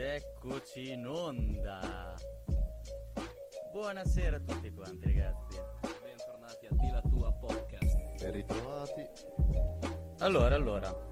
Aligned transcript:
eccoci 0.00 0.92
in 0.92 1.06
onda. 1.06 2.14
Buonasera 3.72 4.36
a 4.36 4.40
tutti 4.40 4.70
quanti 4.72 5.04
ragazzi. 5.04 5.58
Bentornati 6.02 6.66
a 6.66 6.70
Di 6.72 6.90
la 6.90 7.02
tua 7.02 7.32
podcast. 7.32 7.96
Ben 8.20 8.32
ritrovati. 8.32 9.06
Allora, 10.18 10.54
allora. 10.54 11.08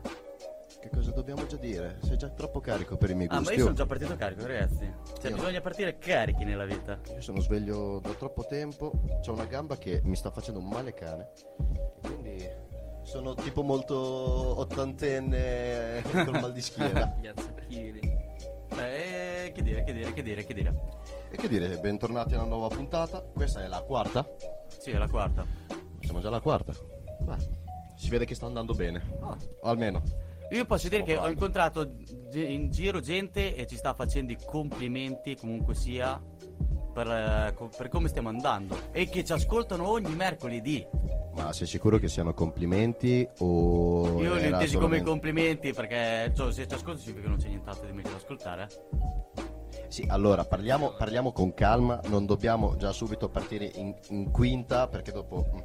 Che 0.81 0.91
cosa 0.91 1.11
dobbiamo 1.11 1.45
già 1.47 1.57
dire? 1.57 1.99
Sei 2.03 2.17
già 2.17 2.29
troppo 2.31 2.61
carico 2.61 2.97
per 2.97 3.11
i 3.11 3.15
miei 3.15 3.29
Ah, 3.31 3.39
gusti. 3.39 3.53
ma 3.53 3.57
io 3.59 3.65
sono 3.65 3.75
già 3.77 3.87
partito 3.87 4.17
carico 4.17 4.47
ragazzi. 4.47 4.93
Cioè 5.21 5.31
Io- 5.31 5.37
bisogna 5.37 5.61
partire 5.61 5.99
carichi 5.99 6.45
nella 6.45 6.65
vita. 6.65 6.99
Io 7.13 7.21
sono 7.21 7.41
sveglio 7.41 7.99
da 8.01 8.11
troppo 8.15 8.47
tempo, 8.47 8.93
ho 9.27 9.33
una 9.33 9.45
gamba 9.45 9.77
che 9.77 10.01
mi 10.05 10.17
sta 10.17 10.31
facendo 10.31 10.61
un 10.61 10.69
male 10.69 10.95
cane. 10.95 11.31
Quindi 12.03 12.49
sono 13.03 13.35
tipo 13.35 13.63
molto 13.63 13.97
ottantenne 14.61 16.03
col 16.13 16.41
mal 16.41 16.53
di 16.53 16.61
schiena. 16.63 17.17
Gli 17.21 17.27
azzacchini. 17.27 18.08
Che 19.69 19.75
dire, 19.75 19.85
che 19.85 19.93
dire, 19.93 20.13
che 20.15 20.23
dire, 20.23 20.45
che 20.45 20.55
dire. 20.55 20.75
e 21.31 21.37
che 21.37 21.49
dire, 21.49 21.77
bentornati 21.79 22.35
a 22.35 22.39
una 22.39 22.47
nuova 22.47 22.69
puntata. 22.75 23.21
Questa 23.21 23.63
è 23.63 23.67
la 23.69 23.83
quarta. 23.83 24.27
Sì, 24.79 24.91
è 24.93 24.97
la 24.97 25.09
quarta. 25.09 25.45
Siamo 26.01 26.21
già 26.21 26.29
alla 26.29 26.41
quarta. 26.41 26.73
Beh, 27.21 27.37
si 27.97 28.09
vede 28.09 28.25
che 28.25 28.35
sta 28.35 28.47
andando 28.47 28.73
bene. 28.73 29.03
Ah. 29.21 29.37
O 29.63 29.69
almeno. 29.69 30.03
Io 30.53 30.65
posso 30.65 30.89
dire 30.89 31.03
che 31.03 31.17
ho 31.19 31.29
incontrato 31.29 31.97
in 32.33 32.71
giro 32.71 33.01
gente 33.01 33.55
e 33.55 33.67
ci 33.67 33.77
sta 33.77 33.93
facendo 33.93 34.33
i 34.33 34.39
complimenti 34.43 35.37
comunque 35.37 35.75
sia 35.75 36.19
per, 36.95 37.07
eh, 37.07 37.53
co- 37.55 37.69
per 37.77 37.89
come 37.89 38.09
stiamo 38.09 38.31
andando 38.31 38.79
e 38.93 39.09
che 39.11 39.23
ci 39.25 39.33
ascoltano 39.33 39.87
ogni 39.87 40.15
mercoledì. 40.15 40.87
Ma 41.35 41.53
sei 41.53 41.67
sicuro 41.67 41.99
che 41.99 42.09
siano 42.09 42.33
complimenti 42.33 43.29
o... 43.41 44.07
Io 44.07 44.19
li 44.19 44.27
ho 44.27 44.37
era 44.37 44.47
intesi 44.47 44.75
come 44.75 44.87
solamente- 44.87 45.05
complimenti 45.11 45.73
perché 45.73 46.33
cioè, 46.35 46.51
se 46.53 46.67
ci 46.67 46.75
ascolto 46.75 46.99
significa 47.01 47.25
che 47.25 47.29
non 47.29 47.39
c'è 47.39 47.49
nient'altro 47.49 47.87
di 47.87 47.93
meglio 47.93 48.09
da 48.11 48.17
ascoltare. 48.17 48.63
eh. 48.63 49.48
Sì, 49.89 50.05
allora 50.09 50.45
parliamo, 50.45 50.93
parliamo 50.93 51.33
con 51.33 51.55
calma, 51.55 51.99
non 52.07 52.27
dobbiamo 52.27 52.77
già 52.77 52.93
subito 52.93 53.29
partire 53.29 53.65
in, 53.75 53.95
in 54.11 54.31
quinta 54.31 54.87
perché 54.87 55.13
dopo 55.13 55.47
mm, 55.51 55.59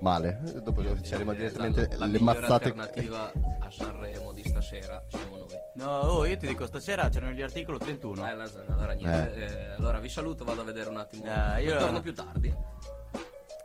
male, 0.00 0.40
dopo 0.62 0.82
iniziaremo 0.82 1.32
Eh, 1.32 1.36
direttamente 1.36 1.88
la, 1.92 1.96
la 1.98 2.06
le 2.06 2.20
mazzate. 2.20 2.52
alternativa 2.68 3.32
a 3.60 3.70
Sanremo 3.70 4.32
di 4.32 4.42
stasera 4.46 5.02
siamo 5.08 5.36
noi. 5.38 5.48
No, 5.76 5.98
oh, 6.00 6.24
io 6.26 6.36
ti 6.36 6.46
dico, 6.46 6.66
stasera 6.66 7.08
c'erano 7.08 7.32
gli 7.32 7.42
articoli 7.42 7.78
31. 7.78 8.28
Eh, 8.30 8.34
la- 8.34 8.50
allora 8.68 8.92
niente. 8.92 9.34
eh, 9.34 9.70
allora 9.78 9.98
vi 9.98 10.08
saluto, 10.10 10.44
vado 10.44 10.60
a 10.60 10.64
vedere 10.64 10.90
un 10.90 10.98
attimo. 10.98 11.24
Eh, 11.56 11.62
io- 11.64 11.78
Torno 11.78 12.00
più 12.00 12.14
tardi. 12.14 12.54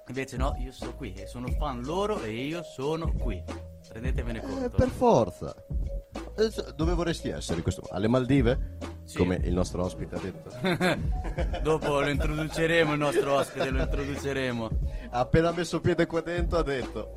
Invece 0.08 0.38
no, 0.38 0.56
io 0.60 0.72
sto 0.72 0.96
qui 0.96 1.14
e 1.14 1.28
sono 1.28 1.48
fan 1.52 1.82
loro 1.84 2.22
e 2.24 2.32
io 2.32 2.64
sono 2.64 3.12
qui. 3.14 3.44
Rendetevene 3.92 4.40
Eh, 4.40 4.42
conto. 4.42 4.70
per 4.78 4.88
forza. 4.90 5.54
Dove 6.76 6.94
vorresti 6.94 7.30
essere 7.30 7.62
questo 7.62 7.82
Alle 7.92 8.08
Maldive? 8.08 8.78
Sì. 9.04 9.18
Come 9.18 9.40
il 9.44 9.54
nostro 9.54 9.84
ospite 9.84 10.16
ha 10.16 10.20
detto. 10.20 11.60
Dopo 11.62 12.00
lo 12.00 12.08
introduceremo 12.10 12.94
il 12.94 13.00
nostro 13.00 13.34
ospite, 13.36 13.70
lo 13.70 13.82
introduceremo. 13.82 14.70
ha 15.12 15.20
appena 15.20 15.52
messo 15.52 15.82
piede 15.82 16.06
qua 16.06 16.22
dentro 16.22 16.60
ha 16.60 16.64
detto 16.64 17.14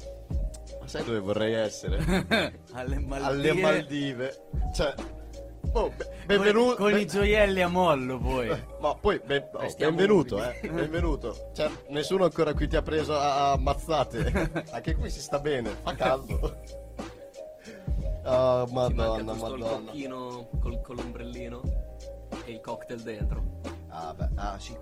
Ma 0.81 0.89
sai 0.89 1.05
dove 1.05 1.21
vorrei 1.21 1.53
essere? 1.55 1.99
Alle 2.73 2.99
Maldive. 2.99 3.51
Alle 3.51 3.53
Maldive. 3.61 4.41
Cioè 4.75 4.95
oh, 4.97 5.71
Con, 5.71 5.95
benvenuto. 6.27 6.77
con 6.77 6.91
i 6.91 6.95
ben- 6.95 7.07
gioielli 7.07 7.63
a 7.63 7.69
mollo 7.69 8.19
poi. 8.19 8.49
Ma 8.81 8.95
poi 8.95 9.21
ben- 9.25 9.49
oh, 9.53 9.75
benvenuto, 9.77 10.43
eh. 10.43 10.59
Benvenuto. 10.69 11.51
Cioè, 11.55 11.71
nessuno 11.91 12.25
ancora 12.25 12.53
qui 12.55 12.67
ti 12.69 12.77
ha 12.77 12.83
preso 12.83 13.15
a, 13.17 13.53
a 13.53 13.57
mazzate. 13.59 14.65
Anche 14.71 14.97
qui 14.97 15.11
si 15.11 15.21
sta 15.21 15.39
bene, 15.39 15.71
fa 15.83 15.95
caldo. 15.95 16.81
Ci 18.23 18.29
manca 18.75 18.95
madonna, 18.95 19.33
giusto 19.33 19.55
il 19.55 19.61
madonna. 19.61 19.85
cocchino 19.87 20.49
col, 20.61 20.81
con 20.81 20.97
l'ombrellino 20.97 21.61
e 22.45 22.53
il 22.53 22.61
cocktail 22.61 23.01
dentro. 23.03 23.61
Ah, 23.89 24.15
beh, 24.15 24.29
ah, 24.37 24.59
sì. 24.59 24.77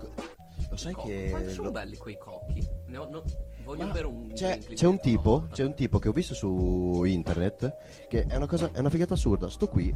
Lo 0.69 0.77
sai 0.77 0.93
Co- 0.93 1.03
che. 1.03 1.27
Quanto 1.31 1.49
sono 1.49 1.63
lo- 1.65 1.71
belli 1.71 1.97
quei 1.97 2.17
cocchi? 2.17 2.65
Ne 2.85 2.97
ho- 2.97 3.09
no, 3.09 3.23
voglio 3.63 3.85
Ma 3.87 3.91
bere 3.91 4.05
un 4.07 4.31
c'è, 4.33 4.57
c'è 4.59 4.85
un 4.85 4.99
tipo, 4.99 5.39
volta. 5.39 5.55
c'è 5.55 5.63
un 5.65 5.73
tipo 5.73 5.99
che 5.99 6.07
ho 6.07 6.11
visto 6.11 6.33
su 6.33 7.03
internet 7.03 8.05
che 8.07 8.25
è 8.25 8.35
una 8.35 8.47
cosa, 8.47 8.69
è 8.71 8.79
una 8.79 8.89
figata 8.89 9.15
assurda. 9.15 9.49
Sto 9.49 9.67
qui, 9.67 9.93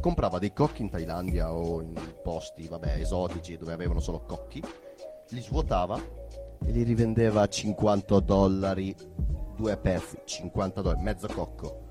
comprava 0.00 0.38
dei 0.38 0.52
cocchi 0.52 0.82
in 0.82 0.88
Thailandia 0.90 1.52
o 1.52 1.80
in 1.82 1.94
posti, 2.22 2.68
vabbè, 2.68 2.94
esotici 3.00 3.56
dove 3.58 3.72
avevano 3.72 4.00
solo 4.00 4.20
cocchi, 4.20 4.62
li 5.30 5.40
svuotava 5.42 5.96
e 6.64 6.70
li 6.70 6.84
rivendeva 6.84 7.42
a 7.42 7.48
50 7.48 8.20
dollari, 8.20 8.94
due 9.56 9.76
pezzi, 9.76 10.16
50 10.24 10.80
dollari, 10.80 11.02
mezzo 11.02 11.26
cocco. 11.26 11.86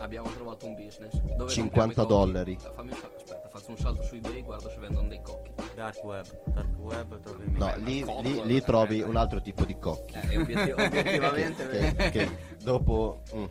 Abbiamo 0.00 0.30
trovato 0.30 0.66
un 0.66 0.74
business. 0.74 1.12
Dove 1.36 1.50
50 1.50 1.60
compriamo 1.60 1.92
i 1.92 1.94
cocchi? 1.94 2.08
dollari. 2.08 2.52
Eh, 2.52 2.70
Fammi, 2.74 2.92
fa- 2.92 3.10
aspetta, 3.16 3.48
faccio 3.50 3.70
un 3.70 3.76
salto 3.76 4.02
su 4.02 4.14
eBay, 4.14 4.42
guardo 4.42 4.70
se 4.70 4.78
vendono 4.78 5.08
dei 5.08 5.20
cocchi. 5.22 5.50
Dark 5.74 6.02
web, 6.04 6.24
dark 6.46 6.78
web 6.78 7.20
trovi 7.20 7.44
No, 7.50 7.58
ma 7.66 7.74
lì, 7.76 8.04
lì- 8.22 8.38
eh, 8.40 8.44
lì 8.46 8.62
trovi 8.62 9.00
eh, 9.00 9.04
un 9.04 9.16
altro 9.16 9.40
tipo 9.42 9.64
di 9.64 9.78
cocchi. 9.78 10.14
Eh, 10.14 10.32
e 10.34 10.38
obiettiv- 10.38 10.78
obiettivamente 10.80 11.68
che, 11.68 11.94
che- 11.94 12.10
che 12.10 12.36
dopo 12.62 13.20
mm, 13.34 13.44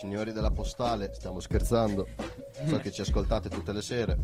signori 0.00 0.32
della 0.32 0.50
postale 0.50 1.12
stiamo 1.14 1.38
scherzando 1.38 2.06
so 2.66 2.78
che 2.78 2.90
ci 2.90 3.00
ascoltate 3.02 3.48
tutte 3.48 3.72
le 3.72 3.82
sere 3.82 4.18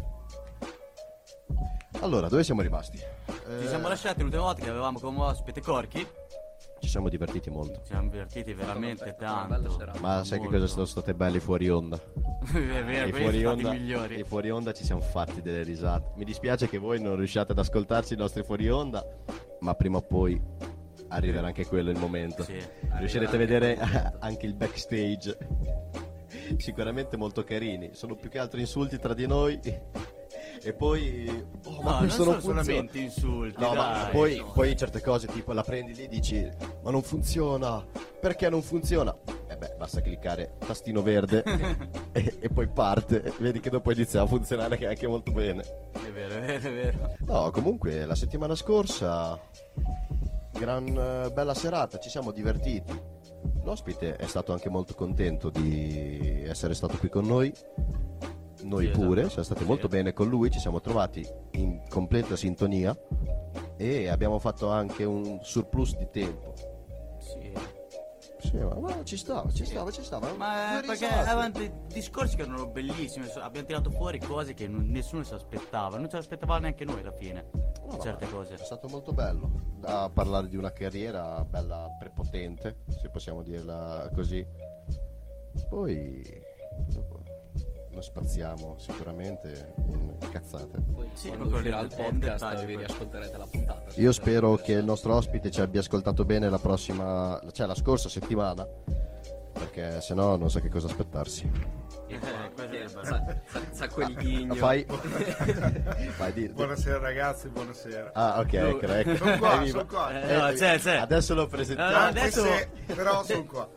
allora 2.01 2.29
dove 2.29 2.43
siamo 2.43 2.63
rimasti 2.63 2.97
Ci 2.99 3.05
Eh, 3.63 3.67
siamo 3.69 3.87
lasciati 3.89 4.23
l'ultima 4.23 4.43
volta 4.43 4.63
che 4.65 4.71
avevamo 4.71 4.99
come 4.99 5.21
ospite 5.23 5.61
Corky. 5.61 6.07
Ci 6.81 6.89
siamo 6.89 7.09
divertiti 7.09 7.51
molto 7.51 7.81
Ci 7.81 7.87
siamo 7.93 8.09
divertiti 8.11 8.53
veramente 8.55 9.15
bella 9.19 9.49
tanto. 9.49 9.71
serata. 9.71 10.01
ma 10.01 10.25
sai 10.25 10.39
che 10.39 10.45
Molto. 10.45 10.59
cosa 10.61 10.73
sono 10.73 10.85
state 10.87 11.15
belli 11.15 11.39
fuori 11.41 11.69
onda 11.69 11.97
è 12.53 12.85
vero, 12.85 13.07
I 13.09 13.11
quelli 13.11 13.25
fuori 13.43 13.45
onda, 13.45 13.75
i 13.75 13.79
migliori. 13.79 14.19
i 14.21 14.25
fuori 14.25 14.51
onda 14.51 14.73
ci 14.73 14.85
siamo 14.85 15.01
fatti 15.01 15.43
delle 15.43 15.63
risate 15.63 16.13
mi 16.17 16.25
dispiace 16.25 16.69
che 16.69 16.79
voi 16.79 17.01
non 17.01 17.17
riusciate 17.17 17.53
ad 17.53 17.59
ascoltarci 17.59 18.15
i 18.15 18.17
nostri 18.17 18.43
fuori 18.43 18.69
onda 18.71 19.05
ma 19.61 19.75
prima 19.75 19.99
o 19.99 20.03
poi 20.03 20.41
arriverà 21.09 21.49
anche 21.49 21.67
quello 21.67 21.91
il 21.91 21.99
momento 21.99 22.43
Sì. 22.45 22.59
riuscirete 22.99 23.35
a 23.35 23.39
vedere 23.39 23.77
anche 23.79 24.17
anche 24.21 24.47
il 24.47 24.55
backstage 24.55 25.37
sicuramente 26.57 27.17
molto 27.17 27.45
carini 27.45 27.91
sono 27.93 28.15
più 28.17 28.29
che 28.31 28.39
altro 28.39 28.59
insulti 28.61 28.99
tra 28.99 29.15
di 29.15 29.27
noi 29.27 29.59
e 30.63 30.73
poi 30.75 31.29
oh, 31.65 31.83
ma 31.83 31.91
No, 31.91 31.91
non 31.91 31.99
questo 32.01 32.23
sono 32.23 32.31
non 32.33 32.41
funziona 32.41 32.63
solamente 32.63 32.99
insulti, 32.99 33.61
no 33.61 33.75
ma 33.75 33.93
dai. 34.03 34.11
poi, 34.11 34.45
poi 34.53 34.77
certe 34.77 35.01
cose 35.01 35.27
tipo 35.27 35.53
la 35.53 35.63
prendi 35.63 35.95
lì 35.95 36.05
e 36.05 36.09
dici 36.09 36.49
ma 36.83 36.91
non 36.91 37.03
funziona 37.03 37.85
perché 38.21 38.49
non 38.51 38.63
funziona 38.63 39.17
e 39.49 39.57
beh 39.57 39.75
basta 39.79 40.01
cliccare 40.01 40.57
tastino 40.59 41.03
verde 41.03 41.43
e, 42.13 42.37
e 42.41 42.49
poi 42.51 42.69
parte 42.69 43.33
vedi 43.39 43.61
che 43.61 43.71
dopo 43.71 43.91
inizia 43.93 44.23
a 44.23 44.27
funzionare 44.27 44.77
che 44.77 44.87
anche 44.87 45.07
molto 45.07 45.33
bene 45.33 45.63
È 45.93 46.11
vero, 46.13 46.35
è 46.35 46.41
vero, 46.41 46.69
è 46.69 46.73
vero. 46.73 47.15
No, 47.27 47.51
comunque 47.51 48.05
la 48.05 48.15
settimana 48.15 48.55
scorsa, 48.55 49.39
gran 50.53 50.87
eh, 50.87 51.31
bella 51.33 51.55
serata, 51.55 51.99
ci 51.99 52.09
siamo 52.11 52.31
divertiti. 52.33 52.93
L'ospite 53.65 54.17
è 54.17 54.27
stato 54.27 54.53
anche 54.53 54.69
molto 54.69 54.95
contento 54.95 55.51
di 55.51 56.43
essere 56.47 56.75
stato 56.75 56.97
qui 56.99 57.09
con 57.09 57.25
noi. 57.27 57.53
Noi 58.63 58.87
Sì, 58.87 58.91
pure, 58.93 59.21
esatto. 59.21 59.29
siamo 59.29 59.45
stati 59.45 59.65
molto 59.65 59.89
bene 59.89 60.13
con 60.13 60.29
lui, 60.29 60.51
ci 60.51 60.59
siamo 60.59 60.81
trovati 60.81 61.27
in 61.53 61.83
completa 61.89 62.37
sintonia 62.37 62.97
e 63.77 64.09
abbiamo 64.09 64.39
fatto 64.39 64.69
anche 64.69 65.05
un 65.05 65.39
surplus 65.43 65.97
di 65.97 66.09
tempo. 66.11 66.55
Sì. 67.19 67.53
Sì, 68.39 68.57
ma, 68.57 68.75
ma 68.75 69.05
ci 69.05 69.19
stava, 69.19 69.51
ci 69.51 69.67
stava, 69.67 69.91
ci 69.91 70.03
stava. 70.03 70.33
Ma 70.33 70.81
perché 70.85 71.07
avevano 71.07 71.51
dei 71.51 71.71
discorsi 71.89 72.37
che 72.37 72.43
erano 72.43 72.69
bellissimi, 72.69 73.27
abbiamo 73.37 73.67
tirato 73.67 73.91
fuori 73.91 74.19
cose 74.19 74.55
che 74.55 74.67
non- 74.67 74.87
nessuno 74.89 75.23
si 75.25 75.35
aspettava, 75.35 75.99
non 75.99 76.09
ce 76.09 76.17
l'aspettava 76.17 76.59
neanche 76.59 76.85
noi 76.87 77.01
alla 77.01 77.13
fine, 77.13 77.51
No, 77.53 77.93
no, 77.97 77.99
certe 77.99 78.27
cose. 78.31 78.55
È 78.55 78.59
stato 78.65 78.89
molto 78.89 79.13
bello 79.13 79.51
da 79.79 80.11
parlare 80.13 80.49
di 80.49 80.57
una 80.57 80.73
carriera 80.73 81.45
bella 81.45 81.87
prepotente, 81.99 82.79
se 82.89 83.11
possiamo 83.11 83.43
dirla 83.43 84.11
così. 84.15 84.45
Poi 85.69 86.23
lo 87.93 88.01
spaziamo 88.01 88.77
sicuramente 88.79 89.73
in 89.89 90.15
cazzate. 90.31 90.79
Poi 90.95 91.09
Sì, 91.15 91.29
quando 91.31 91.57
uscirà 91.57 91.81
il 91.81 91.93
podcast 91.95 92.65
vi 92.65 92.77
riascolterete 92.77 93.37
la 93.37 93.47
puntata. 93.51 93.85
Io 93.97 94.13
spero 94.13 94.55
che 94.57 94.73
il 94.73 94.85
nostro 94.85 95.15
ospite 95.15 95.51
ci 95.51 95.61
abbia 95.61 95.81
ascoltato 95.81 96.25
bene 96.25 96.49
la 96.49 96.59
prossima, 96.59 97.41
cioè 97.53 97.67
la 97.67 97.75
scorsa 97.75 98.09
settimana, 98.09 98.67
perché 99.53 100.01
se 100.01 100.15
no 100.15 100.37
non 100.37 100.51
so 100.51 100.61
che 100.61 100.69
cosa 100.69 100.87
aspettarsi. 100.87 101.51
Eh, 102.09 102.89
sa, 102.89 103.03
sa, 103.05 103.61
sa 103.71 103.89
quel 103.89 104.15
ghigno. 104.15 104.55
Fai... 104.55 104.85
Vai, 106.19 106.33
di... 106.33 106.49
Buonasera 106.49 106.99
ragazzi, 106.99 107.49
buonasera. 107.49 108.11
Ah, 108.15 108.41
ok, 108.41 108.53
ecco, 108.53 108.87
ecco. 108.87 109.17
Sono 109.17 109.39
qua, 109.39 109.55
Evviva. 109.55 109.71
sono 109.71 109.87
qua. 109.87 110.23
Eh, 110.23 110.37
no, 110.37 110.53
c'è, 110.53 110.79
c'è. 110.79 110.97
Adesso 110.97 111.35
lo 111.35 111.47
presentiamo. 111.47 111.91
No, 111.91 111.97
no, 111.99 112.03
Anche 112.05 112.19
adesso- 112.21 112.43
se- 112.45 112.69
però 112.95 113.23
sono 113.25 113.45
qua. 113.45 113.69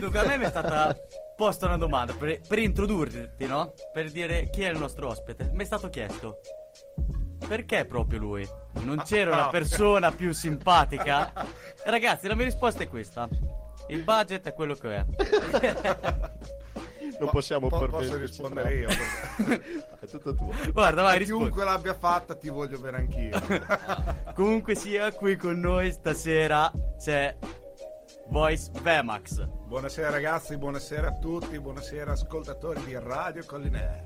Dunque, 0.00 0.18
a 0.18 0.24
me 0.26 0.38
mi 0.38 0.44
è 0.44 0.48
stata 0.48 0.96
posta 1.40 1.64
una 1.64 1.78
domanda 1.78 2.12
per, 2.12 2.38
per 2.46 2.58
introdurti, 2.58 3.46
no? 3.46 3.72
Per 3.94 4.10
dire 4.10 4.50
chi 4.50 4.60
è 4.60 4.68
il 4.68 4.78
nostro 4.78 5.08
ospite. 5.08 5.48
Mi 5.54 5.62
è 5.62 5.64
stato 5.64 5.88
chiesto 5.88 6.40
perché 7.48 7.86
proprio 7.86 8.18
lui? 8.18 8.46
Non 8.82 9.00
c'era 9.06 9.32
una 9.32 9.48
persona 9.48 10.12
più 10.12 10.32
simpatica? 10.36 11.32
Ragazzi, 11.86 12.28
la 12.28 12.34
mia 12.34 12.44
risposta 12.44 12.82
è 12.82 12.88
questa: 12.88 13.26
il 13.88 14.02
budget 14.02 14.48
è 14.48 14.52
quello 14.52 14.74
che 14.74 14.96
è. 14.96 15.04
non 17.18 17.30
possiamo 17.30 17.68
Po- 17.68 17.78
permetterci, 17.78 18.08
posso 18.08 18.20
rispondere 18.20 18.74
io. 18.74 18.88
È 19.98 20.06
tutto 20.06 20.34
tuo. 20.34 20.50
Guarda, 20.72 21.02
vai, 21.02 21.18
rispondi. 21.18 21.44
Chiunque 21.44 21.64
l'abbia 21.64 21.94
fatta 21.94 22.34
ti 22.34 22.50
voglio 22.50 22.78
bene 22.78 22.98
anch'io. 22.98 23.40
Comunque 24.34 24.74
sia, 24.74 25.10
qui 25.12 25.36
con 25.36 25.58
noi 25.58 25.90
stasera 25.90 26.70
c'è 26.98 27.34
Voice 28.28 28.70
Vemax. 28.82 29.59
Buonasera 29.70 30.10
ragazzi, 30.10 30.56
buonasera 30.56 31.06
a 31.06 31.12
tutti, 31.12 31.60
buonasera 31.60 32.10
ascoltatori 32.10 32.82
di 32.86 32.98
Radio 32.98 33.44
Collinare. 33.46 34.02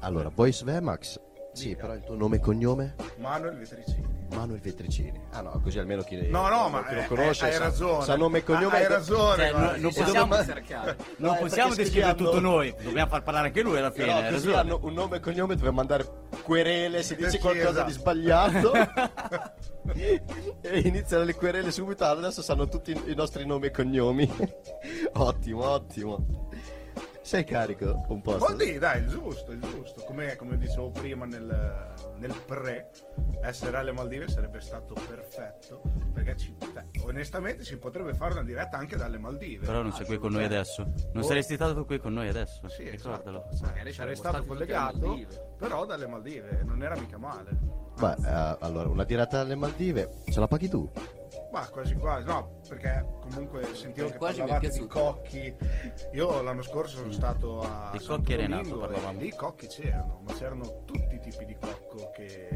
Allora, 0.00 0.30
Boys 0.30 0.62
Vemax. 0.62 1.18
Sì, 1.54 1.74
però 1.74 1.94
il 1.94 2.02
tuo 2.02 2.14
nome 2.14 2.36
e 2.36 2.40
cognome? 2.40 2.94
Manuel 3.16 3.56
Vetricini. 3.56 4.19
Manuel 4.34 4.60
Vetricini. 4.60 5.20
Ah 5.32 5.40
no, 5.40 5.60
così 5.62 5.78
almeno 5.78 6.02
chi, 6.02 6.28
No, 6.28 6.48
no, 6.48 6.68
ma 6.68 6.84
chi 6.86 6.94
lo 6.94 7.00
eh, 7.02 7.06
conosce 7.06 7.46
hai 7.46 7.52
sa, 7.52 7.58
ragione. 7.58 8.04
sa 8.04 8.16
nome 8.16 8.38
e 8.38 8.44
cognome. 8.44 8.76
Ah, 8.76 8.78
Hai 8.80 8.86
ragione. 8.88 9.36
Cioè, 9.36 9.50
guarda. 9.50 9.70
no- 9.76 9.80
non 9.80 9.92
Possiamo 9.92 10.36
chiari. 10.64 10.94
non 11.16 11.30
No, 11.32 11.36
possiamo 11.40 11.74
descrivere 11.74 12.10
scriviamo- 12.12 12.14
tutto 12.14 12.40
noi, 12.40 12.74
dobbiamo 12.82 13.10
far 13.10 13.22
parlare 13.22 13.46
anche 13.48 13.62
lui 13.62 13.78
alla 13.78 13.90
fine. 13.90 14.06
Però 14.06 14.30
così 14.30 14.52
hanno 14.52 14.78
un 14.82 14.92
nome 14.92 15.16
e 15.16 15.20
cognome 15.20 15.54
dove 15.56 15.70
mandare 15.70 16.06
querele 16.42 17.02
se 17.02 17.16
dici 17.16 17.30
Sì, 17.30 17.38
qualcosa 17.38 17.70
esatto. 17.70 17.86
di 17.86 17.92
sbagliato. 17.92 18.72
e 20.62 20.78
iniziano 20.84 21.24
le 21.24 21.34
querele 21.34 21.70
subito. 21.70 22.04
Adesso 22.04 22.42
sanno 22.42 22.68
tutti 22.68 22.92
i 22.92 23.14
nostri 23.14 23.44
nomi 23.46 23.66
e 23.66 23.70
cognomi. 23.70 24.30
ottimo, 25.14 25.64
ottimo. 25.68 26.48
Sei 27.22 27.44
carico 27.44 28.04
un 28.08 28.22
po'? 28.22 28.32
Oh, 28.32 28.58
sì, 28.58 28.78
dai, 28.78 29.02
il 29.02 29.08
giusto, 29.08 29.52
il 29.52 29.60
giusto. 29.60 30.02
Come, 30.04 30.36
come 30.36 30.56
dicevo 30.56 30.90
prima 30.90 31.26
nel, 31.26 31.92
nel 32.16 32.34
pre, 32.46 32.90
essere 33.42 33.76
alle 33.76 33.92
Maldive 33.92 34.26
sarebbe 34.28 34.60
stato 34.60 34.94
perfetto. 34.94 35.82
Perché 36.14 36.36
ci- 36.36 36.56
beh, 36.72 36.86
onestamente 37.04 37.62
si 37.64 37.76
potrebbe 37.76 38.14
fare 38.14 38.32
una 38.32 38.42
diretta 38.42 38.78
anche 38.78 38.96
dalle 38.96 39.18
Maldive. 39.18 39.66
Però 39.66 39.82
non 39.82 39.92
sei 39.92 40.06
qui 40.06 40.18
con 40.18 40.32
noi 40.32 40.44
adesso. 40.44 40.82
Non 41.12 41.22
Oh. 41.22 41.26
saresti 41.26 41.54
stato 41.54 41.84
qui 41.84 41.98
con 41.98 42.14
noi 42.14 42.28
adesso. 42.28 42.66
Sì, 42.68 42.88
ricordalo. 42.88 43.46
esatto. 43.50 43.66
Magari 43.66 43.92
sarei 43.92 44.16
stato 44.16 44.44
collegato, 44.44 45.18
però 45.58 45.84
dalle 45.84 46.06
Maldive 46.06 46.62
non 46.64 46.82
era 46.82 46.98
mica 46.98 47.18
male. 47.18 47.50
Beh, 48.00 48.16
eh, 48.26 48.56
allora, 48.60 48.88
una 48.88 49.04
diretta 49.04 49.40
alle 49.40 49.54
Maldive, 49.54 50.22
ce 50.30 50.40
la 50.40 50.48
paghi 50.48 50.68
tu? 50.68 50.90
Ma 51.52 51.68
quasi 51.68 51.94
quasi, 51.96 52.26
no, 52.26 52.60
perché 52.68 53.04
comunque 53.20 53.74
sentivo 53.74 54.06
Eh, 54.06 54.12
che 54.12 54.18
quasi 54.18 54.38
parlavate 54.38 54.68
di 54.68 54.86
cocchi. 54.86 55.54
Io 56.12 56.42
l'anno 56.42 56.62
scorso 56.62 56.98
sono 56.98 57.10
stato 57.12 57.60
a 57.60 57.90
Di 57.92 57.98
cocchi 58.04 58.36
Renato 58.36 58.78
parlavamo. 58.78 59.18
e 59.18 59.22
lì 59.22 59.26
i 59.28 59.34
cocchi 59.34 59.66
c'erano, 59.66 60.20
ma 60.24 60.32
c'erano 60.34 60.84
tutti 60.84 61.16
i 61.16 61.20
tipi 61.20 61.44
di 61.44 61.56
cocco 61.60 62.10
che, 62.14 62.48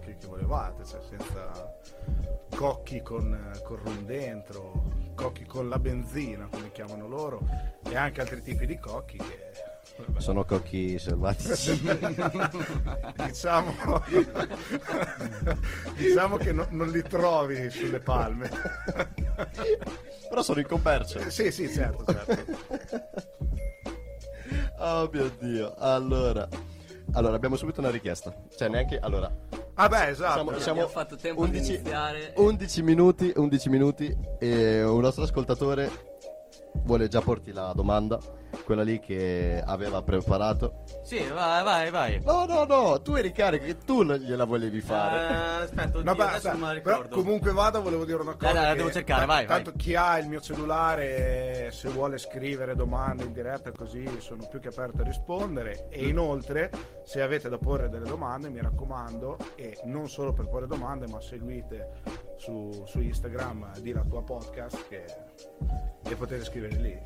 che- 0.00 0.16
che 0.16 0.26
volevate, 0.26 0.84
cioè 0.86 1.00
senza 1.02 1.76
cocchi 2.56 3.02
con, 3.02 3.60
con 3.62 3.76
rum 3.76 4.04
dentro, 4.06 4.72
cocchi 5.14 5.44
con 5.44 5.68
la 5.68 5.78
benzina, 5.78 6.48
come 6.50 6.72
chiamano 6.72 7.06
loro, 7.06 7.40
e 7.88 7.94
anche 7.94 8.20
altri 8.22 8.40
tipi 8.42 8.66
di 8.66 8.78
cocchi 8.78 9.18
che... 9.18 9.49
Sono 10.18 10.44
cocchi 10.44 10.98
selvatici. 10.98 11.80
diciamo, 13.26 13.74
diciamo 15.96 16.36
che 16.36 16.52
no- 16.52 16.66
non 16.70 16.88
li 16.90 17.02
trovi 17.02 17.70
sulle 17.70 18.00
palme. 18.00 18.50
Però 20.28 20.42
sono 20.42 20.60
in 20.60 20.66
commercio. 20.66 21.30
sì, 21.30 21.50
sì, 21.50 21.68
certo, 21.70 22.04
certo. 22.04 23.38
Oh 24.82 25.08
mio 25.12 25.30
dio. 25.38 25.74
Allora. 25.78 26.48
Allora, 27.12 27.36
abbiamo 27.36 27.56
subito 27.56 27.80
una 27.80 27.90
richiesta. 27.90 28.34
Cioè, 28.56 28.68
neanche. 28.68 28.98
Allora. 28.98 29.30
Ah 29.74 29.88
beh, 29.88 30.08
esatto. 30.08 30.32
Siamo, 30.32 30.50
Abbiamo 30.50 30.58
siamo 30.58 30.88
fatto 30.88 31.16
tempo 31.16 31.46
di 31.46 31.58
iniziare. 31.58 32.32
11 32.36 32.82
minuti, 32.82 33.32
11 33.34 33.68
minuti 33.68 34.16
e 34.38 34.82
un 34.82 35.00
nostro 35.00 35.24
ascoltatore 35.24 35.90
vuole 36.84 37.08
già 37.08 37.20
porti 37.20 37.52
la 37.52 37.72
domanda, 37.74 38.18
quella 38.64 38.82
lì 38.82 38.98
che 39.00 39.62
aveva 39.64 40.02
preparato. 40.02 40.84
Sì, 41.02 41.18
vai, 41.32 41.62
vai, 41.64 41.90
vai. 41.90 42.20
No, 42.24 42.44
no, 42.46 42.64
no, 42.64 43.00
tu 43.02 43.14
eri 43.14 43.32
carico 43.32 43.64
che 43.64 43.78
tu 43.78 44.02
non 44.02 44.16
gliela 44.16 44.44
volevi 44.44 44.80
fare. 44.80 45.18
Eh, 45.20 45.62
aspetta, 45.64 45.98
oddio, 45.98 46.02
No, 46.02 46.14
beh, 46.14 46.22
adesso 46.24 46.50
beh, 46.50 46.56
non 46.56 46.68
me 46.68 46.74
la 46.74 46.80
però 46.80 46.96
ricordo. 47.02 47.16
comunque 47.16 47.52
vado, 47.52 47.82
volevo 47.82 48.04
dire 48.04 48.20
una 48.20 48.34
cosa. 48.34 48.44
Dai, 48.46 48.54
dai, 48.54 48.64
la 48.64 48.74
devo 48.74 48.90
cercare, 48.90 49.26
vai, 49.26 49.46
vai. 49.46 49.62
Tanto 49.62 49.72
chi 49.76 49.94
ha 49.94 50.18
il 50.18 50.28
mio 50.28 50.40
cellulare, 50.40 51.70
se 51.72 51.88
vuole 51.88 52.18
scrivere 52.18 52.74
domande 52.74 53.24
in 53.24 53.32
diretta 53.32 53.72
così, 53.72 54.08
sono 54.20 54.46
più 54.48 54.60
che 54.60 54.68
aperto 54.68 55.02
a 55.02 55.04
rispondere. 55.04 55.86
E 55.88 56.06
inoltre, 56.06 56.70
se 57.04 57.22
avete 57.22 57.48
da 57.48 57.58
porre 57.58 57.88
delle 57.88 58.06
domande, 58.06 58.48
mi 58.50 58.60
raccomando, 58.60 59.36
e 59.56 59.78
non 59.84 60.08
solo 60.08 60.32
per 60.32 60.46
porre 60.48 60.66
domande, 60.66 61.06
ma 61.08 61.20
seguite 61.20 62.28
su, 62.40 62.84
su 62.86 63.00
Instagram 63.00 63.78
di 63.80 63.92
la 63.92 64.02
tua 64.02 64.22
podcast 64.22 64.88
che, 64.88 65.04
e 66.08 66.14
potete 66.16 66.42
scrivere 66.44 66.76
lì. 66.76 66.98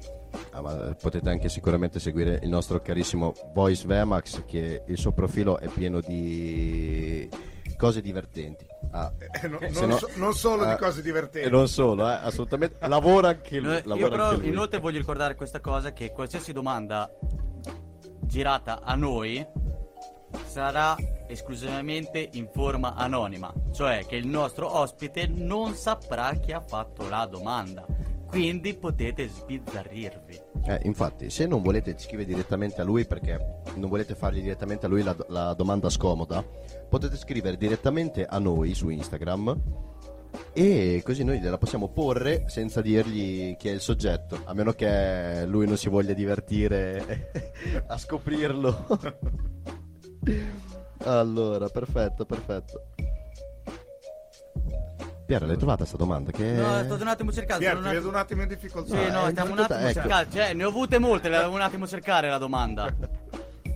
Ah, 0.51 0.61
ma 0.61 0.97
potete 1.01 1.29
anche 1.29 1.49
sicuramente 1.49 1.99
seguire 1.99 2.39
il 2.43 2.49
nostro 2.49 2.81
carissimo 2.81 3.33
Voice 3.53 3.85
Vemax 3.85 4.45
che 4.47 4.85
il 4.87 4.97
suo 4.97 5.11
profilo 5.13 5.59
è 5.59 5.67
pieno 5.67 6.01
di 6.01 7.29
cose 7.77 8.01
divertenti. 8.01 8.65
Ah, 8.93 9.13
E 9.43 9.49
non, 9.49 9.59
se 9.73 9.81
non 9.81 9.89
no- 9.89 9.97
so- 9.97 10.09
non 10.15 10.33
solo 10.35 10.65
eh, 10.65 10.69
di 10.71 10.77
cose 10.77 11.03
divertenti. 11.03 11.49
E 11.49 11.51
non 11.51 11.67
solo, 11.67 12.09
eh, 12.09 12.13
assolutamente. 12.15 12.77
Lavora 12.87 13.29
anche 13.29 13.59
lui. 13.59 13.67
No, 13.67 13.75
io 13.75 13.83
lavora 13.87 14.09
però 14.11 14.25
anche 14.27 14.41
lui. 14.43 14.49
inoltre 14.51 14.79
voglio 14.79 14.99
ricordare 14.99 15.35
questa 15.35 15.59
cosa 15.61 15.93
che 15.93 16.13
qualsiasi 16.13 16.53
domanda 16.53 17.11
girata 18.21 18.83
a 18.83 18.95
noi 18.95 19.45
sarà 20.47 20.97
esclusivamente 21.27 22.29
in 22.33 22.49
forma 22.53 22.95
anonima, 22.95 23.53
cioè 23.73 24.05
che 24.07 24.17
il 24.17 24.27
nostro 24.27 24.77
ospite 24.77 25.27
non 25.27 25.75
saprà 25.75 26.35
chi 26.35 26.53
ha 26.53 26.61
fatto 26.61 27.09
la 27.09 27.27
domanda. 27.27 27.87
Quindi 28.27 28.75
potete 28.75 29.29
sbizzarrirvi. 29.29 30.41
Eh, 30.67 30.81
infatti, 30.85 31.31
se 31.31 31.47
non 31.47 31.63
volete 31.63 31.95
scrivere 31.99 32.29
direttamente 32.29 32.81
a 32.81 32.85
lui 32.85 33.07
perché 33.07 33.63
non 33.77 33.89
volete 33.89 34.17
fargli 34.17 34.43
direttamente 34.43 34.87
a 34.87 34.89
lui 34.89 35.03
la, 35.03 35.15
la 35.29 35.55
domanda 35.55 35.89
scomoda, 35.89 36.45
potete 36.89 37.17
scrivere 37.17 37.57
direttamente 37.57 38.25
a 38.25 38.39
noi 38.39 38.75
su 38.75 38.89
Instagram 38.89 39.83
e 40.53 41.03
così 41.05 41.23
noi 41.25 41.41
gliela 41.41 41.59
possiamo 41.59 41.89
porre 41.89 42.45
senza 42.49 42.81
dirgli 42.81 43.57
chi 43.57 43.69
è 43.69 43.73
il 43.73 43.81
soggetto, 43.81 44.41
a 44.45 44.55
meno 44.55 44.73
che 44.73 45.45
lui 45.47 45.67
non 45.67 45.77
si 45.77 45.89
voglia 45.89 46.13
divertire 46.13 47.31
a 47.87 47.97
scoprirlo. 47.99 48.87
allora, 51.05 51.69
perfetto, 51.69 52.25
perfetto. 52.25 52.83
Piera, 55.27 55.47
l'hai 55.47 55.57
trovata 55.57 55.87
sta 55.87 55.97
domanda? 55.97 56.31
Che... 56.31 56.53
No, 56.53 56.85
sto 56.85 56.95
un 57.01 57.09
attimo 57.09 57.33
cercando. 57.33 57.61
Pier, 57.61 57.77
sono 57.77 57.83
ti 57.83 57.89
un 57.89 57.95
vedo 57.95 58.09
un 58.09 58.17
attimo 58.17 58.43
in 58.43 58.49
difficoltà. 58.49 58.95
Sì, 58.95 59.11
no, 59.11 59.27
è 59.27 59.31
stiamo 59.31 59.53
un 59.53 59.59
attimo 59.59 59.79
ecco. 59.79 59.93
cercando. 59.93 60.35
Cioè, 60.35 60.53
ne 60.53 60.65
ho 60.65 60.69
avute 60.69 60.99
molte, 60.99 61.29
la 61.31 61.39
devo 61.39 61.55
un 61.55 61.61
attimo 61.63 61.87
cercare 61.87 62.29
la 62.29 62.39
domanda. 62.39 62.95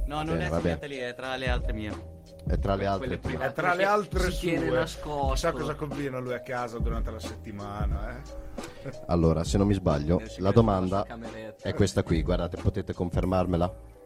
No, 0.07 0.23
non 0.23 0.37
Bene, 0.39 0.47
è 0.47 0.61
segnata 0.61 0.87
lì, 0.87 0.97
è 0.97 1.15
tra 1.15 1.37
le 1.37 1.49
altre 1.49 1.73
mie. 1.73 2.17
È 2.47 2.59
tra 2.59 2.75
le 2.75 2.87
altre. 2.87 3.19
prime. 3.19 3.47
Eh, 3.47 3.53
tra 3.53 3.75
le 3.75 3.85
altre 3.85 4.31
Si 4.31 4.41
tiene 4.41 4.67
sue, 4.67 4.79
nascosto. 4.79 5.33
chissà 5.33 5.53
cosa 5.53 5.75
combina 5.75 6.19
lui 6.19 6.35
a 6.35 6.41
casa 6.41 6.79
durante 6.79 7.11
la 7.11 7.21
settimana. 7.21 8.17
Eh? 8.17 8.91
Allora, 9.07 9.43
se 9.45 9.59
non 9.59 9.67
mi 9.67 9.75
sbaglio, 9.75 10.21
la 10.39 10.51
domanda 10.51 11.07
è 11.61 11.75
questa 11.75 12.03
qui, 12.03 12.23
guardate, 12.23 12.57
potete 12.57 12.93
confermarmela? 12.93 13.97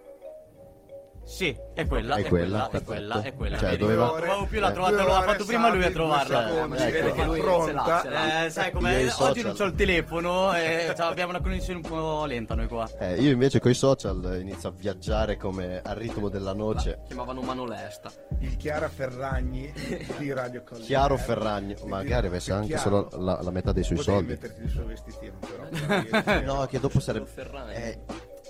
Sì, 1.24 1.56
è 1.72 1.86
quella, 1.86 2.16
È 2.16 2.24
è, 2.24 2.28
quella, 2.28 2.68
quella, 2.68 2.70
è 2.78 2.82
quella, 2.84 3.22
è 3.22 3.34
quella. 3.34 3.56
Cioè, 3.58 3.68
vedi? 3.70 3.80
doveva- 3.82 4.06
Non 4.06 4.16
trovavo 4.18 4.44
più, 4.46 4.60
l'ha 4.60 4.68
Eh, 4.68 4.72
trovata, 4.72 4.94
ore, 5.18 5.26
fatto 5.26 5.44
prima 5.44 5.70
lui 5.72 5.84
a 5.84 5.90
trovarla. 5.90 6.48
secondi, 6.48 6.76
Eh, 6.76 6.84
vede 6.84 6.98
ecco. 6.98 7.14
che 7.14 7.22
è 7.22 7.24
Lui 7.26 7.40
pronta. 7.40 7.72
l'ha, 7.72 8.00
ce 8.02 8.08
l'ha. 8.10 8.44
Eh, 8.44 8.50
sai 8.50 8.70
i 8.70 9.12
oggi 9.18 9.42
non 9.42 9.54
c'ho 9.54 9.64
il 9.64 9.74
telefono 9.74 10.54
e 10.54 10.92
cioè, 10.96 11.06
abbiamo 11.06 11.30
una 11.30 11.40
connessione 11.40 11.80
un 11.82 11.88
po' 11.88 12.24
lenta 12.26 12.54
noi 12.54 12.66
qua. 12.66 12.88
Eh, 12.98 13.20
io 13.20 13.30
invece 13.30 13.60
con 13.60 13.70
i 13.70 13.74
social 13.74 14.38
inizio 14.40 14.68
a 14.68 14.72
viaggiare 14.76 15.36
come 15.36 15.80
al 15.82 15.94
ritmo 15.96 16.28
della 16.28 16.52
noce. 16.52 17.00
Chiamavano 17.06 17.40
mano 17.40 17.66
lesta. 17.66 18.10
Il 18.40 18.56
Chiara 18.56 18.88
Ferragni 18.88 19.72
di 20.18 20.32
Radio 20.32 20.62
Collinare. 20.64 20.86
Chiaro 20.86 21.16
Ferragni, 21.16 21.76
magari 21.84 22.26
avesse 22.26 22.52
anche 22.52 22.66
chiaro. 22.74 23.08
solo 23.08 23.22
la, 23.24 23.38
la 23.40 23.50
metà 23.50 23.72
dei 23.72 23.84
suoi 23.84 23.98
Potevi 23.98 24.16
soldi. 24.16 24.32
metterti 24.32 24.62
il 24.62 24.68
suo 24.70 24.84
vestitino, 24.84 25.38
però. 25.38 26.40
No, 26.42 26.66
che 26.66 26.80
dopo 26.80 26.98
sarebbe. 27.00 27.26
Ferragni. 27.26 27.74
Eh, 27.74 27.98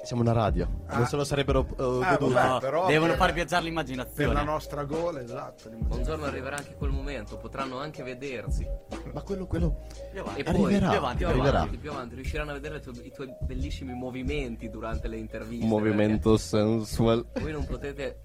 siamo 0.03 0.23
una 0.23 0.33
radio, 0.33 0.67
non 0.89 1.03
Ah. 1.03 1.07
se 1.07 1.17
lo 1.17 1.25
sarebbero 1.25 1.61
uh, 1.61 1.83
Ah, 2.03 2.17
goduti. 2.17 2.33
vabbè. 2.35 2.49
No, 2.49 2.59
però 2.59 2.87
devono 2.87 3.11
per- 3.11 3.19
far 3.19 3.33
viaggiare 3.33 3.63
per 3.63 3.71
l'immaginazione. 3.71 4.33
la 4.33 4.43
nostra 4.43 4.85
gola, 4.85 5.21
esatto. 5.21 5.71
Un 5.71 6.03
giorno 6.03 6.25
arriverà 6.25 6.57
anche 6.57 6.75
quel 6.75 6.91
momento, 6.91 7.37
potranno 7.37 7.79
anche 7.79 8.03
vedersi. 8.03 8.67
Ma 9.13 9.23
quello, 9.23 9.47
quello. 9.47 9.79
Più 10.11 10.21
avanti. 10.21 10.41
E 10.41 10.45
poi 10.45 10.55
Arriverà, 10.65 10.89
più 10.89 10.99
avanti, 10.99 11.17
più 11.19 11.27
arriverà. 11.29 11.59
avanti, 11.59 11.77
più 11.79 11.91
avanti, 11.91 12.15
riusciranno 12.17 12.51
a 12.51 12.55
vedere 12.55 12.77
i 12.79 12.81
tuoi, 12.81 13.07
i 13.07 13.13
tuoi 13.13 13.35
bellissimi 13.41 13.93
movimenti 13.95 14.69
durante 14.71 15.09
le 15.09 15.17
interviste. 15.19 15.65
Un 15.65 15.71
movimento 15.71 16.37
sensual. 16.37 17.25
Voi 17.41 17.53
non 17.53 17.65
potete 17.67 18.21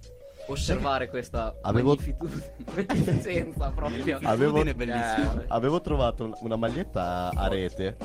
osservare 0.47 1.09
questa 1.09 1.53
Avevo- 1.61 1.95
magnificenza 2.75 3.69
proprio. 3.71 4.17
Avevo. 4.23 4.63
Eh, 4.63 5.45
avevo 5.47 5.81
trovato 5.81 6.23
un- 6.25 6.33
una 6.41 6.55
maglietta 6.55 7.31
a 7.33 7.47
rete 7.47 7.97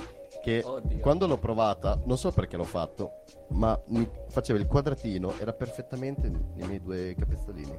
che 0.43 0.61
Oddio. 0.65 0.99
quando 0.99 1.27
l'ho 1.27 1.39
provata, 1.39 1.99
non 2.05 2.19
so 2.19 2.33
perché 2.33 2.57
l'ho 2.57 2.65
fatto, 2.65 3.23
ma 3.51 3.79
mi 3.89 4.09
faceva 4.29 4.59
il 4.59 4.67
quadratino, 4.67 5.35
era 5.39 5.53
perfettamente 5.53 6.29
nei 6.29 6.67
miei 6.67 6.81
due 6.83 7.15
capezzolini. 7.19 7.79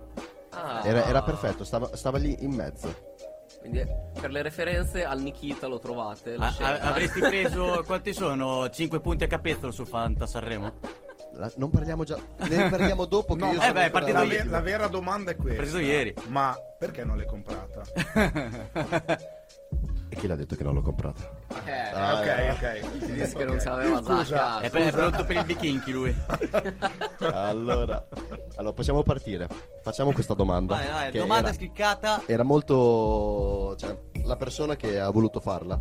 ah, 0.51 0.82
Era, 0.86 1.05
era 1.05 1.22
perfetto, 1.24 1.63
stava, 1.63 1.96
stava 1.96 2.17
lì 2.17 2.36
in 2.43 2.51
mezzo. 2.53 3.12
Quindi 3.60 3.86
per 4.20 4.32
le 4.32 4.41
referenze 4.41 5.03
al 5.05 5.22
Nikita 5.22 5.67
lo 5.67 5.79
trovate. 5.79 6.36
la 6.38 6.48
A- 6.58 6.65
a- 6.67 6.79
avresti 6.89 7.20
preso 7.20 7.84
quanti 7.86 8.13
sono? 8.13 8.70
5 8.70 9.00
punti 9.00 9.24
a 9.25 9.27
capezzolo 9.27 9.72
su 9.72 9.86
Fanta 9.86 10.25
Sanremo? 10.25 10.72
La- 11.36 11.51
non 11.55 11.70
parliamo 11.70 12.03
già. 12.03 12.17
Ne 12.50 12.70
parliamo 12.70 13.05
dopo. 13.05 13.34
Che 13.36 13.39
No, 13.39 13.51
eh 13.62 13.72
beh, 13.72 13.89
partito 13.89 14.17
la, 14.24 14.43
la 14.46 14.60
vera 14.62 14.88
domanda 14.88 15.32
è 15.32 15.36
questa. 15.36 15.62
Preso 15.62 15.77
ieri. 15.79 16.13
Ma 16.27 16.55
perché 16.77 17.03
non 17.05 17.17
l'hai 17.17 17.25
comprata? 17.25 17.82
E 20.10 20.15
chi 20.15 20.27
l'ha 20.27 20.36
detto 20.36 20.55
che 20.55 20.63
non 20.63 20.75
l'ho 20.75 20.82
comprata? 20.82 21.27
Eh, 21.65 21.72
Ah, 21.93 22.24
eh. 22.25 22.50
ok, 22.51 22.55
ok. 22.55 23.00
ti 23.05 23.12
disse 23.13 23.36
che 23.36 23.45
non 23.45 23.60
si 23.60 23.67
aveva 23.67 24.01
già 24.01 24.13
a 24.13 24.24
Scusa. 24.24 24.60
È, 24.60 24.69
pronto 24.91 25.24
per 25.25 25.36
il 25.38 25.45
bichinchi 25.45 25.91
lui. 25.91 26.15
Allora, 27.31 28.05
allora, 28.55 28.74
possiamo 28.74 29.03
partire. 29.03 29.48
Facciamo 29.81 30.12
questa 30.12 30.33
domanda. 30.33 30.75
Vai, 30.75 30.88
vai, 30.88 31.12
domanda 31.12 31.48
era, 31.50 31.53
scriccata. 31.57 32.22
era 32.25 32.43
molto. 32.43 33.75
Cioè, 33.77 33.98
la 34.25 34.36
persona 34.36 34.75
che 34.75 35.00
ha 35.00 35.10
voluto 35.10 35.39
farla 35.39 35.79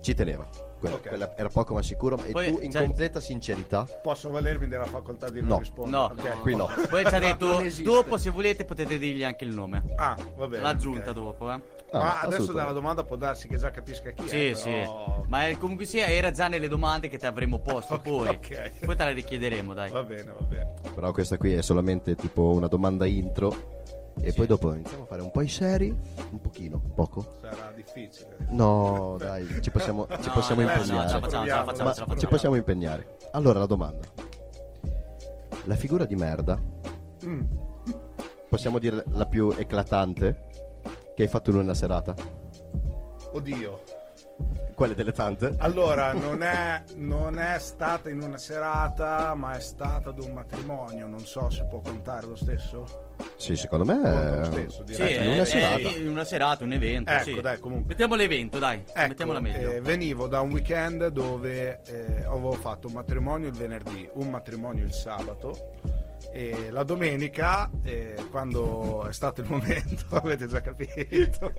ci 0.00 0.14
teneva. 0.14 0.46
Quella, 0.78 0.94
Ok. 0.96 1.08
quella 1.08 1.36
era 1.36 1.48
poco 1.48 1.74
ma 1.74 1.82
sicuro. 1.82 2.16
E 2.24 2.30
Poi, 2.30 2.52
tu, 2.52 2.58
in 2.62 2.70
cioè- 2.70 2.84
completa 2.84 3.18
sincerità, 3.20 3.84
Posso 4.00 4.30
valermi 4.30 4.68
della 4.68 4.84
facoltà 4.86 5.28
di 5.28 5.40
non 5.40 5.48
No. 5.48 5.58
rispondere? 5.58 5.96
No. 5.96 6.04
Ok. 6.16 6.40
qui 6.40 6.54
no. 6.54 6.68
Poi 6.88 7.04
ci 7.06 7.14
ha 7.14 7.18
detto, 7.20 7.62
dopo 7.82 8.16
se 8.16 8.30
volete 8.30 8.64
potete 8.64 8.96
dirgli 8.98 9.24
anche 9.24 9.44
il 9.44 9.50
nome. 9.50 9.82
Ah, 9.96 10.16
va 10.36 10.46
bene. 10.46 10.62
L'ha 10.62 10.68
aggiunta 10.68 11.10
ok. 11.10 11.14
dopo, 11.16 11.52
eh. 11.52 11.60
Ah, 11.90 11.98
Ma 11.98 12.20
adesso 12.20 12.52
dalla 12.52 12.72
domanda 12.72 13.02
può 13.02 13.16
darsi 13.16 13.48
che 13.48 13.56
già 13.56 13.70
capisca 13.70 14.10
chi 14.10 14.28
Sì, 14.28 14.46
è. 14.48 14.54
sì. 14.54 14.68
però- 14.70 15.24
Ma 15.28 15.46
è- 15.48 15.56
comunque 15.56 15.86
sia, 15.86 16.06
era 16.06 16.30
già 16.30 16.46
nelle 16.48 16.68
domande 16.68 17.08
che 17.08 17.16
ti 17.18 17.24
avremmo 17.26 17.60
posto 17.60 17.94
Ok, 17.94 18.02
poi. 18.02 18.28
ok. 18.28 18.84
Poi 18.84 18.96
te 18.96 19.04
la 19.04 19.10
richiederemo, 19.12 19.72
dai. 19.72 19.90
Va 19.90 20.02
bene, 20.02 20.32
va 20.38 20.44
bene. 20.46 20.74
Però 20.94 21.12
questa 21.12 21.38
qui 21.38 21.54
è 21.54 21.62
solamente 21.62 22.14
tipo 22.14 22.50
una 22.50 22.66
domanda 22.66 23.06
intro. 23.06 23.76
E 24.20 24.30
Sì. 24.32 24.36
poi 24.36 24.46
dopo 24.48 24.74
iniziamo 24.74 25.04
a 25.04 25.06
fare 25.06 25.22
un 25.22 25.30
po' 25.30 25.40
i 25.42 25.48
seri. 25.48 25.88
Un 26.30 26.40
pochino, 26.40 26.78
poco. 26.94 27.36
Sarà 27.40 27.72
difficile. 27.74 28.36
No, 28.50 29.16
dai, 29.18 29.46
ci 29.62 29.70
possiamo, 29.70 30.06
ci 30.20 30.26
No, 30.26 30.32
possiamo 30.34 30.60
no, 30.60 30.66
no, 30.66 30.72
impegnare. 30.74 31.08
ce 31.08 31.14
la 31.14 31.20
facciamo, 31.20 31.44
ce 31.44 31.50
la 31.50 31.64
facciamo, 31.64 31.64
Ma 31.64 31.74
ce 31.74 31.82
la 31.84 31.84
facciamo. 32.06 32.16
ci 32.20 32.26
possiamo 32.26 32.54
impegnare. 32.56 33.16
Allora, 33.32 33.60
la 33.60 33.66
domanda. 33.66 34.06
La 35.64 35.76
figura 35.76 36.04
di 36.04 36.16
merda, 36.16 36.60
Mm. 37.24 37.40
possiamo 38.48 38.78
dire 38.78 39.04
la 39.12 39.26
più 39.26 39.52
eclatante 39.56 40.46
che 41.18 41.24
hai 41.24 41.30
fatto 41.30 41.50
in 41.50 41.56
una 41.56 41.74
serata? 41.74 42.14
Oddio. 43.32 43.82
Quelle 44.72 44.94
delle 44.94 45.10
tante? 45.10 45.52
Allora, 45.58 46.12
non 46.14 46.44
è, 46.44 46.84
non 46.94 47.40
è 47.40 47.58
stata 47.58 48.08
in 48.08 48.22
una 48.22 48.38
serata, 48.38 49.34
ma 49.34 49.56
è 49.56 49.60
stata 49.60 50.10
ad 50.10 50.20
un 50.22 50.30
matrimonio. 50.30 51.08
Non 51.08 51.18
so 51.26 51.50
se 51.50 51.64
può 51.64 51.80
contare 51.80 52.24
lo 52.28 52.36
stesso. 52.36 53.14
Sì, 53.34 53.56
secondo 53.56 53.84
me 53.84 54.42
è... 54.42 54.44
stesso, 54.44 54.84
Sì, 54.86 55.02
è- 55.02 55.26
una 55.26 55.42
è 55.42 55.44
serata. 55.44 55.88
in 55.88 56.06
una 56.08 56.22
serata, 56.22 56.62
un 56.62 56.72
evento. 56.74 57.10
Ecco, 57.10 57.22
sì. 57.24 57.40
dai, 57.40 57.58
comunque. 57.58 57.88
Mettiamo 57.88 58.14
l'evento, 58.14 58.60
dai. 58.60 58.84
Ecco, 58.86 59.08
Mettiamola 59.08 59.40
meglio. 59.40 59.72
eh, 59.72 59.80
venivo 59.80 60.28
da 60.28 60.40
un 60.40 60.52
weekend 60.52 61.08
dove 61.08 61.80
eh, 61.84 62.22
avevo 62.26 62.52
fatto 62.52 62.86
un 62.86 62.92
matrimonio 62.92 63.48
il 63.48 63.54
venerdì, 63.56 64.08
un 64.12 64.30
matrimonio 64.30 64.84
il 64.84 64.92
sabato 64.92 66.06
e 66.38 66.70
la 66.70 66.84
domenica, 66.84 67.68
eh, 67.82 68.14
quando 68.30 69.04
è 69.08 69.12
stato 69.12 69.40
il 69.40 69.48
momento, 69.50 70.04
avete 70.14 70.46
già 70.46 70.60
capito, 70.60 71.52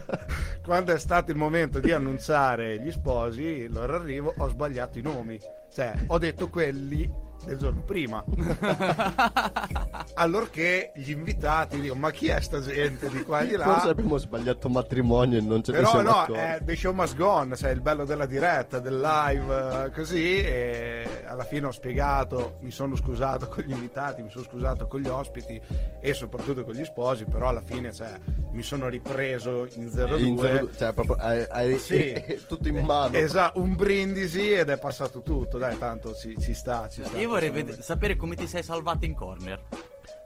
quando 0.64 0.94
è 0.94 0.98
stato 0.98 1.30
il 1.30 1.36
momento 1.36 1.78
di 1.78 1.92
annunciare 1.92 2.80
gli 2.80 2.90
sposi, 2.90 3.42
il 3.42 3.72
loro 3.72 3.96
arrivo, 3.96 4.32
ho 4.34 4.48
sbagliato 4.48 4.98
i 4.98 5.02
nomi, 5.02 5.38
cioè 5.70 5.92
ho 6.06 6.16
detto 6.16 6.48
quelli 6.48 7.06
del 7.44 7.58
giorno 7.58 7.82
prima. 7.82 8.24
Allorché 10.14 10.92
gli 10.94 11.10
invitati 11.10 11.80
dicono 11.80 12.00
ma 12.00 12.10
chi 12.10 12.28
è 12.28 12.40
sta 12.40 12.60
gente 12.60 13.08
di 13.08 13.22
qua 13.24 13.40
e 13.40 13.46
di 13.48 13.56
là? 13.56 13.64
Forse 13.64 13.88
abbiamo 13.88 14.16
sbagliato 14.18 14.68
matrimonio 14.68 15.38
e 15.38 15.40
non 15.40 15.62
ce 15.62 15.72
ne 15.72 15.78
Però 15.78 15.90
siamo 15.90 16.08
no, 16.10 16.16
accorti. 16.18 16.40
è 16.40 16.58
The 16.62 16.76
Show 16.76 16.92
Must 16.92 17.16
Go 17.16 17.28
On, 17.28 17.52
sai, 17.56 17.72
il 17.72 17.80
bello 17.80 18.04
della 18.04 18.26
diretta, 18.26 18.78
del 18.78 19.00
live, 19.00 19.84
eh, 19.86 19.90
così, 19.90 20.38
e 20.38 21.22
alla 21.26 21.44
fine 21.44 21.66
ho 21.66 21.70
spiegato, 21.72 22.58
mi 22.60 22.70
sono 22.70 22.94
scusato 22.96 23.48
con 23.48 23.64
gli 23.64 23.70
invitati, 23.72 24.22
mi 24.22 24.30
sono 24.30 24.44
scusato 24.44 24.86
con 24.86 25.00
gli 25.00 25.08
ospiti 25.08 25.60
e 26.00 26.14
soprattutto 26.14 26.64
con 26.64 26.74
gli 26.74 26.84
sposi, 26.84 27.24
però 27.24 27.48
alla 27.48 27.62
fine 27.62 27.92
cioè, 27.92 28.12
mi 28.52 28.62
sono 28.62 28.88
ripreso 28.88 29.66
in 29.74 29.90
02. 29.90 30.18
In 30.20 30.38
zero- 30.38 30.68
cioè, 30.76 30.92
proprio 30.92 31.16
hai, 31.16 31.44
hai- 31.48 31.78
Sì. 31.78 32.12
tutto 32.46 32.68
in 32.68 32.84
mano. 32.84 33.16
Esatto, 33.16 33.60
un 33.60 33.74
brindisi 33.74 34.52
ed 34.52 34.68
è 34.70 34.78
passato 34.78 35.22
tutto, 35.22 35.58
dai, 35.58 35.76
tanto 35.78 36.14
ci, 36.14 36.36
ci 36.40 36.54
sta, 36.54 36.88
ci 36.88 37.02
sta. 37.04 37.18
Io 37.18 37.28
vorrei 37.34 37.50
ved- 37.50 37.80
sapere 37.80 38.16
come 38.16 38.36
ti 38.36 38.46
sei 38.46 38.62
salvato 38.62 39.04
in 39.04 39.14
corner. 39.14 39.60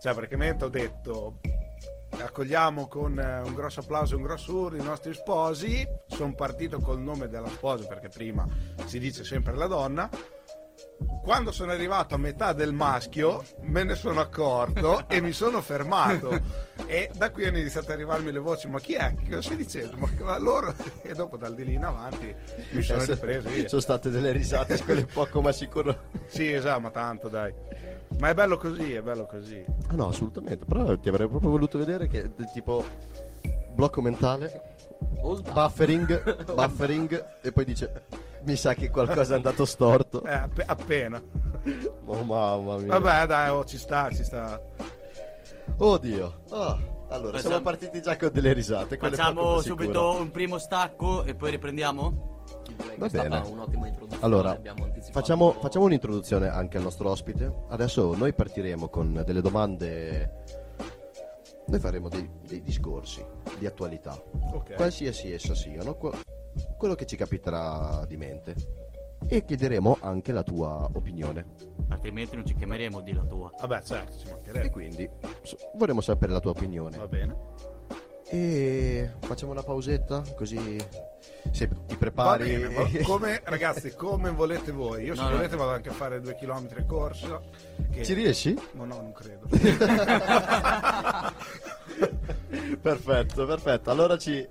Cioè, 0.01 0.15
praticamente 0.15 0.65
ho 0.65 0.69
detto 0.69 1.41
accogliamo 2.11 2.89
con 2.89 3.19
eh, 3.19 3.41
un 3.41 3.55
grosso 3.55 3.81
applauso 3.81 4.17
un 4.17 4.23
grosso 4.23 4.55
urlo 4.55 4.81
i 4.81 4.85
nostri 4.85 5.15
sposi. 5.15 5.87
Sono 6.07 6.35
partito 6.35 6.81
col 6.81 7.01
nome 7.01 7.29
della 7.29 7.49
sposa 7.49 7.87
perché 7.87 8.09
prima 8.09 8.47
si 8.85 8.99
dice 8.99 9.25
sempre 9.25 9.57
la 9.57 9.67
donna. 9.67 10.09
Quando 11.23 11.53
sono 11.53 11.73
arrivato 11.73 12.15
a 12.15 12.19
metà 12.19 12.53
del 12.53 12.73
maschio 12.73 13.45
me 13.61 13.85
ne 13.85 13.95
sono 13.95 14.21
accorto 14.21 15.07
e 15.11 15.21
mi 15.21 15.33
sono 15.33 15.61
fermato 15.61 16.41
e 16.87 17.11
da 17.15 17.31
qui 17.31 17.47
hanno 17.47 17.59
iniziato 17.59 17.89
ad 17.89 17.93
arrivarmi 17.93 18.33
le 18.33 18.39
voci 18.39 18.67
ma 18.69 18.81
chi 18.81 18.95
è? 18.95 19.15
Che 19.15 19.29
cosa 19.29 19.43
stai 19.43 19.57
dicendo? 19.57 19.97
Ma 20.23 20.39
loro 20.39 20.75
e 21.03 21.13
dopo 21.15 21.37
dal 21.37 21.55
di 21.55 21.65
lì 21.65 21.75
in 21.75 21.85
avanti 21.85 22.35
mi 22.71 22.83
sono 22.83 23.05
ripreso 23.05 23.49
via. 23.49 23.69
Sono 23.69 23.81
state 23.81 24.11
delle 24.11 24.33
risate, 24.33 24.79
quelle 24.83 25.05
poco 25.05 25.43
ma 25.43 25.53
sicuro. 25.53 26.05
Sì 26.27 26.51
esatto 26.53 26.81
ma 26.81 26.91
tanto 26.91 27.29
dai 27.29 27.53
ma 28.19 28.31
è 28.31 28.35
bello 28.35 28.57
così 28.57 28.95
è 28.95 29.03
bello 29.03 29.27
così 29.27 29.63
Ah 29.89 29.95
no, 29.95 30.09
assolutamente. 30.09 30.65
Però 30.65 30.97
ti 30.99 31.09
avrei 31.09 31.29
proprio 31.29 31.51
voluto 31.51 31.79
vedere 31.79 32.09
che 32.09 32.31
tipo 32.53 32.85
blocco 33.75 34.01
mentale, 34.01 34.77
buffering, 35.53 36.53
buffering 36.53 37.27
e 37.43 37.53
poi 37.53 37.65
dice 37.65 38.03
mi 38.45 38.57
sa 38.57 38.75
che 38.75 38.91
qualcosa 38.91 39.33
è 39.35 39.37
andato 39.37 39.65
storto. 39.65 40.23
Eh, 40.25 40.33
app- 40.33 40.63
appena 40.67 41.21
Oh 42.07 42.23
mamma 42.23 42.77
mia. 42.79 42.99
Vabbè, 42.99 43.27
dai, 43.27 43.51
oh, 43.51 43.65
ci 43.65 43.77
sta, 43.79 44.11
ci 44.11 44.25
sta. 44.25 44.61
Oddio. 45.77 46.41
Ah, 46.51 46.79
allora, 47.11 47.33
Facciamo- 47.37 47.41
siamo 47.41 47.61
partiti 47.63 48.01
già 48.03 48.17
con 48.17 48.31
delle 48.33 48.53
risate. 48.53 48.97
Facciamo 48.97 49.61
subito 49.61 50.13
un 50.17 50.31
primo 50.31 50.59
stacco 50.59 51.25
e 51.25 51.35
poi 51.35 51.51
riprendiamo? 51.51 52.27
Va 52.97 53.07
è 53.07 53.09
stata 53.09 53.29
bene. 53.29 53.49
un'ottima 53.49 53.87
introduzione. 53.87 54.25
Allora, 54.25 54.59
facciamo, 55.11 55.53
facciamo 55.53 55.85
un'introduzione 55.85 56.49
anche 56.49 56.77
al 56.79 56.83
nostro 56.83 57.11
ospite. 57.11 57.65
Adesso 57.69 58.15
noi 58.15 58.33
partiremo 58.33 58.89
con 58.89 59.23
delle 59.25 59.41
domande. 59.41 60.45
Noi 61.67 61.81
faremo 61.81 62.09
dei, 62.09 62.29
dei 62.47 62.63
discorsi 62.63 63.23
di 63.59 63.67
attualità, 63.67 64.19
Ok. 64.55 64.75
qualsiasi 64.75 65.31
essa 65.33 65.55
siano, 65.55 65.97
quello 66.77 66.95
che 66.95 67.07
ci 67.07 67.17
capiterà 67.17 68.05
di 68.07 68.17
mente. 68.17 68.55
E 69.27 69.45
chiederemo 69.45 69.99
anche 70.01 70.31
la 70.33 70.43
tua 70.45 70.89
opinione. 70.93 71.45
Altrimenti 71.89 72.37
non 72.37 72.47
ci 72.47 72.55
chiameremo 72.55 73.01
di 73.01 73.13
la 73.13 73.25
tua. 73.25 73.51
Vabbè, 73.61 73.83
certo, 73.83 74.17
ci 74.17 74.29
E 74.29 74.31
mancherebbe. 74.31 74.71
quindi 74.71 75.11
so- 75.43 75.57
vorremmo 75.75 76.01
sapere 76.01 76.33
la 76.33 76.39
tua 76.41 76.53
opinione. 76.53 76.97
Va 76.97 77.09
bene. 77.09 77.37
E 78.31 79.11
facciamo 79.21 79.53
una 79.53 79.63
pausetta 79.63 80.23
così 80.37 80.77
se 81.51 81.67
ti 81.69 81.75
Va 81.89 81.97
prepari. 81.97 82.57
bene, 82.59 83.01
come, 83.03 83.41
ragazzi, 83.45 83.93
come 83.95 84.31
volete 84.31 84.71
voi. 84.71 85.05
Io 85.05 85.15
se 85.17 85.23
No, 85.23 85.29
no. 85.31 85.37
volete 85.37 85.57
vado 85.57 85.71
anche 85.71 85.89
a 85.89 85.93
fare 85.93 86.21
due 86.21 86.37
chilometri 86.37 86.81
a 86.81 86.85
corsa. 86.85 87.41
Che... 87.91 88.05
Ci 88.05 88.13
riesci? 88.15 88.55
No, 88.73 88.85
no, 88.85 88.97
non 88.97 89.13
credo. 89.13 89.49
perfetto, 92.81 93.47
perfetto. 93.47 93.91
Allora 93.91 94.17
ci. 94.19 94.47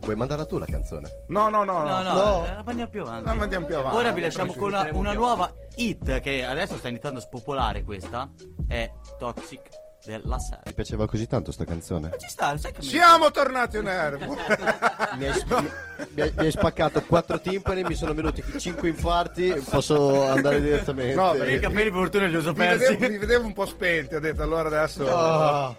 Vuoi 0.00 0.14
mandare 0.16 0.46
tu 0.46 0.58
la 0.58 0.66
canzone? 0.66 1.24
No, 1.28 1.48
no, 1.48 1.64
no, 1.64 1.82
No, 1.84 2.02
no. 2.02 2.02
no, 2.02 2.12
No. 2.14 2.44
eh, 2.46 2.62
andiamo 2.64 2.90
più 2.90 3.02
avanti. 3.02 3.34
No, 3.36 3.42
andiamo 3.42 3.66
più 3.66 3.76
avanti. 3.76 3.96
Ora 3.96 4.10
vi 4.12 4.20
lasciamo 4.20 4.52
Ci 4.52 4.58
con 4.58 4.68
una, 4.68 4.88
una 4.92 5.12
nuova 5.12 5.52
hit 5.76 6.20
che 6.20 6.44
adesso 6.44 6.76
sta 6.76 6.88
iniziando 6.88 7.18
a 7.18 7.22
spopolare 7.22 7.82
questa. 7.82 8.28
È 8.66 8.90
Toxic 9.18 9.60
della 10.04 10.38
Sera. 10.38 10.62
Mi 10.64 10.72
piaceva 10.72 11.06
così 11.06 11.26
tanto 11.26 11.50
sta 11.52 11.64
canzone. 11.64 12.12
Ci 12.16 12.28
sta, 12.28 12.56
sai 12.56 12.72
che 12.72 12.78
mi- 12.80 12.86
Siamo 12.86 13.30
tornati 13.32 13.76
in 13.78 13.88
erbo. 13.88 14.36
Mi 15.18 15.26
hai, 15.26 15.34
sp- 15.34 16.08
mi 16.14 16.20
hai- 16.22 16.32
mi 16.36 16.44
hai 16.44 16.50
spaccato 16.52 17.02
quattro 17.02 17.40
timpani, 17.40 17.82
mi 17.82 17.94
sono 17.94 18.14
venuti 18.14 18.42
cinque 18.58 18.88
infarti. 18.88 19.62
Posso 19.68 20.22
andare 20.28 20.60
direttamente. 20.60 21.14
No, 21.16 21.32
Per 21.32 21.40
i 21.40 21.44
perché- 21.44 21.58
capelli 21.60 21.90
per 21.90 21.98
fortuna 21.98 22.26
li 22.26 22.36
ho 22.36 22.40
Mi 22.42 22.52
persi. 22.54 22.86
vedevo, 22.96 23.10
mi 23.12 23.18
vedevo 23.18 23.46
un 23.46 23.52
po' 23.52 23.66
spenti, 23.66 24.14
ho 24.14 24.20
detto 24.20 24.42
allora 24.42 24.68
adesso... 24.68 25.06
Ah. 25.14 25.74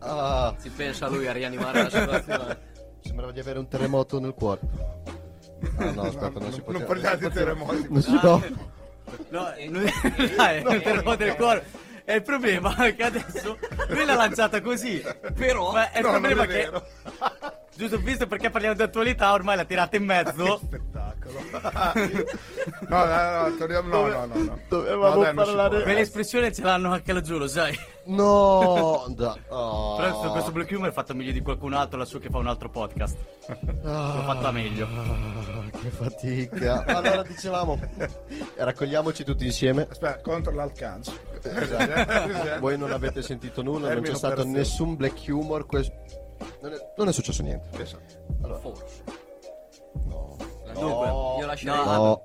Ah. 0.00 0.54
Si 0.58 0.68
pensa 0.70 1.06
a 1.06 1.08
lui 1.08 1.26
a 1.28 1.32
rianimare 1.32 1.84
la 1.84 1.88
situazione. 1.90 2.58
Sembrava 3.02 3.32
di 3.32 3.40
avere 3.40 3.58
un 3.58 3.68
terremoto 3.68 4.18
nel 4.20 4.34
cuore. 4.34 4.60
Ah 5.78 5.90
no, 5.90 6.02
aspetta, 6.02 6.38
non 6.38 6.52
si 6.52 6.60
può 6.60 6.72
non 6.72 6.82
dire. 6.82 6.84
parliate 6.84 7.28
di 7.28 7.32
terremoti. 7.34 7.86
Non 7.88 8.02
si 8.02 8.16
può. 8.18 8.40
No, 9.30 9.52
eh, 9.54 9.68
non- 9.68 9.84
dai, 10.36 10.58
il 10.74 10.82
terremoto 10.82 11.16
del 11.16 11.34
cuore. 11.36 11.64
E 12.04 12.14
il 12.14 12.22
problema 12.22 12.74
è 12.76 12.94
che 12.96 13.02
adesso 13.02 13.58
lui 13.88 14.04
l'ha 14.04 14.14
lanciata 14.14 14.60
così. 14.62 15.02
Però 15.34 15.72
Ma 15.72 15.90
è 15.90 15.98
il 15.98 16.04
No, 16.04 16.10
non 16.12 16.20
problema 16.20 16.42
è 16.44 16.46
che 16.46 16.52
vero. 16.54 16.86
Giusto 17.78 17.98
visto 17.98 18.26
perché 18.26 18.50
parliamo 18.50 18.74
di 18.74 18.82
attualità, 18.82 19.32
ormai 19.32 19.54
l'ha 19.56 19.64
tirata 19.64 19.96
in 19.96 20.04
mezzo. 20.04 20.58
Che 20.58 20.66
spettacolo. 20.66 21.16
no, 22.88 23.04
no, 23.04 23.48
no, 23.48 23.56
torniamo, 23.56 23.88
no, 23.88 24.06
no, 24.08 24.24
no, 24.26 24.34
no. 24.34 24.58
Dovevamo 24.68 25.14
No, 25.14 25.22
dai, 25.22 25.34
non 25.34 25.44
si 25.44 25.50
parlare- 25.50 25.74
può. 25.76 25.84
Quell'espressione 25.84 26.52
ce 26.52 26.62
l'hanno 26.62 26.92
anche 26.92 27.12
laggiù, 27.12 27.36
lo 27.38 27.46
sai. 27.46 27.78
No, 28.06 29.04
da- 29.14 29.36
oh. 29.48 29.96
Però 30.00 30.10
questo, 30.10 30.30
questo 30.32 30.50
Black 30.52 30.70
Humor 30.70 30.88
è 30.88 30.92
fatto 30.92 31.14
meglio 31.14 31.32
di 31.32 31.40
qualcun 31.42 31.74
altro 31.74 31.98
lassù 31.98 32.18
che 32.18 32.30
fa 32.30 32.38
un 32.38 32.46
altro 32.46 32.70
podcast. 32.70 33.16
L'ho 33.82 34.22
fatta 34.24 34.50
meglio. 34.50 34.86
Ah, 34.86 35.78
che 35.78 35.88
fatica. 35.90 36.84
Allora 36.86 37.22
dicevamo, 37.22 37.78
raccogliamoci 38.56 39.24
tutti 39.24 39.44
insieme. 39.44 39.86
Aspetta, 39.90 40.20
contro 40.22 40.52
l'alcance. 40.54 41.12
Esatto. 41.42 42.58
Voi 42.60 42.78
non 42.78 42.90
avete 42.92 43.20
sentito 43.22 43.62
nulla, 43.62 43.92
non 43.92 44.02
c'è 44.02 44.14
stato 44.14 44.44
nessun 44.44 44.96
black 44.96 45.24
humor. 45.28 45.66
que- 45.66 45.92
Non, 46.60 46.72
è, 46.72 46.92
non 46.96 47.08
è 47.08 47.12
successo 47.12 47.42
niente. 47.42 47.68
Forse. 47.70 47.98
No. 50.06 50.36
Dunque, 50.74 51.06
Io 51.40 51.46
lascerei... 51.46 51.76
No. 51.76 51.84
No. 51.84 52.22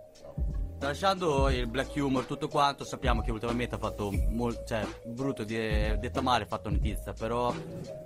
Tralasciando 0.83 1.49
il 1.49 1.67
black 1.67 1.95
humor, 1.95 2.25
tutto 2.25 2.49
quanto, 2.49 2.83
sappiamo 2.83 3.21
che 3.21 3.31
ultimamente 3.31 3.75
ha 3.75 3.77
fatto 3.77 4.11
mol- 4.11 4.65
cioè, 4.65 4.85
brutto, 5.05 5.45
di, 5.45 5.55
detta 5.55 6.19
male, 6.19 6.43
ha 6.43 6.47
fatto 6.47 6.69
notizia, 6.69 7.13
però 7.13 7.53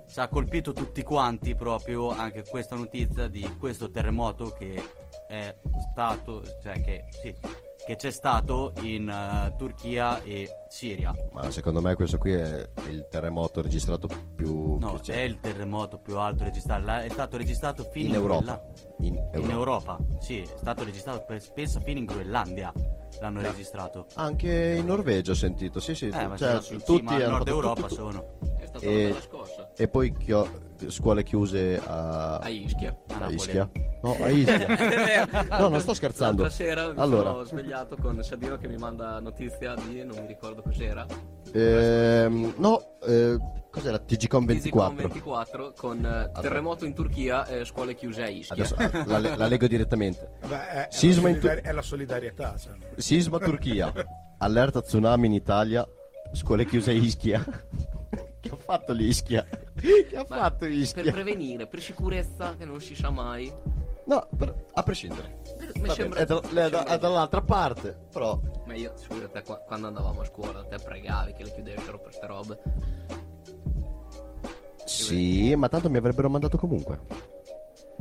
ci 0.06 0.20
ha 0.20 0.28
colpito 0.28 0.72
tutti 0.72 1.02
quanti 1.02 1.56
proprio 1.56 2.10
anche 2.10 2.44
questa 2.44 2.76
notizia 2.76 3.26
di 3.26 3.56
questo 3.58 3.90
terremoto 3.90 4.50
che 4.56 4.80
è 5.26 5.56
stato, 5.90 6.44
cioè 6.62 6.80
che, 6.80 7.06
sì, 7.20 7.34
che 7.88 7.96
c'è 7.96 8.10
stato 8.10 8.74
in 8.82 9.08
eh, 9.08 9.54
Turchia 9.56 10.22
e 10.22 10.46
Siria. 10.68 11.14
Ma 11.32 11.50
secondo 11.50 11.80
me 11.80 11.94
questo 11.94 12.18
qui 12.18 12.32
è 12.34 12.68
il 12.90 13.06
terremoto 13.08 13.62
registrato 13.62 14.06
più 14.36 14.76
No, 14.78 15.00
è 15.06 15.20
il 15.20 15.40
terremoto 15.40 15.96
più 15.98 16.18
alto 16.18 16.44
registrato, 16.44 16.84
là- 16.84 17.02
è 17.02 17.08
stato 17.08 17.38
registrato 17.38 17.84
fino 17.84 18.08
in 18.08 18.14
in, 18.14 18.20
Europa. 18.20 18.62
In 18.98 19.14
In 19.14 19.20
Europa. 19.50 19.52
Europa, 19.52 19.98
sì, 20.20 20.40
è 20.42 20.46
stato 20.58 20.84
registrato, 20.84 21.24
per- 21.26 21.52
penso 21.54 21.80
fino 21.80 21.98
in 21.98 22.04
Groenlandia 22.04 22.70
l'hanno 23.22 23.40
registrato. 23.40 24.04
Anche 24.16 24.74
in 24.78 24.84
Norvegia 24.84 25.30
ho 25.30 25.34
sentito, 25.34 25.80
sì 25.80 25.94
sì, 25.94 26.08
Eh, 26.08 26.26
ma 26.26 26.36
cioè, 26.36 26.60
tutti 26.84 27.00
ma 27.00 27.14
al 27.14 27.22
hanno 27.22 27.30
nord 27.30 27.48
Europa 27.48 27.80
tutto- 27.88 27.94
sono. 27.94 28.38
È 28.58 28.66
stata 28.66 28.84
E- 28.84 28.88
una 28.96 29.08
bella 29.08 29.20
scossa. 29.22 29.70
E 29.74 29.88
poi 29.88 30.14
chio- 30.14 30.67
scuole 30.88 31.22
chiuse 31.24 31.80
a, 31.84 32.36
A 32.38 32.48
Ischia. 32.48 32.96
A 33.20 33.24
a. 33.24 33.30
Ischia. 33.30 33.68
No, 34.02 34.16
a 34.20 34.28
Ischia. 34.28 35.26
No, 35.58 35.68
non 35.68 35.80
sto 35.80 35.92
scherzando. 35.94 36.42
L'altra 36.42 36.64
sera 36.64 36.92
mi 36.92 36.98
Allora. 37.00 37.30
sono 37.30 37.44
svegliato 37.44 37.96
con 37.96 38.22
Sabino 38.22 38.56
che 38.56 38.68
mi 38.68 38.76
manda 38.76 39.18
notizia 39.20 39.74
di, 39.74 40.04
non 40.04 40.16
mi 40.20 40.26
ricordo 40.26 40.62
cos'era, 40.62 41.04
Ehm, 41.52 42.54
no, 42.58 42.98
eh, 43.06 43.36
cos'era? 43.70 43.98
TGCOM 43.98 44.46
Fisicom 44.46 44.94
24. 44.94 44.96
24 44.96 45.72
con 45.76 46.04
eh, 46.04 46.30
terremoto 46.40 46.84
in 46.84 46.92
Turchia 46.94 47.46
e 47.46 47.64
scuole 47.64 47.94
chiuse 47.94 48.22
a 48.22 48.28
Ischia. 48.28 48.54
Adesso 48.64 48.74
ah, 48.76 49.18
la, 49.18 49.36
la 49.36 49.46
leggo 49.46 49.66
direttamente. 49.66 50.32
Vabbè, 50.42 50.66
è, 50.66 50.88
è, 50.88 50.92
Sisma 50.92 51.22
la 51.24 51.28
in 51.30 51.40
tu- 51.40 51.46
è 51.48 51.72
la 51.72 51.82
solidarietà. 51.82 52.54
cioè. 52.58 52.74
Sisma 52.96 53.38
Turchia. 53.38 53.92
Allerta 54.38 54.80
tsunami 54.82 55.26
in 55.26 55.32
Italia. 55.32 55.86
Scuole 56.32 56.66
chiuse 56.66 56.90
a 56.90 56.94
Ischia. 56.94 57.42
Che 58.40 58.50
ha 58.50 58.56
fatto 58.56 58.92
l'Ischia? 58.92 59.46
Che 59.78 60.16
ha 60.16 60.24
fatto 60.24 60.56
per 60.58 60.70
Ischia? 60.70 61.10
prevenire, 61.12 61.66
per 61.66 61.80
sicurezza, 61.80 62.56
che 62.56 62.64
non 62.64 62.80
si 62.80 62.94
sa 62.94 63.10
mai. 63.10 63.52
No, 64.06 64.26
per- 64.36 64.64
a 64.72 64.82
prescindere. 64.82 65.40
Mi 65.74 65.88
sembra- 65.90 65.94
bene, 65.94 66.14
è, 66.16 66.24
da- 66.26 66.40
mi 66.50 66.58
è 66.60 66.70
da- 66.70 66.84
è 66.86 66.98
dall'altra 66.98 67.42
parte, 67.42 67.96
però 68.10 68.40
Ma 68.64 68.74
io, 68.74 68.92
sicuro, 68.96 69.28
te 69.28 69.42
qua- 69.42 69.58
quando 69.58 69.86
andavamo 69.88 70.22
a 70.22 70.24
scuola, 70.24 70.64
te 70.64 70.76
pregavi 70.82 71.32
che 71.34 71.44
le 71.44 71.52
chiudessero 71.52 71.98
per 71.98 72.12
ste 72.14 72.26
robe. 72.26 72.58
sì, 74.84 75.54
ma 75.54 75.68
tanto 75.68 75.90
mi 75.90 75.98
avrebbero 75.98 76.30
mandato 76.30 76.56
comunque. 76.56 77.00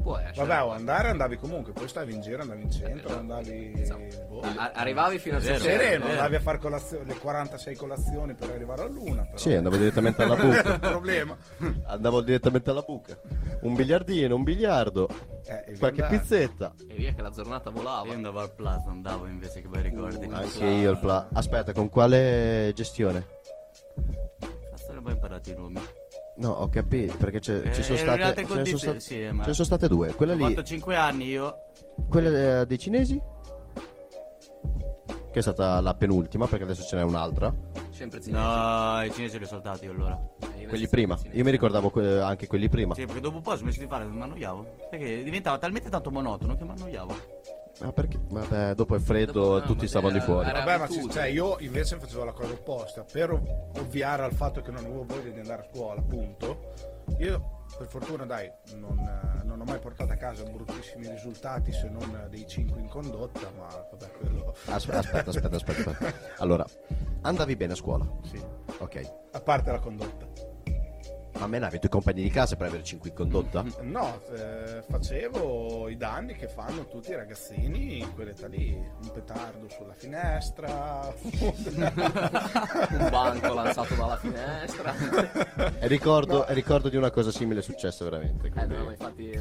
Può 0.02 0.18
essere. 0.18 0.46
Vabbè, 0.46 0.64
o 0.64 0.72
andare 0.72 1.10
andavi 1.10 1.38
comunque, 1.38 1.74
poi 1.74 1.88
stavi 1.88 2.14
in 2.14 2.22
giro, 2.22 2.42
andavi 2.42 2.62
in 2.62 2.72
centro, 2.72 3.08
Esatto. 3.10 3.20
andavi... 3.20 3.74
Esatto. 3.76 4.26
boh. 4.30 4.42
A- 4.42 4.72
arrivavi 4.76 5.20
fino 5.20 5.38
a 5.38 5.40
stasera. 5.42 5.60
Sereno, 5.80 6.06
andavi 6.06 6.36
a 6.36 6.40
fare 6.40 6.60
colazione, 6.60 7.04
le 7.06 7.18
46 7.18 7.76
colazioni 7.76 8.34
per 8.36 8.52
arrivare 8.52 8.84
all'una. 8.84 9.24
Però. 9.24 9.38
Sì, 9.38 9.54
andavo 9.54 9.76
direttamente 9.76 10.24
alla 10.24 10.36
buca. 10.36 10.80
problema. 10.80 11.36
Andavo 11.88 12.22
direttamente 12.22 12.70
alla 12.70 12.84
buca. 12.84 13.20
Un 13.62 13.74
biliardino, 13.76 14.36
un 14.36 14.44
biliardo, 14.44 15.10
Eh, 15.46 15.76
qualche 15.78 16.02
andare. 16.04 16.20
pizzetta. 16.20 16.74
E 16.88 16.94
via 16.96 17.14
che 17.14 17.22
la 17.22 17.32
giornata 17.32 17.70
volava. 17.70 18.06
Io 18.08 18.14
andavo 18.14 18.40
al 18.40 18.54
Plaza, 18.54 18.90
andavo 18.90 19.26
invece 19.26 19.62
che 19.62 19.68
bei 19.68 19.82
ricordi. 19.82 20.26
Anche 20.32 20.64
io 20.66 20.92
il 20.92 21.00
pla. 21.00 21.28
Aspetta, 21.34 21.74
con 21.74 21.90
quale 21.90 22.72
gestione? 22.76 23.26
Cazzo 24.70 24.94
ne 24.94 25.02
ho 25.04 25.10
imparato 25.10 25.50
i 25.50 25.56
nomi. 25.56 25.82
No, 26.38 26.52
ho 26.52 26.70
capito, 26.70 27.16
perché 27.18 27.40
c'è- 27.40 27.62
Eh, 27.66 27.74
ci 27.74 27.82
sono 27.84 27.98
erano 27.98 28.16
in 28.18 28.22
state, 28.32 28.46
ce 28.48 28.54
ne 28.56 28.66
sono 28.66 28.78
state, 28.78 29.00
sì, 29.00 29.16
ma- 29.32 29.42
ce 29.44 29.48
ne 29.50 29.54
sono 29.54 29.66
state 29.66 29.88
due. 29.88 30.14
Quella 30.14 30.34
Ho 30.34 30.36
lì, 30.36 30.44
fatto 30.44 30.64
5 30.64 30.96
anni 30.96 31.26
io. 31.26 31.56
quella 32.10 32.62
eh, 32.62 32.66
dei 32.68 32.78
cinesi, 32.78 33.20
che 35.32 35.40
è 35.40 35.42
stata 35.42 35.82
la 35.82 35.94
penultima, 35.96 36.46
perché 36.48 36.64
adesso 36.64 36.84
ce 36.84 36.96
n'è 36.96 37.04
un'altra. 37.04 37.54
Sempre 37.90 38.22
cinesi. 38.22 38.32
No, 38.44 39.04
i 39.04 39.12
cinesi 39.12 39.38
li 39.40 39.44
ho 39.46 39.48
saltati 39.48 39.86
io 39.86 39.92
allora. 39.92 40.20
Eh, 40.56 40.62
io 40.62 40.68
Quelli 40.70 40.88
prima. 40.88 41.18
Io 41.32 41.44
mi 41.44 41.50
ricordavo 41.52 41.90
que- 41.90 42.20
anche 42.22 42.46
quelli 42.46 42.70
prima. 42.70 42.94
Sì, 42.94 43.06
perché 43.06 43.22
dopo 43.22 43.38
un 43.38 43.42
po' 43.42 43.52
ho 43.52 43.56
smesso 43.56 43.80
di 43.80 43.88
fare, 43.88 44.06
mi 44.06 44.22
annoiavo. 44.22 44.66
Perché 44.92 45.24
diventava 45.24 45.58
talmente 45.58 45.90
tanto 45.90 46.12
monotono 46.12 46.56
che 46.56 46.64
mi 46.64 46.72
annoiavo. 46.72 47.16
Ma 47.80 47.92
perché? 47.92 48.20
Vabbè, 48.30 48.74
dopo 48.74 48.96
è 48.96 49.00
freddo, 49.00 49.32
Dopo, 49.34 49.60
no, 49.60 49.66
tutti 49.66 49.82
ma 49.84 49.88
stavano 49.88 50.14
di 50.14 50.20
fuori. 50.20 50.52
Vabbè, 50.52 50.78
ma 50.78 50.88
ci- 50.88 51.08
cioè, 51.10 51.26
io 51.26 51.58
invece 51.60 52.00
facevo 52.00 52.24
la 52.24 52.32
cosa 52.32 52.54
opposta. 52.54 53.04
Per 53.04 53.32
ov- 53.32 53.78
ovviare 53.80 54.24
al 54.24 54.34
fatto 54.34 54.62
che 54.62 54.72
non 54.72 54.84
avevo 54.86 55.04
voglia 55.06 55.30
di 55.30 55.40
andare 55.40 55.62
a 55.62 55.68
scuola, 55.72 56.00
appunto, 56.00 56.74
io 57.20 57.56
per 57.78 57.88
fortuna, 57.88 58.26
dai, 58.26 58.52
non, 58.76 58.98
eh, 58.98 59.44
non 59.44 59.62
ho 59.62 59.64
mai 59.64 59.78
portato 59.78 60.12
a 60.12 60.16
casa 60.16 60.44
bruttissimi 60.44 61.08
risultati 61.08 61.72
se 61.72 61.88
non 61.90 62.24
eh, 62.26 62.30
dei 62.30 62.48
5 62.48 62.80
in 62.82 62.88
condotta, 62.88 63.52
ma 63.56 63.68
vabbè, 63.68 64.12
quello... 64.18 64.56
Aspetta, 64.66 64.98
aspetta, 65.00 65.30
aspetta, 65.30 65.56
aspetta, 65.58 65.90
aspetta. 65.92 66.14
Allora, 66.38 66.66
andavi 67.22 67.56
bene 67.56 67.74
a 67.74 67.76
scuola? 67.76 68.08
Sì, 68.24 68.42
Ok. 68.80 69.12
a 69.34 69.40
parte 69.42 69.72
la 69.72 69.80
condotta. 69.80 70.26
Ma 71.40 71.46
menavi 71.48 71.76
i 71.76 71.80
tuoi 71.80 71.92
compagni 71.92 72.24
di 72.24 72.30
classe 72.30 72.56
per 72.56 72.82
5 72.82 73.10
in 73.10 73.16
condotta? 73.16 73.64
No, 73.82 74.20
eh, 74.36 74.82
facevo 74.90 75.88
i 75.88 75.96
danni 75.98 76.34
che 76.36 76.48
fanno 76.48 76.88
tutti 76.88 77.12
i 77.12 77.16
ragazzini 77.16 78.00
in 78.00 78.14
quell'età 78.14 78.48
lì. 78.48 78.74
Un 78.74 79.12
petardo 79.12 79.68
sulla 79.70 79.94
finestra. 79.94 81.14
Un 81.22 83.08
banco 83.12 83.54
lanciato 83.54 83.94
dalla 83.96 84.18
finestra. 84.18 84.94
E 85.80 85.88
ricordo, 85.88 86.46
e 86.48 86.54
ricordo 86.54 86.90
di 86.90 86.96
una 86.98 87.12
cosa 87.12 87.32
simile 87.32 87.62
successa 87.62 88.04
veramente. 88.04 88.48
eh 88.48 88.52
quindi- 88.52 88.76
no, 88.76 88.84
ma 88.86 88.92
infatti 88.92 89.40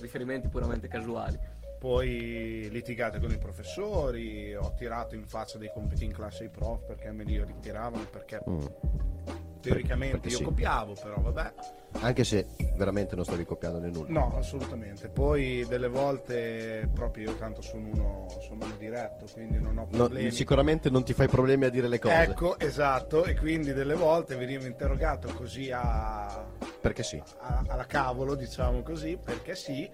riferimenti 0.00 0.48
puramente 0.48 0.88
casuali. 0.88 1.38
Poi 1.78 2.68
litigate 2.70 3.20
con 3.20 3.30
i 3.30 3.38
professori, 3.38 4.54
ho 4.54 4.74
tirato 4.76 5.14
in 5.14 5.26
faccia 5.26 5.56
dei 5.58 5.70
compiti 5.72 6.04
in 6.04 6.12
classe 6.12 6.42
ai 6.44 6.50
prof 6.50 6.84
perché 6.86 7.10
me 7.12 7.24
li 7.24 7.42
ritiravano 7.42 8.04
perché 8.10 8.38
Mm. 8.48 8.60
Teoricamente 9.60 10.28
io 10.28 10.38
sì. 10.38 10.44
copiavo, 10.44 10.94
però 10.94 11.20
vabbè. 11.20 11.52
Anche 12.02 12.22
se 12.24 12.46
veramente 12.76 13.16
non 13.16 13.24
stavi 13.24 13.44
copiando 13.44 13.78
né 13.80 13.90
nulla. 13.90 14.08
No, 14.10 14.36
assolutamente. 14.36 15.08
Poi 15.08 15.66
delle 15.68 15.88
volte 15.88 16.88
proprio 16.94 17.30
io 17.30 17.36
tanto 17.36 17.60
sono 17.62 17.88
uno, 17.88 18.26
sono 18.40 18.64
uno 18.64 18.74
diretto, 18.78 19.26
quindi 19.32 19.58
non 19.58 19.76
ho 19.76 19.86
No, 19.90 20.04
problemi. 20.06 20.30
sicuramente 20.30 20.88
non 20.88 21.02
ti 21.04 21.12
fai 21.12 21.28
problemi 21.28 21.64
a 21.64 21.68
dire 21.70 21.88
le 21.88 21.98
cose. 21.98 22.14
Ecco, 22.14 22.58
esatto, 22.58 23.24
e 23.24 23.34
quindi 23.36 23.72
delle 23.72 23.94
volte 23.94 24.36
venivo 24.36 24.66
interrogato 24.66 25.32
così 25.34 25.70
a, 25.72 26.44
Perché 26.80 27.02
sì. 27.02 27.20
a- 27.40 27.64
alla 27.66 27.86
cavolo, 27.86 28.34
diciamo 28.36 28.82
così, 28.82 29.18
perché 29.22 29.54
sì, 29.56 29.88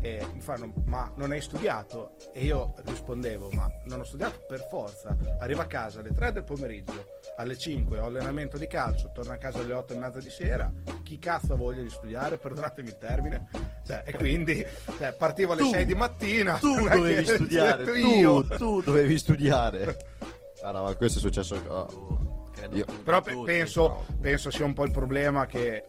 e 0.00 0.24
mi 0.32 0.40
fanno, 0.40 0.72
ma 0.84 1.10
non 1.16 1.32
hai 1.32 1.40
studiato? 1.40 2.12
E 2.32 2.44
io 2.44 2.74
rispondevo, 2.86 3.50
ma 3.52 3.68
non 3.84 4.00
ho 4.00 4.04
studiato 4.04 4.40
per 4.46 4.60
forza. 4.70 5.16
Arrivo 5.40 5.60
a 5.62 5.66
casa 5.66 5.98
alle 6.00 6.14
3 6.14 6.32
del 6.32 6.44
pomeriggio, 6.44 7.04
alle 7.40 7.56
5 7.58 7.98
ho 7.98 8.06
allenamento 8.06 8.56
di 8.58 8.66
calcio, 8.66 9.10
torno 9.12 9.32
a 9.32 9.36
casa 9.36 9.58
alle 9.58 9.72
8 9.72 9.94
e 9.94 9.96
mezza 9.96 10.18
di 10.20 10.30
sera, 10.30 10.70
chi 11.02 11.18
cazzo 11.18 11.54
ha 11.54 11.56
voglia 11.56 11.82
di 11.82 11.90
studiare? 11.90 12.36
Perdonatemi 12.38 12.88
il 12.88 12.98
termine. 12.98 13.48
Cioè, 13.86 14.02
e 14.06 14.12
quindi 14.14 14.64
cioè, 14.98 15.12
partivo 15.14 15.52
alle 15.52 15.62
Tu- 15.62 15.68
6 15.70 15.84
di 15.86 15.94
mattina. 15.94 16.58
Tu 16.58 16.74
dovevi 16.88 17.24
che- 17.24 17.34
studiare, 17.34 17.84
tu, 17.84 17.90
io. 17.94 18.46
tu 18.46 18.80
dovevi 18.82 19.18
studiare. 19.18 19.96
Ah 20.62 20.70
no, 20.72 20.82
ma 20.84 20.94
questo 20.94 21.18
è 21.18 21.20
successo. 21.20 21.60
oh. 21.66 22.48
Però 23.04 23.22
penso, 23.44 24.04
penso 24.20 24.50
sia 24.50 24.64
un 24.66 24.74
po' 24.74 24.84
il 24.84 24.90
problema 24.90 25.46
che, 25.46 25.84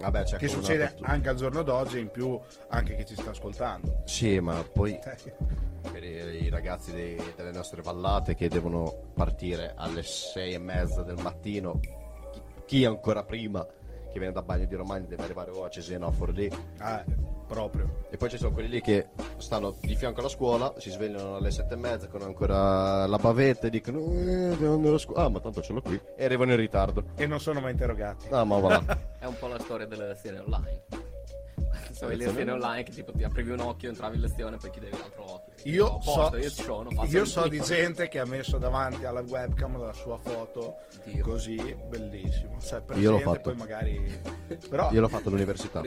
Vabbè, 0.00 0.24
che 0.36 0.48
succede 0.48 0.94
anche 1.02 1.28
al 1.28 1.36
giorno 1.36 1.62
d'oggi, 1.62 1.98
in 1.98 2.10
più 2.10 2.38
anche 2.68 2.96
chi 2.96 3.06
ci 3.06 3.14
sta 3.14 3.30
ascoltando. 3.30 4.02
Sì, 4.04 4.38
ma 4.40 4.62
poi 4.72 4.98
Eh, 5.84 5.90
per 5.90 6.02
i, 6.02 6.44
i 6.44 6.48
ragazzi 6.48 6.92
dei- 6.92 7.20
delle 7.36 7.52
nostre 7.52 7.82
vallate 7.82 8.34
che 8.34 8.48
devono 8.48 9.10
partire 9.14 9.74
alle 9.76 10.02
sei 10.02 10.54
e 10.54 10.58
mezza 10.58 11.02
del 11.02 11.18
mattino, 11.20 11.78
chi, 11.78 12.42
chi 12.64 12.84
ancora 12.86 13.22
prima 13.22 13.64
che 14.10 14.18
viene 14.18 14.32
da 14.32 14.42
Bagno 14.42 14.64
di 14.64 14.74
Romagna 14.76 15.06
deve 15.06 15.24
arrivare 15.24 15.50
o 15.50 15.62
a 15.64 15.68
Cesena 15.68 16.06
o 16.06 16.08
a 16.08 16.12
Forlì. 16.12 16.50
Ah, 16.78 17.04
proprio. 17.54 18.06
E 18.10 18.16
poi 18.16 18.28
ci 18.28 18.36
sono 18.36 18.52
quelli 18.52 18.68
lì 18.68 18.80
che 18.80 19.08
stanno 19.36 19.74
di 19.80 19.94
fianco 19.94 20.20
alla 20.20 20.28
scuola, 20.28 20.74
si 20.78 20.90
svegliano 20.90 21.36
alle 21.36 21.52
sette 21.52 21.74
e 21.74 21.76
mezza 21.76 22.08
con 22.08 22.22
ancora 22.22 23.06
la 23.06 23.16
bavetta 23.16 23.68
e 23.68 23.70
dicono 23.70 24.00
eh, 24.00 24.56
devo 24.58 24.74
andare 24.74 24.96
a 24.96 24.98
scuola. 24.98 25.24
Ah, 25.24 25.28
ma 25.28 25.40
tanto 25.40 25.62
ce 25.62 25.72
l'ho 25.72 25.80
qui. 25.80 26.00
E 26.16 26.24
arrivano 26.24 26.50
in 26.50 26.58
ritardo. 26.58 27.04
E 27.14 27.26
non 27.26 27.40
sono 27.40 27.60
mai 27.60 27.70
interrogati. 27.70 28.26
Ah, 28.30 28.44
ma 28.44 28.58
va. 28.58 28.82
È 29.18 29.24
un 29.24 29.38
po' 29.38 29.46
la 29.46 29.58
storia 29.58 29.86
delle 29.86 30.08
lezioni 30.08 30.38
online. 30.38 31.13
Sono 31.92 32.10
le 32.10 32.16
lezioni 32.16 32.50
online 32.50 32.82
che 32.82 32.92
tipo 32.92 33.12
ti 33.12 33.22
aprivi 33.22 33.50
un 33.52 33.60
occhio, 33.60 33.88
entravi 33.88 34.16
in 34.16 34.22
lezione, 34.22 34.56
poi 34.56 34.70
chiudevi 34.70 34.98
l'altro 34.98 35.32
occhio. 35.34 35.54
Io 35.70 35.86
so, 35.86 36.12
posto, 36.12 36.36
io 36.36 36.50
sono, 36.50 36.90
io 37.06 37.24
so 37.24 37.48
di 37.48 37.60
gente 37.60 38.08
che 38.08 38.18
ha 38.18 38.26
messo 38.26 38.58
davanti 38.58 39.04
alla 39.04 39.20
webcam 39.20 39.78
la 39.78 39.92
sua 39.92 40.18
foto 40.18 40.78
Dio. 41.04 41.22
così, 41.22 41.56
bellissimo. 41.88 42.58
Cioè, 42.60 42.82
Io 42.94 43.12
l'ho 43.12 43.18
fatto. 43.20 43.40
poi 43.40 43.54
magari... 43.54 44.20
Però 44.68 44.90
Io 44.92 45.00
l'ho 45.00 45.08
fatto 45.08 45.28
all'università. 45.28 45.82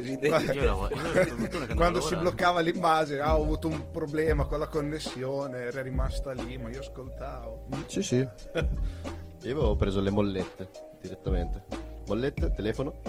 Quando 1.76 2.02
si 2.02 2.16
bloccava 2.16 2.62
l'immagine, 2.62 3.20
ah, 3.20 3.38
ho 3.38 3.44
avuto 3.44 3.68
un 3.68 3.92
problema 3.92 4.46
con 4.46 4.60
la 4.60 4.68
connessione, 4.68 5.64
era 5.64 5.82
rimasta 5.82 6.32
lì, 6.32 6.58
ma 6.58 6.70
io 6.70 6.80
ascoltavo. 6.80 7.68
Sì, 7.88 8.02
sì. 8.02 8.18
Io 8.18 9.52
avevo 9.52 9.76
preso 9.76 10.02
le 10.02 10.10
mollette 10.10 10.70
direttamente. 11.02 11.64
Mollette, 12.08 12.52
telefono, 12.54 13.02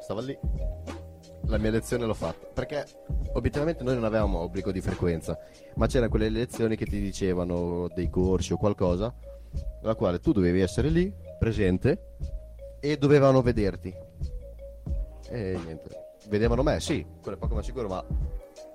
stava 0.00 0.22
lì. 0.22 0.36
La 1.46 1.58
mia 1.58 1.70
lezione 1.70 2.04
l'ho 2.04 2.14
fatta. 2.14 2.46
Perché 2.52 2.84
obiettivamente 3.32 3.84
noi 3.84 3.94
non 3.94 4.04
avevamo 4.04 4.38
obbligo 4.38 4.72
di 4.72 4.80
frequenza, 4.80 5.38
ma 5.74 5.86
c'erano 5.86 6.10
quelle 6.10 6.28
lezioni 6.28 6.76
che 6.76 6.86
ti 6.86 7.00
dicevano 7.00 7.88
dei 7.94 8.10
corsi 8.10 8.52
o 8.52 8.56
qualcosa, 8.56 9.14
nella 9.80 9.94
quale 9.94 10.18
tu 10.18 10.32
dovevi 10.32 10.60
essere 10.60 10.88
lì, 10.88 11.12
presente, 11.38 12.14
e 12.80 12.96
dovevano 12.96 13.42
vederti. 13.42 13.94
E 15.28 15.58
niente. 15.64 16.04
Vedevano 16.28 16.62
me, 16.62 16.80
sì, 16.80 17.06
quello 17.20 17.36
è 17.36 17.40
poco 17.40 17.54
ma 17.54 17.62
sicuro, 17.62 17.88
ma 17.88 18.04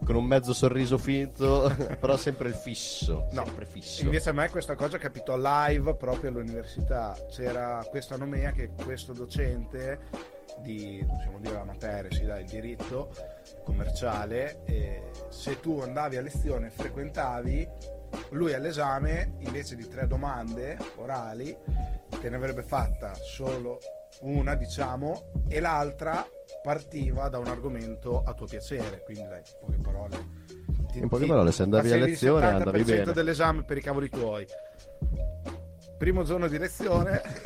con 0.04 0.16
un 0.16 0.26
mezzo 0.26 0.54
sorriso 0.54 0.98
finto, 0.98 1.72
però 2.00 2.18
sempre 2.18 2.50
il 2.50 2.56
fisso. 2.56 3.28
No, 3.32 3.46
sempre 3.46 3.66
fisso. 3.66 4.04
Invece 4.04 4.30
a 4.30 4.34
me 4.34 4.50
questa 4.50 4.76
cosa 4.76 4.98
capitò 4.98 5.36
live 5.38 5.96
proprio 5.96 6.30
all'università. 6.30 7.16
C'era 7.30 7.86
questa 7.90 8.18
nomea 8.18 8.52
che 8.52 8.72
questo 8.84 9.14
docente 9.14 10.00
di, 10.62 11.04
possiamo 11.08 11.40
dire 11.40 11.54
la 11.56 11.64
materia, 11.64 12.12
si 12.12 12.26
dà 12.26 12.40
il 12.40 12.46
diritto 12.46 13.12
commerciale, 13.64 14.62
e 14.66 15.12
se 15.30 15.60
tu 15.60 15.80
andavi 15.82 16.18
a 16.18 16.22
lezione 16.22 16.68
e 16.68 16.70
frequentavi, 16.70 17.68
lui 18.32 18.54
all'esame, 18.54 19.34
invece 19.40 19.76
di 19.76 19.88
tre 19.88 20.08
domande 20.08 20.78
orali, 20.98 21.56
te 22.20 22.30
ne 22.30 22.36
avrebbe 22.36 22.64
fatta 22.64 23.14
solo 23.16 23.80
una, 24.22 24.56
diciamo, 24.56 25.32
e 25.48 25.60
l'altra 25.60 26.26
partiva 26.62 27.30
da 27.30 27.40
un 27.40 27.48
argomento 27.48 28.22
a 28.24 28.34
tuo 28.34 28.46
piacere. 28.46 29.02
Quindi, 29.04 29.24
dai, 29.28 29.40
in 29.40 29.58
poche 29.60 29.78
parole. 29.82 30.40
ti- 30.92 31.00
In 31.00 31.08
poche 31.08 31.26
parole, 31.26 31.52
se 31.54 31.64
andavi 31.64 31.92
a 31.92 31.96
lezione, 31.98 32.46
70% 32.48 32.56
andavi 32.58 32.84
bene. 32.84 33.14
dell'esame 33.14 33.64
per 33.64 33.78
i 33.78 33.82
cavoli 33.82 34.10
tuoi. 34.10 34.46
Primo 36.02 36.24
giorno 36.24 36.48
di 36.48 36.58
lezione, 36.58 37.22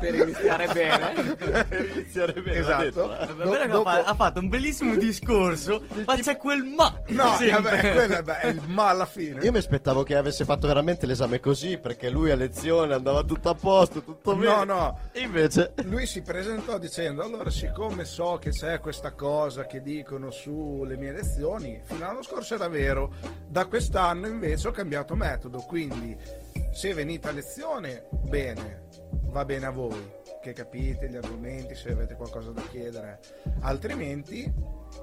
per 0.00 0.14
iniziare 0.14 0.66
bene. 0.72 1.34
per 1.36 1.90
iniziare 1.94 2.32
bene. 2.40 2.56
esatto. 2.58 3.06
Va 3.08 3.26
Do- 3.26 3.66
dopo- 3.66 3.88
ha, 3.90 4.02
fa- 4.02 4.04
ha 4.04 4.14
fatto 4.14 4.40
un 4.40 4.48
bellissimo 4.48 4.96
discorso, 4.96 5.82
ma 6.06 6.16
c'è 6.16 6.38
quel 6.38 6.64
ma. 6.64 6.90
No, 7.08 7.36
vabbè, 7.38 7.92
quello 7.92 8.14
è, 8.40 8.46
il 8.46 8.62
ma 8.68 8.88
alla 8.88 9.04
fine. 9.04 9.42
Io 9.44 9.50
mi 9.52 9.58
aspettavo 9.58 10.04
che 10.04 10.16
avesse 10.16 10.46
fatto 10.46 10.66
veramente 10.66 11.04
l'esame 11.04 11.38
così, 11.38 11.76
perché 11.76 12.08
lui 12.08 12.30
a 12.30 12.34
lezione 12.34 12.94
andava 12.94 13.22
tutto 13.24 13.50
a 13.50 13.54
posto, 13.54 14.02
tutto 14.02 14.34
bene. 14.34 14.64
No, 14.64 14.64
no. 14.64 14.98
E 15.12 15.20
invece... 15.20 15.74
Lui 15.82 16.06
si 16.06 16.22
presentò 16.22 16.78
dicendo: 16.78 17.22
Allora, 17.22 17.50
siccome 17.50 18.06
so 18.06 18.38
che 18.40 18.52
c'è 18.52 18.80
questa 18.80 19.12
cosa 19.12 19.66
che 19.66 19.82
dicono 19.82 20.30
sulle 20.30 20.96
mie 20.96 21.12
lezioni, 21.12 21.78
fino 21.84 22.06
all'anno 22.06 22.22
scorso 22.22 22.54
era 22.54 22.68
vero, 22.68 23.12
da 23.46 23.66
quest'anno 23.66 24.26
invece 24.28 24.68
ho 24.68 24.70
cambiato 24.72 25.14
metodo. 25.14 25.58
Quindi, 25.58 26.16
se 26.72 26.94
venite 26.94 27.28
a 27.28 27.32
lezione, 27.32 28.08
bene, 28.10 28.88
va 29.26 29.44
bene 29.44 29.66
a 29.66 29.70
voi, 29.70 30.20
che 30.40 30.52
capite 30.52 31.08
gli 31.08 31.16
argomenti, 31.16 31.74
se 31.74 31.92
avete 31.92 32.14
qualcosa 32.14 32.50
da 32.50 32.62
chiedere. 32.70 33.20
Altrimenti, 33.60 34.52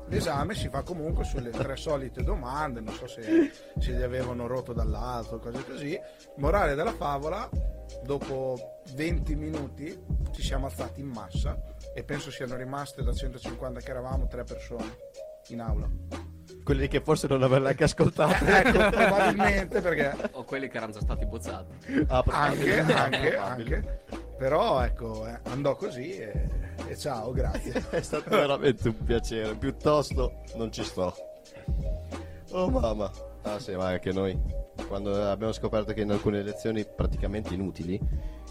l'esame 0.07 0.55
si 0.55 0.69
fa 0.69 0.83
comunque 0.83 1.23
sulle 1.23 1.51
tre 1.51 1.75
solite 1.75 2.23
domande. 2.23 2.81
Non 2.81 2.93
so 2.93 3.07
se, 3.07 3.51
se 3.77 3.91
li 3.91 4.03
avevano 4.03 4.47
rotto 4.47 4.73
dall'alto, 4.73 5.39
cose 5.39 5.63
così. 5.63 5.99
Morale 6.37 6.75
della 6.75 6.93
favola, 6.93 7.49
dopo 8.03 8.81
20 8.93 9.35
minuti 9.35 10.05
ci 10.31 10.41
siamo 10.41 10.65
alzati 10.67 11.01
in 11.01 11.07
massa 11.07 11.59
e 11.93 12.03
penso 12.03 12.31
siano 12.31 12.55
rimaste 12.55 13.03
da 13.03 13.13
150 13.13 13.79
che 13.79 13.89
eravamo 13.89 14.27
tre 14.27 14.43
persone 14.43 14.97
in 15.53 15.61
aula. 15.61 15.89
Quelli 16.63 16.87
che 16.87 17.01
forse 17.01 17.27
non 17.27 17.41
avevano 17.41 17.65
neanche 17.65 17.83
ascoltato. 17.83 18.45
ecco, 18.45 18.89
probabilmente 18.89 19.81
perché 19.81 20.29
O 20.33 20.43
quelli 20.43 20.67
che 20.67 20.77
erano 20.77 20.91
già 20.91 21.01
stati 21.01 21.25
bozzati. 21.25 22.05
Ah, 22.07 22.23
anche, 22.27 22.79
anche, 22.79 23.35
anche. 23.37 24.01
Però 24.37 24.81
ecco, 24.83 25.27
eh, 25.27 25.39
andò 25.45 25.75
così 25.75 26.17
e, 26.17 26.49
e 26.87 26.97
ciao, 26.97 27.31
grazie. 27.31 27.83
È 27.89 28.01
stato 28.01 28.29
veramente 28.29 28.87
un 28.89 29.03
piacere. 29.03 29.55
Piuttosto 29.55 30.43
non 30.55 30.71
ci 30.71 30.83
sto. 30.83 31.13
Oh 32.51 32.69
mamma. 32.69 33.11
Ah 33.41 33.59
sì, 33.59 33.75
ma 33.75 33.87
anche 33.87 34.11
noi. 34.11 34.37
Quando 34.87 35.29
abbiamo 35.29 35.53
scoperto 35.53 35.93
che 35.93 36.01
in 36.01 36.11
alcune 36.11 36.41
lezioni 36.41 36.85
praticamente 36.85 37.53
inutili, 37.53 37.99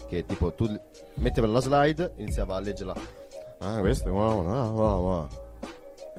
che 0.07 0.25
tipo 0.25 0.53
tu 0.53 0.67
metteva 1.15 1.47
la 1.47 1.61
slide, 1.61 2.13
iniziava 2.17 2.55
a 2.55 2.59
leggerla. 2.59 2.95
Ah, 3.59 3.79
questo 3.79 4.09
è 4.09 4.11
wow, 4.11 4.43
wow, 4.43 4.73
wow, 4.73 5.01
wow. 5.01 5.48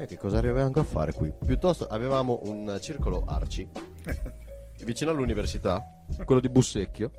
E 0.01 0.07
che 0.07 0.17
cosa 0.17 0.39
arrivavamo 0.39 0.73
a 0.77 0.83
fare 0.83 1.13
qui? 1.13 1.31
Piuttosto 1.45 1.87
avevamo 1.87 2.41
un 2.45 2.79
circolo 2.81 3.23
arci 3.27 3.69
vicino 4.85 5.11
all'università, 5.11 5.85
quello 6.25 6.41
di 6.41 6.49
Bussecchio. 6.49 7.11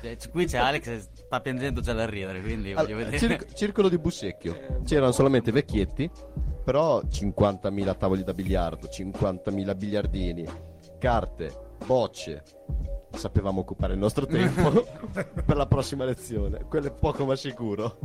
Eh, 0.00 0.16
Qui 0.30 0.46
c'è 0.46 0.56
Alex 0.56 0.82
che 0.82 1.00
sta 1.00 1.40
piangendo 1.42 1.82
già 1.82 1.92
da 1.92 2.06
ridere, 2.06 2.40
quindi 2.40 2.72
voglio 2.72 2.96
vedere. 2.96 3.18
circ- 3.18 3.52
circolo 3.52 3.90
di 3.90 3.98
Bussecchio. 3.98 4.80
C'erano 4.86 5.12
solamente 5.12 5.52
vecchietti, 5.52 6.10
però 6.64 7.00
50.000 7.02 7.96
tavoli 7.98 8.24
da 8.24 8.32
biliardo, 8.32 8.86
50.000 8.88 9.76
biliardini, 9.76 10.46
carte, 10.98 11.74
bocce. 11.84 12.42
Sapevamo 13.12 13.60
occupare 13.60 13.92
il 13.92 13.98
nostro 13.98 14.24
tempo 14.24 14.86
per 15.44 15.56
la 15.56 15.66
prossima 15.66 16.06
lezione. 16.06 16.64
Quello 16.64 16.86
è 16.86 16.92
poco 16.92 17.26
ma 17.26 17.36
sicuro. 17.36 17.98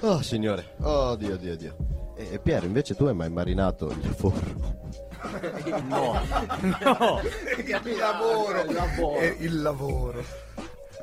Oh 0.00 0.20
signore, 0.22 0.74
oh 0.82 1.16
dio 1.16 1.36
dio 1.36 1.56
dio. 1.56 1.76
E, 2.16 2.34
e 2.34 2.38
Piero, 2.38 2.66
invece 2.66 2.94
tu 2.94 3.04
hai 3.04 3.14
mai 3.14 3.30
marinato 3.30 3.88
il 3.90 4.14
forno? 4.16 4.82
No, 5.88 6.20
no, 6.60 7.20
il 7.56 7.96
lavoro, 7.96 8.60
il 8.60 8.72
lavoro. 8.74 9.18
Eh, 9.20 9.36
il 9.40 9.62
lavoro. 9.62 10.24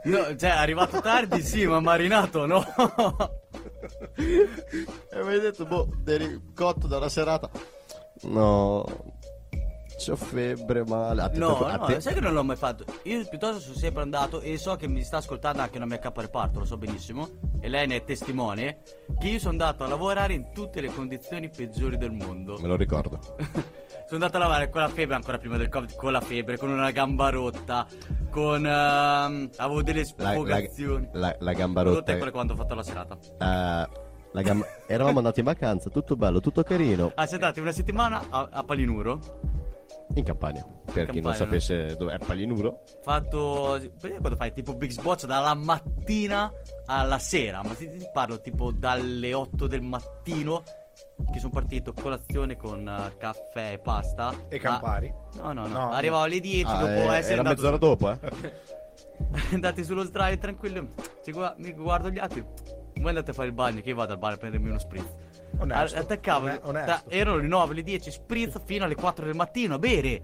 no, 0.04 0.36
cioè 0.36 0.52
è 0.52 0.58
arrivato 0.58 1.02
tardi 1.02 1.42
sì, 1.42 1.66
ma 1.66 1.80
marinato 1.80 2.46
no. 2.46 2.64
E 4.16 5.24
mi 5.24 5.34
hai 5.34 5.40
detto, 5.40 5.66
boh, 5.66 5.90
eri 6.06 6.52
cotto 6.54 6.86
da 6.86 6.98
una 6.98 7.10
serata. 7.10 7.50
No, 8.22 8.86
c'ho 10.04 10.16
febbre, 10.16 10.84
male. 10.86 11.30
No, 11.34 11.60
no, 11.60 11.86
te- 11.86 12.02
sai 12.02 12.14
che 12.14 12.20
non 12.22 12.34
l'ho 12.34 12.44
mai 12.44 12.56
fatto. 12.56 12.86
Io 13.04 13.26
piuttosto 13.28 13.60
sono 13.60 13.76
sempre 13.76 14.02
andato 14.02 14.42
e 14.42 14.58
so 14.58 14.76
che 14.76 14.88
mi 14.88 15.04
sta 15.04 15.18
ascoltando 15.18 15.62
anche 15.62 15.78
una 15.78 15.86
mia 15.86 16.00
caporeparto, 16.00 16.60
lo 16.60 16.66
so 16.66 16.78
benissimo. 16.78 17.30
E 17.60 17.68
lei 17.70 17.86
ne 17.88 17.98
è 17.98 18.04
testimone. 18.04 18.80
Che 19.20 19.28
io 19.28 19.38
sono 19.40 19.52
andato 19.52 19.84
a 19.84 19.88
lavorare 19.88 20.34
in 20.34 20.52
tutte 20.54 20.82
le 20.82 20.88
condizioni 20.94 21.50
peggiori 21.50 21.98
del 21.98 22.12
mondo. 22.12 22.58
Me 22.60 22.68
lo 22.68 22.76
ricordo. 22.76 23.20
Sono 24.12 24.26
andato 24.26 24.36
a 24.36 24.40
lavorare 24.48 24.70
con 24.70 24.82
la 24.82 24.90
febbre 24.90 25.16
ancora 25.16 25.38
prima 25.38 25.56
del 25.56 25.70
covid, 25.70 25.96
con 25.96 26.12
la 26.12 26.20
febbre, 26.20 26.58
con 26.58 26.70
una 26.70 26.92
gamba 26.92 27.30
rotta, 27.30 27.88
con... 28.30 28.66
ehm, 28.66 29.50
avevo 29.56 29.82
delle 29.84 30.06
La, 30.18 30.24
la, 30.26 30.32
sfogazioni. 30.32 31.10
la- 31.14 31.36
la 31.40 31.54
gamba 31.54 31.82
Rotta 31.84 31.96
rotta. 31.98 32.12
è 32.12 32.16
quella 32.18 32.32
quando 32.32 32.52
ho 32.52 32.56
fatto 32.58 32.76
la 32.76 32.84
serata. 32.84 33.18
eh, 33.18 33.90
la 34.34 34.42
gamba- 34.42 34.66
Eravamo 34.86 35.20
andati 35.20 35.40
in 35.40 35.46
vacanza, 35.46 35.90
tutto 35.90 36.18
bello, 36.18 36.42
tutto 36.42 36.62
carino. 36.62 37.14
Ah, 37.16 37.26
siete 37.26 37.42
andati 37.46 37.62
una 37.62 37.72
settimana 37.72 38.22
a, 38.30 38.50
a 38.52 38.64
Palinuro. 38.64 39.20
In 40.14 40.24
Campania. 40.24 40.66
Per 40.86 41.06
chi 41.10 41.22
non 41.22 41.32
Campania, 41.32 41.34
sapesse 41.36 41.96
dov'è 41.96 42.18
Palinuro. 42.18 42.84
Fatto... 43.02 43.80
Perché 44.00 44.18
quando 44.18 44.36
fai 44.38 44.52
tipo 44.54 44.74
Big 44.76 44.92
Sboccia 44.92 45.26
dalla 45.26 45.54
mattina 45.54 46.52
alla 46.86 47.18
sera? 47.20 47.62
Ma 47.64 47.74
ti, 47.74 47.90
ti 47.90 48.06
parlo 48.12 48.42
tipo 48.42 48.72
dalle 48.72 49.34
8 49.34 49.68
del 49.68 49.82
mattino 49.82 50.64
che 51.32 51.40
sono 51.40 51.52
partito 51.52 51.94
colazione 51.94 52.58
con 52.58 52.88
eh, 52.88 53.16
caffè 53.18 53.74
e 53.74 53.80
pasta. 53.80 54.34
E 54.50 54.58
Ma- 54.58 54.62
Campari. 54.62 55.14
No, 55.36 55.54
no, 55.54 55.68
no, 55.68 55.74
No. 55.78 55.92
Arrivavo 55.92 56.24
alle 56.24 56.40
10 56.40 56.66
Ah, 56.66 56.80
dopo 56.80 56.92
eh, 56.92 57.16
essere 57.18 57.34
era 57.34 57.50
andato 57.50 57.62
mezz'ora 57.62 57.78
dopo, 57.78 58.12
eh. 58.12 58.20
andati 59.54 59.84
sullo 59.84 60.04
sdraio 60.04 60.38
tranquillo. 60.38 60.90
Ci 61.24 61.32
gua- 61.32 61.56
mi 61.58 61.72
guardo 61.74 62.10
gli 62.10 62.20
altri. 62.20 62.44
Voi 62.96 63.10
andate 63.10 63.32
a 63.32 63.34
fare 63.34 63.48
il 63.48 63.54
bagno, 63.54 63.82
che 63.82 63.90
io 63.90 63.96
vado 63.96 64.12
al 64.14 64.20
bar 64.20 64.34
a 64.34 64.38
prendermi 64.38 64.70
uno 64.70 64.78
spritz. 64.80 65.14
Onesto. 65.58 65.98
A- 65.98 66.00
Attaccavo, 66.02 66.46
One- 66.46 66.60
onesto. 66.64 66.90
da- 66.90 67.04
erano 67.08 67.38
le 67.38 67.48
9, 67.48 67.74
le 67.76 67.84
10, 67.84 68.12
spritz 68.12 68.60
fino 68.66 68.86
alle 68.86 68.96
4 68.96 69.26
del 69.26 69.36
mattino 69.36 69.76
a 69.76 69.80
bere. 69.80 70.22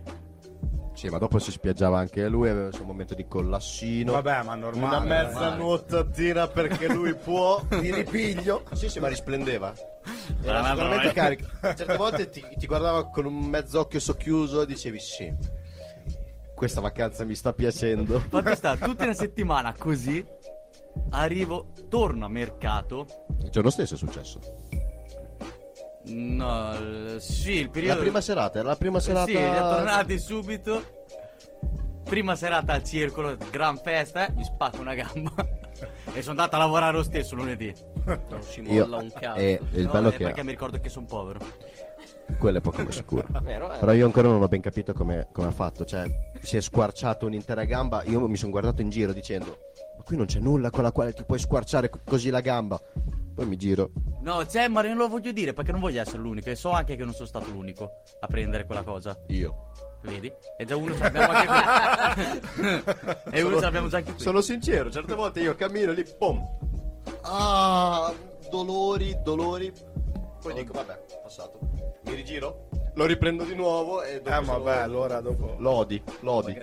Sì, 0.94 1.10
ma 1.10 1.20
dopo 1.20 1.38
si 1.38 1.52
spiaggiava 1.52 2.00
anche 2.00 2.28
lui, 2.28 2.50
aveva 2.50 2.70
il 2.70 2.74
suo 2.74 2.84
momento 2.84 3.14
di 3.14 3.28
collassino. 3.28 4.14
Vabbè, 4.14 4.42
ma 4.42 4.56
normale. 4.56 4.96
Una 4.96 5.06
mezza 5.06 5.32
normale. 5.40 5.58
nuotatina 5.58 6.48
perché 6.48 6.88
lui 6.88 7.14
può. 7.14 7.62
Di 7.70 7.94
ripiglio. 7.94 8.64
Sì, 8.74 8.90
sì, 8.90 9.00
ma 9.00 9.08
risplendeva. 9.08 9.72
Era 10.42 10.62
Ma 10.62 10.70
sicuramente 10.70 11.12
carico. 11.14 11.46
Certe 11.62 11.96
volte 11.98 12.30
ti, 12.30 12.44
ti 12.58 12.66
guardava 12.66 13.08
con 13.10 13.26
un 13.26 13.36
mezzo 13.46 13.80
occhio 13.80 14.00
socchiuso 14.00 14.64
e 14.64 14.66
dicevi 14.66 15.00
sì. 15.00 15.32
Questa 16.56 16.82
vacanza 16.82 17.24
mi 17.26 17.36
sta 17.36 17.54
piacendo. 17.54 18.18
Fatto 18.20 18.56
sta 18.56 18.76
tutta 18.76 19.04
una 19.04 19.14
settimana 19.14 19.76
così. 19.78 20.26
arrivo, 21.12 21.68
torno 21.90 22.26
a 22.26 22.28
mercato. 22.28 23.06
Il 23.44 23.50
giorno 23.52 23.70
stesso 23.70 23.94
è 23.94 23.98
successo. 23.98 24.40
No, 26.10 26.74
l- 26.80 27.18
sì, 27.20 27.54
il 27.60 27.66
La 27.66 27.72
periodo. 27.72 28.00
prima 28.02 28.22
serata, 28.22 28.60
era 28.60 28.68
la 28.70 28.76
prima 28.76 29.00
serata. 29.00 29.26
Sì, 29.26 29.34
tornati 29.34 30.20
subito. 30.20 30.96
Prima 32.04 32.36
serata 32.38 32.72
al 32.74 32.84
circolo, 32.86 33.36
gran 33.52 33.78
festa, 33.78 34.28
eh, 34.28 34.32
mi 34.32 34.44
spacco 34.46 34.80
una 34.80 34.94
gamba. 34.96 35.34
e 36.14 36.22
sono 36.22 36.32
andato 36.40 36.56
a 36.56 36.60
lavorare 36.60 36.96
lo 36.96 37.04
stesso 37.04 37.36
lunedì. 37.36 37.74
Non 38.06 38.42
si 38.42 38.62
Io, 38.62 38.84
molla 38.86 38.98
un 38.98 39.12
cazzo. 39.12 39.40
e 39.40 39.60
il 39.74 39.86
No, 39.86 39.92
bello 39.92 40.08
è 40.10 40.12
che 40.14 40.24
perché 40.24 40.44
mi 40.44 40.52
ricordo 40.52 40.80
che 40.80 40.88
sono 40.88 41.06
povero. 41.06 41.40
quello 42.40 42.60
è 42.60 42.62
poco 42.62 42.82
ma 42.84 42.92
sicuro. 42.92 43.28
Vero, 43.44 43.74
eh? 43.74 43.78
Però 43.80 43.92
io 43.92 44.06
ancora 44.06 44.30
non 44.30 44.42
ho 44.42 44.48
ben 44.48 44.62
capito 44.62 44.94
come, 44.94 45.28
come 45.34 45.48
ha 45.48 45.52
fatto. 45.52 45.84
Cioè, 45.84 46.06
si 46.42 46.56
è 46.56 46.62
squarciato 46.62 47.26
un'intera 47.26 47.66
gamba. 47.66 48.02
Io 48.06 48.26
mi 48.26 48.38
sono 48.38 48.52
guardato 48.52 48.82
in 48.82 48.90
giro 48.90 49.12
dicendo: 49.12 49.58
Ma 49.98 50.04
qui 50.04 50.16
non 50.16 50.28
c'è 50.28 50.40
nulla 50.40 50.70
con 50.70 50.84
la 50.84 50.94
quale 50.94 51.12
ti 51.12 51.26
puoi 51.26 51.40
squarciare 51.40 51.90
co- 51.90 52.00
così 52.06 52.30
la 52.30 52.40
gamba. 52.40 52.80
Poi 53.38 53.46
mi 53.46 53.56
giro. 53.56 53.92
No, 54.22 54.44
c'è, 54.48 54.68
ma 54.68 54.82
non 54.82 54.98
lo 54.98 55.08
voglio 55.08 55.32
dire 55.32 55.54
perché 55.54 55.72
non 55.72 55.80
voglio 55.80 56.02
essere 56.02 56.18
l'unico. 56.18 56.50
E 56.50 56.56
so 56.56 56.72
anche 56.72 56.96
che 56.96 57.04
non 57.04 57.14
sono 57.14 57.28
stato 57.28 57.52
l'unico 57.52 58.02
a 58.20 58.26
prendere 58.26 58.66
quella 58.66 58.82
cosa. 58.82 59.16
Io. 59.28 59.70
Vedi? 60.02 60.34
E 60.58 60.66
già 60.66 60.76
uno 60.76 60.96
ce 60.96 61.04
l'abbiamo 61.04 61.32
anche 61.32 62.42
qui. 62.56 63.30
e 63.38 63.42
uno 63.44 63.58
ce 63.58 63.62
l'abbiamo 63.62 63.90
già 63.90 63.98
anche 63.98 64.14
qui. 64.14 64.22
Sono 64.22 64.42
sincero, 64.42 64.90
certe 64.90 65.14
volte 65.14 65.42
io 65.42 65.54
cammino 65.54 65.92
lì, 65.92 66.04
pom. 66.18 66.44
Ah, 67.22 68.12
dolori, 68.50 69.16
dolori. 69.24 69.72
Poi 70.42 70.54
dico, 70.56 70.74
vabbè, 70.74 71.00
passato. 71.22 71.60
Mi 72.06 72.16
rigiro, 72.16 72.67
lo 72.98 73.06
riprendo 73.06 73.44
di 73.44 73.54
nuovo 73.56 74.02
e 74.02 74.22
dopo 74.22 74.30
Eh, 74.42 74.44
sono- 74.46 74.60
vabbè, 74.64 74.78
allora 74.82 75.22
dopo. 75.22 75.56
Lodi, 75.60 76.02
lodi. 76.22 76.58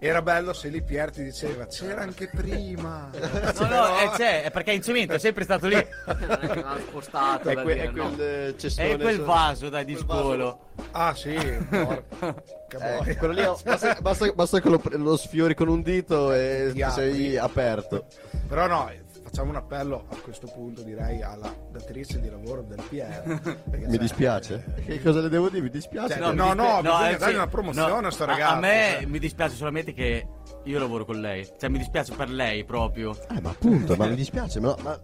Era 0.00 0.22
bello 0.22 0.52
se 0.52 0.68
lì 0.68 0.80
Pier 0.80 1.10
ti 1.10 1.24
diceva 1.24 1.66
c'era 1.66 2.02
anche 2.02 2.28
prima. 2.32 3.10
No, 3.58 3.66
no, 3.66 3.98
eh, 3.98 4.10
c'è, 4.16 4.44
è 4.44 4.50
perché 4.52 4.70
è 4.70 4.74
in 4.74 4.82
cemento, 4.82 5.14
è 5.14 5.18
sempre 5.18 5.42
stato 5.44 5.66
lì. 5.66 5.74
L'ha 6.06 6.76
spostato 6.86 7.48
È, 7.48 7.54
que- 7.54 7.74
dire, 7.74 7.86
è 7.86 7.90
quel 7.90 8.02
no. 8.16 8.16
eh, 8.22 8.54
cestone. 8.56 8.92
È 8.92 8.96
quel 8.98 9.16
so- 9.16 9.24
vaso, 9.24 9.68
dai, 9.68 9.84
di 9.84 9.94
quel 9.94 10.04
scolo. 10.04 10.58
Ah 10.92 11.14
sì, 11.14 11.34
Eh, 12.70 13.16
quello 13.16 13.32
lì 13.32 13.42
basta, 13.64 13.96
basta- 14.00 14.32
basta 14.32 14.60
che 14.60 14.68
lo, 14.68 14.80
lo 14.90 15.16
sfiori 15.16 15.54
con 15.54 15.68
un 15.68 15.80
dito 15.82 16.32
e 16.32 16.72
sei 16.90 17.36
aperto. 17.36 18.04
Però 18.46 18.66
no, 18.66 18.90
facciamo 19.28 19.50
un 19.50 19.56
appello 19.56 20.04
a 20.08 20.16
questo 20.16 20.46
punto 20.48 20.82
direi 20.82 21.22
alla 21.22 21.52
datrice 21.70 22.20
di 22.20 22.28
lavoro 22.30 22.62
del 22.62 22.80
PR. 22.88 23.22
perché, 23.70 23.86
Mi 23.86 23.90
cioè, 23.92 23.98
dispiace. 23.98 24.64
eh, 24.76 24.82
Che 24.82 25.02
cosa 25.02 25.20
le 25.20 25.28
devo 25.28 25.48
dire? 25.48 25.62
Mi 25.62 25.70
dispiace. 25.70 26.14
Cioè, 26.14 26.30
mi 26.30 26.36
No, 26.36 26.44
dispi- 26.54 26.56
no, 26.56 26.80
bisogna 26.80 27.10
eh, 27.16 27.18
sì, 27.28 27.34
una 27.34 27.46
promozione 27.46 28.06
a 28.06 28.10
sto 28.10 28.22
a- 28.22 28.26
ragazzo, 28.26 28.54
A, 28.54 28.58
me 28.58 28.90
cioè. 28.98 29.06
mi 29.06 29.18
dispiace 29.18 29.54
solamente 29.54 29.92
che 29.92 30.26
io 30.64 30.78
lavoro 30.78 31.04
con 31.04 31.20
lei. 31.20 31.46
Cioè, 31.58 31.68
mi 31.68 31.78
dispiace 31.78 32.14
per 32.14 32.30
lei 32.30 32.64
proprio. 32.64 33.14
Eh, 33.30 33.40
ma 33.40 33.50
appunto, 33.50 33.94
ma 33.96 34.06
mi 34.06 34.14
dispiace. 34.16 34.60
Ma, 34.60 34.74
ma 34.82 34.98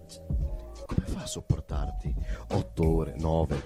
come 0.86 1.06
fa 1.06 1.22
a 1.22 1.26
sopportarti 1.26 2.14
8 2.52 2.88
ore, 2.88 3.14
9 3.18 3.62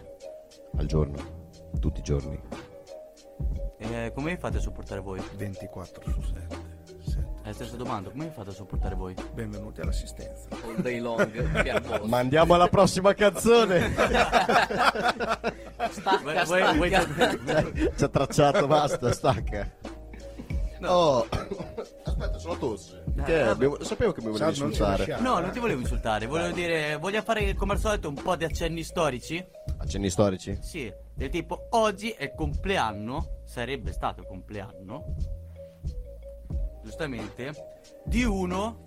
al 0.77 0.87
giorno? 0.87 1.37
Tutti 1.79 2.01
i 2.01 2.03
giorni. 2.03 2.41
Eh, 3.79 4.11
come 4.15 4.37
fate 4.37 4.57
a 4.57 4.61
sopportare 4.61 5.01
voi? 5.01 5.23
24 5.37 6.11
su 6.11 6.21
7. 6.21 6.77
È 7.43 7.47
la 7.49 7.53
stessa 7.55 7.77
domanda, 7.77 8.11
come 8.11 8.31
fate 8.31 8.51
a 8.51 8.53
sopportare 8.53 8.95
voi? 8.95 9.15
Benvenuti 9.33 9.81
all'assistenza. 9.81 10.49
All 10.65 10.81
day 10.81 10.99
long. 10.99 12.03
Ma 12.05 12.19
andiamo 12.19 12.55
alla 12.55 12.69
prossima 12.69 13.15
canzone. 13.15 13.93
Stacca, 15.91 16.45
stacca. 16.45 16.73
voi- 16.75 16.91
Ci 17.97 18.05
ha 18.05 18.09
tracciato, 18.09 18.67
basta, 18.67 19.13
stacca. 19.13 19.71
Oh, 20.83 21.27
aspetta, 22.05 22.39
sono 22.39 22.57
tosse. 22.59 23.05
È? 23.25 23.33
Abbiamo- 23.41 23.83
Sapevo 23.83 24.13
che 24.13 24.21
mi 24.23 24.31
volevi 24.31 24.55
Sa, 24.55 24.61
non 24.63 24.73
ci 24.73 24.81
insultare. 24.81 25.07
lasciamo. 25.07 25.29
No, 25.35 25.39
non 25.41 25.51
ti 25.51 25.59
volevo 25.61 25.81
insultare, 25.81 26.27
volevo 26.27 26.53
dire, 26.55 26.97
voglio 26.97 27.23
fare 27.23 27.55
come 27.55 27.73
al 27.73 27.79
solito 27.79 28.09
un 28.09 28.15
po' 28.15 28.37
di 28.37 28.45
accenni 28.45 28.83
storici? 28.83 29.43
Accenni 29.79 30.11
storici? 30.11 30.59
Sì, 30.61 30.93
del 31.15 31.31
tipo 31.31 31.69
oggi 31.71 32.11
è 32.11 32.25
il 32.25 32.35
compleanno, 32.37 33.41
sarebbe 33.45 33.93
stato 33.93 34.21
il 34.21 34.27
compleanno, 34.27 35.15
giustamente, 36.89 37.53
di 38.05 38.25
uno 38.25 38.83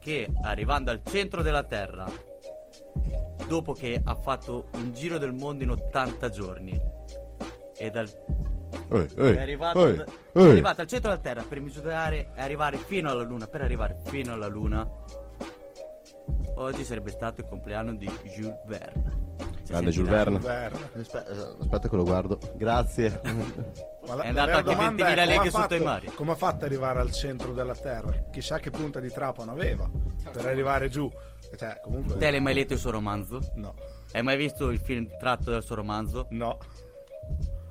che 0.00 0.28
arrivando 0.42 0.90
al 0.90 1.02
centro 1.04 1.42
della 1.42 1.64
Terra, 1.64 2.10
dopo 3.46 3.74
che 3.74 4.00
ha 4.02 4.14
fatto 4.14 4.68
un 4.72 4.92
giro 4.92 5.18
del 5.18 5.34
mondo 5.34 5.62
in 5.62 5.70
80 5.70 6.28
giorni, 6.30 6.80
e 7.76 7.90
dal 7.90 8.08
Ehi, 8.88 9.08
è 9.14 9.20
ehi, 9.20 9.36
arrivato, 9.38 9.86
ehi, 9.86 10.04
è 10.32 10.40
arrivato 10.40 10.80
al 10.80 10.86
centro 10.86 11.10
della 11.10 11.22
Terra 11.22 11.42
per 11.42 11.60
misurare 11.60 12.30
e 12.34 12.40
arrivare 12.40 12.76
fino 12.76 13.10
alla 13.10 13.22
Luna. 13.22 13.46
Per 13.46 13.60
arrivare 13.60 13.96
fino 14.04 14.32
alla 14.32 14.46
Luna, 14.46 14.88
oggi 16.54 16.84
sarebbe 16.84 17.10
stato 17.10 17.40
il 17.40 17.48
compleanno 17.48 17.94
di 17.94 18.06
Jules 18.34 18.64
Verne. 18.66 19.24
Si 19.66 19.72
Grande? 19.72 19.90
Jules 19.90 20.10
Verne. 20.10 20.36
Aspetta, 21.00 21.24
aspetta 21.60 21.88
che 21.88 21.96
lo 21.96 22.04
guardo. 22.04 22.38
Grazie. 22.54 23.20
Ma 24.06 24.14
la- 24.14 24.22
È 24.22 24.32
vera 24.32 24.56
anche 24.58 24.62
domanda 24.74 25.04
20.000 25.04 25.08
è, 25.08 25.14
come 25.14 25.26
leghe 25.26 25.36
ha 25.38 25.42
sotto 25.42 25.58
fatto- 25.58 25.74
i 25.74 25.80
mari. 25.80 26.06
Come 26.14 26.30
ha 26.30 26.34
fatto 26.36 26.56
ad 26.56 26.62
arrivare 26.62 27.00
al 27.00 27.10
centro 27.10 27.52
della 27.52 27.74
Terra? 27.74 28.12
Chissà 28.30 28.58
che 28.60 28.70
punta 28.70 29.00
di 29.00 29.10
trapano 29.10 29.50
aveva 29.50 29.90
per 30.32 30.46
arrivare 30.46 30.88
giù. 30.88 31.10
Cioè, 31.56 31.80
comunque... 31.82 32.16
Te 32.16 32.30
l'hai 32.30 32.40
mai 32.40 32.54
letto 32.54 32.74
il 32.74 32.78
suo 32.78 32.90
romanzo? 32.90 33.40
No, 33.56 33.74
Hai 34.12 34.22
mai 34.22 34.36
visto 34.36 34.70
il 34.70 34.78
film 34.78 35.08
tratto 35.18 35.50
dal 35.50 35.62
suo 35.64 35.74
romanzo? 35.74 36.26
no. 36.30 36.58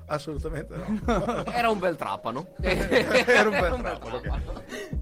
Assolutamente 0.08 0.74
no. 0.76 1.44
Era 1.52 1.68
un 1.68 1.78
bel 1.80 1.96
trapano. 1.96 2.46
Era 2.60 3.48
un 3.48 3.58
bel 3.58 3.76
trapano. 3.80 4.20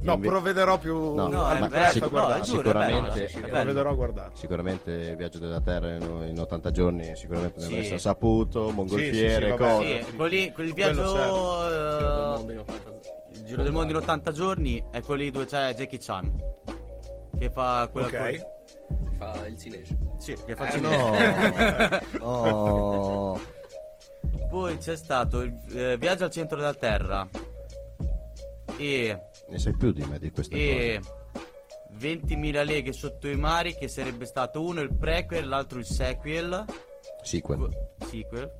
No, 0.00 0.18
provvederò 0.18 0.78
più 0.78 1.14
No, 1.14 1.28
No, 1.28 1.44
al 1.44 1.64
è 1.64 1.68
bello, 1.68 1.90
sic- 1.92 2.10
no, 2.10 2.28
è 2.34 2.42
sicuramente- 2.44 3.28
sì, 3.28 3.34
sì, 3.36 3.42
è. 3.42 3.48
Provvederò 3.48 3.90
a 3.90 3.94
guardare. 3.94 4.30
Sicuramente 4.34 4.90
il 4.90 5.16
viaggio 5.16 5.38
della 5.38 5.60
Terra 5.60 5.94
in, 5.94 6.26
in 6.30 6.38
80 6.40 6.70
giorni, 6.70 7.14
sicuramente 7.16 7.60
ne 7.60 7.66
Sì. 7.66 7.72
avreste 7.72 7.98
saputo, 7.98 8.70
mongolfiere, 8.70 9.46
Sì, 9.46 9.50
sì, 9.52 9.56
cose. 9.58 10.04
Sì, 10.04 10.16
quelli, 10.16 10.52
quel 10.52 10.72
Quello 10.72 11.12
viaggio. 11.12 12.38
eh, 12.48 12.64
il 13.34 13.44
giro 13.44 13.62
del 13.62 13.72
mondo 13.72 13.90
in 13.90 13.96
80 13.96 14.32
giorni 14.32 14.82
è 14.90 15.02
quello 15.02 15.22
lì 15.22 15.30
dove 15.30 15.44
c'è 15.44 15.74
Jackie 15.74 15.98
Chan. 16.00 16.32
Che 17.38 17.50
fa 17.50 17.88
quella 17.92 18.06
Ok. 18.06 18.46
Fa 19.18 19.46
il 19.46 19.58
cinese. 19.58 19.96
Sì, 20.18 20.34
che 20.46 20.54
fa 20.56 20.66
Eh, 20.66 20.70
cinese. 20.70 22.02
no. 22.18 22.24
Oh. 22.24 23.40
Poi 24.48 24.76
c'è 24.78 24.96
stato 24.96 25.42
il 25.42 25.54
eh, 25.74 25.96
viaggio 25.96 26.24
al 26.24 26.30
centro 26.30 26.56
della 26.56 26.74
Terra. 26.74 27.28
E. 28.76 29.18
Ne 29.48 29.58
sai 29.58 29.76
più 29.76 29.92
di 29.92 30.04
me 30.04 30.18
di 30.18 30.30
queste 30.30 30.54
e 30.54 31.00
20.000 31.98 32.64
leghe 32.64 32.92
sotto 32.92 33.28
i 33.28 33.36
mari, 33.36 33.74
che 33.74 33.88
sarebbe 33.88 34.24
stato 34.26 34.62
uno 34.62 34.80
il 34.80 34.94
prequel, 34.94 35.46
l'altro 35.48 35.78
il 35.78 35.84
sequel. 35.86 36.64
cose. 36.66 36.70
Sequel. 37.22 37.70
Sequel. 38.00 38.50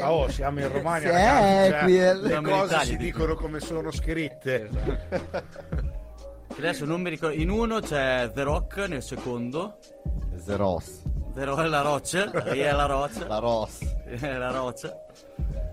Ah, 0.00 0.10
Oh, 0.10 0.28
siamo 0.28 0.60
in 0.60 0.72
Romagna, 0.72 1.00
Sì, 1.00 1.12
ragazzi, 1.12 1.92
cioè, 1.92 2.14
le 2.14 2.40
cose 2.40 2.64
Italia, 2.64 2.84
si 2.84 2.90
dico. 2.96 3.02
dicono 3.18 3.34
come 3.34 3.60
sono 3.60 3.90
scritte. 3.90 4.70
Adesso 6.56 6.84
non 6.86 7.00
mi 7.02 7.10
ricordo. 7.10 7.36
In 7.36 7.50
uno 7.50 7.80
c'è 7.80 8.30
The 8.32 8.42
Rock, 8.42 8.78
nel 8.88 9.02
secondo. 9.02 9.78
The 10.44 10.56
Rock 11.44 11.62
è 11.62 11.66
la 11.68 11.80
roccia. 11.82 12.30
È 12.30 12.72
la 12.72 12.86
roccia. 12.86 13.26
La 13.26 13.38
Ross. 13.38 13.84
È 14.04 14.36
la 14.36 14.50
roccia. 14.50 15.04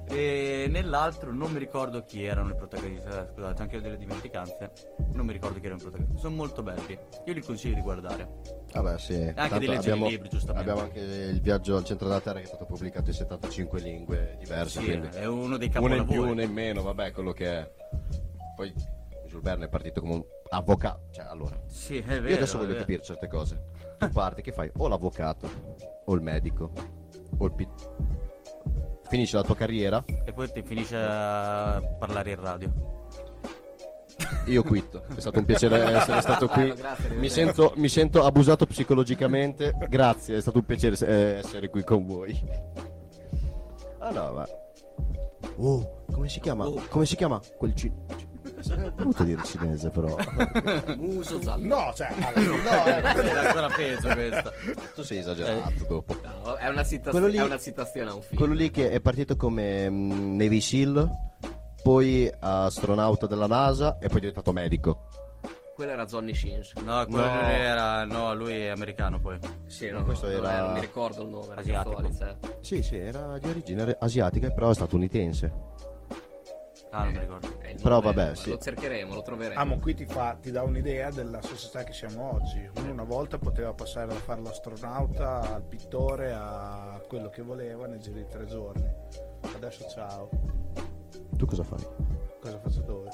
E 0.07 0.67
nell'altro 0.69 1.33
non 1.33 1.51
mi 1.51 1.57
ricordo 1.59 2.03
chi 2.03 2.23
erano 2.23 2.51
i 2.51 2.55
protagonisti. 2.55 3.07
eh, 3.07 3.27
Scusate, 3.33 3.61
anche 3.63 3.75
io 3.75 3.79
ho 3.81 3.83
delle 3.83 3.97
dimenticanze. 3.97 4.71
Non 5.13 5.25
mi 5.25 5.33
ricordo 5.33 5.59
chi 5.59 5.65
erano 5.65 5.79
i 5.79 5.83
protagonisti. 5.83 6.19
Sono 6.21 6.35
molto 6.35 6.61
belli. 6.61 6.97
Io 7.25 7.33
li 7.33 7.41
consiglio 7.41 7.75
di 7.75 7.81
guardare. 7.81 8.27
Vabbè, 8.71 8.99
sì. 8.99 9.17
di 9.17 9.33
Tanto 9.33 9.57
leggere 9.59 9.77
abbiamo, 9.77 10.05
i 10.07 10.09
libri, 10.09 10.29
giustamente. 10.29 10.69
Abbiamo 10.69 10.87
anche 10.89 10.99
il 10.99 11.41
viaggio 11.41 11.75
al 11.77 11.85
centro 11.85 12.07
della 12.07 12.19
Terra 12.21 12.37
che 12.39 12.43
è 12.45 12.47
stato 12.47 12.65
pubblicato 12.65 13.09
in 13.09 13.15
75 13.15 13.79
lingue 13.79 14.35
diverse. 14.39 14.81
Sì, 14.81 14.91
è 14.91 15.25
uno 15.25 15.57
dei 15.57 15.57
una 15.57 15.63
in 15.65 15.71
capolavori. 15.71 16.05
più, 16.11 16.21
una 16.29 16.43
in 16.43 16.51
meno, 16.51 16.83
vabbè, 16.83 17.11
quello 17.11 17.31
che 17.31 17.45
è. 17.51 17.71
Poi 18.55 18.71
Jules 19.27 19.41
Verne 19.43 19.65
è 19.65 19.69
partito 19.69 20.01
come 20.01 20.13
un 20.13 20.23
avvocato. 20.49 21.07
Cioè, 21.11 21.25
allora, 21.25 21.59
Sì, 21.67 21.97
è 21.97 22.03
vero. 22.03 22.27
io 22.29 22.35
adesso 22.35 22.57
voglio 22.59 22.75
capire 22.75 23.01
certe 23.01 23.27
cose. 23.27 23.63
Tu 23.97 24.09
parti, 24.11 24.41
che 24.41 24.51
fai? 24.51 24.69
O 24.77 24.87
l'avvocato, 24.87 25.49
o 26.05 26.13
il 26.13 26.21
medico, 26.21 26.71
o 27.37 27.45
il 27.45 27.53
pit. 27.53 27.69
Finisci 29.07 29.35
la 29.35 29.43
tua 29.43 29.55
carriera, 29.55 30.03
E 30.25 30.33
poi 30.33 30.51
ti 30.51 30.63
finisce 30.63 30.97
a 30.97 31.81
parlare 31.99 32.31
in 32.31 32.41
radio. 32.41 32.71
io 34.47 34.63
quitto. 34.63 35.03
È 35.15 35.19
stato 35.19 35.39
un 35.39 35.45
piacere 35.45 35.77
essere 35.93 36.21
stato 36.21 36.47
qui. 36.47 36.73
Grazie. 36.73 37.09
Mi 37.15 37.29
sento, 37.29 37.73
mi 37.75 37.87
sento 37.89 38.23
abusato 38.23 38.65
psicologicamente. 38.65 39.73
Grazie, 39.89 40.37
è 40.37 40.41
stato 40.41 40.57
un 40.57 40.65
piacere 40.65 40.95
eh, 41.05 41.37
essere 41.37 41.69
qui 41.69 41.83
con 41.83 42.05
voi. 42.05 42.39
Ah 43.99 44.09
no, 44.11 44.31
ma. 44.33 44.47
Oh, 45.57 46.03
come 46.11 46.27
si 46.27 46.39
chiama? 46.39 46.67
Come 46.89 47.05
si 47.05 47.15
chiama? 47.15 47.39
Quel 47.57 47.73
ci. 47.75 47.91
È 48.73 48.89
brutto 48.91 49.23
dire 49.23 49.43
cinese, 49.43 49.89
però. 49.89 50.15
Muso 50.97 51.39
giallo. 51.39 51.65
No, 51.65 51.93
cioè, 51.95 52.07
allora, 52.33 52.83
È 53.03 53.45
ancora 53.45 53.67
peggio 53.69 54.07
questa. 54.13 54.51
tu 54.93 55.03
sei 55.03 55.19
esagerato 55.19 55.71
dopo. 55.87 56.15
No, 56.43 56.55
è, 56.55 56.67
una 56.67 56.83
cita- 56.83 57.11
Quello 57.11 57.27
lì- 57.27 57.37
è 57.37 57.43
una 57.43 57.59
citazione 57.59 58.09
a 58.09 58.13
un 58.15 58.21
film. 58.21 58.37
Quello 58.37 58.53
lì 58.53 58.71
che 58.71 58.89
è 58.89 58.99
partito 59.01 59.35
come 59.35 59.89
mm, 59.89 60.35
Navy 60.37 60.61
SEAL, 60.61 61.09
poi 61.83 62.31
astronauta 62.39 63.27
della 63.27 63.47
NASA 63.47 63.97
e 63.99 64.07
poi 64.07 64.17
è 64.17 64.19
diventato 64.19 64.51
medico. 64.51 65.07
Quello 65.75 65.91
era 65.91 66.05
Johnny 66.05 66.33
Shins. 66.33 66.71
No, 66.85 67.05
quello 67.05 67.25
No. 67.25 67.41
era. 67.49 68.05
No, 68.05 68.33
lui 68.33 68.53
è 68.53 68.67
americano 68.69 69.19
poi. 69.19 69.37
Sì, 69.67 69.89
no, 69.89 70.03
Questo 70.05 70.27
non, 70.27 70.45
era- 70.45 70.61
non 70.63 70.73
mi 70.73 70.79
ricordo 70.79 71.21
il 71.23 71.27
nome. 71.29 71.51
era 71.51 71.59
Asiatico. 71.61 71.95
Cattolic, 71.95 72.21
eh. 72.21 72.35
Sì, 72.61 72.81
sì, 72.81 72.95
era 72.97 73.37
di 73.37 73.49
origine 73.49 73.97
asiatica, 73.99 74.49
però 74.51 74.69
è 74.69 74.73
statunitense. 74.73 75.53
Ah, 76.95 77.03
non 77.03 77.13
mi 77.13 77.19
ricordo. 77.19 77.47
Eh, 77.61 77.71
il 77.71 77.81
Però 77.81 77.99
vabbè, 77.99 78.27
ma 78.29 78.35
sì. 78.35 78.49
Lo 78.51 78.57
cercheremo, 78.57 79.13
lo 79.13 79.21
troveremo. 79.21 79.59
Ah, 79.59 79.65
ma 79.65 79.77
qui 79.77 79.93
ti, 79.93 80.05
fa, 80.05 80.37
ti 80.41 80.49
dà 80.49 80.63
un'idea 80.63 81.11
della 81.11 81.41
società 81.41 81.83
che 81.83 81.91
siamo 81.91 82.35
oggi. 82.35 82.69
Uno 82.77 82.91
una 82.91 83.03
volta 83.03 83.37
poteva 83.37 83.73
passare 83.73 84.07
da 84.07 84.13
fare 84.15 84.41
l'astronauta 84.41 85.55
al 85.55 85.63
pittore 85.63 86.31
a 86.33 87.01
quello 87.07 87.29
che 87.29 87.41
voleva 87.41 87.85
nel 87.87 87.99
giro 87.99 88.15
di 88.15 88.27
tre 88.29 88.45
giorni. 88.45 88.89
Adesso 89.55 89.85
ciao. 89.89 90.29
Tu 91.37 91.45
cosa 91.45 91.63
fai? 91.63 91.85
Cosa 92.39 92.59
faccio 92.59 92.81
dove? 92.81 93.09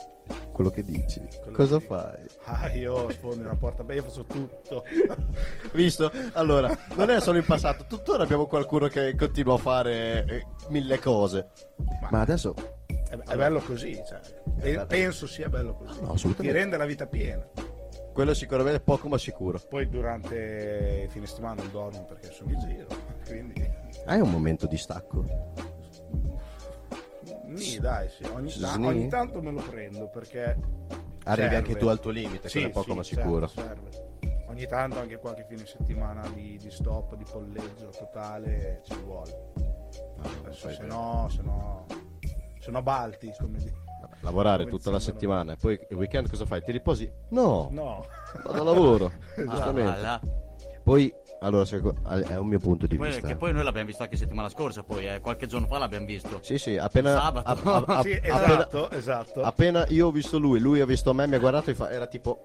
Quello 0.52 0.70
che 0.70 0.84
dici. 0.84 1.20
Quello 1.42 1.58
cosa 1.58 1.78
che- 1.80 1.86
fai? 1.86 2.26
Ah, 2.44 2.72
io 2.74 3.10
sfondo 3.10 3.44
una 3.46 3.56
porta, 3.56 3.84
beh, 3.84 3.96
io 3.96 4.04
faccio 4.04 4.26
tutto. 4.26 4.84
Visto? 5.74 6.12
Allora, 6.34 6.70
non 6.96 7.10
è 7.10 7.20
solo 7.20 7.40
in 7.40 7.46
passato, 7.46 7.86
tuttora 7.88 8.24
abbiamo 8.24 8.46
qualcuno 8.46 8.88
che 8.90 9.16
continua 9.16 9.56
a 9.56 9.58
fare 9.58 10.26
eh, 10.28 10.46
mille 10.68 11.00
cose. 11.00 11.50
Ma 12.12 12.22
adesso 12.22 12.54
È, 13.12 13.18
è 13.18 13.36
bello 13.36 13.60
così, 13.60 14.02
cioè. 14.08 14.86
Penso 14.86 15.28
sia 15.28 15.50
bello 15.50 15.74
così. 15.74 16.00
No. 16.02 16.14
Ti 16.14 16.50
rende 16.50 16.78
la 16.78 16.86
vita 16.86 17.08
piena. 17.08 17.46
quello 18.14 18.34
sicuramente 18.34 18.78
è 18.78 18.82
poco 18.82 19.10
ma 19.10 19.18
sicuro. 19.18 19.60
Poi 19.60 19.90
durante 19.90 21.04
il 21.04 21.12
fine 21.12 21.26
settimana 21.26 21.62
non 21.62 21.72
dormo 21.72 22.06
perché 22.06 22.32
sono 22.32 22.52
in 22.52 22.60
giro. 22.60 22.88
Quindi. 23.26 23.70
Hai 24.06 24.22
un 24.22 24.32
momento 24.32 24.66
di 24.66 24.78
stacco? 24.78 25.26
Nì, 27.48 27.78
dai, 27.80 28.08
sì. 28.08 28.24
Ogni, 28.34 28.50
Sni? 28.50 28.88
ogni 28.88 29.08
tanto 29.10 29.42
me 29.42 29.52
lo 29.52 29.62
prendo 29.62 30.08
perché. 30.08 30.58
Arrivi 31.24 31.50
serve. 31.50 31.56
anche 31.56 31.76
tu 31.76 31.88
al 31.88 32.00
tuo 32.00 32.12
limite, 32.12 32.50
quello 32.50 32.68
è 32.68 32.72
poco 32.72 32.96
ma 32.96 33.04
sicuro. 33.04 33.48
Serve, 33.48 33.92
serve. 33.92 34.46
Ogni 34.48 34.68
tanto 34.68 35.00
anche 35.00 35.18
qualche 35.18 35.46
fine 35.48 35.66
settimana 35.66 36.28
di, 36.30 36.58
di 36.58 36.72
stop, 36.72 37.16
di 37.16 37.26
polleggio 37.30 37.90
totale 37.90 38.82
ci 38.86 38.96
vuole. 39.04 39.52
Fai 40.52 40.74
se 40.74 40.84
no, 40.84 41.28
se 41.30 41.42
no, 41.42 41.86
se 42.62 42.72
no 42.72 42.82
balti, 42.82 43.34
come 43.40 43.58
dire. 43.58 43.74
Lavorare 44.22 44.66
Come 44.66 44.78
tutta 44.78 44.92
la 44.92 45.00
settimana 45.00 45.54
e 45.54 45.56
poi 45.56 45.80
il 45.90 45.98
weekend 45.98 46.30
cosa 46.30 46.46
fai? 46.46 46.62
Ti 46.64 46.72
riposi? 46.72 47.12
No, 47.30 47.70
No. 47.72 48.06
vado 48.44 48.62
a 48.62 48.64
lavoro. 48.64 49.12
Ah, 49.38 49.42
giustamente. 49.44 50.00
là. 50.02 50.22
Poi, 50.84 51.12
allora, 51.42 51.66
è 52.28 52.38
un 52.38 52.48
mio 52.48 52.60
punto 52.60 52.86
di 52.86 52.98
Poi- 52.98 53.08
vista. 53.10 53.28
che 53.28 53.36
poi 53.36 53.52
noi 53.52 53.64
l'abbiamo 53.64 53.88
visto 53.88 54.04
anche 54.04 54.16
settimana 54.18 54.48
scorsa, 54.50 54.84
poi 54.84 55.08
eh, 55.08 55.20
qualche 55.22 55.48
giorno 55.48 55.66
fa 55.66 55.80
l'abbiamo 55.80 56.06
visto. 56.06 56.38
Sì, 56.44 56.60
sì, 56.60 56.78
appena, 56.78 57.14
Sabato. 57.20 57.50
app- 57.50 57.66
app- 57.66 57.90
app- 57.90 58.02
sì, 58.04 58.14
appena, 58.14 58.44
esatto, 58.44 58.90
esatto. 58.92 59.42
appena 59.42 59.86
io 59.90 60.08
ho 60.08 60.12
visto 60.12 60.38
lui, 60.38 60.60
lui 60.60 60.82
ha 60.82 60.86
visto 60.86 61.14
me, 61.16 61.26
mi 61.28 61.36
ha 61.36 61.40
guardato 61.40 61.72
e 61.72 61.76
fa, 61.76 61.90
era 61.90 62.06
tipo, 62.06 62.44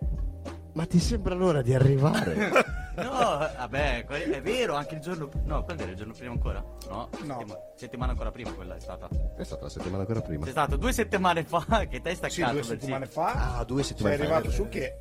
ma 0.77 0.87
ti 0.87 1.01
sembra 1.01 1.35
l'ora 1.35 1.61
di 1.62 1.75
arrivare? 1.75 2.75
No, 2.97 3.11
vabbè, 3.11 4.07
è 4.07 4.41
vero, 4.41 4.73
anche 4.75 4.95
il 4.95 5.03
giorno. 5.03 5.29
No, 5.45 5.62
quando 5.65 5.83
era 5.83 5.91
il 5.93 5.99
giorno 5.99 6.15
prima 6.15 6.33
ancora? 6.33 6.65
No, 6.89 7.11
settima- 7.12 7.59
settimana 7.75 8.12
ancora 8.12 8.31
prima 8.31 8.51
quella 8.53 8.75
è 8.75 8.81
stata. 8.81 9.07
è 9.37 9.43
stata 9.45 9.65
la 9.65 9.69
settimana 9.69 9.99
ancora 10.05 10.23
prima. 10.23 10.47
C'è 10.47 10.51
stato 10.51 10.77
due 10.77 10.93
settimane 10.95 11.45
fa 11.45 11.61
che 11.91 12.01
te 12.01 12.09
hai 12.09 12.15
Sì, 12.17 12.31
staccato. 12.31 12.53
due 12.53 12.61
beh, 12.62 12.67
settimane 12.67 13.05
sì. 13.05 13.12
fa. 13.12 13.59
Ah, 13.59 13.65
due 13.65 13.83
sei 13.83 13.91
settimane 13.91 14.17
fa. 14.17 14.23
arrivato 14.23 14.49
è 14.49 14.51
su 14.51 14.69
che, 14.71 14.97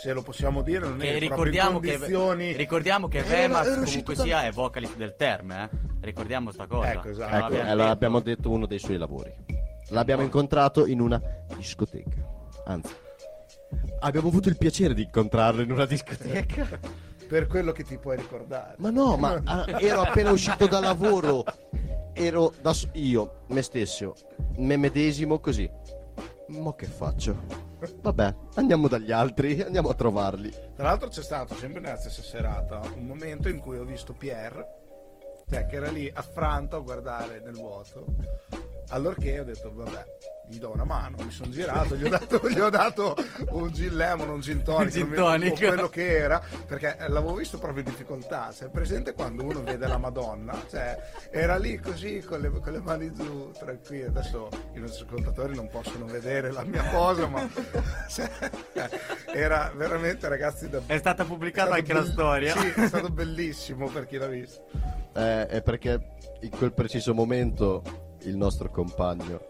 se 0.00 0.12
lo 0.12 0.22
possiamo 0.22 0.62
dire, 0.62 0.86
non 0.86 0.96
Che 0.96 1.12
è 1.12 1.18
ricordiamo 1.18 1.78
in 1.78 1.82
che, 1.82 1.90
condizioni... 1.94 2.52
ricordiamo 2.52 3.08
che 3.08 3.22
Vemax 3.24 3.66
uscito 3.78 3.82
comunque 3.88 4.14
da- 4.14 4.22
sia 4.22 4.44
è 4.44 4.52
vocalist 4.52 4.94
del 4.96 5.16
Terme, 5.16 5.64
eh. 5.64 5.68
Ricordiamo 6.02 6.52
sta 6.52 6.68
cosa. 6.68 6.92
Ecco, 6.92 7.08
esatto. 7.08 7.34
Ecco, 7.34 7.48
l'abbiamo 7.48 7.74
detto. 7.74 7.90
abbiamo 7.90 8.20
detto 8.20 8.50
uno 8.50 8.66
dei 8.66 8.78
suoi 8.78 8.96
lavori. 8.96 9.34
L'abbiamo 9.88 10.22
incontrato 10.22 10.86
in 10.86 11.00
una 11.00 11.20
discoteca. 11.56 12.24
Anzi, 12.66 12.94
abbiamo 14.00 14.28
avuto 14.28 14.48
il 14.48 14.56
piacere 14.56 14.94
di 14.94 15.02
incontrarlo 15.02 15.62
in 15.62 15.70
una 15.70 15.86
discoteca. 15.86 16.78
Per 17.26 17.46
quello 17.46 17.72
che 17.72 17.84
ti 17.84 17.96
puoi 17.96 18.16
ricordare. 18.16 18.74
Ma 18.78 18.90
no, 18.90 19.16
ma 19.16 19.40
ah, 19.44 19.64
ero 19.80 20.02
appena 20.02 20.30
uscito 20.30 20.66
da 20.66 20.78
lavoro. 20.78 21.44
Ero 22.12 22.52
da 22.60 22.72
so- 22.72 22.90
io, 22.92 23.44
me 23.48 23.62
stesso, 23.62 24.14
me 24.56 24.76
medesimo 24.76 25.40
così. 25.40 25.68
Ma 26.48 26.74
che 26.74 26.86
faccio? 26.86 27.72
Vabbè, 28.00 28.34
andiamo 28.54 28.88
dagli 28.88 29.10
altri, 29.10 29.60
andiamo 29.62 29.88
a 29.88 29.94
trovarli. 29.94 30.50
Tra 30.74 30.84
l'altro 30.84 31.08
c'è 31.08 31.22
stato 31.22 31.54
sempre 31.54 31.80
nella 31.80 31.96
stessa 31.96 32.22
serata 32.22 32.80
un 32.94 33.06
momento 33.06 33.48
in 33.48 33.58
cui 33.58 33.78
ho 33.78 33.84
visto 33.84 34.12
Pierre, 34.12 34.66
cioè 35.48 35.66
che 35.66 35.76
era 35.76 35.90
lì 35.90 36.10
affranto 36.12 36.76
a 36.76 36.80
guardare 36.80 37.40
nel 37.42 37.54
vuoto. 37.54 38.04
Allorché 38.88 39.40
ho 39.40 39.44
detto, 39.44 39.72
vabbè, 39.72 40.04
gli 40.46 40.58
do 40.58 40.72
una 40.72 40.84
mano, 40.84 41.16
mi 41.22 41.30
sono 41.30 41.50
girato, 41.50 41.96
gli 41.96 42.04
ho 42.04 42.08
dato, 42.08 42.48
gli 42.48 42.58
ho 42.60 42.68
dato 42.68 43.16
un 43.50 43.70
gin 43.72 43.96
lemon, 43.96 44.28
un 44.28 44.40
gin 44.40 44.62
tonic, 44.62 44.92
gin 44.92 45.00
non 45.02 45.10
mi 45.10 45.16
tonic. 45.16 45.56
quello 45.56 45.88
che 45.88 46.16
era, 46.18 46.42
perché 46.66 46.96
l'avevo 47.08 47.34
visto 47.34 47.58
proprio 47.58 47.82
in 47.82 47.90
difficoltà. 47.90 48.52
Cioè, 48.52 48.68
presente 48.68 49.14
quando 49.14 49.44
uno 49.44 49.62
vede 49.62 49.86
la 49.86 49.96
Madonna? 49.96 50.54
Cioè, 50.68 50.98
era 51.30 51.56
lì 51.56 51.78
così 51.78 52.22
con 52.26 52.40
le, 52.40 52.50
con 52.50 52.72
le 52.72 52.80
mani 52.80 53.12
giù, 53.12 53.50
tranquillo. 53.52 54.08
Adesso 54.08 54.48
i 54.74 54.80
nostri 54.80 55.06
ascoltatori 55.06 55.54
non 55.54 55.68
possono 55.68 56.04
vedere 56.04 56.52
la 56.52 56.62
mia 56.64 56.84
cosa, 56.90 57.26
ma 57.26 57.48
cioè, 58.08 58.28
era 59.32 59.72
veramente, 59.74 60.28
ragazzi, 60.28 60.68
da 60.68 60.80
È 60.84 60.98
stata 60.98 61.22
è 61.22 61.26
pubblicata 61.26 61.68
stato 61.68 61.80
anche 61.80 61.92
la 61.92 62.00
bell- 62.00 62.12
storia. 62.12 62.56
Sì, 62.56 62.68
è 62.68 62.86
stato 62.86 63.08
bellissimo 63.08 63.88
per 63.88 64.06
chi 64.06 64.18
l'ha 64.18 64.26
visto. 64.26 64.62
Eh, 65.14 65.46
è 65.46 65.62
perché 65.62 66.12
in 66.40 66.50
quel 66.50 66.72
preciso 66.72 67.14
momento 67.14 68.03
il 68.24 68.36
nostro 68.36 68.70
compagno 68.70 69.40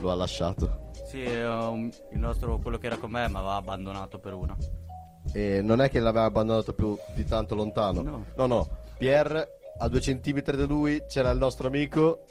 lo 0.00 0.10
ha 0.10 0.14
lasciato. 0.14 0.90
Sì, 1.06 1.24
un- 1.24 1.90
il 2.12 2.18
nostro, 2.18 2.58
quello 2.58 2.78
che 2.78 2.86
era 2.86 2.96
con 2.96 3.10
me 3.10 3.28
mi 3.28 3.36
aveva 3.36 3.54
abbandonato 3.54 4.18
per 4.18 4.32
una. 4.34 4.56
E 5.32 5.60
non 5.62 5.80
è 5.80 5.88
che 5.90 6.00
l'aveva 6.00 6.24
abbandonato 6.26 6.72
più 6.74 6.96
di 7.14 7.24
tanto 7.24 7.54
lontano. 7.54 8.02
No. 8.02 8.24
no, 8.36 8.46
no. 8.46 8.68
Pierre, 8.98 9.58
a 9.78 9.88
due 9.88 10.00
centimetri 10.00 10.56
da 10.56 10.64
lui, 10.66 11.02
c'era 11.08 11.30
il 11.30 11.38
nostro 11.38 11.66
amico. 11.68 12.24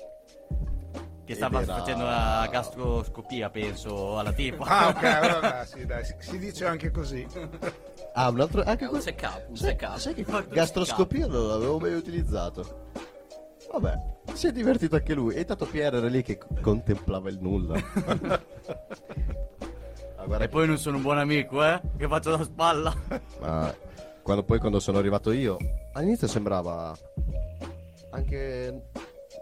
Che 1.25 1.35
stava 1.35 1.61
era- 1.61 1.77
facendo 1.77 2.03
la 2.03 2.47
gastroscopia, 2.51 3.49
penso, 3.49 4.19
alla 4.19 4.33
tipa. 4.33 4.65
Ah, 4.65 4.87
ok, 4.89 5.03
allora 5.23 5.65
sì, 5.65 5.85
dai, 5.85 6.03
si, 6.03 6.15
si 6.19 6.37
dice 6.37 6.65
anche 6.65 6.91
così. 6.91 7.25
Ah, 8.13 8.29
un 8.29 8.41
altro. 8.41 8.61
Anche 8.63 8.85
È 8.85 8.89
un 8.89 8.99
check-up, 8.99 9.45
un 9.47 9.55
check-up. 9.55 9.95
sai 9.97 10.13
che 10.13 10.25
gastroscopia 10.51 11.25
non 11.27 11.47
l'avevo 11.47 11.79
mai 11.79 11.93
utilizzato. 11.93 12.89
Vabbè, 13.71 13.93
si 14.33 14.47
è 14.47 14.51
divertito 14.51 14.95
anche 14.95 15.13
lui. 15.13 15.35
E 15.35 15.39
intanto 15.41 15.65
Pierre 15.65 15.97
era 15.97 16.07
lì 16.07 16.21
che 16.23 16.39
contemplava 16.61 17.29
il 17.29 17.39
nulla. 17.39 17.81
Ah, 20.25 20.41
E 20.41 20.47
poi 20.47 20.65
non 20.65 20.77
sono 20.77 20.95
un 20.95 21.01
buon 21.03 21.17
amico, 21.17 21.61
eh? 21.65 21.81
Che 21.97 22.07
faccio 22.07 22.35
da 22.37 22.43
spalla. 22.43 22.93
Ma 23.41 23.75
quando 24.21 24.43
poi 24.43 24.57
quando 24.57 24.79
sono 24.79 24.97
arrivato 24.97 25.33
io, 25.33 25.57
all'inizio 25.91 26.27
sembrava 26.27 26.95
anche 28.11 28.83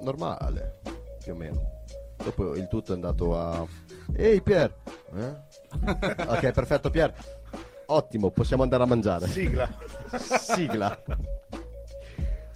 normale, 0.01 0.79
più 1.23 1.33
o 1.33 1.35
meno. 1.35 1.83
Dopo 2.23 2.55
il 2.55 2.67
tutto 2.67 2.91
è 2.93 2.95
andato 2.95 3.37
a 3.37 3.63
Ehi 4.15 4.41
Pier! 4.41 4.73
Eh? 5.15 5.35
ok, 6.27 6.51
perfetto 6.51 6.89
Pier. 6.89 7.13
Ottimo, 7.87 8.31
possiamo 8.31 8.63
andare 8.63 8.83
a 8.83 8.87
mangiare. 8.87 9.27
Sigla. 9.27 9.69
Sigla. 10.17 10.99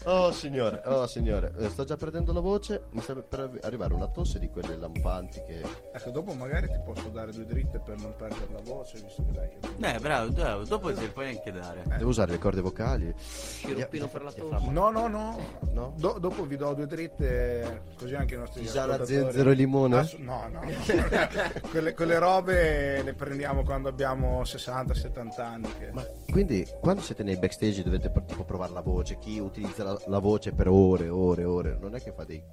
Oh 0.07 0.31
signore, 0.31 0.81
oh 0.85 1.07
signore, 1.07 1.51
Eh, 1.57 1.69
sto 1.69 1.83
già 1.83 1.95
perdendo 1.97 2.31
la 2.31 2.39
voce, 2.39 2.83
mi 2.91 3.01
sta 3.01 3.15
per 3.15 3.39
arri- 3.39 3.59
arrivare 3.63 3.93
una 3.95 4.07
tosse 4.07 4.37
di 4.37 4.49
quelle 4.51 4.77
lampanti 4.77 5.41
che... 5.47 5.63
Ecco, 5.93 6.11
dopo 6.11 6.33
magari 6.33 6.67
ti 6.67 6.79
posso 6.85 7.09
dare 7.09 7.31
due 7.31 7.45
dritte 7.45 7.79
per 7.79 7.97
non 7.97 8.13
perdere 8.15 8.45
la 8.53 8.61
voce, 8.61 8.99
visto 9.01 9.23
che 9.25 9.31
dai. 9.31 9.95
Eh, 9.95 9.99
bravo, 9.99 10.31
bravo, 10.31 10.63
dopo 10.63 10.93
te 10.93 11.01
le 11.01 11.07
puoi 11.09 11.29
anche 11.29 11.51
dare. 11.51 11.81
Devo 11.97 12.09
usare 12.09 12.31
le 12.33 12.37
corde 12.37 12.61
vocali. 12.61 13.11
Sciroppino 13.17 14.07
per 14.07 14.23
la 14.23 14.31
tosse. 14.31 14.69
No, 14.69 14.91
no, 14.91 15.07
no. 15.07 15.39
No? 15.73 15.93
Do- 15.97 16.17
dopo 16.19 16.45
vi 16.45 16.55
do 16.55 16.73
due 16.75 16.85
dritte, 16.85 17.81
così 17.97 18.13
anche 18.13 18.35
i 18.35 18.37
nostri 18.37 18.61
Tisana, 18.61 18.93
ascoltatori- 18.93 19.23
zenzero 19.23 19.49
e 19.49 19.53
limone? 19.55 19.97
Assu- 19.97 20.19
no, 20.19 20.47
no. 20.51 20.61
quelle, 21.71 21.93
quelle 21.95 22.19
robe 22.19 23.01
le 23.01 23.13
prendiamo 23.13 23.63
quando 23.63 23.89
abbiamo 23.89 24.41
60-70 24.43 25.41
anni. 25.41 25.67
che- 25.79 25.89
Ma 25.91 26.05
quindi 26.29 26.67
quando 26.79 27.01
siete 27.01 27.23
nei 27.23 27.37
backstage 27.37 27.81
dovete 27.81 28.11
tipo 28.27 28.43
provare 28.43 28.71
la 28.71 28.81
voce, 28.81 29.17
chi 29.17 29.39
utilizza 29.39 29.83
la, 29.83 29.94
la 30.07 30.19
voce 30.19 30.51
per 30.53 30.67
ore, 30.67 31.09
ore, 31.09 31.43
ore, 31.43 31.77
non 31.79 31.95
è 31.95 32.01
che 32.01 32.11
fa 32.11 32.23
dei 32.23 32.43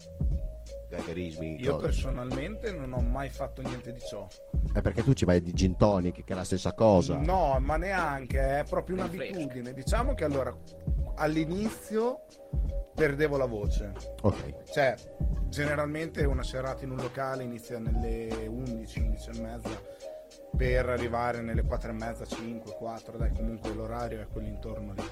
gagarismi. 0.88 1.60
Io 1.60 1.72
cose. 1.72 1.86
personalmente 1.86 2.72
non 2.72 2.92
ho 2.92 3.00
mai 3.00 3.28
fatto 3.30 3.62
niente 3.62 3.92
di 3.92 4.00
ciò. 4.00 4.26
È 4.72 4.80
perché 4.80 5.02
tu 5.02 5.12
ci 5.12 5.24
vai 5.24 5.40
di 5.40 5.52
gin 5.52 5.76
tonic, 5.76 6.24
che 6.24 6.32
è 6.32 6.36
la 6.36 6.44
stessa 6.44 6.74
cosa. 6.74 7.16
No, 7.16 7.58
ma 7.60 7.76
neanche, 7.76 8.60
è 8.60 8.64
proprio 8.68 8.96
un'abitudine. 8.96 9.72
Diciamo 9.72 10.14
che 10.14 10.24
allora 10.24 10.54
all'inizio 11.16 12.24
perdevo 12.94 13.36
la 13.36 13.46
voce. 13.46 13.92
Ok. 14.22 14.70
Cioè, 14.70 14.94
generalmente 15.48 16.24
una 16.24 16.42
serata 16.42 16.84
in 16.84 16.90
un 16.90 16.98
locale 16.98 17.42
inizia 17.42 17.78
nelle 17.78 18.46
11, 18.46 19.00
11 19.00 19.30
e 19.30 19.40
mezza 19.40 19.82
per 20.56 20.88
arrivare 20.88 21.40
nelle 21.40 21.62
4 21.62 21.90
e 21.90 21.94
mezza, 21.94 22.26
5, 22.26 22.74
4, 22.74 23.16
dai 23.16 23.32
comunque 23.32 23.72
l'orario 23.72 24.20
è 24.20 24.26
quell'intorno 24.26 24.92
lì. 24.92 25.02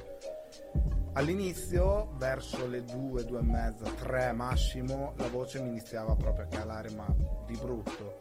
All'inizio, 1.14 2.12
verso 2.18 2.68
le 2.68 2.84
2, 2.84 3.24
2 3.24 3.38
e 3.38 3.42
mezza, 3.42 3.84
3 3.84 4.32
massimo, 4.32 5.14
la 5.16 5.28
voce 5.28 5.60
mi 5.60 5.68
iniziava 5.68 6.14
proprio 6.14 6.44
a 6.44 6.48
calare, 6.48 6.90
ma 6.90 7.06
di 7.46 7.56
brutto. 7.56 8.18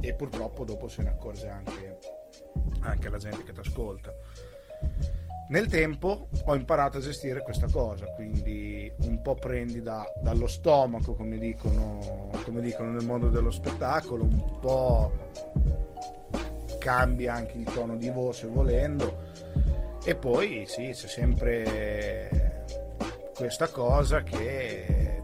E 0.00 0.14
purtroppo 0.14 0.64
dopo 0.64 0.88
se 0.88 1.02
ne 1.02 1.10
accorge 1.10 1.48
anche, 1.48 1.98
anche 2.80 3.08
la 3.10 3.18
gente 3.18 3.42
che 3.42 3.52
ti 3.52 3.60
ascolta. 3.60 4.10
Nel 5.50 5.66
tempo 5.66 6.28
ho 6.46 6.54
imparato 6.54 6.96
a 6.96 7.00
gestire 7.02 7.42
questa 7.42 7.66
cosa, 7.70 8.06
quindi 8.14 8.90
un 9.02 9.20
po' 9.20 9.34
prendi 9.34 9.82
da- 9.82 10.10
dallo 10.22 10.46
stomaco, 10.46 11.14
come 11.14 11.36
dicono, 11.36 12.30
come 12.44 12.62
dicono 12.62 12.92
nel 12.92 13.04
mondo 13.04 13.28
dello 13.28 13.50
spettacolo, 13.50 14.24
un 14.24 14.58
po' 14.60 15.12
cambia 16.78 17.34
anche 17.34 17.58
il 17.58 17.64
tono 17.64 17.96
di 17.96 18.08
voce 18.08 18.46
volendo 18.46 19.32
e 20.04 20.14
poi 20.14 20.64
sì, 20.66 20.90
c'è 20.92 21.06
sempre 21.08 22.64
questa 23.34 23.68
cosa 23.68 24.22
che 24.22 25.22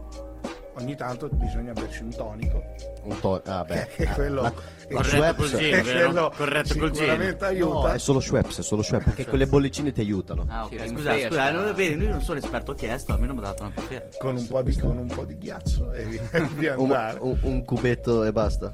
ogni 0.75 0.95
tanto 0.95 1.27
bisogna 1.29 1.73
berci 1.73 2.01
un 2.03 2.09
tonico 2.15 2.63
Un 3.03 3.19
to- 3.19 3.41
ah, 3.45 3.63
beh. 3.63 3.87
che 3.95 4.03
è 4.03 4.07
quello, 4.13 4.41
La- 4.41 4.51
che- 4.51 4.93
la 4.93 5.01
Corretto 5.01 5.43
Schweppes- 5.45 5.51
col 5.51 5.59
gin, 5.59 5.81
quello 5.83 6.33
Corretto 6.35 6.77
col 6.77 6.87
gin. 6.91 6.95
sicuramente 6.95 7.43
No, 7.45 7.47
aiuta 7.51 7.93
è 7.93 7.97
solo 7.99 8.19
Schweppes, 8.19 8.59
è 8.59 8.63
solo 8.63 8.81
Schweppes, 8.81 9.05
perché 9.13 9.25
quelle 9.29 9.47
bollicine 9.47 9.91
ti 9.91 10.01
aiutano. 10.01 10.45
Ah, 10.49 10.65
ok. 10.65 10.87
Scusa, 10.87 11.17
scusa, 11.19 11.51
non, 11.51 11.73
vedi, 11.75 11.95
lui 11.95 12.07
non 12.07 12.21
sono 12.21 12.39
esperto, 12.39 12.71
ho 12.71 12.75
chiesto, 12.75 13.13
almeno 13.13 13.33
mi 13.33 13.39
ha 13.39 13.43
dato 13.43 13.63
una 13.63 13.71
conferma. 13.75 14.09
con 14.19 14.35
un 14.35 14.47
po' 14.47 14.61
di, 14.61 14.75
con 14.77 14.97
un 14.97 15.07
po' 15.07 15.25
di 15.25 15.37
ghiaccio 15.37 15.91
e 15.93 16.03
via, 16.05 16.21
via 16.55 16.73
Un, 16.79 16.85
andare 16.91 17.17
un- 17.21 17.37
un 17.43 17.63
cubetto 17.65 18.23
e 18.23 18.31
basta. 18.31 18.73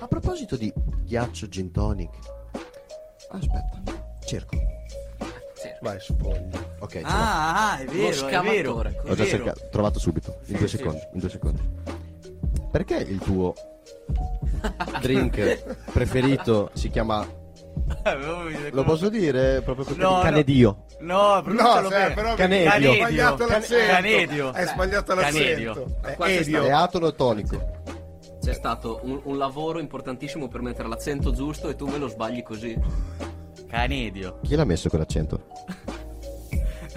A 0.00 0.06
proposito 0.06 0.56
di 0.56 0.72
ghiaccio 1.02 1.48
gin 1.48 1.70
tonic. 1.72 2.14
Aspetta, 3.30 3.82
cerco. 4.24 4.56
Vai 5.80 6.00
sfoglia 6.00 6.58
Ok, 6.80 6.92
ce. 6.92 7.02
Ah, 7.04 7.72
ah, 7.72 7.78
è 7.78 7.84
Lo 7.84 7.92
vero, 7.92 8.26
è 8.26 8.40
vero. 8.40 8.92
Ho 9.06 9.14
già 9.14 9.24
cercato, 9.26 9.68
trovato 9.70 9.98
subito, 9.98 10.38
in 10.46 10.56
due 10.58 10.68
sì. 10.68 10.76
secondi, 10.76 11.00
in 11.12 11.20
due 11.20 11.28
secondi. 11.28 11.60
Perché 12.70 12.96
il 12.96 13.18
tuo 13.18 13.54
drink 15.00 15.90
preferito 15.92 16.70
si 16.74 16.90
chiama 16.90 17.26
Lo 18.72 18.84
posso 18.84 19.08
dire 19.08 19.62
proprio 19.62 19.84
così? 19.84 19.98
No, 19.98 20.16
no. 20.16 20.20
Canedio. 20.20 20.84
No, 21.00 21.34
no 21.36 21.42
pronuncialo 21.42 21.88
cioè, 21.88 21.98
bene. 21.98 22.14
però 22.14 22.34
Canedio. 22.34 22.70
hai 22.90 22.96
sbagliato 22.96 23.36
Cane- 23.36 23.52
l'accento 23.52 23.92
Canedio. 23.92 24.50
hai 24.50 24.66
sbagliato 24.66 25.14
Canedio. 25.14 25.74
l'accento 25.74 26.06
è 26.08 26.14
qua 26.14 26.26
c'è 26.26 26.38
Edio 26.38 26.64
È 26.64 26.70
atono 26.70 27.14
tonico. 27.14 27.76
C'è 28.42 28.52
stato 28.52 29.00
un, 29.02 29.20
un 29.24 29.36
lavoro 29.36 29.78
importantissimo 29.78 30.48
per 30.48 30.62
mettere 30.62 30.88
l'accento 30.88 31.32
giusto 31.32 31.68
e 31.68 31.76
tu 31.76 31.86
me 31.86 31.98
lo 31.98 32.08
sbagli 32.08 32.42
così. 32.42 32.76
Canedio. 33.68 34.40
Chi 34.42 34.54
l'ha 34.56 34.64
messo 34.64 34.88
quell'accento? 34.88 35.46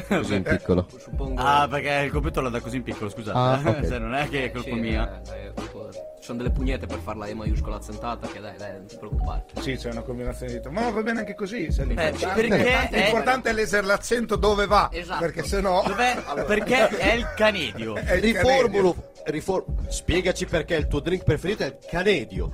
Così 0.08 0.36
in 0.36 0.44
piccolo. 0.44 0.88
Suppongo. 0.98 1.40
Ah, 1.42 1.68
perché 1.70 1.90
il 2.06 2.12
computer 2.12 2.44
l'ha 2.44 2.50
da 2.50 2.60
così 2.60 2.78
in 2.78 2.84
piccolo, 2.84 3.10
scusate. 3.10 3.38
Ah, 3.38 3.62
ok. 3.70 3.88
Cioè, 3.88 4.00
non 4.00 4.14
è 4.14 4.28
che 4.28 4.46
è 4.46 4.52
colpa 4.52 4.70
Sì, 4.70 4.76
mia. 4.76 5.22
eh, 5.34 5.46
eh, 5.48 5.54
Ci 5.56 6.28
sono 6.28 6.38
delle 6.40 6.50
pugnette 6.52 6.86
per 6.86 7.00
farla 7.00 7.28
E 7.28 7.34
maiuscola 7.34 7.78
accentata 7.78 8.28
che 8.28 8.40
dai, 8.42 8.58
dai, 8.58 8.74
non 8.74 8.86
ti 8.88 8.98
preoccupare. 8.98 9.46
sì 9.62 9.76
c'è 9.76 9.90
una 9.92 10.02
combinazione 10.02 10.52
di 10.52 10.58
tutto 10.60 10.72
ma 10.72 10.90
va 10.90 11.02
bene 11.02 11.20
anche 11.20 11.34
così 11.34 11.72
se 11.72 11.86
l'importante, 11.86 12.24
Eh, 12.26 12.28
perché 12.28 12.42
l'importante- 12.48 12.96
è- 12.98 13.04
l'importante 13.04 13.50
è 13.50 13.54
lesere 13.54 13.86
l'accento 13.88 14.36
dove 14.36 14.68
va 14.68 14.90
Esatto. 14.92 15.20
perché 15.20 15.44
sennò 15.44 15.84
Dov'è? 15.88 16.22
Perché 16.46 16.88
è 16.90 17.14
il 17.14 17.28
canedio. 17.36 17.96
è 18.04 18.14
il 18.14 18.22
Riformulo. 18.22 18.96
rifor- 19.26 19.66
Spiegaci 19.88 20.46
perché 20.46 20.76
il 20.76 20.88
tuo 20.88 21.00
drink 21.00 21.24
preferito 21.24 21.64
è 21.64 21.68
il 21.68 21.78
canedio. 21.90 22.50
Canedio. 22.50 22.52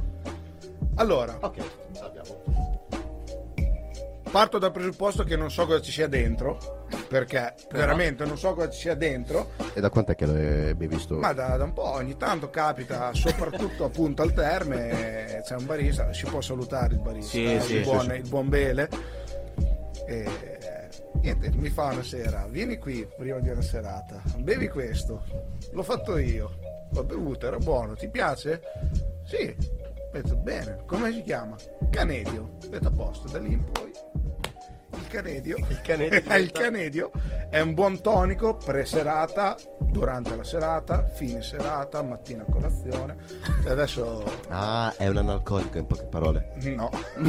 allora 0.96 1.38
Ok. 1.42 1.58
Parto 4.38 4.60
dal 4.60 4.72
presupposto 4.72 5.24
che 5.24 5.36
non 5.36 5.50
so 5.50 5.66
cosa 5.66 5.82
ci 5.82 5.92
sia 5.92 6.08
dentro 6.08 6.86
perché 7.08 7.56
veramente 7.72 8.24
non 8.24 8.38
so 8.38 8.54
cosa 8.54 8.70
ci 8.70 8.82
sia 8.82 8.94
dentro 8.94 9.50
E 9.74 9.82
da 9.82 9.90
quant'è 9.90 10.14
che 10.14 10.28
l'hai 10.28 10.76
visto? 10.76 11.18
Ma 11.18 11.34
da, 11.34 11.58
da 11.58 11.64
un 11.64 11.74
po', 11.74 11.90
ogni 11.94 12.18
tanto 12.18 12.52
capita, 12.52 13.12
soprattutto 13.16 13.86
appunto 13.86 14.22
al 14.22 14.34
terme, 14.34 15.42
c'è 15.44 15.56
un 15.56 15.66
barista, 15.66 16.14
si 16.14 16.26
può 16.26 16.40
salutare 16.40 16.94
il 16.94 17.00
barista, 17.00 17.32
Sì, 17.32 17.40
il, 17.40 17.62
sì, 17.62 17.80
buon, 17.80 18.02
sì, 18.02 18.10
sì. 18.10 18.16
il 18.18 18.30
buon 18.30 18.50
Bele. 18.50 18.90
E, 20.06 20.30
niente, 21.20 21.50
mi 21.56 21.70
fa 21.70 21.86
una 21.86 22.04
sera, 22.04 22.46
vieni 22.48 22.78
qui 22.78 23.08
prima 23.18 23.40
di 23.40 23.50
una 23.50 23.64
serata, 23.64 24.22
bevi 24.38 24.68
questo, 24.68 25.24
l'ho 25.72 25.84
fatto 25.84 26.16
io, 26.20 26.60
l'ho 26.92 27.04
bevuto, 27.04 27.48
era 27.48 27.58
buono, 27.58 27.96
ti 27.96 28.08
piace? 28.08 28.62
Sì, 29.26 29.56
ho 29.58 30.12
detto 30.12 30.36
bene, 30.36 30.84
come 30.86 31.12
si 31.12 31.24
chiama? 31.24 31.56
Canedio, 31.90 32.58
ho 32.64 32.68
detto 32.68 32.88
a 32.90 32.92
posto, 32.92 33.28
da 33.30 33.40
lì 33.40 33.54
in 33.54 33.64
poi. 33.72 33.87
Il 35.08 35.14
canedio, 35.14 35.56
il 35.70 35.82
canedio 35.82 36.22
il 36.36 36.52
canedio 36.52 37.12
è 37.50 37.62
un 37.62 37.74
buon 37.74 38.02
tonico 38.02 38.58
pre-serata, 38.58 39.56
durante 39.80 40.36
la 40.36 40.44
serata, 40.44 41.08
fine 41.08 41.42
serata, 41.42 42.02
mattina 42.02 42.44
a 42.46 42.52
colazione. 42.52 43.16
E 43.66 43.70
adesso 43.70 44.22
Ah, 44.50 44.94
è 44.98 45.08
un 45.08 45.16
analcolico 45.16 45.78
in 45.78 45.88
poche 45.88 46.08
parole. 46.08 46.52
no. 46.76 46.90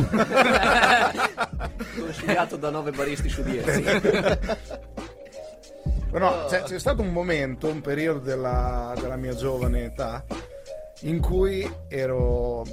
Consigliato 2.00 2.56
da 2.56 2.70
9 2.70 2.90
baristi 2.90 3.28
su 3.28 3.42
10. 3.42 3.82
No, 6.10 6.44
c'è, 6.50 6.62
c'è 6.62 6.78
stato 6.80 7.00
un 7.02 7.12
momento, 7.12 7.68
un 7.68 7.80
periodo 7.80 8.18
della, 8.18 8.92
della 9.00 9.16
mia 9.16 9.36
giovane 9.36 9.84
età 9.84 10.24
in 11.02 11.20
cui 11.20 11.70
ero, 11.86 12.64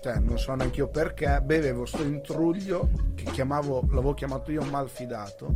cioè 0.00 0.18
non 0.18 0.38
so 0.38 0.54
neanche 0.54 0.78
io 0.78 0.88
perché, 0.88 1.40
bevevo 1.42 1.84
sto 1.86 2.02
intruglio 2.02 2.88
che 3.14 3.24
chiamavo, 3.24 3.82
l'avevo 3.90 4.14
chiamato 4.14 4.50
io 4.50 4.62
malfidato, 4.62 5.52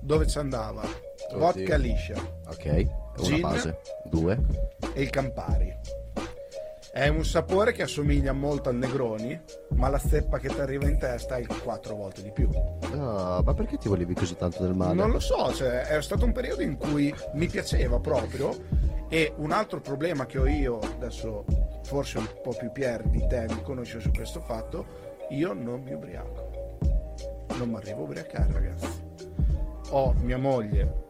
dove 0.00 0.26
ci 0.26 0.38
andava 0.38 0.82
vodka 1.34 1.76
liscia 1.76 2.14
Ok, 2.46 2.64
una 2.66 2.88
Gin. 3.16 3.40
base. 3.40 3.78
Due. 4.04 4.38
e 4.92 5.02
il 5.02 5.10
Campari. 5.10 5.72
È 6.94 7.08
un 7.08 7.24
sapore 7.24 7.72
che 7.72 7.82
assomiglia 7.82 8.32
molto 8.32 8.68
al 8.68 8.76
Negroni, 8.76 9.36
ma 9.70 9.88
la 9.88 9.98
zeppa 9.98 10.38
che 10.38 10.46
ti 10.46 10.60
arriva 10.60 10.88
in 10.88 10.96
testa 10.96 11.34
è 11.34 11.44
quattro 11.44 11.96
volte 11.96 12.22
di 12.22 12.30
più. 12.30 12.48
No, 12.92 13.42
ma 13.44 13.52
perché 13.52 13.78
ti 13.78 13.88
volevi 13.88 14.14
così 14.14 14.36
tanto 14.36 14.62
del 14.62 14.74
male? 14.74 14.94
Non 14.94 15.10
lo 15.10 15.18
so, 15.18 15.52
cioè, 15.52 15.88
è 15.88 16.00
stato 16.00 16.24
un 16.24 16.30
periodo 16.30 16.62
in 16.62 16.76
cui 16.76 17.12
mi 17.32 17.48
piaceva 17.48 17.98
proprio 17.98 18.54
e 19.08 19.32
un 19.38 19.50
altro 19.50 19.80
problema 19.80 20.24
che 20.26 20.38
ho 20.38 20.46
io, 20.46 20.78
adesso 20.78 21.44
forse 21.82 22.18
un 22.18 22.28
po' 22.40 22.54
più 22.56 22.70
Pier 22.70 23.02
di 23.08 23.26
te 23.26 23.46
mi 23.48 23.62
conosce 23.62 23.98
su 23.98 24.12
questo 24.12 24.40
fatto, 24.40 24.86
io 25.30 25.52
non 25.52 25.80
mi 25.80 25.94
ubriaco. 25.94 26.78
Non 27.56 27.70
mi 27.70 27.74
arrivo 27.74 28.02
a 28.02 28.04
ubriacare 28.04 28.52
ragazzi. 28.52 29.02
Ho 29.90 30.14
mia 30.20 30.38
moglie 30.38 31.03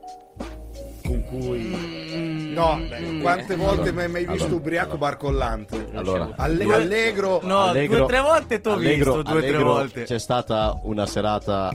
con 1.06 1.22
cui... 1.24 2.52
No, 2.54 2.78
beh, 2.88 3.18
quante 3.20 3.56
volte 3.56 3.92
mi 3.92 4.02
hai 4.02 4.08
mai 4.08 4.24
visto 4.26 4.44
allora, 4.44 4.54
ubriaco 4.60 4.96
barcollante? 4.96 5.88
Allora, 5.94 6.30
Alle- 6.36 6.64
Due- 6.64 6.74
allegro... 6.74 7.40
No, 7.42 7.64
Allegro- 7.64 7.96
due 7.96 8.04
o 8.04 8.08
tre 8.08 8.20
volte 8.20 8.60
t'ho 8.60 8.72
Allegro- 8.72 9.14
visto, 9.16 9.30
due 9.30 9.38
o 9.38 9.48
tre 9.48 9.58
volte. 9.62 10.02
C'è 10.04 10.18
stata 10.18 10.78
una 10.84 11.04
serata 11.06 11.70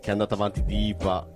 che 0.00 0.08
è 0.08 0.10
andata 0.10 0.34
avanti 0.34 0.64
di 0.64 0.88
IPA. 0.88 1.26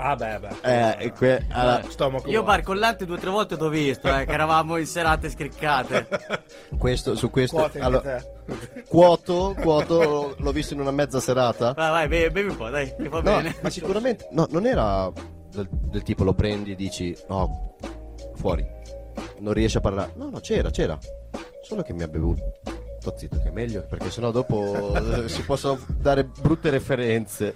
Ah 0.00 0.14
beh, 0.14 0.38
beh. 0.38 0.96
Eh, 1.00 1.12
que- 1.12 1.44
allora, 1.50 1.82
Stomaco 1.88 2.28
Io 2.30 2.42
barcollante 2.44 3.04
due 3.04 3.16
o 3.16 3.18
tre 3.18 3.30
volte 3.30 3.56
t'ho 3.56 3.68
visto, 3.68 4.08
eh, 4.08 4.24
che 4.24 4.32
eravamo 4.32 4.76
in 4.76 4.86
serate 4.86 5.28
scriccate. 5.28 6.06
questo, 6.78 7.14
su 7.16 7.30
questo 7.30 7.68
allora. 7.78 8.22
Quoto, 8.88 9.54
quoto, 9.60 10.34
l'ho 10.38 10.52
visto 10.52 10.74
in 10.74 10.80
una 10.80 10.92
mezza 10.92 11.20
serata. 11.20 11.72
Vai, 11.72 11.90
vai, 11.90 12.08
bevi, 12.08 12.30
bevi 12.30 12.48
un 12.50 12.56
po', 12.56 12.68
dai, 12.70 12.94
che 12.96 13.08
va 13.08 13.20
No, 13.20 13.36
bene. 13.36 13.56
ma 13.60 13.70
sicuramente 13.70 14.28
no, 14.30 14.46
non 14.50 14.66
era 14.66 15.10
del, 15.62 15.68
del 15.70 16.02
tipo 16.02 16.24
lo 16.24 16.34
prendi 16.34 16.72
e 16.72 16.74
dici 16.74 17.16
no, 17.28 17.74
fuori, 18.34 18.66
non 19.40 19.52
riesci 19.52 19.76
a 19.76 19.80
parlare. 19.80 20.12
No, 20.16 20.30
no, 20.30 20.40
c'era, 20.40 20.70
c'era. 20.70 20.98
Solo 21.62 21.82
che 21.82 21.92
mi 21.92 22.02
ha 22.02 22.08
bevuto. 22.08 22.60
Sto 23.00 23.14
zitto 23.16 23.38
che 23.40 23.48
è 23.48 23.52
meglio, 23.52 23.84
perché 23.86 24.10
sennò 24.10 24.30
dopo 24.30 24.94
eh, 24.94 25.28
si 25.28 25.42
possono 25.42 25.78
dare 25.98 26.24
brutte 26.24 26.70
referenze. 26.70 27.52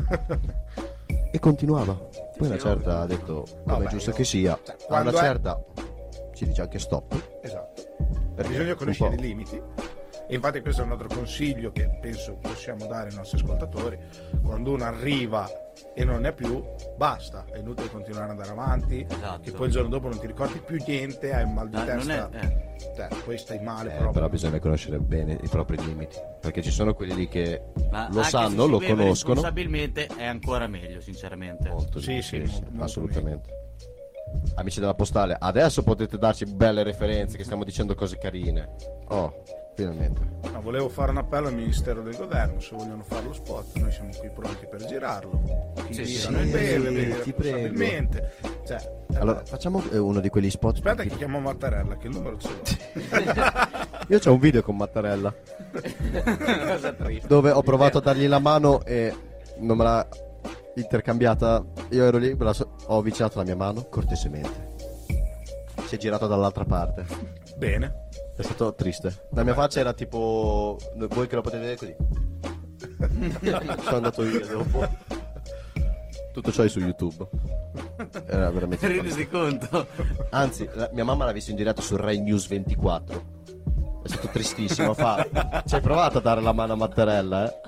E 1.32 1.38
continuava. 1.38 1.94
Poi 2.36 2.46
una 2.46 2.58
certa 2.58 3.00
ha 3.00 3.06
detto, 3.06 3.46
come 3.66 3.86
è 3.86 3.88
giusto 3.88 4.12
che 4.12 4.24
sia, 4.24 4.58
cioè, 4.62 4.76
a 4.88 5.00
una 5.00 5.12
certa 5.12 5.62
si 6.32 6.46
dice 6.46 6.62
anche 6.62 6.78
stop. 6.78 7.40
Esatto. 7.42 7.82
Perché 8.34 8.50
Bisogna 8.50 8.74
conoscere 8.74 9.14
i 9.14 9.18
limiti. 9.18 9.60
E 10.28 10.34
infatti 10.34 10.60
questo 10.60 10.82
è 10.82 10.84
un 10.84 10.92
altro 10.92 11.08
consiglio 11.08 11.72
che 11.72 11.88
penso 12.00 12.38
possiamo 12.40 12.86
dare 12.86 13.10
ai 13.10 13.14
nostri 13.14 13.38
ascoltatori. 13.38 13.98
Quando 14.42 14.72
uno 14.72 14.84
arriva 14.84 15.48
e 15.94 16.04
non 16.04 16.20
ne 16.20 16.28
ha 16.28 16.32
più, 16.32 16.62
basta. 16.96 17.44
È 17.50 17.58
inutile 17.58 17.90
continuare 17.90 18.24
ad 18.24 18.30
andare 18.30 18.50
avanti. 18.50 19.06
Esatto. 19.08 19.40
Che 19.42 19.50
poi 19.52 19.66
il 19.66 19.72
giorno 19.72 19.88
dopo 19.88 20.08
non 20.08 20.18
ti 20.18 20.26
ricordi 20.26 20.60
più 20.64 20.82
niente, 20.86 21.32
hai 21.32 21.44
un 21.44 21.52
mal 21.54 21.68
di 21.68 21.76
Ah, 21.76 21.84
non 21.84 21.96
testa. 22.06 22.30
è- 22.30 22.44
eh. 22.44 22.70
Cioè, 22.94 23.08
poi 23.24 23.38
stai 23.38 23.60
male 23.62 23.88
Eh, 23.90 23.92
proprio. 23.92 24.12
però 24.12 24.28
bisogna 24.28 24.58
conoscere 24.58 24.98
bene 24.98 25.38
i 25.42 25.48
propri 25.48 25.76
limiti. 25.84 26.16
Perché 26.40 26.62
ci 26.62 26.70
sono 26.70 26.94
quelli 26.94 27.14
lì 27.14 27.28
che 27.28 27.62
Ma 27.90 28.08
lo 28.10 28.22
sanno, 28.22 28.66
lo 28.66 28.78
conoscono. 28.80 29.34
responsabilmente 29.34 30.06
è 30.06 30.24
ancora 30.24 30.66
meglio, 30.66 31.00
sinceramente. 31.00 31.68
Molto 31.68 32.00
Sì, 32.00 32.14
di- 32.14 32.22
sì, 32.22 32.38
molto, 32.38 32.82
assolutamente. 32.84 33.60
Amici 34.54 34.80
della 34.80 34.94
postale, 34.94 35.36
adesso 35.38 35.82
potete 35.82 36.16
darci 36.18 36.46
belle 36.46 36.82
referenze 36.82 37.36
che 37.36 37.44
stiamo 37.44 37.64
dicendo 37.64 37.94
cose 37.94 38.16
carine. 38.18 38.74
Oh, 39.08 39.42
finalmente. 39.74 40.20
Ma 40.52 40.58
volevo 40.60 40.88
fare 40.88 41.10
un 41.10 41.18
appello 41.18 41.48
al 41.48 41.54
Ministero 41.54 42.02
del 42.02 42.16
Governo, 42.16 42.60
se 42.60 42.74
vogliono 42.76 43.02
fare 43.02 43.24
lo 43.26 43.32
spot, 43.32 43.76
noi 43.78 43.90
siamo 43.90 44.10
qui 44.18 44.28
pronti 44.30 44.66
per 44.66 44.84
girarlo. 44.84 45.72
Chi 45.86 45.94
Sì, 45.94 46.04
gira 46.04 46.20
sì, 46.28 46.30
nel 46.32 46.48
beve, 46.48 47.20
ti 47.22 47.32
prego. 47.32 48.08
Cioè, 48.66 49.04
Allora, 49.14 49.42
facciamo 49.44 49.82
eh, 49.90 49.98
uno 49.98 50.20
di 50.20 50.28
quegli 50.28 50.50
spot. 50.50 50.74
aspetta 50.76 51.02
che 51.02 51.10
chiamo 51.16 51.40
Mattarella, 51.40 51.96
che 51.96 52.06
il 52.08 52.14
numero 52.14 52.36
ce 52.38 52.48
l'ho. 52.48 52.60
Io 54.08 54.18
c'ho 54.18 54.32
un 54.32 54.38
video 54.40 54.62
con 54.62 54.76
Mattarella 54.76 55.32
Cosa 55.72 56.92
triste. 56.92 57.26
dove 57.28 57.50
ho 57.50 57.62
provato 57.62 57.98
a 57.98 58.00
dargli 58.00 58.26
la 58.26 58.40
mano 58.40 58.84
e 58.84 59.14
non 59.58 59.76
me 59.76 59.84
l'ha 59.84 60.08
intercambiata. 60.74 61.64
Io 61.90 62.04
ero 62.04 62.18
lì, 62.18 62.36
so- 62.52 62.76
ho 62.86 62.98
avvicinato 62.98 63.38
la 63.38 63.44
mia 63.44 63.56
mano 63.56 63.84
cortesemente. 63.84 64.70
Si 65.86 65.94
è 65.94 65.98
girato 65.98 66.26
dall'altra 66.26 66.64
parte. 66.64 67.04
Bene. 67.56 68.01
È 68.42 68.44
stato 68.44 68.74
triste. 68.74 69.28
La 69.30 69.44
mia 69.44 69.54
faccia 69.54 69.78
era 69.78 69.92
tipo. 69.92 70.76
Voi 70.96 71.28
che 71.28 71.36
lo 71.36 71.42
potete 71.42 71.62
vedere 71.62 71.76
così. 71.78 71.94
Sono 73.84 73.96
andato 73.96 74.22
via 74.22 74.44
dopo. 74.44 74.88
Tutto 76.32 76.50
ciò 76.50 76.64
è 76.64 76.68
su 76.68 76.80
YouTube. 76.80 77.24
Era 78.26 78.50
veramente. 78.50 78.84
Renditi 78.88 79.28
conto. 79.28 79.86
Anzi, 80.30 80.68
la- 80.74 80.90
mia 80.92 81.04
mamma 81.04 81.24
l'ha 81.24 81.30
visto 81.30 81.50
in 81.50 81.56
diretta 81.56 81.80
su 81.82 81.94
Rai 81.94 82.20
News 82.20 82.48
24. 82.48 83.22
È 84.02 84.08
stato 84.08 84.26
tristissimo. 84.32 84.92
Fa. 84.92 85.24
Ci 85.64 85.76
hai 85.76 85.80
provato 85.80 86.18
a 86.18 86.20
dare 86.20 86.40
la 86.40 86.52
mano 86.52 86.72
a 86.72 86.76
Mattarella, 86.76 87.48
eh? 87.48 87.60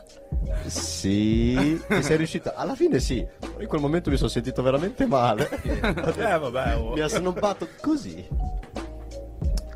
Sì. 0.66 1.80
Ci 1.88 2.02
sei 2.02 2.16
riuscita? 2.16 2.56
Alla 2.56 2.74
fine 2.74 2.98
sì. 2.98 3.24
Però 3.38 3.60
in 3.60 3.68
quel 3.68 3.80
momento 3.80 4.10
mi 4.10 4.16
sono 4.16 4.28
sentito 4.28 4.60
veramente 4.60 5.06
male. 5.06 5.48
Eh, 5.62 6.38
vabbè. 6.38 6.76
oh. 6.78 6.94
mi 6.94 7.00
ha 7.00 7.08
snobbato 7.08 7.68
così. 7.80 8.26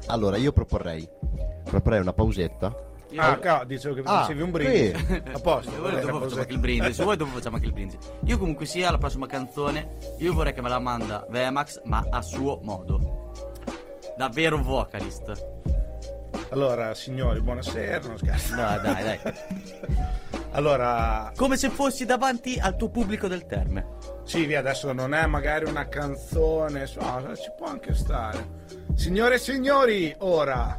Allora, 0.09 0.37
io 0.37 0.53
proporrei. 0.53 1.09
Proporrei 1.65 2.01
una 2.01 2.13
pausetta. 2.13 2.75
Io- 3.11 3.23
Ah, 3.23 3.39
cavolo, 3.39 3.65
dicevo 3.67 3.95
che 3.95 4.01
Ah, 4.05 4.21
facevi 4.23 4.43
un 4.43 4.51
brindisi. 4.51 5.05
sì. 5.07 5.23
A 5.33 5.39
posto. 5.39 5.71
Se 5.71 5.77
vuoi 5.79 5.93
dopo 6.01 6.19
la 6.19 6.21
facciamo 6.21 6.41
anche 6.41 6.53
il 6.53 6.59
brindisi, 6.59 6.93
se 6.95 7.03
vuoi 7.03 7.17
dopo 7.17 7.31
facciamo 7.33 7.55
anche 7.57 7.67
il 7.69 7.73
brindisi. 7.73 7.99
Io 8.25 8.39
comunque 8.39 8.67
sia 8.67 8.91
la 8.91 8.99
prossima 8.99 9.27
canzone, 9.27 9.97
io 10.19 10.33
vorrei 10.35 10.53
che 10.53 10.61
me 10.61 10.69
la 10.69 10.79
manda 10.79 11.27
Vemax, 11.31 11.81
ma 11.85 12.07
a 12.11 12.21
suo 12.23 12.59
modo. 12.63 13.33
Davvero 14.17 14.63
vocalist. 14.63 15.47
Allora, 16.51 16.95
signori, 16.95 17.41
buonasera. 17.41 18.07
Non 18.07 18.19
scherzo. 18.19 18.55
Dai, 18.55 18.81
dai, 18.81 19.03
dai. 19.03 19.35
Allora, 20.53 21.31
Come 21.37 21.57
se 21.59 21.69
fossi 21.69 22.07
davanti 22.07 22.59
al 22.59 22.75
tuo 22.75 22.89
pubblico 22.89 23.29
del 23.29 23.45
terme. 23.47 23.87
sì, 24.25 24.47
via, 24.47 24.59
adesso 24.61 24.93
non 24.93 25.13
è 25.15 25.27
magari 25.27 25.67
una 25.67 25.87
canzone, 25.89 26.89
no, 26.99 27.37
ci 27.37 27.53
può 27.57 27.67
anche 27.67 27.95
stare. 27.95 28.65
Signore 28.95 29.35
e 29.35 29.39
signori, 29.39 30.13
ora 30.21 30.77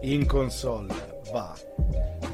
in 0.00 0.26
console 0.26 1.20
va 1.30 1.54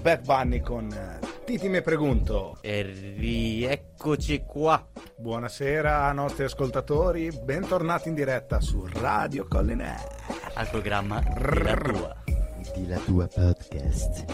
Bad 0.01 0.25
Bunny 0.25 0.61
con 0.61 0.91
eh, 0.93 1.27
Titi 1.45 1.69
me 1.69 1.83
pregunto. 1.83 2.57
E 2.63 2.83
rieccoci 2.83 4.45
qua. 4.47 4.87
Buonasera 5.17 6.07
ai 6.07 6.15
nostri 6.15 6.45
ascoltatori, 6.45 7.31
bentornati 7.43 8.09
in 8.09 8.15
diretta 8.15 8.61
su 8.61 8.87
Radio 8.93 9.47
Collinè. 9.49 9.97
Al 10.55 10.69
programma 10.71 11.21
della 11.21 11.75
tua. 11.77 12.17
Di 12.75 12.87
la 12.87 12.99
tua 12.99 13.27
podcast. 13.27 14.25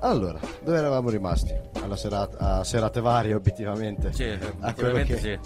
Allora, 0.00 0.38
dove 0.62 0.78
eravamo 0.78 1.10
rimasti? 1.10 1.54
Alla 1.82 1.96
serata, 1.96 2.38
a 2.58 2.64
serate 2.64 3.00
varie, 3.00 3.34
obiettivamente. 3.34 4.12
Sì, 4.12 4.24
quello 4.38 4.54
obiettivamente 4.60 5.14
che- 5.14 5.20
sì. 5.20 5.38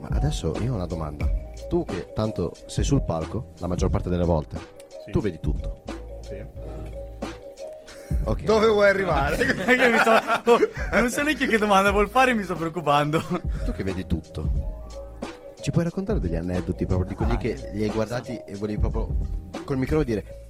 Ma 0.00 0.08
adesso 0.10 0.54
io 0.60 0.72
ho 0.72 0.74
una 0.76 0.86
domanda. 0.86 1.28
Tu 1.68 1.84
che 1.84 2.12
tanto 2.12 2.52
sei 2.66 2.84
sul 2.84 3.02
palco, 3.02 3.52
la 3.58 3.66
maggior 3.66 3.88
parte 3.90 4.08
delle 4.08 4.24
volte, 4.24 4.58
Sì. 5.04 5.10
tu 5.10 5.20
vedi 5.20 5.38
tutto. 5.40 5.82
Sì. 6.22 6.44
Ok. 8.24 8.42
Dove 8.42 8.66
vuoi 8.68 8.88
arrivare? 8.88 9.36
Sto- 10.00 10.50
oh, 10.52 10.58
non 10.92 11.10
so 11.10 11.22
neanche 11.22 11.46
che 11.46 11.58
domanda 11.58 11.90
vuol 11.92 12.08
fare, 12.08 12.34
mi 12.34 12.42
sto 12.42 12.54
preoccupando. 12.56 13.22
Tu 13.64 13.72
che 13.72 13.84
vedi 13.84 14.06
tutto. 14.06 14.74
Ci 15.60 15.70
puoi 15.70 15.84
raccontare 15.84 16.20
degli 16.20 16.36
aneddoti 16.36 16.86
proprio 16.86 17.08
di 17.08 17.14
quelli 17.14 17.36
che 17.36 17.70
li 17.72 17.82
hai 17.84 17.90
guardati 17.90 18.36
e 18.44 18.54
volevi 18.56 18.78
proprio 18.80 19.08
col 19.64 19.76
microfono 19.78 20.04
dire 20.04 20.45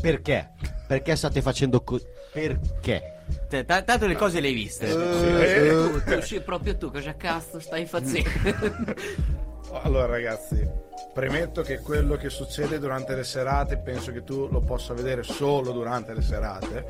perché? 0.00 0.52
Perché 0.86 1.16
state 1.16 1.42
facendo 1.42 1.82
così? 1.82 2.06
Perché? 2.32 3.18
T- 3.48 3.64
tanto 3.64 4.06
le 4.06 4.16
cose 4.16 4.40
le 4.40 4.48
hai 4.48 4.54
viste. 4.54 4.88
Eh, 4.88 5.68
Tu, 5.68 6.02
tu, 6.02 6.20
sì, 6.20 6.40
proprio 6.40 6.76
tu, 6.76 6.90
cosa 6.90 7.14
cazzo 7.16 7.60
stai 7.60 7.86
facendo? 7.86 8.28
Allora 9.82 10.06
ragazzi, 10.06 10.68
premetto 11.14 11.62
che 11.62 11.78
quello 11.78 12.16
che 12.16 12.28
succede 12.28 12.80
durante 12.80 13.14
le 13.14 13.22
serate 13.22 13.76
penso 13.78 14.10
che 14.10 14.24
tu 14.24 14.48
lo 14.50 14.58
possa 14.58 14.94
vedere 14.94 15.22
solo 15.22 15.70
durante 15.70 16.12
le 16.12 16.22
serate. 16.22 16.86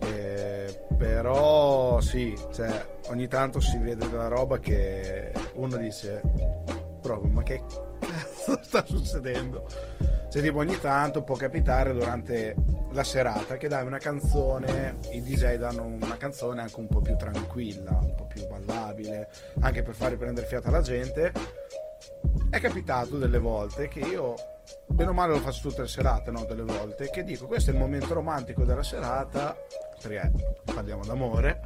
Eh, 0.00 0.80
però 0.96 2.00
sì, 2.00 2.34
cioè, 2.54 2.82
ogni 3.08 3.28
tanto 3.28 3.60
si 3.60 3.76
vede 3.76 4.08
della 4.08 4.28
roba 4.28 4.58
che 4.58 5.32
uno 5.54 5.76
dice 5.76 6.22
proprio 7.02 7.30
ma 7.30 7.42
che 7.42 7.62
cazzo 8.00 8.58
sta 8.62 8.82
succedendo? 8.86 9.66
Cioè 10.36 10.44
tipo 10.44 10.58
ogni 10.58 10.78
tanto 10.78 11.22
può 11.22 11.34
capitare 11.34 11.94
durante 11.94 12.54
la 12.90 13.02
serata 13.02 13.56
che 13.56 13.68
dai 13.68 13.86
una 13.86 13.96
canzone, 13.96 14.98
i 15.12 15.22
DJ 15.22 15.54
danno 15.54 15.84
una 15.86 16.18
canzone 16.18 16.60
anche 16.60 16.78
un 16.78 16.88
po' 16.88 17.00
più 17.00 17.16
tranquilla, 17.16 17.98
un 18.02 18.14
po' 18.14 18.26
più 18.26 18.46
ballabile, 18.46 19.30
anche 19.60 19.82
per 19.82 19.94
far 19.94 20.10
riprendere 20.10 20.46
fiato 20.46 20.68
alla 20.68 20.82
gente. 20.82 21.32
È 22.50 22.60
capitato 22.60 23.16
delle 23.16 23.38
volte 23.38 23.88
che 23.88 24.00
io, 24.00 24.34
bene 24.84 25.08
o 25.08 25.14
male 25.14 25.32
lo 25.32 25.40
faccio 25.40 25.70
tutte 25.70 25.80
le 25.80 25.88
serate, 25.88 26.30
no? 26.30 26.44
Delle 26.44 26.64
volte, 26.64 27.08
che 27.08 27.24
dico 27.24 27.46
questo 27.46 27.70
è 27.70 27.72
il 27.72 27.78
momento 27.78 28.12
romantico 28.12 28.62
della 28.64 28.82
serata, 28.82 29.56
perché 30.02 30.32
parliamo 30.66 31.02
d'amore, 31.06 31.62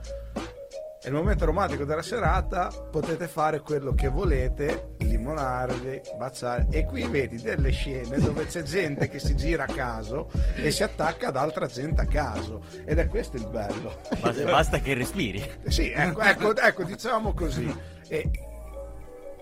è 1.03 1.07
il 1.07 1.15
momento 1.15 1.47
romantico 1.47 1.85
della 1.85 2.03
serata, 2.03 2.69
potete 2.91 3.27
fare 3.27 3.61
quello 3.61 3.95
che 3.95 4.09
volete, 4.09 4.97
limonarvi, 4.99 6.03
baciare. 6.19 6.67
E 6.71 6.85
qui 6.85 7.09
vedi 7.09 7.41
delle 7.41 7.71
scene 7.71 8.19
dove 8.19 8.45
c'è 8.45 8.61
gente 8.63 9.09
che 9.09 9.19
si 9.19 9.35
gira 9.35 9.65
a 9.65 9.73
caso 9.73 10.31
e 10.57 10.71
si 10.71 10.83
attacca 10.83 11.29
ad 11.29 11.37
altra 11.37 11.67
gente 11.67 12.03
a 12.03 12.05
caso. 12.05 12.63
Ed 12.85 12.99
è 12.99 13.09
questo 13.09 13.37
il 13.37 13.49
bello. 13.49 13.99
Basta, 14.21 14.45
basta 14.45 14.79
che 14.81 14.93
respiri. 14.93 15.43
Sì, 15.69 15.91
ecco, 15.91 16.21
ecco, 16.21 16.55
ecco, 16.55 16.85
diciamo 16.85 17.33
così. 17.33 17.75
E- 18.07 18.31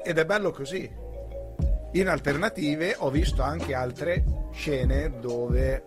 ed 0.05 0.17
è 0.17 0.25
bello 0.25 0.53
così. 0.53 0.89
In 1.93 2.07
alternative 2.07 2.95
ho 2.99 3.11
visto 3.11 3.43
anche 3.43 3.75
altre 3.75 4.23
scene 4.53 5.19
dove 5.19 5.87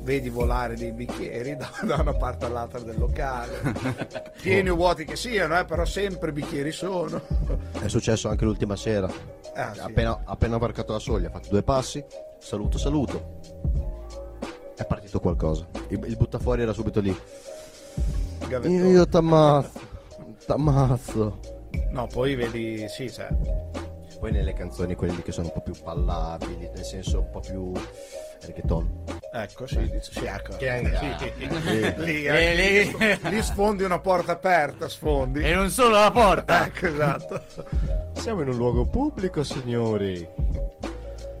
vedi 0.00 0.28
volare 0.28 0.76
dei 0.76 0.92
bicchieri 0.92 1.56
da, 1.58 1.70
una 1.82 2.14
parte 2.14 2.46
all'altra 2.46 2.80
del 2.80 2.98
locale. 2.98 3.74
Pieni 4.40 4.70
o 4.70 4.76
vuoti 4.76 5.04
che 5.04 5.16
siano, 5.16 5.58
eh, 5.58 5.64
però 5.64 5.84
sempre 5.84 6.32
bicchieri 6.32 6.72
sono. 6.72 7.20
È 7.72 7.88
successo 7.88 8.28
anche 8.28 8.44
l'ultima 8.44 8.76
sera. 8.76 9.08
Ah, 9.54 9.72
sì. 9.72 9.80
Appena, 9.80 10.22
appena 10.24 10.56
varcato 10.58 10.92
la 10.92 10.98
soglia, 10.98 11.28
ha 11.28 11.30
fatto 11.30 11.48
due 11.50 11.62
passi, 11.62 12.04
saluto, 12.38 12.78
saluto. 12.78 13.40
È 14.76 14.84
partito 14.84 15.20
qualcosa. 15.20 15.66
Il, 15.88 16.04
il 16.04 16.16
buttafuori 16.16 16.62
era 16.62 16.72
subito 16.72 17.00
lì. 17.00 17.16
Gavettone. 18.46 18.74
Io, 18.76 18.90
io 18.90 19.08
t'ammazzo. 19.08 19.80
T'ammazzo. 20.44 21.38
No, 21.90 22.06
poi 22.06 22.34
vedi, 22.34 22.86
sì, 22.88 23.10
cioè, 23.10 23.28
Poi 24.20 24.32
nelle 24.32 24.52
canzoni, 24.52 24.94
quelle 24.94 25.14
lì 25.14 25.22
che 25.22 25.32
sono 25.32 25.46
un 25.46 25.52
po' 25.52 25.62
più 25.62 25.74
ballabili, 25.82 26.70
nel 26.74 26.84
senso 26.84 27.20
un 27.20 27.30
po' 27.30 27.40
più 27.40 27.72
reggaeton. 28.40 29.04
ecco, 29.32 29.66
sì, 29.66 29.78
dice, 29.90 30.10
sì, 30.12 30.24
ecco. 30.24 30.56
Che 30.56 30.68
anche- 30.68 30.98
Sì, 31.28 31.38
Sì. 31.60 31.94
lì, 32.02 32.24
E 32.24 32.34
eh, 32.34 32.84
lì- 33.24 33.30
lì 33.30 33.42
sfondi 33.42 33.82
una 33.84 33.98
porta 33.98 34.32
aperta, 34.32 34.88
sfondi. 34.88 35.42
E 35.42 35.54
non 35.54 35.70
solo 35.70 35.96
la 35.98 36.10
porta. 36.10 36.64
Ecco, 36.66 36.86
esatto. 36.86 37.42
Siamo 38.14 38.42
in 38.42 38.48
un 38.48 38.56
luogo 38.56 38.84
pubblico, 38.86 39.42
signori. 39.44 40.26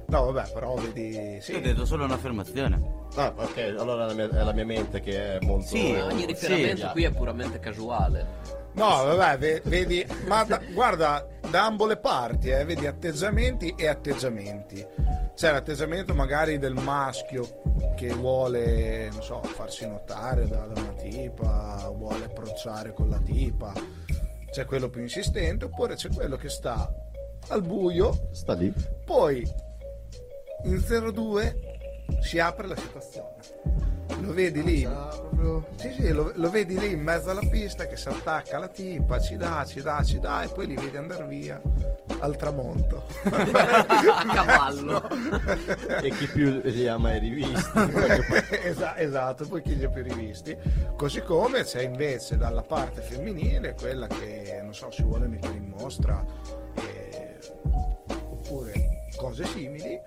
No, 0.08 0.30
vabbè, 0.30 0.52
però 0.52 0.74
vedi, 0.74 1.38
sì. 1.40 1.52
Io 1.52 1.58
ho 1.58 1.60
detto 1.62 1.84
solo 1.84 2.04
un'affermazione. 2.04 2.94
Ah, 3.16 3.32
ok, 3.34 3.74
allora 3.78 4.04
è 4.04 4.06
la 4.08 4.12
mia, 4.14 4.28
è 4.40 4.44
la 4.44 4.52
mia 4.52 4.64
mente 4.64 5.00
che 5.00 5.38
è 5.38 5.44
molto... 5.44 5.66
Sì, 5.66 5.92
Ogni 5.94 6.20
Sì, 6.20 6.26
riferimento 6.26 6.76
già. 6.82 6.90
qui 6.90 7.04
è 7.04 7.10
puramente 7.10 7.58
casuale. 7.58 8.24
No, 8.76 9.04
vabbè, 9.04 9.38
ve- 9.38 9.62
vedi, 9.64 10.06
ma 10.26 10.44
da- 10.44 10.60
guarda, 10.72 11.26
da 11.50 11.64
ambo 11.64 11.86
le 11.86 11.96
parti, 11.96 12.50
eh, 12.50 12.64
vedi 12.64 12.86
atteggiamenti 12.86 13.74
e 13.76 13.86
atteggiamenti. 13.88 14.86
C'è 15.34 15.50
l'atteggiamento 15.52 16.14
magari 16.14 16.58
del 16.58 16.74
maschio 16.74 17.62
che 17.96 18.08
vuole, 18.12 19.08
non 19.10 19.22
so, 19.22 19.42
farsi 19.42 19.86
notare 19.86 20.46
da, 20.46 20.66
da 20.66 20.80
una 20.80 20.92
tipa, 20.92 21.90
vuole 21.94 22.24
approcciare 22.26 22.92
con 22.92 23.08
la 23.08 23.18
tipa. 23.18 23.72
C'è 24.50 24.64
quello 24.66 24.88
più 24.90 25.00
insistente, 25.00 25.64
oppure 25.66 25.94
c'è 25.94 26.08
quello 26.10 26.36
che 26.36 26.48
sta 26.50 26.90
al 27.48 27.62
buio, 27.62 28.28
Sta 28.32 28.52
lì. 28.54 28.72
poi 29.04 29.46
in 30.64 30.82
02 31.12 31.56
si 32.20 32.38
apre 32.38 32.66
la 32.66 32.76
situazione. 32.76 33.34
Lo 34.20 34.32
vedi 34.32 34.62
lì, 34.62 34.82
proprio... 34.82 35.66
sì, 35.76 35.92
sì, 35.92 36.12
lo, 36.12 36.32
lo 36.34 36.50
vedi 36.50 36.78
lì 36.78 36.92
in 36.92 37.02
mezzo 37.02 37.30
alla 37.30 37.46
pista 37.50 37.86
che 37.86 37.96
si 37.96 38.08
attacca 38.08 38.56
alla 38.56 38.68
tipa, 38.68 39.20
ci 39.20 39.36
dà, 39.36 39.64
ci 39.66 39.82
dà, 39.82 40.02
ci 40.02 40.18
dà 40.18 40.42
e 40.42 40.48
poi 40.48 40.66
li 40.66 40.74
vedi 40.74 40.96
andare 40.96 41.26
via 41.26 41.60
al 42.20 42.36
tramonto. 42.36 43.04
A 43.24 44.26
cavallo. 44.32 45.08
e 46.02 46.10
chi 46.10 46.26
più 46.28 46.60
li 46.62 46.88
ha 46.88 46.96
mai 46.96 47.18
rivisti? 47.18 47.78
Esa- 48.62 48.96
esatto, 48.96 49.46
poi 49.46 49.60
chi 49.62 49.76
li 49.76 49.84
ha 49.84 49.88
più 49.90 50.02
rivisti. 50.02 50.56
Così 50.96 51.20
come 51.22 51.64
c'è 51.64 51.82
invece 51.82 52.36
dalla 52.36 52.62
parte 52.62 53.00
femminile 53.02 53.74
quella 53.74 54.06
che, 54.06 54.60
non 54.62 54.74
so, 54.74 54.90
si 54.90 55.02
vuole 55.02 55.26
mettere 55.26 55.54
in 55.54 55.74
mostra, 55.76 56.24
eh, 56.74 57.38
oppure 58.08 58.85
cose 59.16 59.44
simili 59.44 60.00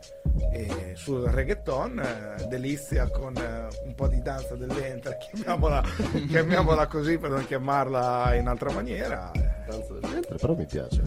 e 0.52 0.94
sul 0.96 1.24
reggaeton 1.24 2.00
eh, 2.00 2.48
delizia 2.48 3.10
con 3.10 3.36
eh, 3.36 3.68
un 3.86 3.96
po' 3.96 4.08
di 4.08 4.22
danza 4.22 4.56
del 4.56 4.72
ventre 4.72 5.18
chiamiamola, 5.32 5.84
chiamiamola 6.28 6.88
così 6.88 7.18
per 7.18 7.32
non 7.32 7.46
chiamarla 7.46 8.36
in 8.36 8.48
altra 8.48 8.72
maniera 8.72 9.32
Danza 9.70 9.94
del 9.94 10.10
ventre, 10.10 10.36
però 10.38 10.56
mi 10.56 10.66
piace. 10.66 11.04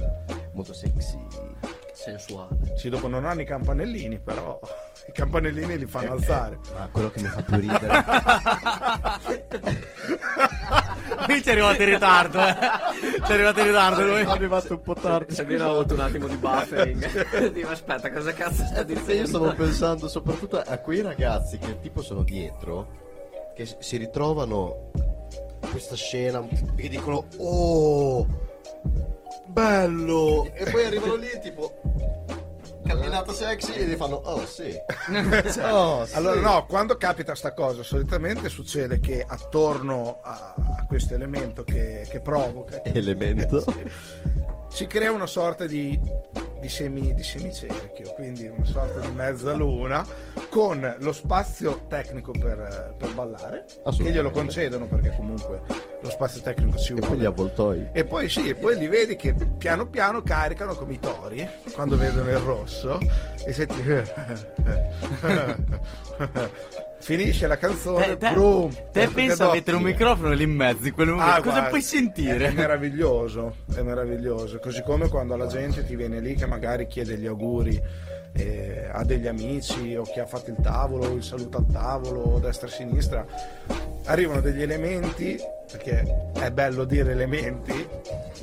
Molto 0.53 0.72
sexy. 0.72 1.18
Sensuale. 1.92 2.57
sì 2.76 2.88
dopo 2.88 3.07
non 3.07 3.24
hanno 3.24 3.42
i 3.42 3.44
campanellini 3.44 4.18
però 4.18 4.59
i 5.07 5.12
campanellini 5.12 5.78
li 5.78 5.86
fanno 5.86 6.12
alzare 6.12 6.59
Ma 6.74 6.88
quello 6.90 7.11
che 7.11 7.20
mi 7.20 7.28
fa 7.28 7.42
più 7.42 7.57
ridere. 7.57 8.05
Qui 11.24 11.42
ci 11.42 11.48
è 11.48 11.52
arrivato 11.52 11.82
in 11.82 11.88
ritardo, 11.88 12.38
eh. 12.40 12.56
Ci 13.24 13.30
è 13.30 13.32
arrivato 13.32 13.60
in 13.60 13.66
ritardo 13.66 14.04
lui. 14.06 14.20
arrivato 14.22 14.72
un 14.74 14.80
po' 14.82 14.94
tardi. 14.94 15.34
Sabino 15.34 15.64
ha 15.64 15.70
avuto 15.70 15.94
un 15.94 16.00
attimo 16.00 16.26
di 16.26 16.36
buffering. 16.36 17.48
Dico, 17.52 17.68
aspetta, 17.70 18.10
cosa 18.12 18.32
cazzo 18.32 18.64
sta 18.64 18.78
Io 18.80 18.84
dicendo? 18.84 19.26
stavo 19.26 19.52
pensando 19.54 20.08
soprattutto 20.08 20.58
a 20.64 20.76
quei 20.78 21.00
ragazzi 21.02 21.58
che 21.58 21.80
tipo 21.80 22.02
sono 22.02 22.22
dietro, 22.22 22.88
che 23.54 23.66
si- 23.78 23.96
ritrovano 23.96 24.90
in 25.62 25.70
questa 25.70 25.94
scena 25.94 26.42
e 26.76 26.88
dicono 26.88 27.24
Oh, 27.38 28.26
bello! 29.46 30.48
E 30.52 30.70
poi 30.70 30.84
arrivano 30.84 31.14
lì 31.16 31.28
tipo 31.42 31.80
camminata 32.84 33.32
sexy 33.32 33.72
e 33.72 33.84
gli 33.84 33.94
fanno 33.94 34.16
Oh 34.24 34.46
sì. 34.46 34.74
Oh, 35.62 36.04
sì. 36.04 36.14
Allora, 36.14 36.40
no, 36.40 36.66
quando 36.66 36.96
capita 36.96 37.34
sta 37.34 37.52
cosa, 37.52 37.82
solitamente 37.82 38.48
succede 38.48 39.00
che 39.00 39.24
attorno 39.26 40.20
a, 40.22 40.54
a 40.56 40.86
questo 40.86 41.14
elemento 41.14 41.64
che, 41.64 42.06
che 42.08 42.20
provoca, 42.20 42.82
Elemento. 42.84 43.64
si 44.68 44.86
crea 44.86 45.12
una 45.12 45.26
sorta 45.26 45.66
di, 45.66 45.98
di, 46.62 46.68
semi, 46.68 47.12
di 47.12 47.22
semicerchio, 47.24 48.12
quindi 48.14 48.46
una 48.46 48.64
sorta 48.64 49.00
di 49.00 49.10
mezzaluna 49.10 50.06
con 50.48 50.94
lo 51.00 51.12
spazio 51.12 51.86
tecnico 51.88 52.30
per, 52.30 52.94
per 52.96 53.12
ballare, 53.14 53.64
che 53.96 54.12
glielo 54.12 54.30
concedono 54.30 54.86
perché 54.86 55.12
comunque 55.16 55.62
lo 56.00 56.08
spazio 56.08 56.40
tecnico 56.40 56.78
ci 56.78 56.92
E 56.92 57.00
poi 57.00 57.08
gli 57.08 57.12
vuole. 57.14 57.26
avvoltoi. 57.26 57.88
E 57.92 58.04
poi 58.04 58.28
sì, 58.28 58.48
e 58.48 58.54
poi 58.54 58.78
li 58.78 58.86
vedi 58.86 59.16
che 59.16 59.34
piano 59.58 59.88
piano 59.88 60.22
caricano 60.22 60.74
come 60.74 60.92
i 60.92 61.00
tori 61.00 61.44
quando 61.74 61.96
vedono 61.96 62.30
il 62.30 62.38
rosso 62.38 63.00
e 63.44 63.52
senti 63.52 63.82
finisce 67.03 67.46
la 67.48 67.57
canzone 67.59 68.07
Te, 68.07 68.16
te- 68.16 68.32
brum, 68.32 68.70
te 68.70 68.80
Porca 68.92 69.11
pensa 69.11 69.48
a 69.50 69.53
mettere 69.53 69.76
un 69.76 69.82
microfono 69.82 70.32
lì 70.32 70.44
in 70.44 70.55
mezzo, 70.55 70.86
in 70.86 70.94
Ah, 71.18 71.36
cosa 71.36 71.42
guarda, 71.42 71.68
puoi 71.68 71.80
È 71.80 71.84
sentire? 71.84 72.50
meraviglioso, 72.53 73.57
è 73.74 73.82
meraviglioso. 73.82 74.59
Così 74.61 74.82
come 74.82 75.09
quando 75.09 75.36
la 75.36 75.46
gente 75.46 75.84
ti 75.84 75.96
viene 75.96 76.20
lì 76.20 76.34
che 76.34 76.46
magari 76.46 76.86
chiede 76.86 77.16
gli 77.18 77.26
auguri 77.26 77.80
eh, 78.32 78.88
a 78.90 79.04
degli 79.04 79.26
amici 79.26 79.94
o 79.94 80.02
chi 80.02 80.20
ha 80.20 80.26
fatto 80.26 80.50
il 80.50 80.56
tavolo, 80.62 81.12
il 81.14 81.22
saluto 81.22 81.58
al 81.58 81.66
tavolo, 81.66 82.38
destra 82.38 82.68
e 82.68 82.70
sinistra. 82.70 83.26
Arrivano 84.04 84.40
degli 84.40 84.62
elementi, 84.62 85.38
perché 85.70 86.30
è 86.32 86.50
bello 86.50 86.84
dire 86.84 87.12
elementi, 87.12 87.88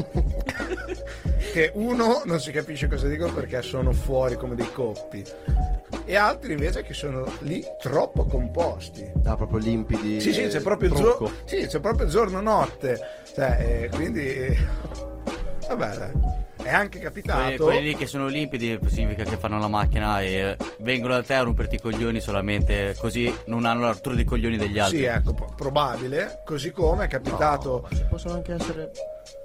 che 1.52 1.72
uno 1.74 2.22
non 2.26 2.40
si 2.40 2.52
capisce 2.52 2.88
cosa 2.88 3.08
dicono 3.08 3.34
perché 3.34 3.62
sono 3.62 3.92
fuori 3.92 4.36
come 4.36 4.56
dei 4.56 4.72
coppi. 4.72 5.24
E 6.06 6.16
altri 6.16 6.54
invece 6.54 6.82
che 6.82 6.94
sono 6.94 7.32
lì 7.42 7.64
troppo 7.80 8.26
composti. 8.26 9.12
Ah, 9.26 9.36
proprio 9.36 9.60
limpidi. 9.60 10.20
Sì, 10.20 10.34
sì, 10.34 10.48
c'è 10.48 10.62
proprio 10.62 10.90
il 10.90 10.96
tronco. 10.96 11.26
giorno. 11.26 11.38
Sì, 11.46 11.68
c'è 11.68 11.80
proprio 11.80 12.06
il 12.06 12.12
giorno-notte. 12.12 13.00
Cioè, 13.34 13.58
eh, 13.84 13.90
quindi. 13.96 14.58
Eh, 15.62 15.68
Vabbè, 15.76 15.98
dai. 15.98 16.12
È 16.62 16.74
anche 16.74 17.00
Quelli, 17.00 17.04
capitato. 17.06 17.64
quelli 17.64 17.82
lì 17.88 17.96
che 17.96 18.06
sono 18.06 18.28
limpidi 18.28 18.78
significa 18.88 19.24
che 19.24 19.38
fanno 19.38 19.58
la 19.60 19.70
macchina 19.70 20.22
e 20.22 20.58
vengono 20.80 21.14
da 21.14 21.24
te 21.24 21.34
a 21.36 21.42
romperti 21.44 21.76
i 21.76 21.80
coglioni 21.80 22.20
solamente 22.20 22.96
così 23.00 23.34
non 23.46 23.64
hanno 23.66 23.82
la 23.84 23.92
rottura 23.92 24.14
dei 24.16 24.26
coglioni 24.26 24.58
degli 24.58 24.78
altri. 24.78 24.98
Sì, 24.98 25.04
ecco, 25.06 25.34
pro- 25.34 25.54
probabile. 25.56 26.42
Così 26.46 26.72
come 26.72 27.06
è 27.06 27.08
capitato. 27.08 27.88
No, 27.90 27.96
ci 27.98 28.04
possono 28.10 28.34
anche 28.34 28.54
essere 28.54 28.92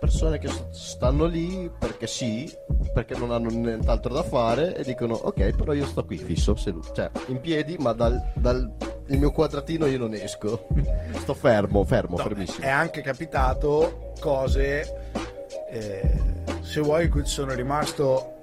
persone 0.01 0.39
che 0.39 0.49
st- 0.49 0.71
stanno 0.71 1.25
lì 1.27 1.71
perché 1.79 2.09
sì, 2.09 2.53
perché 2.93 3.17
non 3.17 3.31
hanno 3.31 3.49
nient'altro 3.49 4.13
da 4.13 4.25
fare 4.25 4.75
e 4.77 4.83
dicono 4.83 5.15
ok, 5.15 5.55
però 5.55 5.73
io 5.73 5.87
sto 5.87 6.05
qui 6.05 6.19
fisso, 6.19 6.57
seduto, 6.57 6.93
cioè 6.95 7.11
in 7.29 7.41
piedi, 7.41 7.77
ma 7.79 7.93
dal, 7.93 8.21
dal 8.35 8.71
il 9.07 9.19
mio 9.19 9.31
quadratino 9.31 9.87
io 9.87 9.99
non 9.99 10.15
esco. 10.15 10.67
Sto 11.21 11.35
fermo, 11.35 11.85
fermo, 11.85 12.17
No, 12.17 12.23
fermissimo. 12.25 12.67
è 12.67 12.71
anche 12.71 13.03
capitato 13.03 14.13
cose. 14.19 15.33
Eh, 15.71 16.21
se 16.63 16.81
vuoi, 16.81 17.11
ci 17.13 17.23
sono 17.25 17.53
rimasto 17.55 18.43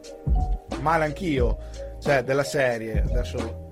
male 0.80 1.06
anch'io. 1.06 1.58
Cioè, 2.00 2.24
della 2.24 2.44
serie. 2.44 3.04
Adesso. 3.08 3.70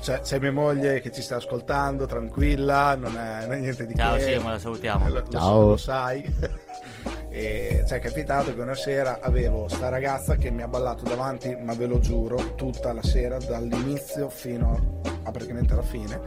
C'è, 0.00 0.20
c'è 0.20 0.38
mia 0.38 0.52
moglie 0.52 1.00
che 1.00 1.10
ci 1.10 1.20
sta 1.20 1.36
ascoltando, 1.36 2.06
tranquilla, 2.06 2.94
non 2.94 3.16
è, 3.18 3.42
non 3.42 3.54
è 3.54 3.58
niente 3.58 3.84
di 3.84 3.94
Ciao, 3.96 4.16
che. 4.16 4.22
sì, 4.22 4.38
ma 4.38 4.52
la 4.52 4.58
salutiamo. 4.58 5.06
Eh, 5.06 5.10
lo, 5.10 5.28
Ciao. 5.28 5.68
lo 5.68 5.76
sai. 5.76 6.22
e 7.28 7.84
ci 7.86 7.94
è 7.94 7.98
capitato 7.98 8.54
che 8.54 8.60
una 8.60 8.74
sera 8.74 9.18
avevo 9.20 9.68
sta 9.68 9.88
ragazza 9.88 10.36
che 10.36 10.50
mi 10.50 10.62
ha 10.62 10.68
ballato 10.68 11.02
davanti, 11.04 11.56
ma 11.60 11.74
ve 11.74 11.86
lo 11.86 11.98
giuro, 11.98 12.54
tutta 12.54 12.92
la 12.92 13.02
sera, 13.02 13.38
dall'inizio 13.38 14.28
fino 14.28 15.00
a 15.24 15.30
praticamente 15.30 15.72
alla 15.72 15.82
fine. 15.82 16.20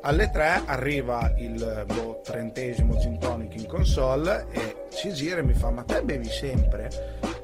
Alle 0.00 0.30
3 0.30 0.62
arriva 0.66 1.32
il 1.36 1.84
boh, 1.86 2.20
trentesimo 2.24 2.96
gin 2.98 3.18
tonic 3.18 3.54
in 3.56 3.66
console 3.66 4.46
e 4.50 4.86
si 4.88 5.12
gira 5.12 5.38
e 5.38 5.42
mi 5.42 5.52
fa 5.54 5.70
ma 5.70 5.82
te 5.84 6.02
bevi 6.02 6.28
sempre? 6.28 6.88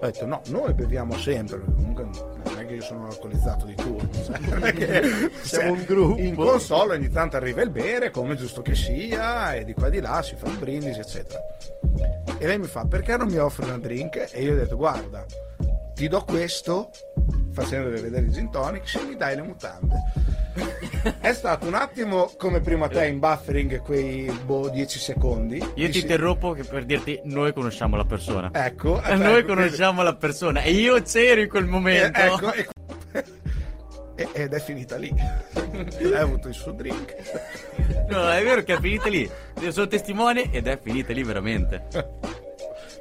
Ho 0.01 0.07
detto 0.07 0.27
no, 0.27 0.41
noi 0.49 0.73
beviamo 0.75 1.17
sempre, 1.17 1.61
comunque 1.61 2.05
non 2.05 2.59
è 2.59 2.67
che 2.67 2.75
io 2.75 2.83
sono 2.83 3.07
alcolizzato 3.07 3.65
di 3.67 3.75
turno, 3.75 4.09
cioè, 4.13 4.39
non 4.41 4.65
è 4.65 4.73
che- 4.73 5.31
Siamo 5.43 5.73
un 5.73 5.85
gruppo. 5.85 6.21
In 6.21 6.35
console 6.35 6.95
ogni 6.95 7.11
tanto 7.11 7.37
arriva 7.37 7.63
il 7.63 7.71
bere, 7.71 8.11
come 8.11 8.35
giusto 8.37 8.63
che 8.63 8.75
sia, 8.75 9.55
e 9.55 9.65
di 9.65 9.75
qua 9.75 9.89
e 9.89 9.91
di 9.91 10.01
là 10.01 10.23
si 10.23 10.35
fa 10.37 10.47
il 10.49 10.57
brindisi, 10.57 11.01
eccetera. 11.01 11.41
E 12.39 12.47
lei 12.47 12.59
mi 12.59 12.67
fa 12.67 12.85
perché 12.87 13.17
non 13.17 13.29
mi 13.29 13.39
offri 13.39 13.65
una 13.67 13.79
drink? 13.79 14.29
E 14.33 14.43
io 14.43 14.53
ho 14.53 14.57
detto 14.57 14.77
guarda, 14.77 15.25
ti 15.95 16.07
do 16.07 16.23
questo, 16.25 16.91
facendole 17.53 18.01
vedere 18.01 18.27
i 18.27 18.31
gin 18.33 18.51
tonic, 18.51 18.89
se 18.89 19.01
mi 19.03 19.17
dai 19.17 19.35
le 19.37 19.43
mutande. 19.43 19.97
È 21.21 21.33
stato 21.33 21.67
un 21.67 21.75
attimo 21.75 22.33
come 22.37 22.61
prima 22.61 22.89
te 22.89 23.07
in 23.07 23.19
buffering 23.19 23.81
quei 23.83 24.31
boh, 24.45 24.69
10 24.69 24.99
secondi. 24.99 25.57
Io 25.57 25.65
ti 25.75 25.87
Dissi- 25.87 26.01
interrompo 26.03 26.57
per 26.69 26.85
dirti 26.85 27.21
noi 27.25 27.53
conosciamo 27.53 27.97
la 27.97 28.05
persona. 28.05 28.51
Ecco, 28.53 29.01
Eh, 29.03 29.13
ecco, 29.13 29.23
noi 29.23 29.43
quindi- 29.43 29.47
conosciamo 29.47 30.03
la 30.03 30.15
persona 30.15 30.61
e 30.63 30.73
io 30.73 31.01
c'ero 31.03 31.41
in 31.41 31.49
quel 31.49 31.65
eh, 31.65 31.67
momento. 31.67 32.19
ecco, 32.21 32.53
e- 32.53 32.69
e- 34.17 34.29
ed 34.33 34.53
è 34.53 34.61
finita 34.61 34.97
lì. 34.97 35.13
Hai 35.55 36.15
avuto 36.15 36.49
il 36.49 36.55
suo 36.55 36.73
drink. 36.73 37.15
No, 38.09 38.29
è 38.31 38.43
vero 38.43 38.63
che 38.63 38.75
è 38.75 38.81
finita 38.81 39.09
lì. 39.09 39.29
Io 39.61 39.71
sono 39.71 39.87
testimone 39.87 40.51
ed 40.51 40.67
è 40.67 40.79
finita 40.83 41.13
lì 41.13 41.23
veramente. 41.23 41.87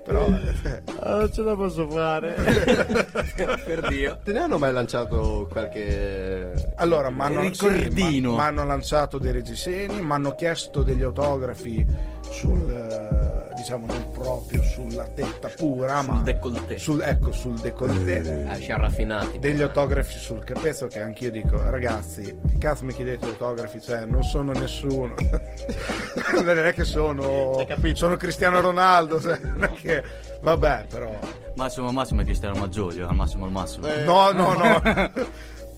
Però 0.08 0.26
eh, 0.64 0.82
Ah, 1.02 1.18
non 1.18 1.32
ce 1.34 1.42
la 1.42 1.54
posso 1.56 1.88
fare. 1.90 2.34
per 3.66 3.88
Dio. 3.90 4.18
Te 4.24 4.32
ne 4.32 4.40
hanno 4.40 4.58
mai 4.58 4.72
lanciato 4.72 5.48
qualche. 5.52 6.72
Allora, 6.78 7.10
mi 7.10 7.20
hanno, 7.22 7.54
sì, 7.54 7.90
ma- 8.24 8.32
m'hanno 8.36 8.66
lanciato 8.66 9.18
dei 9.18 9.34
reggiseni, 9.34 10.02
mi 10.02 10.12
hanno 10.14 10.34
chiesto 10.34 10.82
degli 10.82 11.04
autografi 11.04 11.86
sul, 12.32 12.70
eh, 12.70 13.56
diciamo, 13.56 13.86
non 13.88 14.12
proprio 14.12 14.62
sulla 14.64 15.06
tetta 15.08 15.50
pura, 15.56 16.02
Sul 16.02 16.14
ma 16.14 16.22
décolleté. 16.22 16.78
sul, 16.78 17.02
ecco, 17.02 17.32
sul 17.32 17.60
décolleté. 17.60 18.46
Ah, 18.48 18.56
siamo 18.56 18.84
raffinati. 18.84 19.40
Degli 19.40 19.62
autografi 19.62 20.18
sul 20.18 20.44
capezzo 20.44 20.88
che 20.88 21.00
anch'io 21.02 21.32
dico, 21.32 21.62
ragazzi, 21.70 22.38
cazzo 22.60 22.86
mi 22.86 22.94
chiedete 22.94 23.26
autografi? 23.26 23.82
Cioè, 23.82 24.06
non 24.06 24.24
sono 24.24 24.52
nessuno. 24.52 25.14
non 26.34 26.50
è 26.66 26.74
che 26.74 26.84
sono, 26.84 27.66
sono 27.94 28.16
Cristiano 28.16 28.60
Ronaldo, 28.62 29.20
cioè, 29.20 29.40
non 29.44 29.64
è 29.64 29.72
che, 29.74 30.04
vabbè, 30.42 30.86
però. 30.90 31.18
Massimo 31.56 31.92
Massimo 31.92 32.22
è 32.22 32.24
Cristiano 32.24 32.56
Maggiolio, 32.60 33.08
al 33.08 33.16
massimo 33.16 33.46
al 33.46 33.52
massimo. 33.52 33.88
Eh, 33.88 34.04
No, 34.04 34.32
no, 34.32 34.54
no, 34.58 34.82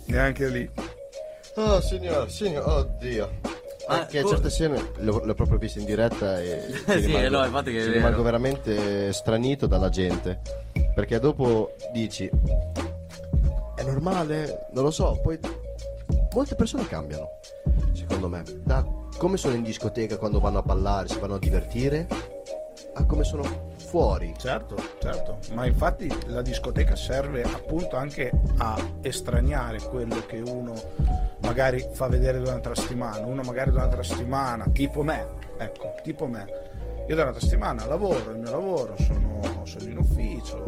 neanche 0.05 0.47
lì. 0.47 0.69
Oh 1.55 1.81
signor, 1.81 2.29
signor, 2.29 2.63
oddio. 2.67 3.29
Ah, 3.91 4.01
Anche 4.01 4.21
co- 4.21 4.29
certe 4.29 4.49
scene 4.51 4.91
le 4.97 5.09
ho, 5.09 5.25
le 5.25 5.31
ho 5.31 5.33
proprio 5.33 5.57
viste 5.57 5.79
in 5.79 5.85
diretta 5.85 6.39
e 6.39 6.61
Sì, 6.85 7.07
rimango, 7.07 7.47
no, 7.47 7.61
che 7.63 7.91
rimango 7.91 8.21
veramente 8.21 9.11
stranito 9.13 9.65
dalla 9.65 9.89
gente. 9.89 10.39
Perché 10.93 11.19
dopo 11.19 11.73
dici 11.91 12.29
è 13.75 13.83
normale, 13.83 14.67
non 14.73 14.83
lo 14.83 14.91
so, 14.91 15.19
poi 15.23 15.39
molte 16.33 16.53
persone 16.55 16.87
cambiano, 16.87 17.39
secondo 17.93 18.27
me. 18.27 18.43
Da 18.63 18.85
come 19.17 19.37
sono 19.37 19.55
in 19.55 19.63
discoteca 19.63 20.17
quando 20.17 20.39
vanno 20.39 20.59
a 20.59 20.61
ballare, 20.61 21.07
si 21.07 21.17
vanno 21.17 21.35
a 21.35 21.39
divertire, 21.39 22.07
a 22.99 23.05
come 23.05 23.23
sono 23.23 23.43
fuori. 23.77 24.33
Certo, 24.37 24.75
certo, 24.99 25.39
ma 25.53 25.65
infatti 25.65 26.13
la 26.27 26.41
discoteca 26.41 26.95
serve 26.95 27.43
appunto 27.43 27.95
anche 27.95 28.31
a 28.57 28.77
estraniare 29.01 29.79
quello 29.81 30.25
che 30.25 30.39
uno 30.39 30.73
magari 31.41 31.87
fa 31.93 32.07
vedere 32.07 32.39
durante 32.39 32.69
la 32.69 32.75
settimana. 32.75 33.25
Uno 33.25 33.41
magari 33.41 33.71
durante 33.71 33.95
la 33.95 34.03
settimana, 34.03 34.65
tipo 34.71 35.01
me, 35.01 35.25
ecco, 35.57 35.95
tipo 36.03 36.27
me. 36.27 36.67
Io 37.09 37.15
durante 37.15 37.39
la 37.39 37.45
settimana 37.45 37.85
lavoro, 37.87 38.31
il 38.31 38.37
mio 38.37 38.51
lavoro, 38.51 38.95
sono, 38.99 39.63
sono 39.65 39.89
in 39.89 39.97
ufficio, 39.97 40.63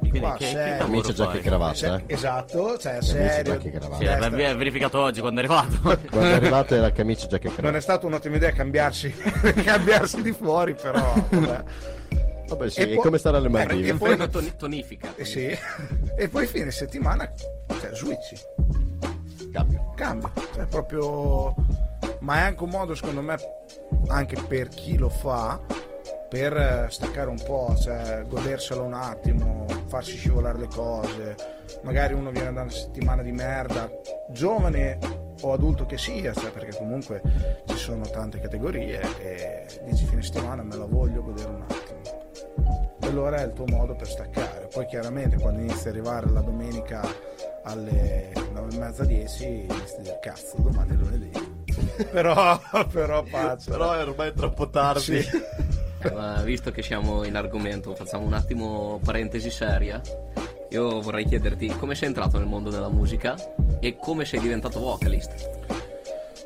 di 0.00 0.08
Quindi 0.10 0.18
qua 0.18 0.32
che- 0.36 0.44
che 0.46 0.50
serio. 0.50 0.84
Amici 0.84 1.14
giacca 1.14 1.38
e 1.38 1.40
cravatta, 1.40 1.74
Se- 1.76 1.94
eh. 1.94 2.02
esatto, 2.06 2.78
cioè 2.78 2.92
Camicia, 2.94 3.12
serio. 3.12 3.58
cravatta. 3.58 3.96
Sì, 3.96 4.04
l'abbiamo 4.20 4.58
verificato 4.58 4.98
oggi 5.00 5.20
quando 5.20 5.40
è 5.40 5.44
arrivato. 5.44 5.78
Quando 6.10 6.28
è 6.30 6.32
arrivato 6.32 6.74
era 6.74 6.90
camicia, 6.90 7.28
giacca 7.28 7.44
e 7.46 7.50
Non 7.50 7.54
è 7.54 7.60
cravatta. 7.60 7.80
stata 7.80 8.06
un'ottima 8.06 8.34
idea 8.36 8.50
cambiarsi, 8.50 9.14
cambiarsi 9.64 10.20
di 10.20 10.32
fuori, 10.32 10.74
però 10.74 11.14
vabbè. 11.30 11.62
Vabbè, 12.48 12.70
sì, 12.70 12.80
E 12.80 12.86
poi- 12.88 12.96
come 12.96 13.18
stare 13.18 13.36
alle 13.36 13.46
eh, 13.46 13.50
Maldive. 13.50 13.88
e 13.88 13.94
poi- 13.94 14.08
Prendo 14.16 14.28
toni- 14.30 14.56
tonifica. 14.56 15.12
Eh 15.14 15.24
sì. 15.24 15.56
E 16.16 16.28
poi 16.28 16.46
fine 16.48 16.72
settimana, 16.72 17.30
cioè 17.80 17.94
switchi, 17.94 18.36
Cambio. 19.52 19.92
cambia. 19.94 20.32
Cioè, 20.54 20.66
proprio... 20.66 21.54
Ma 22.20 22.36
è 22.36 22.40
anche 22.40 22.62
un 22.62 22.70
modo, 22.70 22.94
secondo 22.94 23.22
me, 23.22 23.36
anche 24.08 24.36
per 24.46 24.68
chi 24.68 24.96
lo 24.96 25.08
fa, 25.08 25.60
per 26.28 26.56
eh, 26.56 26.86
staccare 26.90 27.28
un 27.28 27.40
po', 27.42 27.74
cioè 27.76 28.24
goderselo 28.28 28.82
un 28.82 28.92
attimo, 28.92 29.66
farsi 29.86 30.16
scivolare 30.16 30.58
le 30.58 30.68
cose. 30.68 31.36
Magari 31.82 32.12
uno 32.14 32.30
viene 32.30 32.52
da 32.52 32.62
una 32.62 32.70
settimana 32.70 33.22
di 33.22 33.32
merda, 33.32 33.90
giovane 34.30 34.98
o 35.40 35.52
adulto 35.52 35.86
che 35.86 35.96
sia, 35.96 36.32
cioè, 36.34 36.50
perché 36.50 36.76
comunque 36.76 37.22
ci 37.66 37.76
sono 37.76 38.04
tante 38.08 38.40
categorie 38.40 39.00
e 39.20 39.66
dici 39.84 40.04
fine 40.06 40.22
settimana 40.22 40.62
me 40.62 40.76
la 40.76 40.86
voglio 40.86 41.22
godere 41.22 41.48
un 41.48 41.62
attimo. 41.62 42.26
E 43.00 43.06
allora 43.06 43.38
è 43.38 43.46
il 43.46 43.52
tuo 43.52 43.66
modo 43.66 43.94
per 43.94 44.08
staccare. 44.08 44.68
Poi 44.72 44.86
chiaramente 44.86 45.38
quando 45.38 45.60
inizi 45.60 45.88
ad 45.88 45.94
arrivare 45.94 46.28
la 46.30 46.40
domenica 46.40 47.00
alle 47.62 48.32
9 48.52 48.74
e 48.74 48.78
mezza 48.78 49.04
10 49.04 49.44
inizi 49.44 49.94
a 49.96 50.00
dire 50.00 50.18
cazzo 50.20 50.56
domani 50.58 50.90
è 50.90 50.94
lunedì. 50.94 51.47
però, 52.10 52.60
però 52.90 53.22
pace. 53.22 53.70
Però 53.70 53.92
è 53.92 54.02
ormai 54.02 54.32
troppo 54.32 54.68
tardi. 54.68 55.22
Sì. 55.22 55.26
Ma 56.12 56.42
visto 56.42 56.70
che 56.70 56.82
siamo 56.82 57.24
in 57.24 57.36
argomento, 57.36 57.94
facciamo 57.94 58.24
un 58.24 58.32
attimo 58.32 59.00
parentesi 59.02 59.50
seria. 59.50 60.00
Io 60.70 61.00
vorrei 61.00 61.24
chiederti 61.24 61.68
come 61.76 61.94
sei 61.94 62.08
entrato 62.08 62.38
nel 62.38 62.46
mondo 62.46 62.70
della 62.70 62.88
musica 62.88 63.34
e 63.80 63.96
come 63.96 64.24
sei 64.24 64.40
diventato 64.40 64.78
vocalist. 64.78 65.48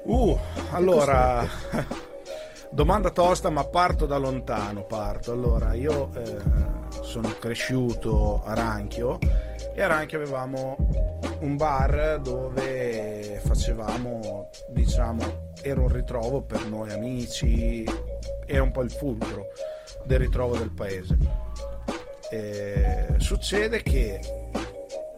Uh, 0.04 0.38
allora, 0.70 1.46
domanda 2.70 3.10
tosta, 3.10 3.50
ma 3.50 3.64
parto 3.64 4.06
da 4.06 4.16
lontano. 4.16 4.84
Parto. 4.84 5.32
Allora, 5.32 5.74
io 5.74 6.10
eh, 6.14 6.36
sono 7.02 7.34
cresciuto 7.38 8.42
a 8.44 8.54
Ranchio 8.54 9.18
e 9.74 9.82
a 9.82 9.86
Ranchio 9.86 10.18
avevamo 10.18 10.76
un 11.40 11.56
bar 11.56 12.20
dove 12.20 13.40
facevamo, 13.44 14.50
diciamo, 14.68 15.52
era 15.62 15.80
un 15.80 15.88
ritrovo 15.88 16.42
per 16.42 16.66
noi 16.66 16.92
amici, 16.92 17.84
era 18.46 18.62
un 18.62 18.70
po' 18.70 18.82
il 18.82 18.90
fulcro 18.90 19.48
del 20.04 20.18
ritrovo 20.18 20.56
del 20.56 20.70
paese. 20.70 21.16
E 22.30 23.14
succede 23.18 23.82
che 23.82 24.20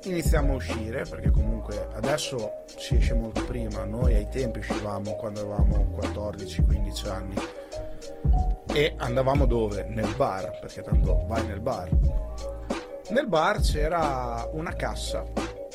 iniziamo 0.05 0.53
a 0.53 0.57
uscire 0.57 1.05
perché 1.09 1.31
comunque 1.31 1.89
adesso 1.95 2.65
si 2.77 2.97
esce 2.97 3.15
molto 3.15 3.45
prima 3.45 3.85
noi 3.85 4.15
ai 4.15 4.29
tempi 4.29 4.59
uscivamo 4.59 5.13
quando 5.13 5.41
avevamo 5.41 5.97
14-15 5.99 7.09
anni 7.09 7.35
e 8.67 8.95
andavamo 8.99 9.47
dove? 9.47 9.85
nel 9.89 10.13
bar 10.17 10.59
perché 10.61 10.83
tanto 10.83 11.25
vai 11.27 11.47
nel 11.47 11.61
bar 11.61 11.89
nel 13.11 13.27
bar 13.27 13.61
c'era 13.61 14.49
una 14.53 14.75
cassa 14.75 15.25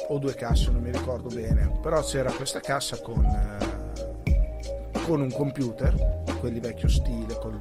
o 0.08 0.18
due 0.18 0.34
casse 0.34 0.72
non 0.72 0.82
mi 0.82 0.92
ricordo 0.92 1.30
bene 1.30 1.72
però 1.82 2.02
c'era 2.02 2.32
questa 2.32 2.60
cassa 2.60 3.00
con 3.02 3.24
eh, 3.24 5.02
con 5.06 5.22
un 5.22 5.32
computer 5.32 6.24
quelli 6.40 6.60
vecchio 6.60 6.88
stile 6.88 7.38
con 7.40 7.60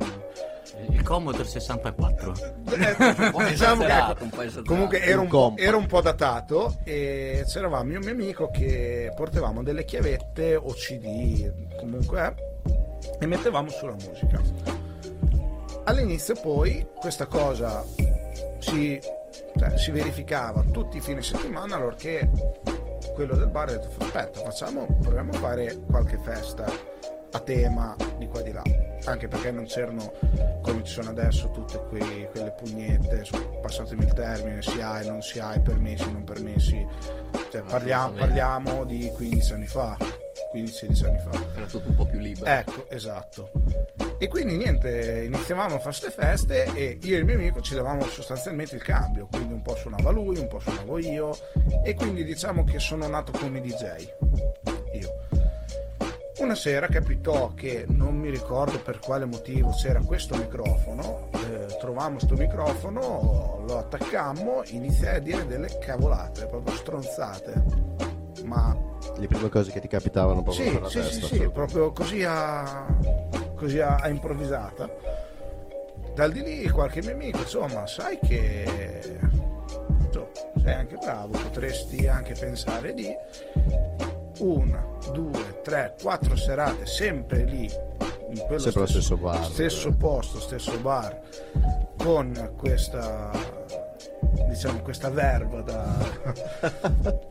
Il 0.90 1.02
Commodore 1.02 1.44
64. 1.44 2.34
eh, 2.70 3.30
po' 3.30 3.42
diciamo 3.42 3.84
che 3.84 4.62
comunque 4.64 5.00
era 5.02 5.20
Un 5.20 5.54
era 5.56 5.76
un 5.76 5.86
po' 5.86 6.00
datato 6.00 6.76
e 6.84 7.44
c'eravamo 7.46 7.90
io 7.90 7.98
e 7.98 8.00
mio 8.00 8.12
amico 8.12 8.50
che 8.50 9.12
portavamo 9.16 9.62
delle 9.62 9.84
chiavette 9.84 10.54
o 10.54 10.72
CD 10.72 11.50
comunque 11.78 12.34
eh, 12.36 13.16
e 13.20 13.26
mettevamo 13.26 13.68
sulla 13.70 13.92
musica. 13.94 14.40
All'inizio 15.84 16.34
poi 16.40 16.86
questa 17.00 17.26
cosa 17.26 17.82
si, 18.58 19.00
cioè, 19.56 19.76
si 19.78 19.90
verificava 19.90 20.62
tutti 20.70 20.98
i 20.98 21.00
fine 21.00 21.22
settimana 21.22 21.76
allorché 21.76 22.28
quello 23.14 23.36
del 23.36 23.48
bar 23.48 23.68
ha 23.68 23.72
detto 23.72 23.88
aspetta 23.98 24.40
facciamo 24.40 24.86
proviamo 25.00 25.32
a 25.32 25.36
fare 25.36 25.76
qualche 25.86 26.18
festa 26.18 26.66
a 27.30 27.40
tema 27.40 27.94
di 28.16 28.26
qua 28.26 28.40
e 28.40 28.42
di 28.44 28.52
là. 28.52 28.62
Anche 29.04 29.28
perché 29.28 29.50
non 29.50 29.64
c'erano 29.64 30.12
come 30.62 30.82
ci 30.84 30.92
sono 30.92 31.10
adesso 31.10 31.50
tutte 31.50 31.82
quei- 31.88 32.28
quelle 32.30 32.52
pugnette 32.52 33.24
passatemi 33.60 34.04
il 34.04 34.12
termine 34.12 34.62
si 34.62 34.80
ha 34.80 35.00
e 35.00 35.06
non 35.06 35.22
si 35.22 35.38
ha 35.38 35.54
i 35.54 35.60
permessi 35.60 36.10
non 36.10 36.24
permessi. 36.24 36.86
Cioè, 37.50 37.62
parliamo, 37.62 38.14
parliamo 38.14 38.84
di 38.84 39.10
15 39.14 39.52
anni 39.52 39.66
fa 39.66 39.96
15-16 40.54 41.06
anni 41.06 41.18
fa 41.18 41.46
Era 41.54 41.66
tutto 41.66 41.88
un 41.88 41.94
po' 41.94 42.06
più 42.06 42.18
libero. 42.18 42.46
Ecco, 42.46 42.88
esatto. 42.88 43.50
E 44.18 44.28
quindi 44.28 44.56
niente, 44.56 45.24
iniziavamo 45.26 45.76
a 45.76 45.78
fare 45.78 45.96
queste 45.96 46.10
feste 46.10 46.64
e 46.74 46.98
io 47.02 47.16
e 47.16 47.18
il 47.18 47.24
mio 47.24 47.34
amico 47.34 47.60
ci 47.60 47.74
davamo 47.74 48.04
sostanzialmente 48.04 48.74
il 48.74 48.82
cambio, 48.82 49.28
quindi 49.30 49.52
un 49.52 49.62
po' 49.62 49.76
suonava 49.76 50.10
lui, 50.10 50.38
un 50.38 50.48
po' 50.48 50.58
suonavo 50.58 50.98
io 50.98 51.36
e 51.84 51.94
quindi 51.94 52.24
diciamo 52.24 52.64
che 52.64 52.78
sono 52.78 53.06
nato 53.06 53.32
come 53.32 53.60
DJ. 53.60 54.08
Io. 54.94 55.26
Una 56.38 56.54
sera 56.54 56.86
capitò 56.86 57.52
che 57.52 57.84
non 57.88 58.16
mi 58.16 58.30
ricordo 58.30 58.80
per 58.80 59.00
quale 59.00 59.24
motivo 59.24 59.70
c'era 59.70 60.00
questo 60.00 60.36
microfono, 60.36 61.30
eh, 61.32 61.76
trovammo 61.78 62.18
questo 62.18 62.36
microfono, 62.36 63.64
lo 63.66 63.78
attaccammo, 63.78 64.62
iniziai 64.66 65.16
a 65.16 65.20
dire 65.20 65.46
delle 65.46 65.78
cavolate, 65.78 66.46
proprio 66.46 66.76
stronzate, 66.76 67.62
ma 68.44 68.76
Le 69.16 69.26
prime 69.26 69.48
cose 69.48 69.70
che 69.72 69.80
ti 69.80 69.88
capitavano 69.88 70.42
proprio 70.42 70.64
sì, 70.64 70.70
per 70.72 70.82
la 70.82 70.88
sì, 70.88 70.98
testa. 71.00 71.26
sì, 71.26 71.36
sì, 71.36 71.48
proprio 71.48 71.92
così 71.92 72.24
a, 72.24 72.86
così 73.56 73.80
a, 73.80 73.96
a 73.96 74.08
improvvisata. 74.08 74.88
Dal 76.14 76.32
di 76.32 76.42
lì 76.42 76.68
qualche 76.68 77.00
mio 77.02 77.12
amico, 77.12 77.38
insomma, 77.38 77.86
sai 77.86 78.18
che 78.18 79.18
insomma, 80.04 80.28
sei 80.62 80.74
anche 80.74 80.96
bravo, 80.96 81.38
potresti 81.38 82.06
anche 82.08 82.34
pensare 82.34 82.92
di 82.94 83.08
una, 84.40 84.84
due, 85.12 85.60
tre, 85.62 85.94
quattro 86.00 86.36
serate 86.36 86.86
sempre 86.86 87.44
lì, 87.44 87.70
in 88.30 88.38
quello 88.46 88.60
Sempre 88.60 88.80
allo 88.82 88.90
stesso 88.90 89.16
bar. 89.16 89.44
stesso 89.44 89.92
posto, 89.92 90.40
stesso 90.40 90.78
bar, 90.80 91.20
con 91.96 92.52
questa 92.56 93.30
diciamo 94.48 94.80
questa 94.80 95.10
verba 95.10 95.60
da, 95.60 95.96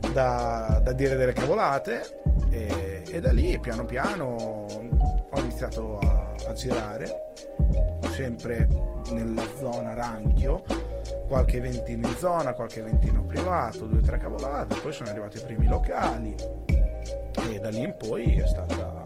da, 0.12 0.80
da 0.82 0.92
dire 0.92 1.16
delle 1.16 1.32
cavolate 1.32 2.20
e, 2.50 3.02
e 3.06 3.20
da 3.20 3.32
lì 3.32 3.58
piano 3.58 3.84
piano 3.84 4.66
ho 5.30 5.38
iniziato 5.40 5.98
a, 5.98 6.34
a 6.48 6.52
girare 6.52 7.32
sempre 8.10 8.68
nella 9.10 9.44
zona 9.58 9.94
Ranchio 9.94 10.62
qualche 11.26 11.58
eventino 11.58 12.08
in 12.08 12.16
zona 12.16 12.52
qualche 12.54 12.80
eventino 12.80 13.22
privato 13.22 13.86
due 13.86 13.98
o 13.98 14.02
tre 14.02 14.18
cavolate 14.18 14.76
poi 14.76 14.92
sono 14.92 15.10
arrivati 15.10 15.38
i 15.38 15.40
primi 15.40 15.66
locali 15.66 16.34
e 16.64 17.58
da 17.60 17.68
lì 17.68 17.80
in 17.80 17.94
poi 17.96 18.38
è 18.38 18.46
stata 18.46 19.02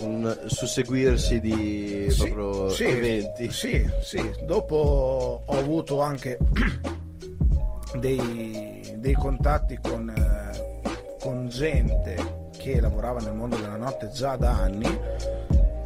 Un 0.00 0.38
susseguirsi 0.46 1.40
di 1.40 2.06
sì, 2.10 2.30
proprio 2.30 2.68
sì, 2.68 2.84
eventi. 2.84 3.50
Sì, 3.50 3.90
sì. 4.00 4.32
Dopo 4.44 5.42
ho 5.44 5.58
avuto 5.58 6.00
anche 6.00 6.38
dei, 7.98 8.94
dei 8.96 9.14
contatti 9.14 9.78
con, 9.82 10.08
eh, 10.08 10.80
con 11.20 11.48
gente 11.48 12.46
che 12.56 12.80
lavorava 12.80 13.20
nel 13.20 13.34
mondo 13.34 13.56
della 13.56 13.76
notte 13.76 14.10
già 14.10 14.36
da 14.36 14.50
anni 14.50 15.00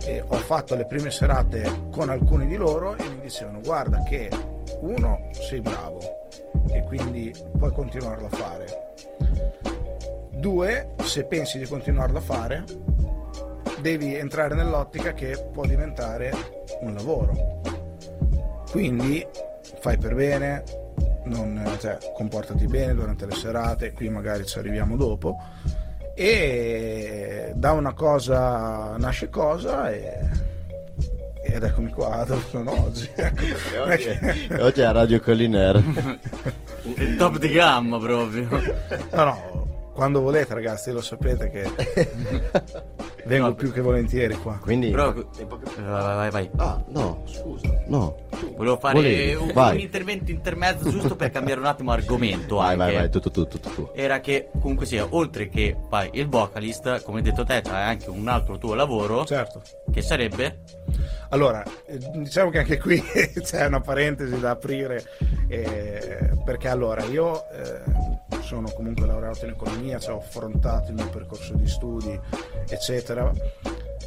e 0.05 0.23
ho 0.27 0.37
fatto 0.37 0.75
le 0.75 0.87
prime 0.87 1.11
serate 1.11 1.89
con 1.91 2.09
alcuni 2.09 2.47
di 2.47 2.57
loro 2.57 2.97
e 2.97 3.09
mi 3.09 3.21
dicevano 3.21 3.61
guarda 3.61 4.03
che 4.03 4.29
uno 4.81 5.29
sei 5.33 5.61
bravo 5.61 6.01
e 6.71 6.83
quindi 6.85 7.33
puoi 7.57 7.73
continuarlo 7.73 8.27
a 8.27 8.37
fare 8.37 8.95
due 10.31 10.95
se 11.03 11.25
pensi 11.25 11.59
di 11.59 11.67
continuarlo 11.67 12.19
a 12.19 12.21
fare 12.21 12.65
devi 13.83 14.15
entrare 14.15 14.55
nell'ottica 14.55 15.13
che 15.13 15.49
può 15.53 15.67
diventare 15.67 16.33
un 16.81 16.95
lavoro. 16.95 17.61
Quindi 18.71 19.27
fai 19.81 19.99
per 19.99 20.15
bene, 20.15 20.63
non- 21.25 21.77
cioè, 21.79 21.99
comportati 22.15 22.67
bene 22.67 22.95
durante 22.95 23.27
le 23.27 23.35
serate, 23.35 23.93
qui 23.93 24.09
magari 24.09 24.47
ci 24.47 24.59
arriviamo 24.59 24.97
dopo. 24.97 25.37
E 26.15 27.53
da 27.55 27.73
una 27.73 27.93
cosa 27.93 28.97
nasce 28.99 29.29
cosa 29.29 29.91
e, 29.91 30.21
ed 31.45 31.63
eccomi 31.63 31.91
qua 31.91 32.25
dove 32.29 32.43
sono 32.49 32.85
oggi. 32.85 33.11
E 33.15 33.79
oggi, 33.79 34.09
e 34.49 34.63
oggi 34.63 34.81
è 34.81 34.85
a 34.85 34.93
Radio 34.93 35.21
Colliner. 35.21 35.83
Il 36.83 37.17
top 37.19 37.39
di 37.39 37.49
gamma 37.51 37.99
proprio. 37.99 38.49
No, 39.11 39.25
no, 39.25 39.91
quando 39.93 40.21
volete 40.21 40.55
ragazzi, 40.55 40.91
lo 40.93 41.03
sapete 41.03 41.51
che 41.51 41.71
vengo 43.27 43.47
No, 43.49 43.55
più 43.55 43.73
che 43.73 43.81
volentieri 43.81 44.35
qua. 44.37 44.59
Quindi 44.61 44.91
Però... 44.91 45.13
Vai, 45.13 45.27
vai, 45.79 46.31
vai. 46.31 46.51
Ah, 46.57 46.83
no, 46.89 47.23
scusa. 47.27 47.69
No. 47.87 48.17
Volevo 48.57 48.77
fare 48.79 49.35
un, 49.35 49.53
un 49.55 49.79
intervento 49.79 50.31
intermezzo 50.31 50.91
giusto 50.91 51.17
per 51.17 51.31
cambiare 51.31 51.61
un 51.61 51.67
attimo 51.67 51.93
argomento 51.93 52.57
Vai, 52.57 52.73
anche. 52.73 52.77
vai, 52.77 52.95
vai, 52.95 53.11
tutto, 53.11 53.31
tutto, 53.31 53.59
tutto 53.59 53.69
tu. 53.75 53.91
Era 53.95 54.21
che 54.21 54.49
comunque 54.61 54.87
sia, 54.87 55.07
oltre 55.11 55.49
che 55.49 55.77
fai 55.89 56.11
il 56.15 56.29
vocalist, 56.29 57.03
come 57.03 57.19
hai 57.19 57.25
detto 57.25 57.45
te, 57.45 57.61
c'hai 57.63 57.83
anche 57.91 58.11
un 58.11 58.27
altro 58.29 58.59
tuo 58.59 58.75
lavoro 58.75 59.25
Certo. 59.25 59.63
che 59.93 60.03
sarebbe 60.03 60.61
Allora, 61.31 61.63
eh, 61.87 61.99
diciamo 62.15 62.51
che 62.51 62.59
anche 62.59 62.79
qui 62.79 63.03
c'è 63.43 63.67
una 63.67 63.81
parentesi 63.81 64.39
da 64.39 64.51
aprire, 64.51 65.03
eh, 65.49 66.31
perché 66.45 66.69
allora 66.69 67.05
io 67.05 67.45
eh, 67.51 67.81
sono 68.43 68.71
comunque 68.73 69.07
laureato 69.07 69.45
in 69.47 69.53
economia, 69.53 69.99
ci 69.99 70.11
ho 70.11 70.19
affrontato 70.19 70.89
il 70.89 70.95
mio 70.95 71.09
percorso 71.09 71.55
di 71.55 71.67
studi, 71.69 72.19
eccetera. 72.69 73.12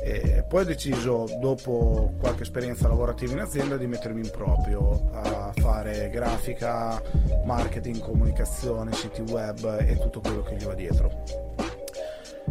E 0.02 0.44
poi 0.48 0.62
ho 0.62 0.66
deciso, 0.66 1.26
dopo 1.40 2.14
qualche 2.20 2.44
esperienza 2.44 2.88
lavorativa 2.88 3.34
in 3.34 3.40
azienda, 3.40 3.76
di 3.76 3.88
mettermi 3.88 4.22
in 4.22 4.30
proprio 4.30 5.10
a 5.12 5.52
fare 5.56 6.10
grafica, 6.10 7.02
marketing, 7.44 8.00
comunicazione, 8.00 8.94
siti 8.94 9.22
web 9.22 9.80
e 9.80 9.98
tutto 9.98 10.20
quello 10.20 10.44
che 10.44 10.56
gli 10.56 10.64
va 10.64 10.74
dietro. 10.76 11.24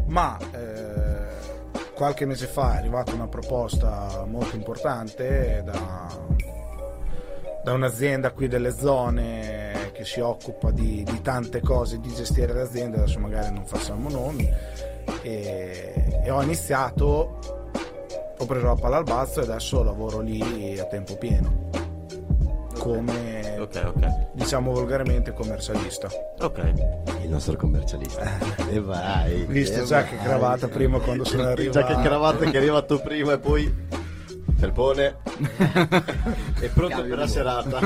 Ma 0.06 0.36
eh, 0.52 1.92
qualche 1.94 2.26
mese 2.26 2.46
fa 2.46 2.74
è 2.74 2.78
arrivata 2.78 3.12
una 3.12 3.28
proposta 3.28 4.24
molto 4.26 4.56
importante 4.56 5.62
da, 5.64 6.08
da 7.62 7.72
un'azienda 7.72 8.32
qui 8.32 8.48
delle 8.48 8.72
zone 8.72 9.90
che 9.92 10.04
si 10.04 10.20
occupa 10.20 10.72
di, 10.72 11.04
di 11.04 11.22
tante 11.22 11.60
cose, 11.60 12.00
di 12.00 12.12
gestire 12.12 12.52
le 12.52 12.62
aziende, 12.62 12.98
adesso 12.98 13.20
magari 13.20 13.54
non 13.54 13.64
facciamo 13.64 14.10
nomi, 14.10 14.50
e, 15.24 16.20
e 16.22 16.30
ho 16.30 16.42
iniziato, 16.42 17.38
ho 18.36 18.46
preso 18.46 18.66
la 18.66 18.74
palla 18.74 18.98
al 18.98 19.04
balzo 19.04 19.40
e 19.40 19.44
adesso 19.44 19.82
lavoro 19.82 20.20
lì 20.20 20.78
a 20.78 20.84
tempo 20.84 21.16
pieno, 21.16 21.70
come 22.78 23.56
Ok, 23.58 23.82
ok. 23.86 24.26
diciamo 24.32 24.72
volgarmente 24.72 25.32
commercialista. 25.32 26.08
Ok. 26.40 26.72
Il 27.22 27.30
nostro 27.30 27.56
commercialista. 27.56 28.38
e 28.70 28.80
vai. 28.80 29.46
Visto 29.46 29.80
e 29.80 29.84
già 29.84 30.02
vai. 30.02 30.10
che 30.10 30.16
cravatta 30.18 30.68
prima 30.68 30.98
quando 30.98 31.24
sono 31.24 31.44
arrivato. 31.44 31.80
Già 31.80 31.86
che 31.86 32.02
cravatta 32.02 32.44
che 32.44 32.52
è 32.52 32.56
arrivato 32.58 33.00
prima 33.00 33.32
e 33.32 33.38
poi 33.38 33.72
felpone 34.56 35.16
è 36.60 36.68
pronto 36.68 37.02
per 37.02 37.18
la 37.18 37.26
serata. 37.26 37.80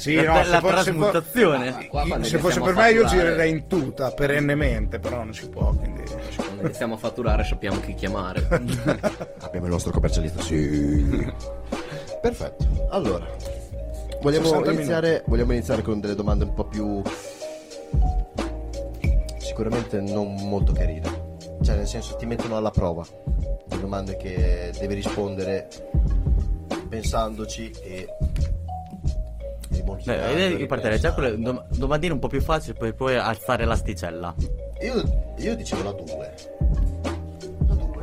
Sì, 0.00 0.14
La- 0.14 0.42
no, 0.42 0.48
la 0.48 0.60
trasmutazione. 0.62 1.76
se 1.78 1.88
Qua 1.88 2.06
quando 2.06 2.26
se 2.26 2.38
fosse 2.38 2.58
per 2.58 2.74
me 2.74 2.90
io 2.90 3.04
girerei 3.04 3.50
in 3.50 3.66
tuta 3.66 4.10
perennemente, 4.12 4.98
però 4.98 5.22
non 5.22 5.34
si 5.34 5.46
può, 5.50 5.74
quindi 5.74 6.02
Quando 6.36 6.62
iniziamo 6.62 6.94
a 6.94 6.96
fatturare 6.96 7.44
sappiamo 7.44 7.80
chi 7.80 7.92
chiamare. 7.92 8.46
Abbiamo 9.40 9.66
il 9.66 9.72
nostro 9.72 9.92
commercialista. 9.92 10.40
Sì. 10.40 11.30
Perfetto. 12.18 12.88
Allora, 12.88 13.26
vogliamo 14.22 14.46
60 14.46 14.72
iniziare, 14.72 15.22
vogliamo 15.26 15.52
iniziare 15.52 15.82
con 15.82 16.00
delle 16.00 16.14
domande 16.14 16.44
un 16.44 16.54
po' 16.54 16.64
più 16.64 17.02
sicuramente 19.36 20.00
non 20.00 20.34
molto 20.48 20.72
carine. 20.72 21.36
Cioè, 21.60 21.76
nel 21.76 21.86
senso, 21.86 22.16
ti 22.16 22.24
mettono 22.24 22.56
alla 22.56 22.70
prova. 22.70 23.04
Delle 23.66 23.82
domande 23.82 24.16
che 24.16 24.72
devi 24.78 24.94
rispondere 24.94 25.68
pensandoci 26.88 27.70
e 27.82 28.08
Beh, 30.04 30.48
io 30.58 30.66
partirei 30.66 30.98
già 30.98 31.12
con 31.12 31.22
le 31.24 31.38
dom- 31.38 31.64
domandine 31.70 32.12
un 32.12 32.18
po' 32.18 32.26
più 32.28 32.40
facili 32.40 32.76
per 32.76 32.94
poi 32.94 33.16
alzare 33.16 33.64
l'asticella. 33.64 34.34
Io, 34.82 35.32
io 35.36 35.54
dicevo 35.56 35.82
la 35.84 35.92
2. 35.92 36.34
La 37.68 37.74
2. 37.74 38.02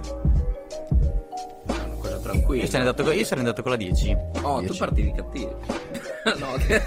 È 1.65 1.71
una 1.71 1.95
cosa 1.99 2.17
tranquilla. 2.19 2.63
Io 2.63 2.69
sarei 2.69 2.87
andato, 2.87 3.03
con- 3.03 3.13
io 3.15 3.23
sarei 3.25 3.43
andato 3.43 3.61
con 3.61 3.71
la 3.71 3.77
10. 3.77 4.17
Oh, 4.41 4.61
tu 4.63 4.75
partivi 4.75 5.11
cattivo. 5.13 5.59
no, 6.39 6.53
che... 6.65 6.81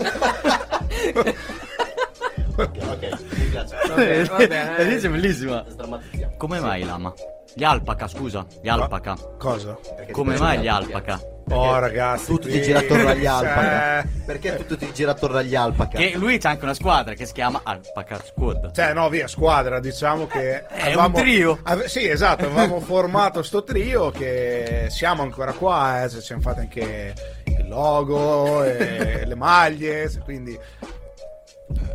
Ok, 2.56 2.78
ok, 2.90 3.18
mi 3.38 3.44
piace. 3.46 3.76
Vabbè, 3.88 4.24
va 4.24 4.36
bene. 4.36 4.76
La 4.78 4.84
10 4.84 5.06
è 5.06 5.10
bellissima. 5.10 5.64
Sdrammatizziamo. 5.68 6.34
Come 6.36 6.60
mai 6.60 6.82
lama? 6.84 7.12
Gli 7.54 7.64
alpaca, 7.64 8.06
scusa. 8.08 8.46
Gli 8.62 8.68
alpaca. 8.68 9.14
cosa? 9.38 9.76
Perché 9.96 10.12
Come 10.12 10.38
mai 10.38 10.58
gli 10.60 10.64
l'alpaca? 10.64 11.12
alpaca? 11.14 11.38
Oh 11.52 11.78
ragazzi, 11.78 12.26
Tutto 12.26 12.46
ti 12.46 12.50
qui- 12.52 12.62
gira 12.62 12.78
attorno 12.78 13.08
agli 13.08 13.26
alpaca. 13.26 14.00
Eh, 14.00 14.06
Perché 14.24 14.56
tutto 14.56 14.76
ti 14.76 14.92
gira 14.92 15.10
attorno 15.10 15.38
agli 15.38 15.54
alpaca? 15.54 15.98
Che 15.98 16.12
lui 16.16 16.38
c'ha 16.38 16.50
anche 16.50 16.64
una 16.64 16.74
squadra 16.74 17.14
che 17.14 17.26
si 17.26 17.32
chiama 17.32 17.60
Alpaca 17.64 18.20
Squad. 18.24 18.72
Cioè, 18.72 18.92
no, 18.92 19.08
via, 19.08 19.26
squadra, 19.26 19.80
diciamo 19.80 20.26
che... 20.26 20.64
È 20.66 20.94
un 20.94 21.12
trio. 21.12 21.58
ave- 21.64 21.88
sì, 21.88 22.08
esatto, 22.08 22.44
avevamo 22.46 22.78
formato 22.80 23.42
sto 23.42 23.64
trio 23.64 24.10
che 24.10 24.86
siamo 24.90 25.22
ancora 25.22 25.52
qua, 25.52 26.04
eh, 26.04 26.08
ci 26.08 26.20
siamo 26.20 26.40
fatti 26.42 26.60
anche 26.60 27.14
il 27.46 27.68
logo, 27.68 28.62
e 28.64 29.24
le 29.26 29.34
maglie, 29.34 30.08
quindi... 30.22 30.58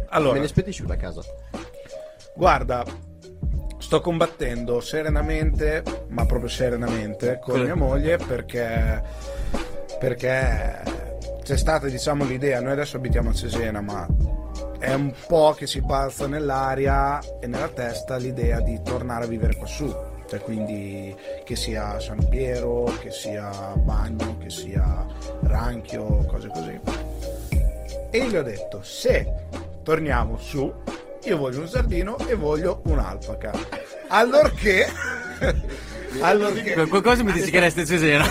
Allora, 0.10 0.34
Me 0.36 0.39
ne 0.41 0.47
spedisci 0.47 0.82
una 0.84 0.95
casa. 0.97 1.22
Guarda, 2.36 2.84
sto 3.78 4.01
combattendo 4.01 4.80
serenamente, 4.82 5.84
ma 6.10 6.26
proprio 6.26 6.49
serenamente, 6.49 7.39
con 7.41 7.62
mia 7.62 7.76
moglie 7.76 8.18
perché, 8.18 9.01
perché 10.06 10.84
c'è 11.41 11.58
stata 11.58 11.88
diciamo 11.88 12.26
l'idea, 12.26 12.62
noi 12.62 12.74
adesso 12.74 12.97
abitiamo 12.97 13.32
a 13.32 13.34
Cesena, 13.34 13.82
ma 13.82 14.06
è 14.78 14.93
un 14.93 15.12
po' 15.26 15.56
che 15.58 15.66
si 15.66 15.82
balza 15.82 16.28
nell'aria 16.28 17.20
e 17.39 17.47
nella 17.47 17.70
testa 17.70 18.16
l'idea 18.18 18.60
di 18.60 18.80
tornare 18.84 19.24
a 19.24 19.28
vivere 19.28 19.56
quassù. 19.56 19.91
Cioè, 20.30 20.39
quindi 20.41 21.16
che 21.43 21.56
sia 21.56 21.99
San 21.99 22.28
Piero, 22.30 22.84
che 23.01 23.10
sia 23.10 23.49
Bagno, 23.78 24.38
che 24.38 24.51
sia 24.51 25.08
Ranchio, 25.41 26.24
cose 26.28 26.49
così. 26.49 26.80
E 28.12 28.28
gli 28.28 28.36
ho 28.36 28.43
detto, 28.43 28.84
se 28.84 29.47
torniamo 29.82 30.38
su, 30.38 30.72
io 31.24 31.38
voglio 31.38 31.62
un 31.62 31.68
sardino 31.68 32.16
e 32.28 32.36
voglio 32.36 32.82
un'alpaca. 32.86 33.53
Allorché... 34.10 34.86
allorché 36.22 36.74
Qu- 36.74 36.88
Qualcosa 36.89 37.24
mi 37.24 37.32
dice 37.32 37.49
che 37.51 37.59
resta 37.59 37.84
Cesena. 37.86 38.26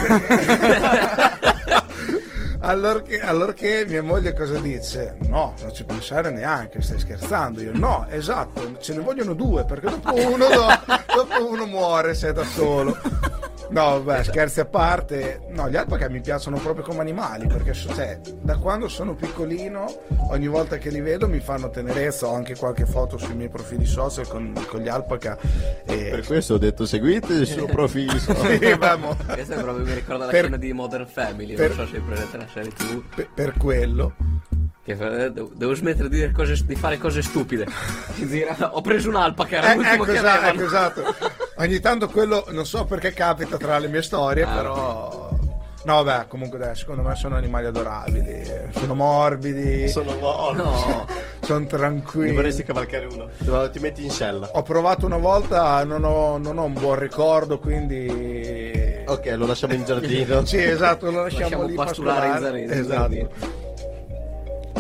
Allorché, 2.61 3.21
allorché 3.21 3.85
mia 3.87 4.03
moglie 4.03 4.33
cosa 4.33 4.59
dice? 4.59 5.17
No, 5.29 5.53
non 5.61 5.75
ci 5.75 5.85
pensare 5.85 6.31
neanche, 6.31 6.81
stai 6.81 6.99
scherzando. 6.99 7.61
Io 7.61 7.73
no, 7.75 8.07
esatto, 8.09 8.79
ce 8.81 8.95
ne 8.95 9.01
vogliono 9.01 9.35
due 9.35 9.65
perché 9.67 9.91
dopo 9.91 10.15
uno, 10.15 10.47
do- 10.49 10.81
dopo 11.15 11.47
uno 11.47 11.67
muore 11.67 12.15
se 12.15 12.29
è 12.29 12.33
da 12.33 12.45
solo. 12.45 12.97
No, 13.71 14.03
vabbè, 14.03 14.23
scherzi 14.25 14.61
a 14.61 14.65
parte. 14.67 15.41
No, 15.51 15.69
gli 15.69 15.77
alpaca 15.77 16.09
mi 16.09 16.21
piacciono 16.21 16.59
proprio 16.59 16.85
come 16.85 17.01
animali 17.01 17.47
perché 17.47 17.73
cioè, 17.73 18.21
da 18.41 18.57
quando 18.59 18.89
sono 18.89 19.15
piccolino, 19.15 19.87
ogni 20.31 20.47
volta 20.49 20.77
che 20.79 20.91
li 20.91 21.01
vedo 21.01 21.27
mi 21.29 21.41
fanno 21.41 21.71
tenerezza. 21.71 22.27
Ho 22.27 22.35
anche 22.35 22.57
qualche 22.57 22.87
foto 22.87 23.17
sui 23.19 23.35
miei 23.35 23.49
profili 23.49 23.87
social 23.87 24.29
con, 24.29 24.53
con 24.69 24.81
gli 24.81 24.89
alpaca. 24.89 25.39
E... 25.87 26.09
Per 26.11 26.25
questo 26.27 26.55
ho 26.55 26.59
detto 26.59 26.87
seguite 26.87 27.33
il 27.33 27.47
suo 27.47 27.67
profilo. 27.67 28.13
Sì, 28.55 28.75
vamo. 28.79 29.17
Questa 29.27 29.57
proprio 29.61 29.85
mi 29.85 29.95
ricorda 29.95 30.27
la 30.27 30.31
Per- 30.31 30.41
scena 30.43 30.57
di 30.57 30.73
Modern 30.73 31.07
Family, 31.07 31.55
per- 31.55 31.75
non 31.75 31.87
so 31.87 31.93
se 31.93 32.01
prendete 32.01 32.37
la 32.37 32.47
serie 32.53 32.71
TV. 32.73 33.03
per, 33.15 33.29
per 33.35 33.53
quello. 33.57 34.15
Che 34.85 34.97
fa- 34.97 35.25
eh, 35.25 35.33
devo, 35.33 35.75
smettere 35.75 36.11
di, 36.11 36.17
dire 36.17 36.31
cose, 36.31 36.63
di 36.67 36.75
fare 36.75 36.99
cose 36.99 37.23
stupide. 37.23 37.67
Ho 38.73 38.83
preso 38.83 39.09
un'alpaca, 39.09 39.57
era 39.57 39.73
Eh, 39.73 39.77
l'ultimo 39.77 39.95
ecco, 39.95 40.05
che 40.05 40.15
esatto, 40.19 40.47
ecco, 40.47 40.65
esatto. 40.65 41.15
Ogni 41.57 41.81
tanto 41.81 42.09
quello 42.09 42.45
non 42.51 42.67
so 42.67 42.85
perché 42.85 43.13
capita 43.15 43.57
tra 43.57 43.79
le 43.79 43.89
mie 43.89 44.03
storie, 44.03 44.43
Ah, 44.43 44.55
però. 44.55 45.33
No, 45.87 46.03
vabbè, 46.03 46.27
comunque 46.29 46.59
dai, 46.59 46.75
secondo 46.77 47.01
me 47.03 47.15
sono 47.15 47.37
animali 47.37 47.65
adorabili. 47.67 48.43
Sono 48.75 48.95
morbidi, 48.95 49.89
sono, 49.89 50.13
Sono 51.41 51.59
no. 51.59 51.67
tranquilli. 51.67 52.29
Ne 52.31 52.35
vorresti 52.37 52.63
cavalcare 52.63 53.07
uno. 53.07 53.29
Ti 53.71 53.79
metti 53.79 54.05
in 54.05 54.11
cella. 54.11 54.49
Ho 54.53 54.63
provato 54.63 55.07
una 55.07 55.17
volta, 55.19 55.83
non 55.85 56.05
ho, 56.05 56.37
non 56.37 56.59
ho 56.59 56.65
un 56.65 56.73
buon 56.75 56.99
ricordo, 56.99 57.59
quindi. 57.59 59.03
Ok, 59.07 59.27
lo 59.37 59.47
lasciamo 59.47 59.73
in 59.73 59.85
giardino. 59.85 60.45
Sì, 60.47 60.63
esatto, 60.63 61.11
lo 61.11 61.23
lasciamo, 61.23 61.43
Lasciamo 61.43 61.65
lì 61.67 61.75
pasturare 61.75 62.27
in 62.27 62.33
pasturare. 62.33 62.41
giardino, 62.67 62.73
in 62.75 62.79
Esatto. 62.81 62.99
giardino. 63.01 63.64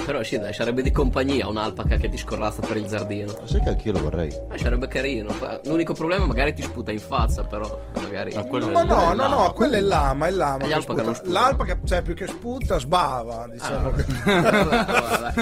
Però 0.04 0.22
sì, 0.22 0.38
dai, 0.38 0.52
sarebbe 0.52 0.82
di 0.82 0.90
compagnia 0.90 1.48
un'alpaca 1.48 1.96
che 1.96 2.08
ti 2.10 2.18
scorrazza 2.18 2.60
per 2.60 2.76
il 2.76 2.86
giardino. 2.86 3.32
Sai 3.44 3.62
che 3.62 3.70
anch'io 3.70 3.92
lo 3.92 4.02
vorrei. 4.02 4.28
Eh, 4.52 4.58
sarebbe 4.58 4.86
carino. 4.86 5.34
L'unico 5.64 5.94
problema 5.94 6.26
magari 6.26 6.52
ti 6.52 6.60
sputa 6.62 6.92
in 6.92 6.98
faccia, 6.98 7.42
però 7.44 7.80
magari. 7.94 8.34
Ma 8.34 8.44
quello 8.44 8.68
Ma 8.70 8.82
è- 8.82 8.84
no, 8.84 8.94
no, 8.94 9.12
no, 9.14 9.14
lama. 9.14 9.50
quello 9.52 9.74
è 9.74 9.78
il 9.78 9.86
lama, 9.86 10.26
è 10.26 10.30
il 10.30 10.36
lama. 10.36 10.58
Che 10.64 10.68
l'alpaca 10.68 11.02
non 11.02 11.14
sputa. 11.14 11.30
L'alpaca, 11.32 11.78
cioè, 11.84 12.02
più 12.02 12.14
che 12.14 12.26
sputa, 12.26 12.78
sbava, 12.78 13.46
diciamo. 13.50 13.90
che- 13.92 14.04
Guarda, 14.24 15.34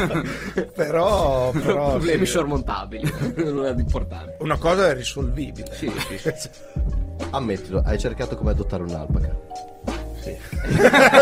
però, 0.75 1.51
però 1.51 1.91
Problemi 1.91 2.25
sì. 2.25 2.31
sormontabili, 2.33 3.13
non 3.53 3.67
è 3.67 3.71
importante. 3.77 4.37
una 4.41 4.57
cosa 4.59 4.89
è 4.91 4.95
risolvibile. 4.95 5.75
Sì, 5.75 5.91
sì, 6.09 6.19
sì. 6.37 6.49
Ammettilo, 7.31 7.83
hai 7.85 7.99
cercato 7.99 8.37
come 8.37 8.51
adottare 8.53 8.83
un'alpaca. 8.85 9.37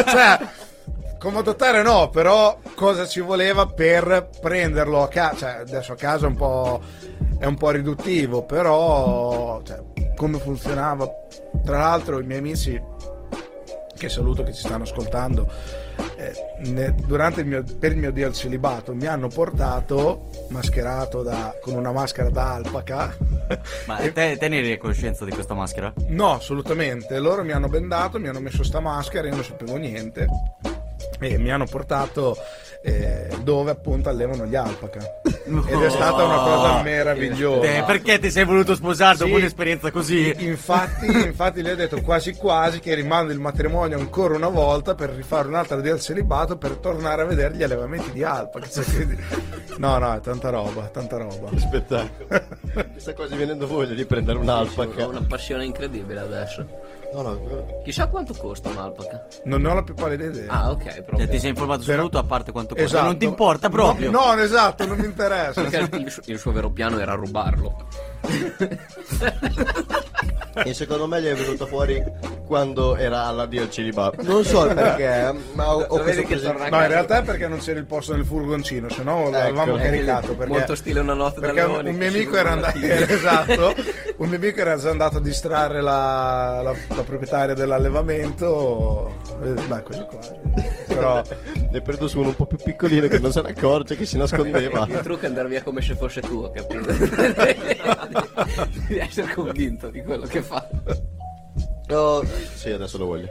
cioè, 0.06 0.38
come 1.20 1.38
adottare 1.38 1.82
no, 1.82 2.08
però 2.08 2.58
cosa 2.74 3.06
ci 3.06 3.20
voleva 3.20 3.66
per 3.66 4.30
prenderlo 4.40 5.02
a 5.02 5.08
casa? 5.08 5.36
Cioè, 5.36 5.50
adesso 5.60 5.92
a 5.92 5.96
casa 5.96 6.24
è 6.24 6.28
un 6.28 6.34
po', 6.34 6.80
è 7.38 7.44
un 7.44 7.56
po' 7.56 7.70
riduttivo, 7.70 8.44
però 8.44 9.60
cioè, 9.62 9.82
come 10.16 10.38
funzionava? 10.38 11.06
Tra 11.62 11.76
l'altro 11.76 12.20
i 12.20 12.24
miei 12.24 12.38
amici 12.38 12.82
che 13.98 14.08
saluto 14.08 14.42
che 14.42 14.54
ci 14.54 14.62
stanno 14.62 14.84
ascoltando, 14.84 15.46
eh, 16.16 16.32
ne- 16.70 16.94
durante 17.06 17.42
il 17.42 17.46
mio, 17.46 17.62
per 17.78 17.92
il 17.92 17.98
mio 17.98 18.12
dio 18.12 18.26
al 18.26 18.32
celibato 18.32 18.94
mi 18.94 19.04
hanno 19.04 19.28
portato 19.28 20.30
mascherato 20.48 21.22
da, 21.22 21.54
con 21.60 21.74
una 21.74 21.92
maschera 21.92 22.30
da 22.30 22.54
alpaca. 22.54 23.14
Ma 23.84 23.96
te, 23.96 24.38
te 24.38 24.48
ne 24.48 24.56
eri 24.56 24.72
a 24.72 24.78
conoscenza 24.78 25.26
di 25.26 25.32
questa 25.32 25.52
maschera? 25.52 25.92
No, 26.08 26.32
assolutamente. 26.32 27.18
Loro 27.18 27.44
mi 27.44 27.52
hanno 27.52 27.68
bendato, 27.68 28.18
mi 28.18 28.28
hanno 28.28 28.40
messo 28.40 28.62
sta 28.62 28.80
maschera, 28.80 29.28
io 29.28 29.34
non 29.34 29.44
sapevo 29.44 29.76
niente. 29.76 30.26
E 31.18 31.38
mi 31.38 31.50
hanno 31.50 31.66
portato 31.66 32.36
eh, 32.82 33.28
dove 33.42 33.72
appunto 33.72 34.08
allevano 34.08 34.46
gli 34.46 34.54
alpaca. 34.54 35.20
Ed 35.22 35.82
è 35.82 35.90
stata 35.90 36.24
una 36.24 36.36
cosa 36.38 36.82
meravigliosa. 36.82 37.66
Eh, 37.76 37.82
perché 37.84 38.18
ti 38.18 38.30
sei 38.30 38.44
voluto 38.44 38.74
sposare 38.74 39.18
dopo 39.18 39.30
Sì. 39.32 39.36
un'esperienza 39.36 39.90
così? 39.90 40.34
Infatti, 40.38 41.06
infatti 41.06 41.60
lei 41.60 41.72
ha 41.72 41.76
detto 41.76 42.00
quasi 42.00 42.34
quasi 42.34 42.78
che 42.80 42.94
rimando 42.94 43.32
il 43.32 43.38
matrimonio 43.38 43.98
ancora 43.98 44.34
una 44.34 44.48
volta 44.48 44.94
per 44.94 45.10
rifare 45.10 45.48
un'altra 45.48 45.80
di 45.80 45.88
al 45.90 46.00
celibato 46.00 46.56
per 46.56 46.76
tornare 46.76 47.22
a 47.22 47.24
vedere 47.26 47.54
gli 47.54 47.62
allevamenti 47.62 48.12
di 48.12 48.22
alpaca. 48.22 48.66
Cioè, 48.70 48.84
quindi- 48.84 49.18
No, 49.76 49.98
no, 49.98 50.14
è 50.14 50.20
tanta 50.20 50.50
roba, 50.50 50.82
tanta 50.88 51.16
roba. 51.16 51.48
Spettacolo. 51.56 52.28
Mi 52.74 52.98
sta 53.00 53.12
quasi 53.14 53.34
venendo 53.34 53.66
voglia 53.66 53.94
di 53.94 54.04
prendere 54.06 54.38
Ho 54.38 54.42
un'alpaca. 54.42 55.06
una 55.06 55.24
passione 55.26 55.64
incredibile 55.64 56.20
adesso. 56.20 56.66
No, 57.12 57.22
no, 57.22 57.80
Chissà 57.82 58.06
quanto 58.08 58.34
costa 58.34 58.68
un'alpaca. 58.68 59.26
Non 59.44 59.62
ne 59.62 59.68
ho 59.68 59.74
la 59.74 59.82
più 59.82 59.94
pallida 59.94 60.24
idea. 60.26 60.46
Ah, 60.52 60.70
ok, 60.70 60.82
Cioè, 60.92 61.02
proprio. 61.02 61.28
ti 61.28 61.38
sei 61.40 61.50
informato 61.50 61.82
su 61.82 61.88
Però- 61.88 62.02
tutto 62.02 62.18
a 62.18 62.24
parte 62.24 62.52
quanto 62.52 62.74
costa? 62.74 62.88
Esatto. 62.88 63.04
Non 63.06 63.18
ti 63.18 63.24
importa 63.24 63.68
proprio? 63.68 64.10
No, 64.10 64.34
no, 64.34 64.40
esatto, 64.42 64.86
non 64.86 64.96
mi 64.98 65.06
interessa. 65.06 65.62
Perché 65.62 66.12
il 66.26 66.38
suo 66.38 66.52
vero 66.52 66.70
piano 66.70 66.98
era 67.00 67.14
rubarlo. 67.14 67.74
E 70.52 70.74
secondo 70.74 71.06
me 71.06 71.22
gli 71.22 71.26
è 71.26 71.34
venuta 71.34 71.64
fuori 71.64 72.02
quando 72.44 72.96
era 72.96 73.24
all'addio 73.26 73.62
al 73.62 73.70
celibato. 73.70 74.20
Non 74.22 74.44
so 74.44 74.66
il 74.66 74.74
perché, 74.74 75.32
ma 75.54 75.74
ho, 75.74 75.80
ho 75.88 75.98
questo 76.00 76.22
che 76.22 76.26
presente- 76.26 76.68
No, 76.68 76.80
in 76.82 76.88
realtà 76.88 77.18
è 77.18 77.22
perché 77.22 77.46
non 77.46 77.58
c'era 77.60 77.78
il 77.78 77.86
posto 77.86 78.14
nel 78.14 78.24
furgoncino, 78.26 78.88
se 78.90 79.02
no 79.04 79.30
l'avevamo 79.30 79.76
Ecco. 79.76 79.82
caricato. 79.84 80.34
Perché, 80.34 80.52
Molto 80.52 80.74
stile 80.74 81.00
una 81.00 81.14
notte 81.14 81.40
da 81.40 81.46
perché 81.52 81.62
un, 81.62 81.94
mio 81.94 82.08
amico 82.08 82.36
era 82.36 82.50
andato, 82.50 82.78
esatto, 82.82 83.74
un 84.16 84.28
mio 84.28 84.36
amico 84.36 84.60
era 84.60 84.76
già 84.76 84.90
andato 84.90 85.18
a 85.18 85.20
distrarre 85.20 85.80
la, 85.80 86.60
la- 86.62 86.74
la 86.96 87.02
proprietaria 87.04 87.54
dell'allevamento. 87.54 89.14
Eh, 89.42 89.52
Beh, 89.66 89.82
così 89.84 90.04
qua. 90.06 90.18
Però 90.88 91.22
Ne 91.70 91.78
è 91.78 91.80
preso 91.80 92.08
su 92.08 92.18
uno 92.18 92.28
un 92.28 92.34
po' 92.36 92.46
più 92.46 92.58
piccolino 92.58 93.06
che 93.06 93.20
non 93.20 93.30
se 93.30 93.40
ne 93.40 93.50
accorge, 93.50 93.96
che 93.96 94.04
si 94.04 94.18
nascondeva. 94.18 94.84
Il 94.90 94.98
trucco 95.00 95.22
è 95.24 95.28
andare 95.28 95.48
via 95.48 95.62
come 95.62 95.80
se 95.80 95.94
fosse 95.94 96.20
tuo, 96.20 96.50
capito? 96.50 96.92
Devi 98.86 98.98
essere 98.98 99.32
convinto 99.34 99.88
di 99.88 100.02
quello 100.02 100.26
che 100.26 100.42
fa. 100.42 100.66
Oh, 101.90 102.24
sì, 102.54 102.70
adesso 102.70 102.98
lo 102.98 103.06
voglio. 103.06 103.28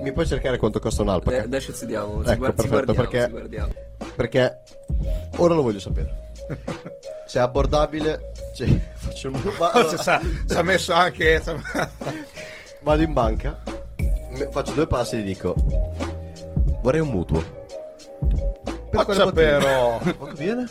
Mi 0.00 0.12
puoi 0.12 0.26
cercare 0.26 0.56
quanto 0.56 0.78
costa 0.80 1.02
un'alpaca? 1.02 1.42
Adesso 1.42 1.74
ci 1.74 1.86
diamo, 1.86 2.24
ci, 2.24 2.30
Ecco, 2.30 2.38
guard- 2.38 2.60
ci 2.60 2.68
perfetto, 2.68 2.92
guardiamo, 2.94 3.08
perché- 3.08 3.24
ci 3.24 3.30
guardiamo. 3.30 3.72
Perché 4.16 4.58
ora 5.36 5.54
lo 5.54 5.62
voglio 5.62 5.78
sapere. 5.78 6.30
Se 7.26 7.38
è 7.38 7.42
abbordabile, 7.42 8.32
sì, 8.54 8.80
faccio 8.94 9.28
un 9.28 9.40
sa- 9.98 10.20
ci 10.48 10.54
ha 10.54 10.62
messo 10.62 10.92
anche. 10.92 11.40
Vado 12.82 13.02
in 13.02 13.12
banca, 13.12 13.62
faccio 14.50 14.72
due 14.72 14.86
passi 14.88 15.14
e 15.16 15.18
gli 15.20 15.24
dico: 15.26 15.54
Vorrei 16.82 17.00
un 17.00 17.08
mutuo. 17.08 17.60
Per 18.90 19.04
Faccia 19.04 19.30
però. 19.30 19.98
Quanto 19.98 20.34
viene? 20.36 20.68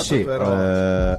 Sì, 0.00 0.18
però. 0.20 0.52
eh, 0.60 1.18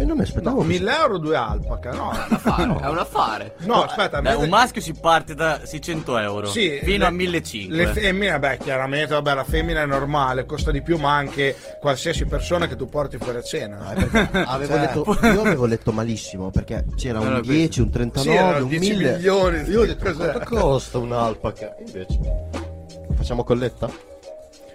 e 0.00 0.04
non 0.04 0.16
mi 0.16 0.22
aspettavo. 0.22 0.58
No, 0.60 0.62
1000 0.62 0.92
euro 0.96 1.18
due 1.18 1.34
alpaca, 1.34 1.90
no. 1.90 2.10
Affare, 2.30 2.62
È 2.80 2.88
un 2.88 2.98
affare. 2.98 3.54
No, 3.64 3.82
aspetta, 3.82 4.20
Beh, 4.22 4.30
mette- 4.30 4.42
un 4.44 4.48
maschio 4.48 4.80
si 4.80 4.92
parte 4.92 5.34
da 5.34 5.60
600 5.64 6.18
euro 6.18 6.46
Sì, 6.46 6.78
fino 6.84 6.98
le- 6.98 7.06
a 7.06 7.10
1500. 7.10 7.74
Le 7.74 8.00
femmine, 8.00 8.38
beh, 8.38 8.58
chiaramente, 8.58 9.14
vabbè, 9.14 9.34
la 9.34 9.42
femmina 9.42 9.82
è 9.82 9.86
normale, 9.86 10.44
costa 10.46 10.70
di 10.70 10.82
più, 10.82 10.98
ma 10.98 11.16
anche 11.16 11.56
qualsiasi 11.80 12.26
persona 12.26 12.68
che 12.68 12.76
tu 12.76 12.86
porti 12.86 13.18
fuori 13.18 13.38
a 13.38 13.42
cena. 13.42 13.78
Avevo 14.46 14.72
Cioè, 14.74 14.80
letto, 14.80 15.18
io 15.26 15.40
avevo 15.40 15.66
letto 15.66 15.90
malissimo 15.90 16.50
perché 16.50 16.84
c'era 16.94 17.18
un 17.18 17.40
10, 17.42 17.80
un 17.80 17.90
39, 17.90 18.54
Sì, 18.56 18.62
un 18.62 18.68
10 18.68 18.88
1000. 18.94 19.12
milioni, 19.14 19.62
Io 19.68 19.80
ho 19.80 19.84
detto: 19.86 20.04
cos'è? 20.04 20.30
Quanto 20.30 20.54
costa 20.54 20.98
un'alpaca? 20.98 21.74
Invece, 21.84 22.18
facciamo 23.16 23.42
colletta? 23.42 23.90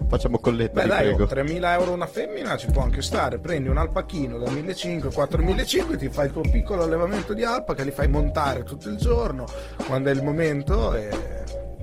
Facciamo 0.08 0.40
colletta, 0.40 0.82
Beh, 0.82 0.88
dai, 0.88 1.14
prego. 1.16 1.24
oh, 1.24 1.28
3.000 1.28 1.80
euro 1.80 1.92
una 1.92 2.08
femmina 2.08 2.58
ci 2.58 2.68
può 2.72 2.82
anche 2.84 3.02
stare. 3.02 3.40
Prendi 3.40 3.70
un 3.70 3.78
alpachino 3.78 4.38
da 4.38 4.50
1.500, 4.52 5.08
4.500, 5.14 5.98
ti 5.98 6.10
fai 6.10 6.26
il 6.28 6.32
tuo 6.34 6.42
piccolo 6.42 6.84
allevamento 6.84 7.34
di 7.34 7.44
alpaca, 7.44 7.84
li 7.84 7.92
fai 7.92 8.08
montare 8.08 8.64
tutto 8.64 8.90
il 8.90 8.98
giorno 8.98 9.46
quando 9.88 10.10
è 10.10 10.14
il 10.14 10.24
momento 10.24 10.94
e. 10.94 11.10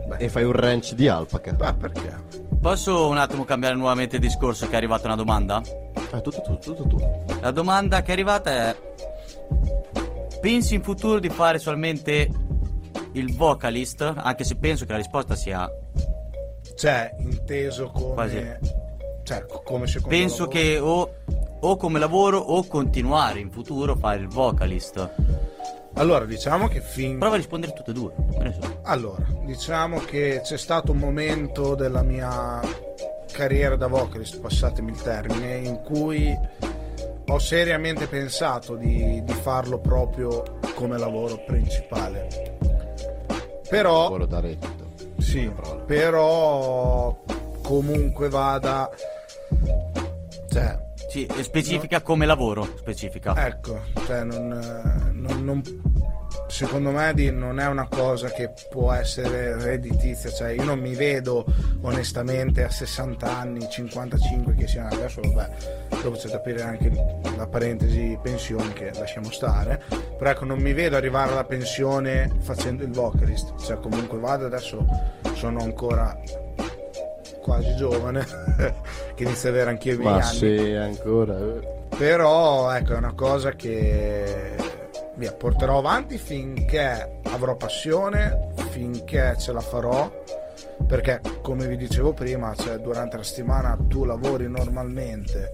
Beh, 0.09 0.17
E 0.19 0.29
fai 0.29 0.45
un 0.45 0.53
ranch 0.53 0.93
di 0.95 1.07
alpaca. 1.09 1.55
ma 1.59 1.73
perché? 1.75 2.49
Posso 2.61 3.09
un 3.09 3.17
attimo 3.17 3.45
cambiare 3.45 3.75
nuovamente 3.75 4.17
il 4.17 4.23
discorso 4.23 4.67
che 4.67 4.73
è 4.73 4.77
arrivata 4.77 5.07
una 5.07 5.17
domanda? 5.17 5.63
Ah, 6.11 6.21
tutto 6.21 6.41
tu, 6.43 6.59
tutto 6.59 6.87
tu. 6.87 7.25
La 7.41 7.53
domanda 7.53 8.03
che 8.03 8.09
è 8.11 8.13
arrivata 8.13 8.51
è 8.51 8.77
Pensi 10.41 10.75
in 10.75 10.83
futuro 10.83 11.19
di 11.19 11.29
fare 11.29 11.59
solamente 11.59 12.29
il 13.13 13.35
vocalist? 13.37 14.01
Anche 14.17 14.45
se 14.45 14.57
penso 14.57 14.85
che 14.87 14.93
la 14.93 14.99
risposta 14.99 15.35
sia 15.37 15.71
Cioè, 16.81 17.15
inteso 17.19 17.91
come. 17.91 18.15
Quasi. 18.15 18.57
Cioè, 19.23 19.45
come 19.65 19.87
secondo 19.87 20.17
Penso 20.17 20.47
lavoro. 20.47 20.59
che 20.59 20.79
o, 20.79 21.15
o 21.61 21.77
come 21.77 21.99
lavoro 21.99 22.39
o 22.39 22.65
continuare 22.67 23.39
in 23.39 23.51
futuro 23.51 23.93
a 23.93 23.97
fare 23.97 24.21
il 24.21 24.29
vocalist. 24.29 25.11
Allora, 25.97 26.25
diciamo 26.25 26.69
che 26.69 26.81
fin. 26.81 27.19
Prova 27.19 27.35
a 27.35 27.37
rispondere 27.37 27.75
tutte 27.75 27.91
e 27.91 27.93
due. 27.93 28.13
Allora, 28.85 29.27
diciamo 29.45 29.99
che 29.99 30.41
c'è 30.43 30.57
stato 30.57 30.93
un 30.93 30.99
momento 30.99 31.75
della 31.75 32.03
mia 32.03 32.63
carriera 33.31 33.77
da 33.77 33.87
vocalist, 33.87 34.41
passatemi 34.41 34.93
il 34.93 35.03
termine, 35.03 35.57
in 35.57 35.83
cui 35.83 36.35
ho 37.27 37.39
seriamente 37.39 38.07
pensato 38.07 38.75
di, 38.77 39.23
di 39.23 39.33
farlo 39.35 39.81
proprio 39.81 40.43
come 40.75 40.97
lavoro 40.97 41.45
principale. 41.45 42.57
Però, 43.69 44.05
Lavoro 44.05 44.25
da 44.25 44.41
reddito. 44.41 44.90
Sì, 45.21 45.51
però 45.87 47.17
comunque 47.63 48.29
vada, 48.29 48.91
cioè, 50.51 50.79
Sì, 51.11 51.27
specifica 51.41 52.03
come 52.03 52.25
lavoro. 52.25 52.65
Specifica. 52.77 53.35
Ecco, 53.45 53.81
cioè 54.07 54.23
non, 54.23 55.11
non- 55.13 55.45
non- 55.45 55.63
secondo 56.47 56.91
me 56.93 57.13
non 57.33 57.59
è 57.59 57.67
una 57.67 57.89
cosa 57.89 58.29
che 58.29 58.53
può 58.71 58.93
essere 58.93 59.61
redditizia, 59.61 60.31
cioè 60.31 60.51
io 60.51 60.63
non 60.63 60.79
mi 60.79 60.95
vedo 60.95 61.45
onestamente 61.81 62.63
a 62.63 62.71
60 62.71 63.39
anni, 63.39 63.69
55 63.69 64.55
che 64.55 64.69
siano 64.69 64.89
adesso, 64.91 65.21
vabbè, 65.21 65.51
dopo 66.01 66.17
c'è 66.17 66.29
da 66.29 66.37
aprire 66.37 66.63
anche 66.63 66.93
la 67.37 67.47
parentesi 67.49 68.17
pensioni 68.23 68.73
che 68.73 68.93
lasciamo 68.95 69.33
stare, 69.33 69.83
però 70.17 70.31
ecco 70.31 70.45
non 70.45 70.61
mi 70.61 70.73
vedo 70.73 70.97
arrivare 70.97 71.33
alla 71.33 71.45
pensione 71.45 72.31
facendo 72.41 72.85
il 72.85 72.91
vocalist, 72.93 73.55
cioè 73.65 73.81
comunque 73.81 74.19
vado 74.19 74.47
adesso 74.47 74.87
sono 75.35 75.59
ancora 75.61 76.17
quasi 77.51 77.75
giovane, 77.75 78.25
che 79.17 79.25
inizio 79.25 79.49
ad 79.49 79.55
avere 79.57 79.71
anch'io 79.71 79.95
i 79.95 79.97
miei 79.97 80.11
Ma 80.13 80.25
anni. 80.25 80.37
sì, 80.37 80.73
ancora. 80.75 81.37
eh. 81.37 81.79
Però 81.97 82.71
ecco, 82.73 82.93
è 82.93 82.97
una 82.97 83.13
cosa 83.15 83.51
che 83.55 84.55
via, 85.17 85.33
porterò 85.33 85.79
avanti 85.79 86.17
finché 86.17 87.19
avrò 87.25 87.57
passione, 87.57 88.53
finché 88.71 89.35
ce 89.37 89.53
la 89.53 89.61
farò. 89.61 90.09
Perché 90.87 91.21
come 91.43 91.67
vi 91.67 91.77
dicevo 91.77 92.13
prima, 92.13 92.55
cioè, 92.55 92.79
durante 92.79 93.17
la 93.17 93.23
settimana 93.25 93.77
tu 93.89 94.05
lavori 94.05 94.49
normalmente, 94.49 95.53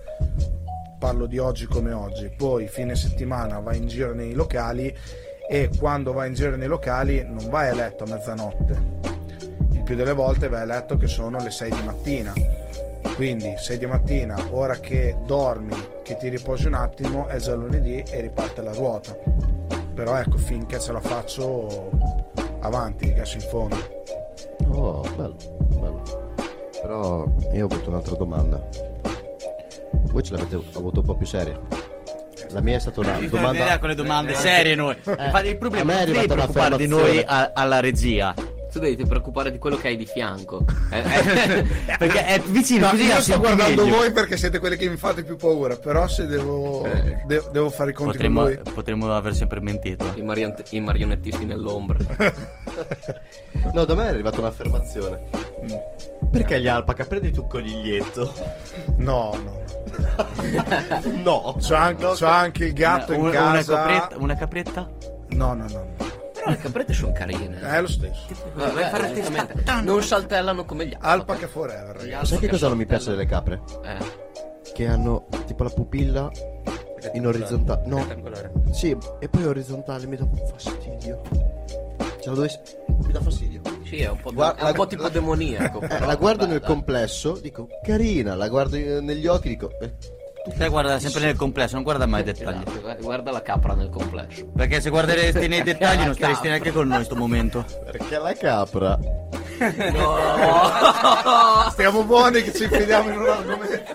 parlo 0.98 1.24
di 1.26 1.38
oggi 1.38 1.64
come 1.64 1.92
oggi, 1.92 2.30
poi 2.36 2.68
fine 2.68 2.94
settimana 2.94 3.58
vai 3.58 3.78
in 3.78 3.86
giro 3.86 4.12
nei 4.12 4.34
locali 4.34 4.94
e 5.48 5.70
quando 5.78 6.12
vai 6.12 6.28
in 6.28 6.34
giro 6.34 6.56
nei 6.56 6.68
locali 6.68 7.24
non 7.26 7.48
vai 7.48 7.70
a 7.70 7.74
letto 7.74 8.04
a 8.04 8.08
mezzanotte. 8.08 9.15
Più 9.86 9.94
delle 9.94 10.14
volte 10.14 10.48
vai 10.48 10.62
a 10.62 10.64
letto 10.64 10.96
che 10.96 11.06
sono 11.06 11.38
le 11.38 11.52
6 11.52 11.70
di 11.70 11.82
mattina. 11.84 12.32
Quindi 13.14 13.54
6 13.56 13.78
di 13.78 13.86
mattina, 13.86 14.36
ora 14.50 14.80
che 14.80 15.16
dormi, 15.24 15.76
che 16.02 16.16
ti 16.16 16.28
riposi 16.28 16.66
un 16.66 16.74
attimo, 16.74 17.28
è 17.28 17.36
già 17.36 17.54
lunedì 17.54 18.02
e 18.10 18.20
riparte 18.20 18.62
la 18.62 18.72
ruota. 18.72 19.16
Però 19.94 20.16
ecco, 20.16 20.38
finché 20.38 20.80
ce 20.80 20.90
la 20.90 20.98
faccio 20.98 21.90
avanti, 22.62 23.12
gas 23.14 23.34
in 23.34 23.40
fondo. 23.42 23.76
Oh, 24.70 25.02
bello, 25.14 25.36
bello. 25.68 26.02
Però 26.82 27.24
io 27.52 27.62
ho 27.62 27.68
avuto 27.72 27.88
un'altra 27.88 28.16
domanda. 28.16 28.60
Voi 30.10 30.22
ce 30.24 30.32
l'avete 30.32 30.56
avuto 30.74 30.98
un 30.98 31.06
po' 31.06 31.14
più 31.14 31.26
seria? 31.26 31.56
La 32.50 32.60
mia 32.60 32.74
è 32.74 32.80
stata 32.80 32.98
una 32.98 33.18
Ci 33.18 33.28
domanda. 33.28 33.78
con 33.78 33.88
le 33.88 33.94
domande 33.94 34.34
serie 34.34 34.74
noi. 34.74 34.96
Infatti, 34.96 35.46
il 35.46 35.58
problema 35.58 36.00
è 36.00 36.26
preoccupare 36.26 36.76
di 36.76 36.88
noi 36.88 37.22
alla 37.24 37.78
regia. 37.78 38.34
Tu 38.76 38.82
devi 38.82 39.06
preoccupare 39.06 39.50
di 39.50 39.58
quello 39.58 39.76
che 39.76 39.88
hai 39.88 39.96
di 39.96 40.04
fianco. 40.04 40.64
Eh, 40.90 40.98
eh, 40.98 41.62
Perché 41.96 42.26
è 42.26 42.40
vicino, 42.40 42.84
No, 42.86 42.90
così 42.90 43.04
io 43.04 43.20
sto 43.22 43.38
guardando 43.38 43.84
meglio. 43.84 43.96
voi 43.96 44.12
perché 44.12 44.36
siete 44.36 44.58
quelli 44.58 44.76
che 44.76 44.88
mi 44.88 44.96
fate 44.96 45.22
più 45.24 45.36
paura. 45.36 45.76
Però 45.76 46.06
se 46.06 46.26
devo, 46.26 46.84
Eh. 46.84 47.22
de- 47.26 47.42
devo 47.52 47.70
fare 47.70 47.90
i 47.90 47.94
conti 47.94 48.12
Potremmo, 48.12 48.42
con 48.42 48.60
voi. 48.62 48.72
potremmo 48.74 49.14
aver 49.14 49.34
sempre 49.34 49.60
mentito. 49.60 50.12
I, 50.14 50.22
marion- 50.22 50.54
i 50.70 50.80
marionettisti 50.80 51.44
nell'ombra. 51.44 51.98
No, 53.72 53.84
da 53.84 53.94
me 53.94 54.04
è 54.04 54.08
arrivata 54.08 54.38
un'affermazione. 54.40 55.18
Perché 56.30 56.60
gli 56.60 56.68
alpaca? 56.68 57.04
Prendi 57.04 57.32
tu 57.32 57.42
un 57.42 57.48
coniglietto. 57.48 58.32
No, 58.98 59.36
no. 59.42 59.64
No. 61.24 61.56
C'ho 61.58 61.74
anche, 61.74 62.04
c'ho 62.06 62.26
anche 62.26 62.64
il 62.66 62.72
gatto 62.72 63.12
in 63.12 63.20
una, 63.20 63.30
una 63.30 63.52
casa. 63.54 63.74
capretta, 63.76 64.16
una 64.18 64.36
capretta? 64.36 64.88
No, 65.30 65.54
no, 65.54 65.64
no. 65.68 65.86
no. 65.98 66.14
Però 66.46 66.50
le 66.50 66.62
caprette 66.62 66.92
sono 66.92 67.12
carine. 67.12 67.60
È 67.60 67.80
lo 67.80 67.88
stesso. 67.88 68.20
Vabbè, 68.54 68.72
vai 68.72 68.82
a 68.84 68.88
fare 68.88 69.12
giustamente. 69.12 69.52
testa- 69.54 69.80
Non 69.80 70.02
saltellano 70.02 70.64
come 70.64 70.86
gli 70.86 70.92
altri. 70.94 71.08
Alpaca 71.08 71.48
forever, 71.48 71.96
Gli 71.96 72.10
ragazzi. 72.10 72.26
Sai 72.26 72.38
che 72.38 72.48
cosa 72.48 72.68
non 72.68 72.76
mi 72.78 72.86
piace 72.86 73.10
delle 73.10 73.26
capre? 73.26 73.60
Eh. 73.84 74.24
Che 74.72 74.86
hanno 74.86 75.26
tipo 75.46 75.62
la 75.64 75.70
pupilla 75.70 76.30
in 77.14 77.26
orizzontale. 77.26 77.82
No, 77.86 78.06
sì, 78.72 78.96
e 79.20 79.28
poi 79.28 79.44
orizzontale 79.44 80.06
mi 80.06 80.16
dà 80.16 80.26
fastidio. 80.56 81.22
Ce 82.20 82.28
la 82.28 82.34
dovessi. 82.34 82.58
Mi 83.04 83.12
dà 83.12 83.20
fastidio. 83.20 83.60
Sì, 83.84 83.98
è 84.00 84.08
un 84.10 84.20
po', 84.20 84.32
Guarda- 84.32 84.66
è 84.66 84.68
un 84.70 84.74
po' 84.74 84.86
tipo 84.86 85.08
demoniaco. 85.08 85.80
Eh, 85.80 85.88
la 86.00 86.16
guardo 86.16 86.40
vabbè, 86.40 86.50
nel 86.52 86.60
dai. 86.60 86.68
complesso, 86.68 87.38
dico 87.40 87.68
carina, 87.82 88.34
la 88.34 88.48
guardo 88.48 88.76
eh, 88.76 89.00
negli 89.00 89.26
occhi, 89.26 89.48
dico. 89.48 89.70
eh, 89.80 89.92
Te 90.56 90.68
guarda 90.68 90.98
sempre 90.98 91.20
nel 91.22 91.36
complesso, 91.36 91.74
non 91.74 91.82
guarda 91.82 92.06
mai 92.06 92.20
i 92.20 92.24
dettagli. 92.24 92.62
Esatto, 92.76 93.02
guarda- 93.02 93.30
la 93.32 93.42
capra 93.42 93.74
nel 93.74 93.88
complesso. 93.90 94.46
Perché 94.54 94.80
se 94.80 94.90
guarderesti 94.90 95.48
nei 95.48 95.62
dettagli 95.64 96.04
non 96.04 96.14
staresti 96.14 96.48
neanche 96.48 96.72
con 96.72 96.86
noi 96.88 96.98
in 96.98 97.04
sto 97.04 97.16
momento. 97.16 97.64
perché 97.84 98.18
la 98.18 98.32
capra. 98.34 98.98
Stiamo 101.70 102.04
buoni 102.04 102.42
che 102.42 102.52
ci 102.52 102.64
infidiamo 102.64 103.10
in 103.10 103.18
un 103.18 103.28
argomento. 103.28 103.94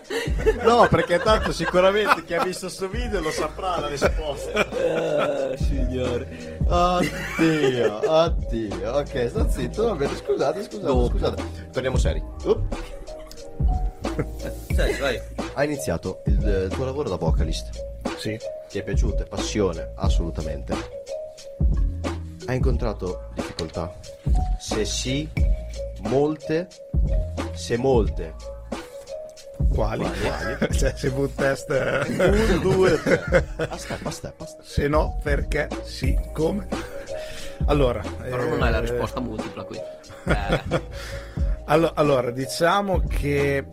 No, 0.63 0.87
perché 0.89 1.19
tanto 1.19 1.51
sicuramente 1.51 2.23
chi 2.25 2.33
ha 2.33 2.43
visto 2.43 2.67
sto 2.69 2.87
video 2.89 3.21
lo 3.21 3.31
saprà 3.31 3.79
la 3.79 3.87
risposta. 3.87 4.59
Ah, 4.59 5.55
signore. 5.57 6.59
Oddio, 6.67 8.11
oddio. 8.11 8.91
Ok, 8.97 9.27
sto 9.29 9.47
zitto, 9.49 9.85
va 9.85 9.95
bene, 9.95 10.15
scusate, 10.15 10.63
scusate, 10.63 10.85
Dopo. 10.85 11.09
scusate. 11.09 11.43
Torniamo 11.71 11.97
seri. 11.97 12.23
Up. 12.43 12.75
Sai, 14.81 14.97
vai. 14.99 15.21
Hai 15.53 15.65
iniziato 15.67 16.23
il, 16.25 16.47
eh, 16.47 16.67
tuo 16.69 16.85
lavoro 16.85 17.07
da 17.07 17.15
vocalist. 17.15 17.69
Sì. 18.17 18.35
Ti 18.67 18.79
è 18.79 18.83
piaciuto? 18.83 19.21
È 19.21 19.27
passione? 19.27 19.91
Assolutamente. 19.93 20.73
Hai 22.47 22.55
incontrato 22.55 23.29
difficoltà? 23.35 23.93
Se 24.57 24.83
sì, 24.85 25.29
molte. 25.99 26.67
Se 27.53 27.77
molte. 27.77 28.33
Quali? 29.71 30.03
Quali? 30.03 30.73
cioè, 30.75 30.93
se 30.95 31.11
boot 31.11 31.35
test. 31.35 31.69
Un, 31.69 32.59
due, 32.61 32.99
tre. 33.03 33.45
A 33.57 33.77
step, 33.77 34.03
a 34.03 34.09
step, 34.09 34.41
a 34.41 34.45
step. 34.45 34.63
Se 34.63 34.87
no, 34.87 35.19
perché? 35.21 35.67
Sì, 35.83 36.17
come? 36.33 36.67
Allora. 37.67 38.01
Però 38.01 38.43
non 38.45 38.63
hai 38.63 38.71
la 38.71 38.79
eh, 38.79 38.81
risposta 38.81 39.19
multipla 39.19 39.63
qui. 39.63 39.77
Eh, 40.25 40.81
allo- 41.65 41.91
Allora, 41.93 42.31
diciamo 42.31 43.03
che 43.07 43.63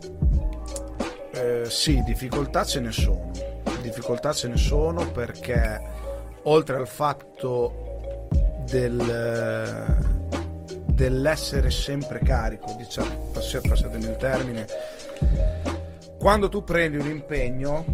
eh, 1.39 1.69
sì, 1.69 2.03
difficoltà 2.03 2.63
ce 2.63 2.79
ne 2.79 2.91
sono. 2.91 3.31
Difficoltà 3.81 4.33
ce 4.33 4.47
ne 4.49 4.57
sono 4.57 5.09
perché 5.11 5.81
oltre 6.43 6.75
al 6.75 6.87
fatto 6.87 8.27
del, 8.69 9.85
dell'essere 10.85 11.71
sempre 11.71 12.19
carico, 12.19 12.75
diciamo, 12.77 13.29
pass- 13.31 13.61
passatemi 13.67 14.05
il 14.05 14.17
termine, 14.17 14.65
quando 16.17 16.49
tu 16.49 16.63
prendi 16.63 16.97
un 16.97 17.07
impegno 17.07 17.85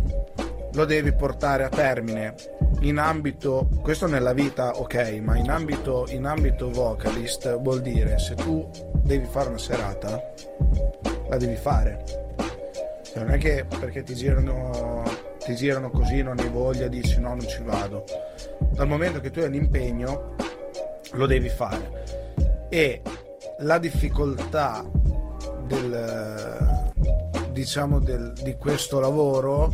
lo 0.74 0.86
devi 0.86 1.14
portare 1.14 1.64
a 1.64 1.70
termine 1.70 2.34
in 2.82 2.98
ambito, 2.98 3.70
questo 3.82 4.08
nella 4.08 4.34
vita 4.34 4.78
ok, 4.78 5.22
ma 5.24 5.38
in 5.38 5.50
ambito, 5.50 6.06
in 6.10 6.26
ambito 6.26 6.70
vocalist 6.70 7.58
vuol 7.60 7.82
dire 7.82 8.20
se 8.20 8.36
tu 8.36 8.70
devi 9.02 9.26
fare 9.26 9.50
una 9.50 9.58
serata, 9.58 10.22
la 11.30 11.38
devi 11.38 11.56
fare. 11.56 12.25
Non 13.16 13.32
è 13.32 13.38
che 13.38 13.66
perché 13.66 14.04
ti 14.04 14.14
girano, 14.14 15.04
ti 15.44 15.56
girano 15.56 15.90
così 15.90 16.22
non 16.22 16.38
hai 16.40 16.50
voglia, 16.50 16.88
dici 16.88 17.20
no, 17.20 17.30
non 17.30 17.48
ci 17.48 17.62
vado. 17.64 18.04
Dal 18.72 18.88
momento 18.88 19.20
che 19.20 19.32
tu 19.32 19.40
hai 19.40 19.50
l'impegno, 19.50 20.36
lo 21.14 21.26
devi 21.26 21.50
fare. 21.50 22.04
E 22.70 23.02
la 23.60 23.78
difficoltà 23.78 24.84
del, 25.66 26.84
diciamo 27.52 28.00
del- 28.00 28.34
di 28.44 28.56
questo 28.56 29.00
lavoro 29.00 29.74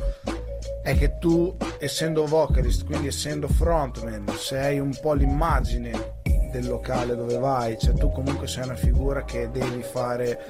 è 0.84 0.96
che 0.96 1.18
tu 1.18 1.56
essendo 1.80 2.26
vocalist 2.26 2.86
quindi 2.86 3.08
essendo 3.08 3.48
frontman 3.48 4.26
sei 4.38 4.80
un 4.80 4.96
po' 5.00 5.14
l'immagine 5.14 6.20
del 6.52 6.68
locale 6.68 7.16
dove 7.16 7.38
vai 7.38 7.78
cioè 7.78 7.94
tu 7.94 8.12
comunque 8.12 8.48
sei 8.48 8.64
una 8.64 8.76
figura 8.76 9.24
che 9.24 9.50
devi 9.52 9.84
fare 9.84 10.44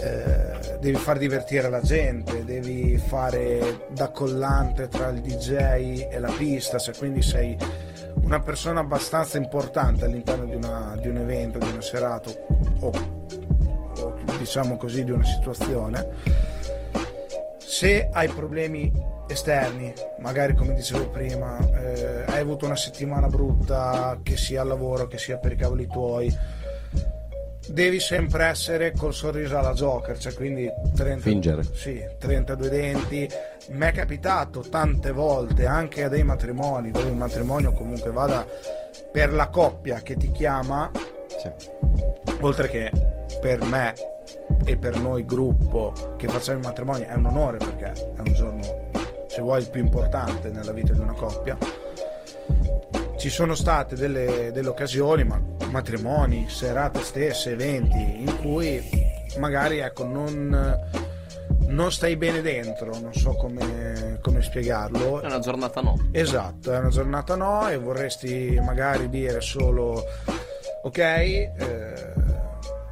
eh, 0.00 0.78
devi 0.80 0.96
far 0.96 1.18
divertire 1.18 1.68
la 1.68 1.80
gente 1.80 2.44
devi 2.44 2.96
fare 2.98 3.86
da 3.90 4.08
collante 4.10 4.88
tra 4.88 5.08
il 5.08 5.20
DJ 5.20 6.06
e 6.10 6.18
la 6.18 6.30
pista 6.36 6.78
cioè 6.78 6.96
quindi 6.96 7.22
sei 7.22 7.56
una 8.22 8.40
persona 8.40 8.80
abbastanza 8.80 9.38
importante 9.38 10.04
all'interno 10.04 10.44
di, 10.44 10.54
una- 10.54 10.96
di 11.00 11.08
un 11.08 11.16
evento 11.16 11.58
di 11.58 11.68
una 11.68 11.80
serata 11.80 12.30
o, 12.80 12.92
o 14.00 14.14
diciamo 14.38 14.76
così 14.76 15.04
di 15.04 15.10
una 15.10 15.24
situazione. 15.24 16.06
Se 17.58 18.08
hai 18.12 18.28
problemi 18.28 18.90
esterni, 19.28 19.92
magari 20.20 20.54
come 20.54 20.74
dicevo 20.74 21.08
prima, 21.10 21.58
eh, 21.58 22.24
hai 22.26 22.40
avuto 22.40 22.64
una 22.66 22.76
settimana 22.76 23.26
brutta, 23.28 24.18
che 24.22 24.36
sia 24.36 24.62
al 24.62 24.68
lavoro, 24.68 25.06
che 25.06 25.18
sia 25.18 25.38
per 25.38 25.52
i 25.52 25.56
cavoli 25.56 25.86
tuoi, 25.86 26.34
devi 27.70 28.00
sempre 28.00 28.44
essere 28.46 28.92
col 28.92 29.12
sorriso 29.14 29.58
alla 29.58 29.72
Joker, 29.72 30.18
cioè 30.18 30.34
quindi 30.34 30.68
30, 30.94 31.20
Fingere. 31.22 31.62
Sì, 31.72 32.02
32 32.18 32.68
denti. 32.68 33.28
Mi 33.70 33.86
è 33.86 33.92
capitato 33.92 34.60
tante 34.60 35.12
volte 35.12 35.66
anche 35.66 36.04
a 36.04 36.08
dei 36.08 36.22
matrimoni, 36.24 36.90
dove 36.90 37.08
il 37.08 37.16
matrimonio 37.16 37.72
comunque 37.72 38.10
vada 38.10 38.46
per 39.12 39.32
la 39.32 39.48
coppia 39.48 40.00
che 40.00 40.16
ti 40.16 40.30
chiama, 40.30 40.90
Sì. 41.38 41.50
oltre 42.40 42.68
che 42.68 42.90
per 43.40 43.62
me 43.64 43.94
e 44.64 44.76
per 44.76 44.98
noi 44.98 45.24
gruppo 45.24 45.92
che 46.16 46.26
facciamo 46.28 46.58
il 46.58 46.64
matrimonio 46.64 47.06
è 47.06 47.14
un 47.14 47.26
onore 47.26 47.58
perché 47.58 47.92
è 47.92 48.18
un 48.20 48.32
giorno 48.32 48.60
se 49.28 49.40
vuoi 49.40 49.60
il 49.60 49.70
più 49.70 49.80
importante 49.82 50.48
nella 50.50 50.72
vita 50.72 50.92
di 50.92 51.00
una 51.00 51.12
coppia 51.12 51.56
ci 53.18 53.30
sono 53.30 53.54
state 53.54 53.96
delle, 53.96 54.50
delle 54.52 54.68
occasioni 54.68 55.24
ma 55.24 55.40
matrimoni, 55.70 56.48
serate 56.48 57.02
stesse, 57.02 57.50
eventi 57.50 58.20
in 58.20 58.38
cui 58.40 58.80
magari 59.38 59.78
ecco 59.78 60.04
non, 60.04 60.78
non 61.66 61.92
stai 61.92 62.16
bene 62.16 62.40
dentro 62.40 62.96
non 63.00 63.12
so 63.12 63.34
come, 63.34 64.18
come 64.22 64.40
spiegarlo 64.40 65.20
è 65.20 65.26
una 65.26 65.40
giornata 65.40 65.80
no. 65.80 66.08
Esatto, 66.12 66.72
è 66.72 66.78
una 66.78 66.88
giornata 66.88 67.34
no 67.34 67.68
e 67.68 67.76
vorresti 67.76 68.58
magari 68.62 69.08
dire 69.08 69.40
solo 69.40 70.04
ok, 70.82 70.98
eh, 70.98 72.12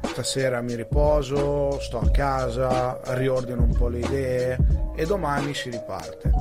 stasera 0.03 0.61
mi 0.61 0.75
riposo, 0.75 1.79
sto 1.79 1.99
a 1.99 2.09
casa, 2.09 2.99
riordino 3.15 3.63
un 3.63 3.75
po' 3.75 3.87
le 3.87 3.99
idee 3.99 4.57
e 4.95 5.05
domani 5.05 5.53
si 5.53 5.69
riparte. 5.69 6.31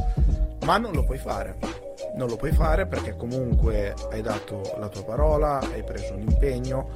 Ma 0.65 0.77
non 0.79 0.93
lo 0.93 1.05
puoi 1.05 1.19
fare. 1.19 1.85
Non 2.17 2.29
lo 2.29 2.37
puoi 2.37 2.53
fare 2.53 2.87
perché 2.87 3.15
comunque 3.15 3.95
hai 4.11 4.23
dato 4.23 4.63
la 4.79 4.89
tua 4.89 5.05
parola, 5.05 5.59
hai 5.59 5.83
preso 5.83 6.15
un 6.15 6.23
impegno 6.23 6.89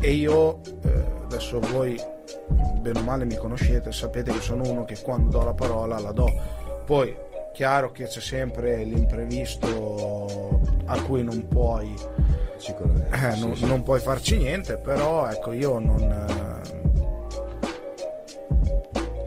e 0.00 0.10
io 0.12 0.60
eh, 0.84 1.04
adesso 1.24 1.60
voi 1.60 2.00
bene 2.80 2.98
o 2.98 3.02
male 3.02 3.24
mi 3.26 3.36
conoscete, 3.36 3.92
sapete 3.92 4.32
che 4.32 4.40
sono 4.40 4.62
uno 4.68 4.84
che 4.84 4.96
quando 5.02 5.38
do 5.38 5.44
la 5.44 5.52
parola 5.52 5.98
la 5.98 6.12
do. 6.12 6.32
Poi 6.86 7.14
chiaro 7.52 7.90
che 7.90 8.04
c'è 8.04 8.20
sempre 8.20 8.84
l'imprevisto 8.84 10.60
a 10.86 11.00
cui 11.02 11.22
non 11.22 11.46
puoi 11.48 11.92
eh, 11.92 13.32
Sì, 13.32 13.40
non, 13.40 13.54
sì. 13.56 13.66
non 13.66 13.82
puoi 13.82 14.00
farci 14.00 14.38
niente, 14.38 14.78
però 14.78 15.28
ecco 15.28 15.52
io 15.52 15.78
non... 15.78 16.62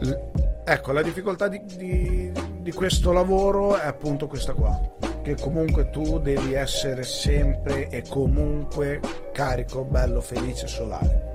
eh, 0.00 0.20
ecco, 0.64 0.92
la 0.92 1.02
difficoltà 1.02 1.48
di, 1.48 1.62
di- 1.64 2.32
di 2.60 2.72
questo 2.72 3.12
lavoro 3.12 3.76
è 3.76 3.86
appunto 3.86 4.26
questa 4.26 4.52
qua, 4.52 4.78
che 5.22 5.34
comunque 5.36 5.88
tu 5.90 6.18
devi 6.18 6.52
essere 6.52 7.02
sempre 7.02 7.88
e 7.88 8.02
comunque 8.06 9.00
carico, 9.32 9.84
bello, 9.84 10.20
felice, 10.20 10.66
solare, 10.66 11.34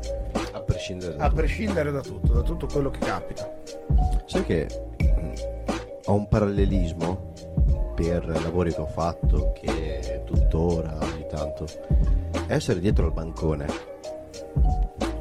A 0.51 0.61
prescindere 0.61 1.15
da 1.15 1.23
a 1.23 1.27
tutto. 1.27 1.41
prescindere 1.41 1.91
da 1.91 2.01
tutto, 2.01 2.33
da 2.33 2.41
tutto 2.41 2.67
quello 2.67 2.91
che 2.91 2.99
capita. 2.99 3.51
Sai 4.25 4.43
che 4.45 4.67
mm, 5.03 5.33
ho 6.05 6.13
un 6.13 6.27
parallelismo 6.27 7.33
per 7.95 8.27
lavori 8.27 8.71
che 8.73 8.81
ho 8.81 8.87
fatto, 8.87 9.53
che 9.53 10.21
tuttora 10.25 10.97
ogni 11.01 11.25
tanto, 11.27 11.65
essere 12.47 12.79
dietro 12.79 13.05
al 13.05 13.13
bancone 13.13 13.65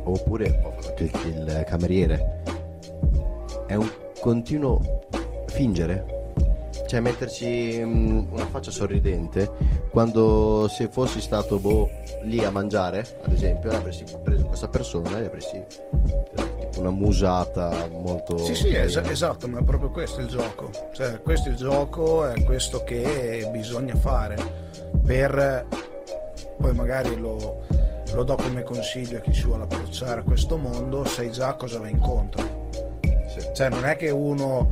oppure 0.02 0.60
anche 0.86 1.04
il, 1.04 1.12
il 1.28 1.64
cameriere, 1.66 2.42
è 3.66 3.74
un 3.74 3.90
continuo 4.20 4.80
fingere. 5.54 6.22
Cioè 6.86 7.00
metterci 7.00 7.80
mm, 7.82 8.32
una 8.32 8.46
faccia 8.46 8.70
sorridente 8.70 9.50
quando 9.90 10.68
se 10.68 10.88
fossi 10.88 11.20
stato 11.20 11.58
boh, 11.58 11.88
lì 12.22 12.44
a 12.44 12.50
mangiare, 12.50 13.06
ad 13.22 13.32
esempio, 13.32 13.70
avresti 13.70 14.04
preso 14.22 14.44
questa 14.44 14.68
persona 14.68 15.20
e 15.20 15.24
avresti 15.24 15.56
eh, 15.56 16.58
tipo 16.58 16.80
una 16.80 16.90
musata 16.90 17.88
molto... 17.90 18.36
Sì, 18.38 18.54
sì, 18.54 18.74
es- 18.74 18.96
esatto, 18.96 19.46
ma 19.48 19.60
è 19.60 19.62
proprio 19.62 19.90
questo 19.90 20.20
il 20.20 20.26
gioco. 20.26 20.70
Cioè, 20.92 21.20
questo 21.22 21.48
è 21.48 21.52
il 21.52 21.56
gioco, 21.56 22.26
è 22.26 22.42
questo 22.42 22.82
che 22.82 23.48
bisogna 23.52 23.94
fare 23.94 24.36
per 25.04 25.66
poi 26.56 26.72
magari 26.72 27.16
lo, 27.16 27.62
lo 28.12 28.22
do 28.24 28.36
come 28.36 28.62
consiglio 28.62 29.18
a 29.18 29.20
chi 29.20 29.32
si 29.32 29.44
vuole 29.44 29.64
approcciare 29.64 30.20
a 30.20 30.22
questo 30.22 30.56
mondo, 30.56 31.04
sai 31.04 31.30
già 31.30 31.54
cosa 31.54 31.78
va 31.78 31.88
incontro. 31.88 32.63
Cioè, 33.52 33.68
non 33.68 33.84
è 33.84 33.96
che 33.96 34.10
uno, 34.10 34.68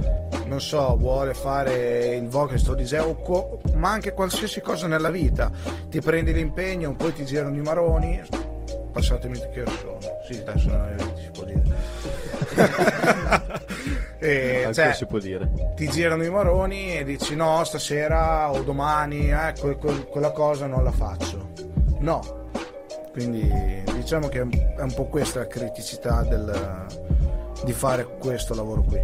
non 0.46 0.60
so, 0.60 0.96
vuole 0.96 1.34
fare 1.34 2.14
il 2.16 2.28
vocalist 2.28 2.68
o 2.68 2.74
DJ, 2.74 2.94
o 3.00 3.14
co- 3.16 3.60
ma 3.74 3.90
anche 3.90 4.12
qualsiasi 4.12 4.60
cosa 4.60 4.86
nella 4.86 5.10
vita. 5.10 5.50
Ti 5.88 6.00
prendi 6.00 6.32
l'impegno, 6.32 6.94
poi 6.94 7.12
ti 7.12 7.24
girano 7.24 7.56
i 7.56 7.60
maroni. 7.62 8.20
Passatemi 8.92 9.38
che 9.52 9.62
ore 9.62 9.70
sono. 9.80 9.98
Sì, 10.28 10.42
adesso 10.46 10.68
non 10.68 11.12
si 11.16 11.30
può 11.32 11.44
dire. 11.44 11.62
E, 14.18 14.58
Anche 14.62 14.74
cioè, 14.74 14.92
si 14.94 15.04
può 15.06 15.18
dire. 15.18 15.50
ti 15.74 15.88
girano 15.88 16.22
i 16.22 16.30
maroni 16.30 16.96
e 16.96 17.02
dici 17.02 17.34
no, 17.34 17.64
stasera 17.64 18.52
o 18.52 18.62
domani 18.62 19.32
eh, 19.32 19.52
que- 19.58 19.76
que- 19.76 20.04
quella 20.06 20.30
cosa 20.30 20.66
non 20.66 20.84
la 20.84 20.92
faccio. 20.92 21.48
No. 21.98 22.50
Quindi 23.10 23.50
diciamo 23.96 24.28
che 24.28 24.38
è 24.38 24.42
un- 24.42 24.52
è 24.76 24.80
un 24.80 24.94
po' 24.94 25.06
questa 25.06 25.40
la 25.40 25.46
criticità 25.48 26.22
del- 26.22 26.86
di 27.64 27.72
fare 27.72 28.06
questo 28.18 28.54
lavoro 28.54 28.82
qui. 28.82 29.00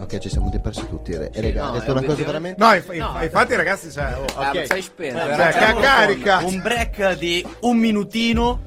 Ok, 0.00 0.18
ci 0.18 0.28
siamo 0.28 0.50
persi 0.60 0.86
tutti. 0.88 1.12
E 1.12 1.30
Sì, 1.32 1.40
raga, 1.40 1.64
no, 1.66 1.72
detto 1.72 1.86
è 1.86 1.90
una 1.92 2.02
cosa 2.04 2.24
veramente... 2.24 2.62
No, 2.62 2.74
inf- 2.74 2.88
No, 2.88 2.94
inf- 2.94 3.22
infatti 3.22 3.54
ragazzi, 3.54 3.90
cioè, 3.90 4.14
oh, 4.18 4.24
Ah, 4.38 4.48
Ok. 4.50 4.54
ma 4.56 4.64
sei 4.66 4.82
spento. 4.82 5.18
Eh, 5.18 5.32
eh, 5.32 5.36
cioè, 5.52 5.74
che 5.74 5.80
carica! 5.80 6.38
Un 6.44 6.60
break 6.60 7.12
di 7.18 7.46
un 7.60 7.76
minutino 7.78 8.60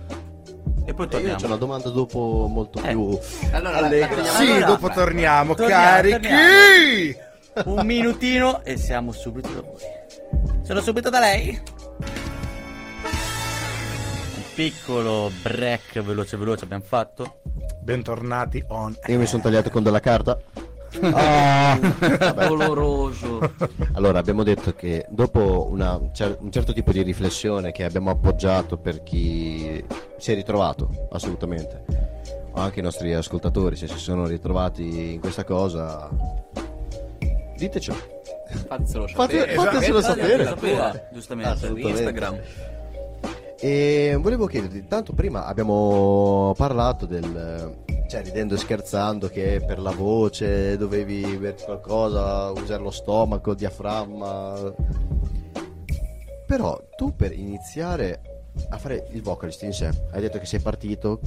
e 0.85 0.93
poi 0.93 1.05
Io 1.05 1.11
torniamo. 1.11 1.39
ho 1.41 1.45
una 1.45 1.55
domanda 1.57 1.89
dopo 1.89 2.47
molto 2.49 2.79
Eh. 2.81 2.89
più... 2.89 3.19
Allora, 3.51 3.81
la, 3.81 3.85
Allegra. 3.87 4.07
la 4.07 4.15
teniamo- 4.15 4.37
sì, 4.39 4.49
allora, 4.51 4.65
dopo 4.65 4.89
torniamo, 4.89 5.53
torniamo, 5.53 5.83
carichi! 5.83 7.17
Un 7.65 7.85
minutino 7.85 8.63
e 8.63 8.77
siamo 8.77 9.11
subito 9.11 9.49
da 9.49 9.61
voi. 9.61 10.61
Sono 10.63 10.79
subito 10.81 11.09
da 11.09 11.19
lei. 11.19 11.59
Piccolo 14.57 15.29
break 15.43 16.01
veloce 16.01 16.35
veloce 16.35 16.63
abbiamo 16.63 16.83
fatto. 16.83 17.41
Bentornati 17.79 18.63
on 18.69 18.97
Io 19.05 19.19
mi 19.19 19.27
sono 19.27 19.43
tagliato 19.43 19.69
con 19.69 19.83
della 19.83 19.99
carta. 19.99 20.35
Ah! 20.99 21.77
doloroso. 22.33 23.53
Allora, 23.93 24.17
abbiamo 24.17 24.41
detto 24.41 24.73
che 24.73 25.05
dopo 25.09 25.67
una 25.69 25.97
un 25.97 26.11
certo 26.11 26.73
tipo 26.73 26.91
di 26.91 27.03
riflessione 27.03 27.71
che 27.71 27.83
abbiamo 27.83 28.09
appoggiato 28.09 28.77
per 28.77 29.03
chi 29.03 29.85
si 30.17 30.31
è 30.31 30.33
ritrovato, 30.33 31.07
assolutamente, 31.11 31.83
o 32.49 32.59
anche 32.59 32.79
i 32.79 32.83
nostri 32.83 33.13
ascoltatori, 33.13 33.75
se 33.75 33.87
si 33.87 33.99
sono 33.99 34.25
ritrovati 34.25 35.13
in 35.13 35.19
questa 35.19 35.43
cosa, 35.43 36.09
ditecelo. 37.55 38.15
Fatelo 38.67 39.07
Fate- 39.07 39.39
sapere. 39.39 39.53
fatecelo 39.53 39.97
Esatto, 39.99 40.19
sapere. 40.19 41.09
Giustamente. 41.13 41.67
Instagram. 41.75 42.39
E 43.59 44.15
volevo 44.21 44.45
chiederti, 44.45 44.85
tanto 44.87 45.13
prima 45.13 45.45
abbiamo 45.45 46.53
parlato 46.55 47.07
del, 47.07 47.75
cioè 48.07 48.23
ridendo 48.23 48.53
e 48.53 48.57
scherzando 48.57 49.29
che 49.29 49.63
per 49.65 49.79
la 49.79 49.89
voce 49.91 50.77
dovevi 50.77 51.23
berti 51.37 51.63
qualcosa, 51.63 52.51
usare 52.51 52.83
lo 52.83 52.91
stomaco, 52.91 53.51
il 53.51 53.57
diaframma. 53.57 54.73
Però 56.45 56.81
tu 56.95 57.15
per 57.15 57.31
iniziare 57.31 58.21
a 58.69 58.77
fare 58.77 59.07
il 59.11 59.21
vocalist 59.23 59.63
in 59.63 59.73
sé, 59.73 59.89
hai 60.11 60.21
detto 60.21 60.37
che 60.37 60.45
sei 60.45 60.59
partito 60.59 61.19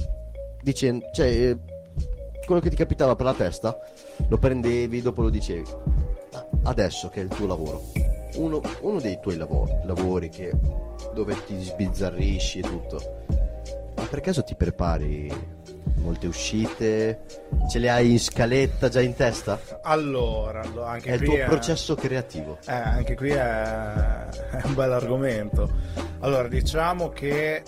dicendo, 0.61 1.05
cioè 1.13 1.27
eh, 1.27 1.57
quello 2.45 2.61
che 2.61 2.69
ti 2.69 2.75
capitava 2.75 3.15
per 3.15 3.25
la 3.25 3.33
testa 3.33 3.77
lo 4.27 4.37
prendevi, 4.37 5.01
dopo 5.01 5.21
lo 5.21 5.29
dicevi. 5.29 5.69
Adesso 6.63 7.09
che 7.09 7.19
è 7.19 7.23
il 7.23 7.29
tuo 7.29 7.47
lavoro, 7.47 7.81
uno, 8.35 8.61
uno 8.81 8.99
dei 8.99 9.19
tuoi 9.21 9.37
lavori, 9.37 9.73
lavori 9.83 10.29
che, 10.29 10.51
dove 11.13 11.35
ti 11.45 11.59
sbizzarrisci 11.61 12.59
e 12.59 12.61
tutto, 12.61 13.23
ma 13.95 14.03
per 14.03 14.21
caso 14.21 14.43
ti 14.43 14.55
prepari 14.55 15.59
molte 15.95 16.27
uscite? 16.27 17.21
Ce 17.69 17.79
le 17.79 17.89
hai 17.89 18.11
in 18.11 18.19
scaletta 18.19 18.89
già 18.89 19.01
in 19.01 19.13
testa? 19.15 19.59
Allora, 19.83 20.61
anche 20.85 21.11
È 21.11 21.13
il 21.13 21.21
tuo 21.23 21.35
è- 21.35 21.45
processo 21.45 21.95
creativo. 21.95 22.57
Eh, 22.67 22.71
anche 22.73 23.15
qui 23.15 23.29
è, 23.29 23.37
è 24.51 24.61
un 24.63 24.73
bel 24.73 24.91
argomento. 24.91 25.69
Allora, 26.19 26.47
diciamo 26.47 27.09
che 27.09 27.63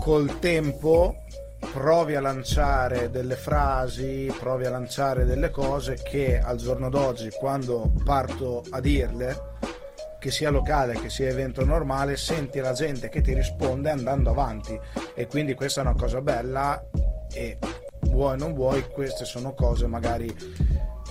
col 0.00 0.38
tempo 0.38 1.16
provi 1.72 2.14
a 2.14 2.20
lanciare 2.20 3.10
delle 3.10 3.34
frasi, 3.34 4.32
provi 4.38 4.66
a 4.66 4.70
lanciare 4.70 5.24
delle 5.24 5.50
cose 5.50 5.94
che 6.02 6.38
al 6.38 6.56
giorno 6.58 6.88
d'oggi, 6.90 7.30
quando 7.30 7.90
parto 8.04 8.62
a 8.70 8.80
dirle, 8.80 9.54
che 10.26 10.32
sia 10.32 10.50
locale, 10.50 10.94
che 10.94 11.08
sia 11.08 11.28
evento 11.28 11.64
normale, 11.64 12.16
senti 12.16 12.58
la 12.58 12.72
gente 12.72 13.08
che 13.08 13.20
ti 13.20 13.32
risponde 13.32 13.90
andando 13.90 14.30
avanti. 14.30 14.76
E 15.14 15.28
quindi 15.28 15.54
questa 15.54 15.82
è 15.82 15.84
una 15.84 15.94
cosa 15.94 16.20
bella 16.20 16.84
e 17.32 17.58
vuoi 18.00 18.32
o 18.32 18.36
non 18.36 18.52
vuoi, 18.52 18.88
queste 18.88 19.24
sono 19.24 19.54
cose 19.54 19.86
magari, 19.86 20.34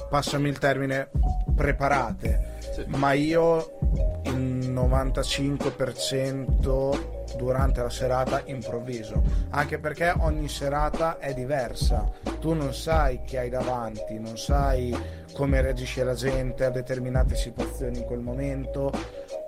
passami 0.10 0.50
il 0.50 0.60
termine, 0.60 1.10
preparate. 1.56 2.55
Ma 2.88 3.14
io 3.14 3.78
il 4.24 4.72
95% 4.72 7.14
durante 7.38 7.82
la 7.82 7.90
serata 7.90 8.42
improvviso, 8.46 9.22
anche 9.50 9.80
perché 9.80 10.14
ogni 10.18 10.48
serata 10.48 11.18
è 11.20 11.34
diversa. 11.34 12.10
Tu 12.40 12.54
non 12.54 12.74
sai 12.74 13.22
chi 13.24 13.36
hai 13.38 13.50
davanti, 13.50 14.20
non 14.20 14.38
sai 14.38 14.96
come 15.34 15.62
reagisce 15.62 16.04
la 16.04 16.14
gente 16.14 16.66
a 16.66 16.70
determinate 16.70 17.36
situazioni 17.36 17.98
in 18.00 18.06
quel 18.06 18.20
momento, 18.20 18.92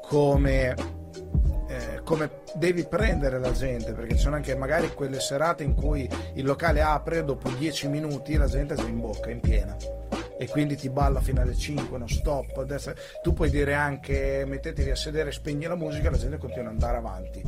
come 0.02 0.74
eh, 1.68 2.02
come 2.04 2.30
devi 2.56 2.86
prendere 2.86 3.40
la 3.40 3.52
gente 3.52 3.92
perché 3.92 4.16
ci 4.16 4.22
sono 4.22 4.36
anche 4.36 4.56
magari 4.56 4.94
quelle 4.94 5.20
serate 5.20 5.64
in 5.64 5.76
cui 5.76 6.10
il 6.36 6.46
locale 6.46 6.82
apre 6.82 7.26
dopo 7.26 7.50
10 7.50 7.90
minuti 7.90 8.38
la 8.38 8.48
gente 8.48 8.74
è 8.74 8.78
già 8.78 8.88
in 8.88 9.02
bocca 9.02 9.30
in 9.30 9.42
piena 9.42 9.76
e 10.38 10.48
quindi 10.48 10.76
ti 10.76 10.90
balla 10.90 11.22
fino 11.22 11.42
alle 11.42 11.56
5 11.56 11.98
non 11.98 12.08
stop. 12.08 12.58
Adesso- 12.58 12.94
tu 13.22 13.34
puoi 13.34 13.50
dire 13.50 13.74
anche 13.74 14.44
mettetevi 14.46 14.92
a 14.92 14.96
sedere 14.96 15.32
spegni 15.32 15.66
la 15.66 15.76
musica 15.76 16.10
la 16.10 16.18
gente 16.18 16.38
continua 16.38 16.68
ad 16.68 16.74
andare 16.74 16.98
avanti. 16.98 17.44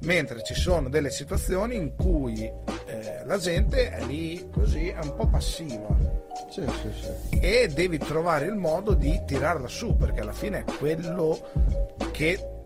Mentre 0.00 0.42
ci 0.42 0.54
sono 0.54 0.88
delle 0.90 1.10
situazioni 1.10 1.76
in 1.76 1.94
cui 1.96 2.42
eh, 2.42 3.22
la 3.24 3.38
gente 3.38 3.90
è 3.90 4.04
lì 4.04 4.48
così 4.52 4.88
è 4.88 4.98
un 5.02 5.14
po' 5.14 5.26
passiva. 5.26 6.14
Sì, 6.50 6.62
sì, 6.62 6.90
sì. 7.00 7.38
e 7.40 7.68
devi 7.68 7.98
trovare 7.98 8.46
il 8.46 8.54
modo 8.54 8.92
di 8.92 9.22
tirarla 9.26 9.66
su 9.68 9.96
perché 9.96 10.20
alla 10.20 10.32
fine 10.32 10.64
è 10.64 10.64
quello 10.78 11.38
che 12.12 12.60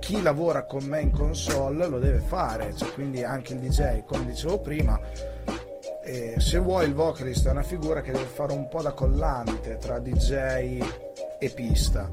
chi 0.00 0.22
lavora 0.22 0.64
con 0.64 0.84
me 0.84 1.00
in 1.00 1.10
console 1.10 1.86
lo 1.88 1.98
deve 1.98 2.20
fare. 2.20 2.74
Cioè, 2.76 2.92
quindi 2.92 3.24
anche 3.24 3.54
il 3.54 3.60
DJ 3.60 4.04
come 4.04 4.26
dicevo 4.26 4.60
prima 4.60 5.00
eh, 6.06 6.34
se 6.38 6.58
vuoi 6.58 6.86
il 6.86 6.94
vocalist 6.94 7.46
è 7.46 7.50
una 7.50 7.62
figura 7.62 8.00
che 8.00 8.12
deve 8.12 8.24
fare 8.26 8.52
un 8.52 8.68
po' 8.68 8.80
da 8.80 8.92
collante 8.92 9.76
tra 9.78 9.98
DJ 9.98 10.78
e 11.38 11.50
pista 11.50 12.08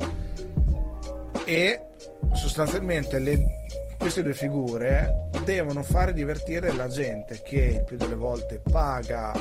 e 1.46 1.82
sostanzialmente 2.34 3.20
le- 3.20 3.62
queste 3.98 4.24
due 4.24 4.34
figure 4.34 5.30
devono 5.46 5.84
fare 5.84 6.12
divertire 6.12 6.74
la 6.74 6.88
gente 6.88 7.42
che 7.42 7.76
il 7.78 7.84
più 7.84 7.96
delle 7.98 8.16
volte 8.16 8.60
paga 8.60 9.32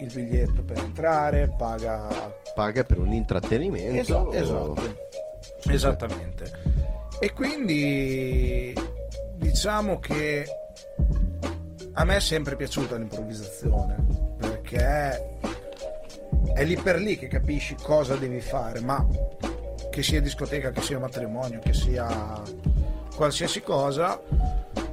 il 0.00 0.10
biglietto 0.12 0.62
per 0.62 0.78
entrare, 0.78 1.54
paga 1.56 2.40
Paga 2.54 2.84
per 2.84 2.98
un 2.98 3.12
intrattenimento. 3.12 4.30
Esatto, 4.30 4.32
esatto. 4.32 4.96
Esattamente. 5.70 6.50
E 7.18 7.32
quindi 7.32 8.74
diciamo 9.36 9.98
che 9.98 10.44
a 11.94 12.04
me 12.04 12.16
è 12.16 12.20
sempre 12.20 12.56
piaciuta 12.56 12.96
l'improvvisazione 12.96 13.96
perché 14.38 15.30
è 16.54 16.64
lì 16.64 16.76
per 16.76 16.96
lì 16.96 17.18
che 17.18 17.28
capisci 17.28 17.76
cosa 17.80 18.16
devi 18.16 18.40
fare, 18.40 18.80
ma 18.80 19.06
che 19.90 20.02
sia 20.02 20.20
discoteca, 20.20 20.70
che 20.70 20.80
sia 20.80 20.98
matrimonio, 20.98 21.60
che 21.60 21.72
sia 21.74 22.40
qualsiasi 23.14 23.60
cosa, 23.60 24.20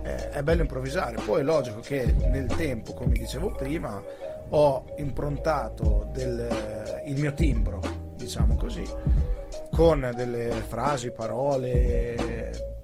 eh, 0.04 0.30
è 0.30 0.44
bello 0.44 0.62
improvvisare. 0.62 1.18
Poi 1.24 1.40
è 1.42 1.44
logico 1.44 1.80
che 1.80 2.14
nel 2.30 2.48
tempo, 2.48 2.94
come 2.94 3.14
dicevo 3.14 3.52
prima, 3.52 4.02
ho 4.50 4.86
improntato 4.98 6.10
del- 6.12 7.02
il 7.06 7.20
mio 7.20 7.34
timbro, 7.34 7.80
diciamo 8.16 8.56
così, 8.56 8.84
con 9.72 10.12
delle 10.16 10.52
frasi, 10.68 11.12
parole 11.12 12.79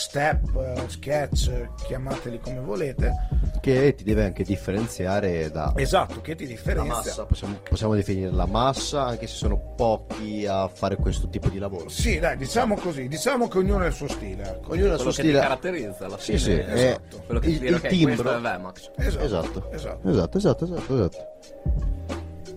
step, 0.00 0.56
eh, 0.56 0.82
sketch, 0.88 1.48
eh, 1.48 1.68
chiamateli 1.86 2.40
come 2.40 2.60
volete. 2.60 3.12
Che 3.60 3.94
ti 3.94 4.04
deve 4.04 4.24
anche 4.24 4.42
differenziare 4.42 5.50
da 5.50 5.72
Esatto, 5.76 6.20
che 6.22 6.34
ti 6.34 6.44
la 6.44 6.50
differenzia. 6.50 6.94
massa, 6.94 7.24
possiamo, 7.26 7.56
possiamo 7.68 7.94
definire 7.94 8.30
la 8.30 8.46
massa, 8.46 9.04
anche 9.04 9.26
se 9.26 9.34
sono 9.36 9.74
pochi 9.76 10.46
a 10.46 10.66
fare 10.68 10.96
questo 10.96 11.28
tipo 11.28 11.48
di 11.50 11.58
lavoro. 11.58 11.88
Sì, 11.90 12.18
dai, 12.18 12.36
diciamo 12.38 12.76
così, 12.76 13.06
diciamo 13.08 13.48
che 13.48 13.58
ognuno 13.58 13.84
ha 13.84 13.86
il 13.88 13.92
suo 13.92 14.08
stile. 14.08 14.60
Ognuno 14.66 14.92
ha 14.92 14.94
il 14.94 14.96
quello 14.96 14.96
suo 14.96 15.10
che 15.10 15.10
ti 15.10 15.28
stile. 15.28 15.40
caratterizza 15.40 16.04
alla 16.06 16.18
Sì, 16.18 16.38
fine 16.38 16.38
sì, 16.38 16.50
è 16.52 16.64
è 16.64 16.86
esatto. 16.88 17.22
quello 17.26 17.40
che 17.40 17.48
il, 17.48 17.58
ti 17.58 17.64
il 17.66 17.80
timbro. 17.82 18.14
questo 18.22 18.36
è 18.36 18.40
Vemax 18.40 18.90
Esatto, 18.96 19.24
Esatto. 19.24 19.70
esatto. 19.72 20.08
Esatto, 20.08 20.38
esatto, 20.38 20.64
esatto, 20.64 20.94
esatto. 20.94 21.28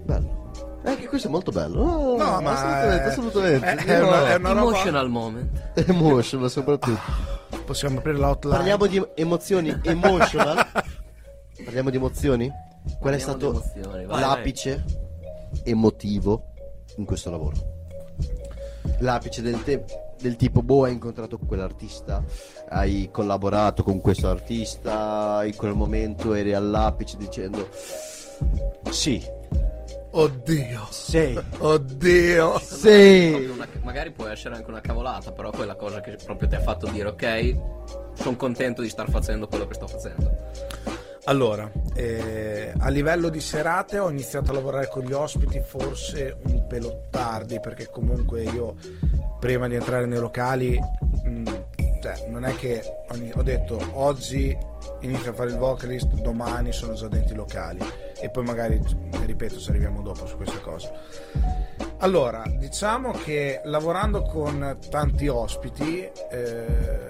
Bello. 0.06 0.42
Eh, 0.86 0.90
Anche 0.90 1.08
questo 1.08 1.28
è 1.28 1.32
molto 1.32 1.52
bello. 1.52 1.82
Oh, 1.82 2.18
No, 2.18 2.42
ma 2.42 2.52
assolutamente, 2.52 3.04
è- 3.04 3.08
assolutamente. 3.08 3.66
è- 3.86 4.00
una- 4.02 4.28
è 4.32 4.36
una 4.36 4.50
roba- 4.50 4.62
emotional 4.62 5.10
moment 5.10 5.62
Emotional 5.88 6.50
soprattutto. 6.50 7.00
Possiamo 7.66 8.00
aprire 8.00 8.18
l'outline. 8.18 8.56
Parliamo 8.56 8.86
di 8.88 9.02
emozioni 9.16 9.80
emotional. 9.84 10.68
Parliamo 11.64 11.90
di 11.90 11.96
emozioni? 11.98 12.52
Qual 13.00 13.14
è 13.14 13.18
stato 13.20 13.64
vai, 13.88 14.06
l'apice 14.20 14.84
emotivo 15.64 16.48
in 16.98 17.06
questo 17.06 17.30
lavoro? 17.30 17.56
L'apice 19.00 19.42
del, 19.42 19.64
te- 19.64 19.86
del 20.20 20.36
tipo, 20.36 20.62
boh, 20.62 20.84
hai 20.84 20.92
incontrato 20.94 21.38
quell'artista, 21.38 22.22
hai 22.70 23.08
collaborato 23.12 23.84
con 23.84 24.02
questo 24.02 24.28
artista, 24.30 25.42
in 25.46 25.56
quel 25.56 25.74
momento 25.74 26.34
eri 26.34 26.54
all'apice 26.54 27.16
dicendo, 27.18 27.70
sì, 28.90 29.24
Oddio. 30.16 30.88
sì, 30.92 31.40
Oddio. 31.58 32.60
sì. 32.60 33.50
Una- 33.52 33.68
magari 33.82 34.12
può 34.12 34.28
essere 34.28 34.56
anche 34.56 34.70
una 34.70 34.80
cavolata 34.82 35.32
però 35.32 35.50
quella 35.50 35.76
cosa 35.76 36.02
che 36.02 36.18
proprio 36.24 36.48
ti 36.48 36.56
ha 36.56 36.62
fatto 36.62 36.88
dire 36.88 37.10
ok 37.10 37.58
sono 38.14 38.36
contento 38.36 38.82
di 38.84 38.90
star 38.90 39.10
facendo 39.10 39.48
quello 39.48 39.66
che 39.68 39.74
sto 39.74 39.88
facendo 39.88 40.32
Allora, 41.26 41.70
eh, 41.96 42.74
a 42.78 42.90
livello 42.90 43.30
di 43.30 43.40
serate 43.40 43.98
ho 43.98 44.10
iniziato 44.10 44.52
a 44.52 44.54
lavorare 44.54 44.88
con 44.88 45.04
gli 45.04 45.14
ospiti 45.14 45.60
forse 45.66 46.38
un 46.46 46.68
pelo 46.68 47.06
tardi 47.10 47.60
perché 47.60 47.90
comunque 47.90 48.44
io 48.44 48.76
prima 49.40 49.68
di 49.68 49.76
entrare 49.76 50.06
nei 50.06 50.20
locali 50.20 50.78
mh, 51.24 51.44
cioè, 52.04 52.28
non 52.28 52.44
è 52.44 52.54
che 52.56 52.84
ho, 53.34 53.42
detto 53.44 53.80
oggi 53.94 54.56
inizio 55.00 55.32
a 55.32 55.34
fare 55.34 55.52
il 55.52 55.58
vocalist, 55.58 56.08
domani 56.16 56.74
sono 56.74 56.96
già 56.96 57.08
dentro 57.08 57.34
i 57.34 57.38
locali 57.38 57.80
e 58.20 58.30
poi 58.30 58.44
magari, 58.44 58.82
ripeto, 59.26 59.58
ci 59.58 59.70
arriviamo 59.70 60.02
dopo 60.02 60.26
su 60.26 60.36
questa 60.36 60.60
cosa. 60.60 60.92
Allora, 62.00 62.44
diciamo 62.58 63.12
che 63.12 63.62
lavorando 63.64 64.24
con 64.24 64.80
tanti 64.90 65.30
ospiti, 65.30 66.02
eh, 66.30 67.10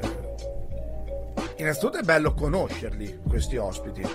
innanzitutto 1.58 1.98
è 1.98 2.04
bello 2.04 2.36
conoscerli, 2.36 3.22
questi 3.28 3.58
ospiti, 3.58 4.08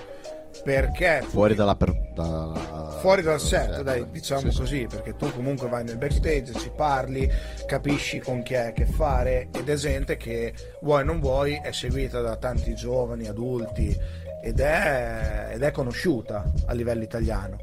perché 0.64 1.22
Fuori 1.26 1.54
dalla... 1.54 1.74
Per- 1.76 2.10
da- 2.14 2.96
fuori 3.00 3.22
dal 3.22 3.38
set, 3.40 3.74
set, 3.74 3.82
dai, 3.82 4.10
diciamo 4.10 4.40
Sì, 4.40 4.50
sì. 4.50 4.58
così, 4.58 4.86
perché 4.90 5.14
tu 5.14 5.32
comunque 5.32 5.68
vai 5.68 5.84
nel 5.84 5.96
backstage, 5.98 6.52
ci 6.54 6.70
parli, 6.74 7.30
capisci 7.66 8.18
con 8.18 8.42
chi 8.42 8.54
è 8.54 8.72
che 8.72 8.86
fare 8.86 9.48
ed 9.54 9.68
è 9.68 9.74
gente 9.76 10.16
che 10.16 10.52
vuoi 10.80 11.02
o 11.02 11.04
non 11.04 11.20
vuoi 11.20 11.60
è 11.62 11.70
seguita 11.70 12.20
da 12.20 12.34
tanti 12.36 12.74
giovani, 12.74 13.28
adulti 13.28 13.96
ed 14.42 14.58
è, 14.60 15.50
ed 15.52 15.62
è 15.62 15.70
conosciuta 15.70 16.42
a 16.66 16.72
livello 16.72 17.04
italiano. 17.04 17.56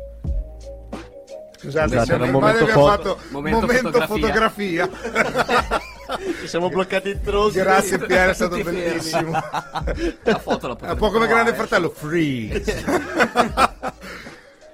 Scusate, 1.57 1.97
Scusate, 1.97 2.13
in 2.15 2.21
un 2.21 2.29
momento 2.31 2.63
abbiamo 2.63 2.81
foto. 2.87 3.15
fatto 3.15 3.17
Momento 3.31 3.59
momento, 3.61 4.01
fotografia. 4.01 4.87
fotografia. 4.87 5.79
Ci 6.41 6.47
siamo 6.47 6.69
bloccati 6.69 7.11
in 7.11 7.21
trosi. 7.21 7.59
Grazie 7.59 7.99
Pier, 7.99 8.29
è 8.29 8.33
stato 8.33 8.61
bellissimo. 8.61 9.31
la 9.31 10.39
foto 10.39 10.67
la 10.67 10.77
un 10.91 10.97
po' 10.97 11.11
come 11.11 11.27
grande 11.27 11.53
fratello, 11.53 11.89
freeze. 11.89 13.73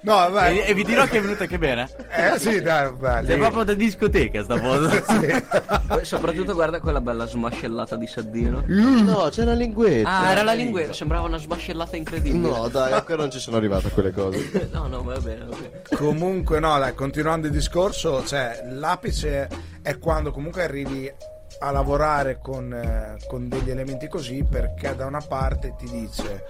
no, 0.01 0.39
E, 0.39 0.63
e 0.67 0.73
vi 0.73 0.83
dirò 0.83 1.05
che 1.05 1.17
è 1.17 1.21
venuta 1.21 1.45
che 1.45 1.57
bene. 1.57 1.87
Eh 2.09 2.39
sì, 2.39 2.61
dai, 2.61 2.91
vabbè. 2.95 3.25
Sei 3.25 3.35
lì- 3.35 3.41
proprio 3.41 3.63
da 3.63 3.73
discoteca 3.73 4.43
sta 4.43 4.57
foto. 4.57 4.89
Poi 5.87 6.05
soprattutto 6.05 6.53
guarda 6.53 6.79
quella 6.79 7.01
bella 7.01 7.25
smascellata 7.25 7.95
di 7.95 8.07
Saddino 8.07 8.63
No, 8.67 9.27
c'era 9.29 9.53
linguetta. 9.53 10.09
ah 10.09 10.31
era 10.31 10.43
la 10.43 10.53
linguetta 10.53 10.93
sembrava 10.93 11.25
una 11.27 11.37
smascellata 11.37 11.95
incredibile 11.97 12.47
No, 12.49 12.67
dai, 12.69 12.93
ancora 12.93 13.17
non 13.17 13.31
ci 13.31 13.39
sono 13.39 13.57
arrivato 13.57 13.87
a 13.87 13.89
quelle 13.91 14.11
cose. 14.11 14.69
no 14.71 14.87
no 14.87 15.03
va 15.03 15.19
bene 15.19 15.45
va 15.45 15.55
bene 15.55 15.81
Comunque, 15.95 16.59
no, 16.59 16.79
dai, 16.79 16.93
continuando 16.93 17.47
il 17.47 17.53
discorso, 17.53 18.23
cioè, 18.25 18.63
l'apice 18.69 19.47
è 19.81 19.97
quando 19.97 20.31
comunque 20.31 20.63
arrivi 20.63 21.11
a 21.59 21.71
lavorare 21.71 22.39
con, 22.41 22.73
eh, 22.73 23.17
con 23.27 23.47
degli 23.49 23.69
elementi 23.69 24.07
così 24.07 24.43
perché 24.49 24.95
da 24.95 25.05
una 25.05 25.21
parte 25.21 25.75
ti 25.77 25.87
dice, 25.89 26.45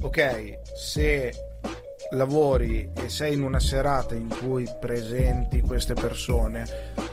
ok, 0.00 0.58
se 0.76 1.34
lavori 2.10 2.90
e 2.94 3.08
sei 3.08 3.34
in 3.34 3.42
una 3.42 3.60
serata 3.60 4.14
in 4.14 4.28
cui 4.28 4.68
presenti 4.78 5.60
queste 5.60 5.94
persone, 5.94 6.66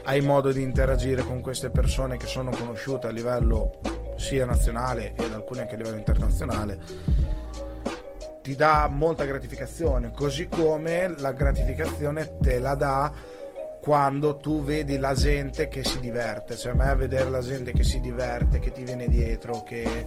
hai 0.04 0.20
modo 0.20 0.50
di 0.52 0.62
interagire 0.62 1.22
con 1.22 1.40
queste 1.40 1.70
persone 1.70 2.16
che 2.16 2.26
sono 2.26 2.50
conosciute 2.50 3.06
a 3.06 3.10
livello 3.10 3.80
sia 4.16 4.44
nazionale 4.44 5.14
ed 5.16 5.32
alcune 5.32 5.60
anche 5.60 5.74
a 5.74 5.76
livello 5.76 5.96
internazionale, 5.96 6.78
ti 8.42 8.56
dà 8.56 8.88
molta 8.88 9.24
gratificazione, 9.24 10.10
così 10.10 10.48
come 10.48 11.14
la 11.18 11.32
gratificazione 11.32 12.38
te 12.40 12.58
la 12.58 12.74
dà 12.74 13.12
quando 13.80 14.36
tu 14.36 14.64
vedi 14.64 14.98
la 14.98 15.14
gente 15.14 15.68
che 15.68 15.84
si 15.84 16.00
diverte, 16.00 16.56
cioè 16.56 16.72
a 16.72 16.74
me 16.74 16.94
vedere 16.96 17.30
la 17.30 17.40
gente 17.40 17.72
che 17.72 17.84
si 17.84 18.00
diverte, 18.00 18.58
che 18.58 18.72
ti 18.72 18.82
viene 18.82 19.08
dietro, 19.08 19.62
che 19.62 20.06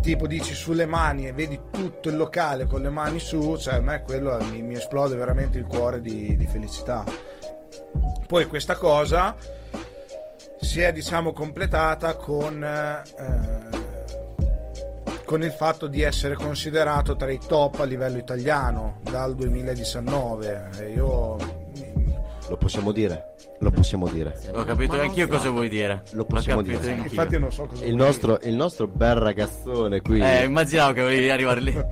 tipo 0.00 0.26
dici 0.26 0.54
sulle 0.54 0.86
mani 0.86 1.26
e 1.26 1.32
vedi 1.32 1.60
tutto 1.70 2.08
il 2.08 2.16
locale 2.16 2.66
con 2.66 2.82
le 2.82 2.90
mani 2.90 3.18
su, 3.18 3.56
cioè 3.56 3.74
a 3.74 3.80
me 3.80 4.02
quello 4.02 4.36
mi, 4.50 4.62
mi 4.62 4.74
esplode 4.74 5.16
veramente 5.16 5.58
il 5.58 5.66
cuore 5.66 6.00
di, 6.00 6.36
di 6.36 6.46
felicità. 6.46 7.04
Poi 8.26 8.46
questa 8.46 8.74
cosa 8.76 9.36
si 10.60 10.80
è 10.80 10.92
diciamo 10.92 11.32
completata 11.32 12.16
con 12.16 12.62
eh, 12.62 13.84
con 15.26 15.42
il 15.42 15.50
fatto 15.50 15.88
di 15.88 16.02
essere 16.02 16.34
considerato 16.34 17.16
tra 17.16 17.30
i 17.30 17.40
top 17.44 17.80
a 17.80 17.84
livello 17.84 18.16
italiano 18.16 19.00
dal 19.02 19.34
2019 19.34 20.70
E 20.78 20.90
io 20.92 21.36
Lo 22.48 22.56
possiamo 22.56 22.92
dire? 22.92 23.34
Lo 23.60 23.70
possiamo 23.70 24.06
dire. 24.08 24.38
Ho 24.52 24.64
capito 24.64 25.00
anch'io 25.00 25.26
cosa 25.28 25.48
vuoi 25.50 25.68
dire. 25.68 26.02
Lo 26.12 26.24
possiamo 26.24 26.62
dire. 26.62 26.76
anch'io. 26.76 27.04
infatti 27.04 27.38
non 27.38 27.50
so 27.50 27.66
cosa 27.66 27.84
Il 27.84 27.94
nostro, 27.94 28.38
il 28.42 28.54
nostro 28.54 28.86
bel 28.86 29.14
ragazzone 29.14 30.00
qui 30.02 30.20
Eh, 30.20 30.44
immaginavo 30.44 30.92
che 30.92 31.00
volevi 31.02 31.30
arrivare 31.30 31.60
lì. 31.60 31.84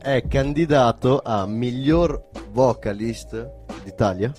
è 0.00 0.22
candidato 0.28 1.20
a 1.24 1.44
miglior 1.46 2.28
vocalist 2.50 3.50
d'Italia. 3.82 4.32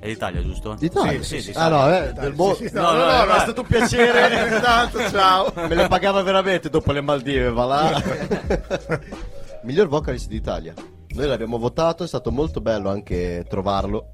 È 0.00 0.08
l'Italia, 0.08 0.42
giusto? 0.42 0.74
D'Italia? 0.74 1.22
Sì, 1.22 1.40
sì, 1.40 1.52
sì, 1.52 1.58
ah 1.58 1.68
no, 1.68 1.88
eh, 1.96 2.12
del 2.12 2.32
sì, 2.32 2.36
mo- 2.36 2.54
sì, 2.54 2.70
no, 2.72 2.82
no, 2.82 2.90
no, 2.92 2.94
no, 2.96 3.04
no, 3.04 3.16
no, 3.18 3.24
no, 3.24 3.34
è 3.36 3.38
stato 3.40 3.60
un 3.62 3.66
piacere. 3.66 4.60
Tanto, 4.60 4.98
ciao. 5.08 5.52
Me 5.54 5.74
le 5.74 5.88
pagava 5.88 6.22
veramente 6.22 6.68
dopo 6.68 6.92
le 6.92 7.00
Maldive, 7.00 7.50
va 7.50 7.64
là. 7.64 8.02
miglior 9.62 9.88
vocalist 9.88 10.28
d'Italia. 10.28 10.74
Noi 11.14 11.26
l'abbiamo 11.26 11.56
votato, 11.58 12.04
è 12.04 12.06
stato 12.06 12.30
molto 12.32 12.60
bello 12.60 12.90
anche 12.90 13.46
trovarlo. 13.48 14.10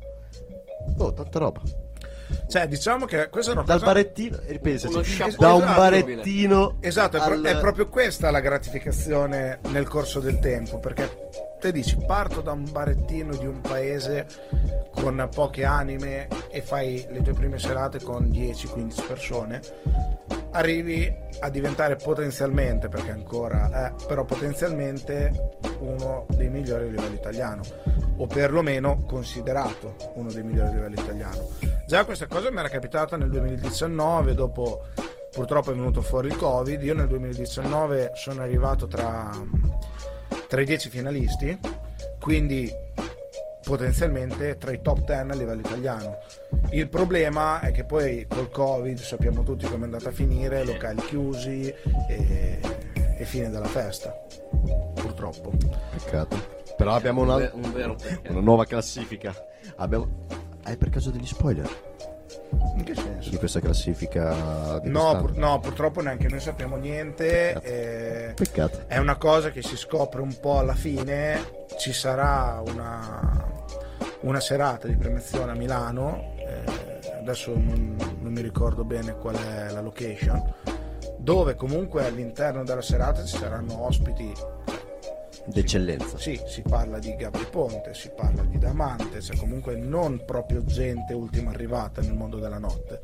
Oh, 0.98 1.12
tanta 1.12 1.38
roba. 1.38 1.60
Cioè, 2.48 2.68
diciamo 2.68 3.06
che 3.06 3.28
questa 3.28 3.50
è 3.52 3.54
una 3.54 3.64
Dal 3.64 3.80
cosa... 3.80 3.92
barettino, 3.92 4.38
ripensaci, 4.46 4.92
Uno 4.94 5.02
chapeau 5.04 5.36
da 5.38 5.52
un 5.54 5.62
esatto. 5.62 5.80
barettino 5.80 6.76
Esatto, 6.80 7.16
al- 7.20 7.42
è 7.42 7.58
proprio 7.58 7.88
questa 7.88 8.30
la 8.30 8.40
gratificazione 8.40 9.58
nel 9.70 9.88
corso 9.88 10.20
del 10.20 10.38
tempo, 10.38 10.78
perché 10.78 11.10
te 11.60 11.72
dici 11.72 11.96
parto 12.06 12.40
da 12.40 12.52
un 12.52 12.64
barettino 12.70 13.36
di 13.36 13.46
un 13.46 13.60
paese 13.60 14.26
con 14.92 15.28
poche 15.32 15.64
anime 15.64 16.26
e 16.50 16.62
fai 16.62 17.06
le 17.10 17.22
tue 17.22 17.34
prime 17.34 17.58
serate 17.58 18.02
con 18.02 18.28
10-15 18.28 19.06
persone, 19.06 19.60
arrivi 20.52 21.14
a 21.40 21.48
diventare 21.50 21.96
potenzialmente, 21.96 22.88
perché 22.88 23.10
ancora 23.10 23.86
è, 23.86 24.04
però 24.06 24.24
potenzialmente 24.24 25.58
uno 25.80 26.26
dei 26.30 26.48
migliori 26.48 26.86
a 26.86 26.90
livello 26.90 27.14
italiano, 27.14 27.62
o 28.16 28.26
perlomeno 28.26 29.04
considerato 29.06 29.96
uno 30.14 30.30
dei 30.32 30.42
migliori 30.42 30.68
a 30.68 30.72
livello 30.72 31.00
italiano. 31.00 31.48
Già 31.86 32.04
questa 32.04 32.26
cosa 32.26 32.50
mi 32.50 32.58
era 32.58 32.68
capitata 32.68 33.16
nel 33.16 33.30
2019, 33.30 34.34
dopo 34.34 34.86
purtroppo 35.30 35.70
è 35.70 35.74
venuto 35.74 36.02
fuori 36.02 36.28
il 36.28 36.36
Covid, 36.36 36.82
io 36.82 36.94
nel 36.94 37.06
2019 37.06 38.12
sono 38.14 38.42
arrivato 38.42 38.86
tra, 38.86 39.30
tra 40.50 40.60
i 40.62 40.64
10 40.64 40.88
finalisti, 40.88 41.56
quindi 42.18 42.68
potenzialmente 43.62 44.58
tra 44.58 44.72
i 44.72 44.80
top 44.82 45.04
10 45.04 45.12
a 45.12 45.34
livello 45.36 45.60
italiano. 45.60 46.18
Il 46.70 46.88
problema 46.88 47.60
è 47.60 47.70
che 47.70 47.84
poi 47.84 48.26
col 48.28 48.50
Covid 48.50 48.98
sappiamo 48.98 49.44
tutti 49.44 49.64
come 49.66 49.82
è 49.82 49.84
andata 49.84 50.08
a 50.08 50.12
finire, 50.12 50.64
locali 50.64 51.00
chiusi 51.02 51.72
e, 52.08 52.58
e 53.16 53.24
fine 53.26 53.48
della 53.48 53.68
festa. 53.68 54.12
Purtroppo. 54.94 55.52
Peccato. 55.92 56.36
Però 56.76 56.94
abbiamo 56.94 57.20
un, 57.20 57.28
una, 57.28 57.50
un 57.52 57.72
vero 57.72 57.96
una 58.28 58.40
nuova 58.40 58.64
classifica. 58.64 59.32
Abbiamo... 59.76 60.26
Hai 60.64 60.76
per 60.76 60.88
caso 60.88 61.10
degli 61.10 61.26
spoiler? 61.26 61.70
In 62.76 62.84
che 62.84 62.94
senso? 62.94 63.30
di 63.30 63.36
questa 63.36 63.60
classifica? 63.60 64.78
Di 64.82 64.88
No, 64.90 65.16
pur- 65.20 65.36
no, 65.36 65.58
purtroppo 65.60 66.00
neanche 66.00 66.28
noi 66.28 66.40
sappiamo 66.40 66.76
niente. 66.76 67.52
eh, 67.62 68.32
Peccato. 68.34 68.82
è 68.86 68.98
una 68.98 69.16
cosa 69.16 69.50
che 69.50 69.62
si 69.62 69.76
scopre 69.76 70.20
un 70.20 70.38
po' 70.40 70.58
alla 70.58 70.74
fine. 70.74 71.40
Ci 71.78 71.92
sarà 71.92 72.62
una, 72.66 73.44
una 74.20 74.40
serata 74.40 74.86
di 74.86 74.96
premiazione 74.96 75.52
a 75.52 75.54
Milano. 75.54 76.32
eh, 76.38 77.18
adesso 77.18 77.50
non, 77.52 77.96
non 78.20 78.32
mi 78.32 78.40
ricordo 78.40 78.84
bene 78.84 79.14
qual 79.16 79.36
è 79.36 79.70
la 79.70 79.80
location. 79.80 80.54
Dove 81.18 81.54
comunque 81.54 82.06
all'interno 82.06 82.64
della 82.64 82.80
serata 82.82 83.22
ci 83.24 83.36
saranno 83.36 83.84
ospiti 83.84 84.32
D'eccellenza. 85.44 86.18
Sì, 86.18 86.40
si 86.46 86.62
parla 86.62 86.98
di 86.98 87.14
Gabri 87.16 87.46
Ponte, 87.50 87.94
si 87.94 88.10
parla 88.14 88.42
di 88.42 88.58
Damante, 88.58 89.20
cioè 89.20 89.36
comunque 89.36 89.74
non 89.76 90.24
proprio 90.24 90.64
gente 90.64 91.14
ultima 91.14 91.50
arrivata 91.50 92.00
nel 92.00 92.14
mondo 92.14 92.38
della 92.38 92.58
notte. 92.58 93.00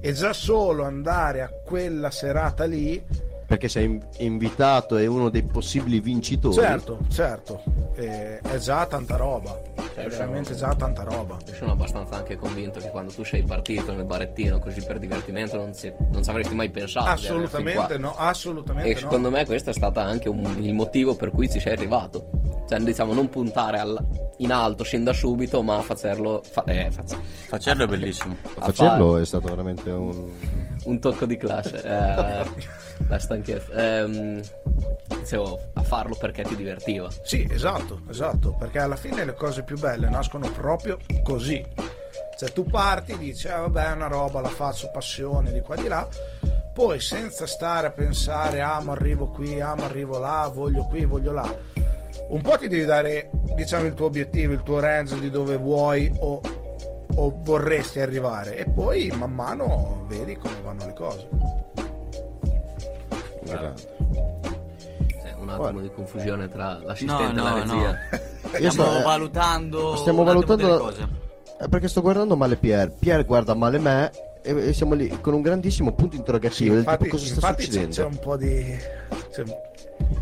E 0.00 0.12
già 0.12 0.32
solo 0.32 0.84
andare 0.84 1.42
a 1.42 1.48
quella 1.48 2.10
serata 2.10 2.64
lì, 2.64 3.02
Perché 3.46 3.68
sei 3.68 3.84
in- 3.84 4.02
invitato 4.18 4.96
e 4.96 5.06
uno 5.06 5.28
dei 5.28 5.42
possibili 5.42 6.00
vincitori. 6.00 6.54
certo, 6.54 6.98
certo, 7.10 7.62
eh, 7.94 8.38
è 8.40 8.56
già 8.56 8.86
tanta 8.86 9.16
roba, 9.16 9.60
è 9.74 9.80
Certo. 9.94 10.08
veramente 10.10 10.54
già 10.54 10.74
tanta 10.74 11.02
roba. 11.02 11.36
Io 11.46 11.54
sono 11.54 11.72
abbastanza 11.72 12.16
anche 12.16 12.36
convinto 12.36 12.78
che 12.80 12.88
quando 12.90 13.12
tu 13.12 13.22
sei 13.24 13.42
partito 13.42 13.92
nel 13.94 14.04
barettino 14.06 14.58
così 14.58 14.82
per 14.84 14.98
divertimento 14.98 15.56
non, 15.56 15.74
si- 15.74 15.92
non 16.10 16.22
ci 16.24 16.30
avresti 16.30 16.54
mai 16.54 16.70
pensato. 16.70 17.08
Assolutamente 17.10 17.98
no, 17.98 18.14
assolutamente 18.16 18.88
E 18.90 18.94
no. 18.94 18.98
secondo 19.00 19.30
me 19.30 19.44
questo 19.44 19.70
è 19.70 19.74
stato 19.74 20.00
anche 20.00 20.28
un- 20.30 20.56
il 20.60 20.72
motivo 20.72 21.14
per 21.14 21.30
cui 21.30 21.50
ci 21.50 21.60
sei 21.60 21.72
arrivato. 21.72 22.30
Cioè, 22.68 22.78
diciamo, 22.80 23.12
non 23.12 23.28
puntare 23.28 23.78
al- 23.78 24.02
in 24.38 24.50
alto 24.52 24.84
sin 24.84 25.04
da 25.04 25.12
subito, 25.12 25.62
ma 25.62 25.80
farlo. 25.82 26.42
Fa- 26.48 26.64
eh, 26.64 26.90
faz- 26.90 27.16
Facerlo 27.48 27.84
è 27.84 27.86
bellissimo. 27.86 28.36
Facerlo 28.42 29.18
è 29.18 29.24
stato 29.26 29.48
veramente 29.48 29.90
un... 29.90 30.12
fare 30.12 30.62
un 30.84 30.98
tocco 30.98 31.26
di 31.26 31.36
classe. 31.36 31.82
eh, 31.82 32.44
la 33.08 33.18
stanchezza. 33.18 33.72
Ehm, 33.72 34.40
dicevo, 35.18 35.60
a 35.74 35.82
farlo 35.82 36.14
perché 36.16 36.42
ti 36.42 36.56
divertiva. 36.56 37.08
Sì, 37.22 37.46
esatto, 37.50 38.00
esatto, 38.08 38.54
perché 38.58 38.78
alla 38.78 38.96
fine 38.96 39.24
le 39.24 39.34
cose 39.34 39.62
più 39.62 39.78
belle 39.78 40.08
nascono 40.08 40.50
proprio 40.50 40.98
così. 41.22 41.62
Cioè 42.36 42.50
tu 42.52 42.64
parti, 42.64 43.16
dici, 43.16 43.46
ah 43.48 43.60
vabbè 43.60 43.90
è 43.90 43.92
una 43.92 44.08
roba, 44.08 44.40
la 44.40 44.48
faccio 44.48 44.90
passione 44.92 45.52
di 45.52 45.60
qua 45.60 45.76
di 45.76 45.86
là, 45.86 46.06
poi 46.72 46.98
senza 46.98 47.46
stare 47.46 47.86
a 47.86 47.90
pensare, 47.90 48.60
ah 48.60 48.80
ma 48.80 48.92
arrivo 48.92 49.28
qui, 49.28 49.60
ah 49.60 49.74
ma 49.76 49.84
arrivo 49.84 50.18
là, 50.18 50.50
voglio 50.52 50.84
qui, 50.86 51.04
voglio 51.04 51.30
là. 51.32 51.56
Un 52.28 52.40
po' 52.40 52.56
ti 52.58 52.68
devi 52.68 52.84
dare, 52.84 53.30
diciamo, 53.54 53.86
il 53.86 53.94
tuo 53.94 54.06
obiettivo, 54.06 54.52
il 54.52 54.62
tuo 54.62 54.80
range 54.80 55.18
di 55.20 55.30
dove 55.30 55.56
vuoi 55.56 56.10
o, 56.20 56.40
o 57.16 57.34
vorresti 57.42 58.00
arrivare 58.00 58.56
e 58.56 58.64
poi 58.68 59.12
man 59.16 59.32
mano 59.32 60.04
vedi 60.08 60.36
come 60.36 60.54
vanno 60.62 60.86
le 60.86 60.92
cose. 60.94 61.28
un 65.38 65.48
attimo 65.50 65.80
di 65.80 65.90
confusione 65.94 66.48
tra 66.48 66.78
No, 66.78 66.86
l'assistente 66.86 67.32
e 67.32 67.42
la 67.42 67.50
no, 67.50 67.56
regia. 67.58 67.74
no. 67.74 67.94
Io 68.58 68.70
Stiamo 68.70 68.90
sto- 68.92 69.02
valutando. 69.02 69.96
Stiamo 69.96 70.24
valutando 70.24 70.68
la- 70.68 70.78
cose. 70.78 71.08
Eh, 71.60 71.68
perché 71.68 71.88
sto 71.88 72.00
guardando 72.00 72.36
male 72.36 72.56
Pier. 72.56 72.90
Pier 72.92 73.24
guarda 73.24 73.54
male 73.54 73.78
me 73.78 74.10
e, 74.42 74.72
siamo 74.72 74.94
lì 74.94 75.08
con 75.20 75.34
un 75.34 75.42
grandissimo 75.42 75.92
punto 75.92 76.16
interrogativo. 76.16 76.70
del 76.70 76.78
infatti, 76.80 77.04
tipo 77.04 77.16
cosa 77.16 77.26
sta 77.26 77.34
infatti 77.34 77.56
c'è, 77.64 77.70
succedendo? 77.70 77.94
c'è 77.94 78.04
un 78.04 78.18
po' 78.18 78.36
di... 78.36 78.76
c'è- 79.30 79.72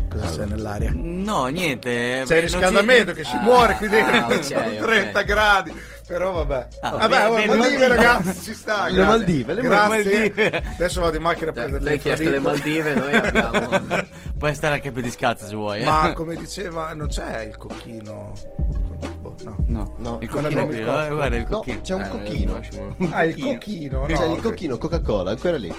cosa 0.09 0.29
c'è 0.37 0.45
nell'aria? 0.45 0.91
No, 0.93 1.45
niente. 1.47 2.23
C'è 2.25 2.35
il 2.37 2.41
riscaldamento 2.43 3.13
che 3.13 3.23
si 3.23 3.35
muore 3.37 3.75
qui 3.75 3.87
dentro 3.89 4.15
Ah, 4.15 4.25
ok, 4.27 4.43
sono 4.43 4.59
ok. 4.59 4.75
30 4.79 5.21
gradi 5.23 5.91
però 6.05 6.31
vabbè 6.33 6.67
Ah, 6.81 6.89
vabbè 6.91 7.07
beh, 7.07 7.25
oh, 7.25 7.33
beh, 7.35 7.45
Maldive 7.45 7.55
Maldive. 7.57 7.87
ragazzi 7.87 8.41
ci 8.43 8.53
sta 8.53 8.87
Le 8.87 8.93
grazie. 8.93 9.03
Maldive, 9.05 9.53
le 9.53 9.61
grazie 9.61 9.87
Maldive. 10.19 10.63
adesso 10.75 11.01
vado 11.01 11.15
in 11.15 11.21
macchina 11.23 11.49
a 11.49 11.53
prendere 11.53 11.79
tu 11.79 11.85
hai 11.85 11.91
le 11.93 11.99
chiesto 11.99 12.29
le 12.29 12.39
Maldive, 12.39 12.93
noi 12.93 13.13
abbiamo. 13.13 13.69
Puoi 14.37 14.53
stare 14.53 14.73
anche 14.75 14.91
per 14.91 15.01
discalzo 15.01 15.45
se 15.47 15.55
vuoi. 15.55 15.79
eh. 15.81 15.85
ma 15.85 16.11
come 16.13 16.35
diceva 16.35 16.93
non 16.93 17.07
c'è 17.07 17.43
il 17.43 17.55
cocchino 17.57 18.33
no. 19.43 19.55
No, 19.67 19.93
No. 19.97 20.17
il 20.21 20.29
cocchino 20.29 20.65
qui, 20.65 20.79
eh, 20.79 20.83
guarda 20.83 21.35
il 21.35 21.45
No, 21.49 21.57
cocchino. 21.57 21.81
c'è 21.81 21.93
un 21.95 22.01
Eh, 22.01 22.09
cocchino. 22.09 22.61
Ah 23.11 23.23
il 23.25 23.39
cocchino 23.39 23.99
no, 23.99 24.05
C'è 24.05 24.25
il 24.25 24.41
cocchino 24.41 24.77
Coca-Cola, 24.77 25.31
ancora 25.31 25.57
lì. 25.57 25.73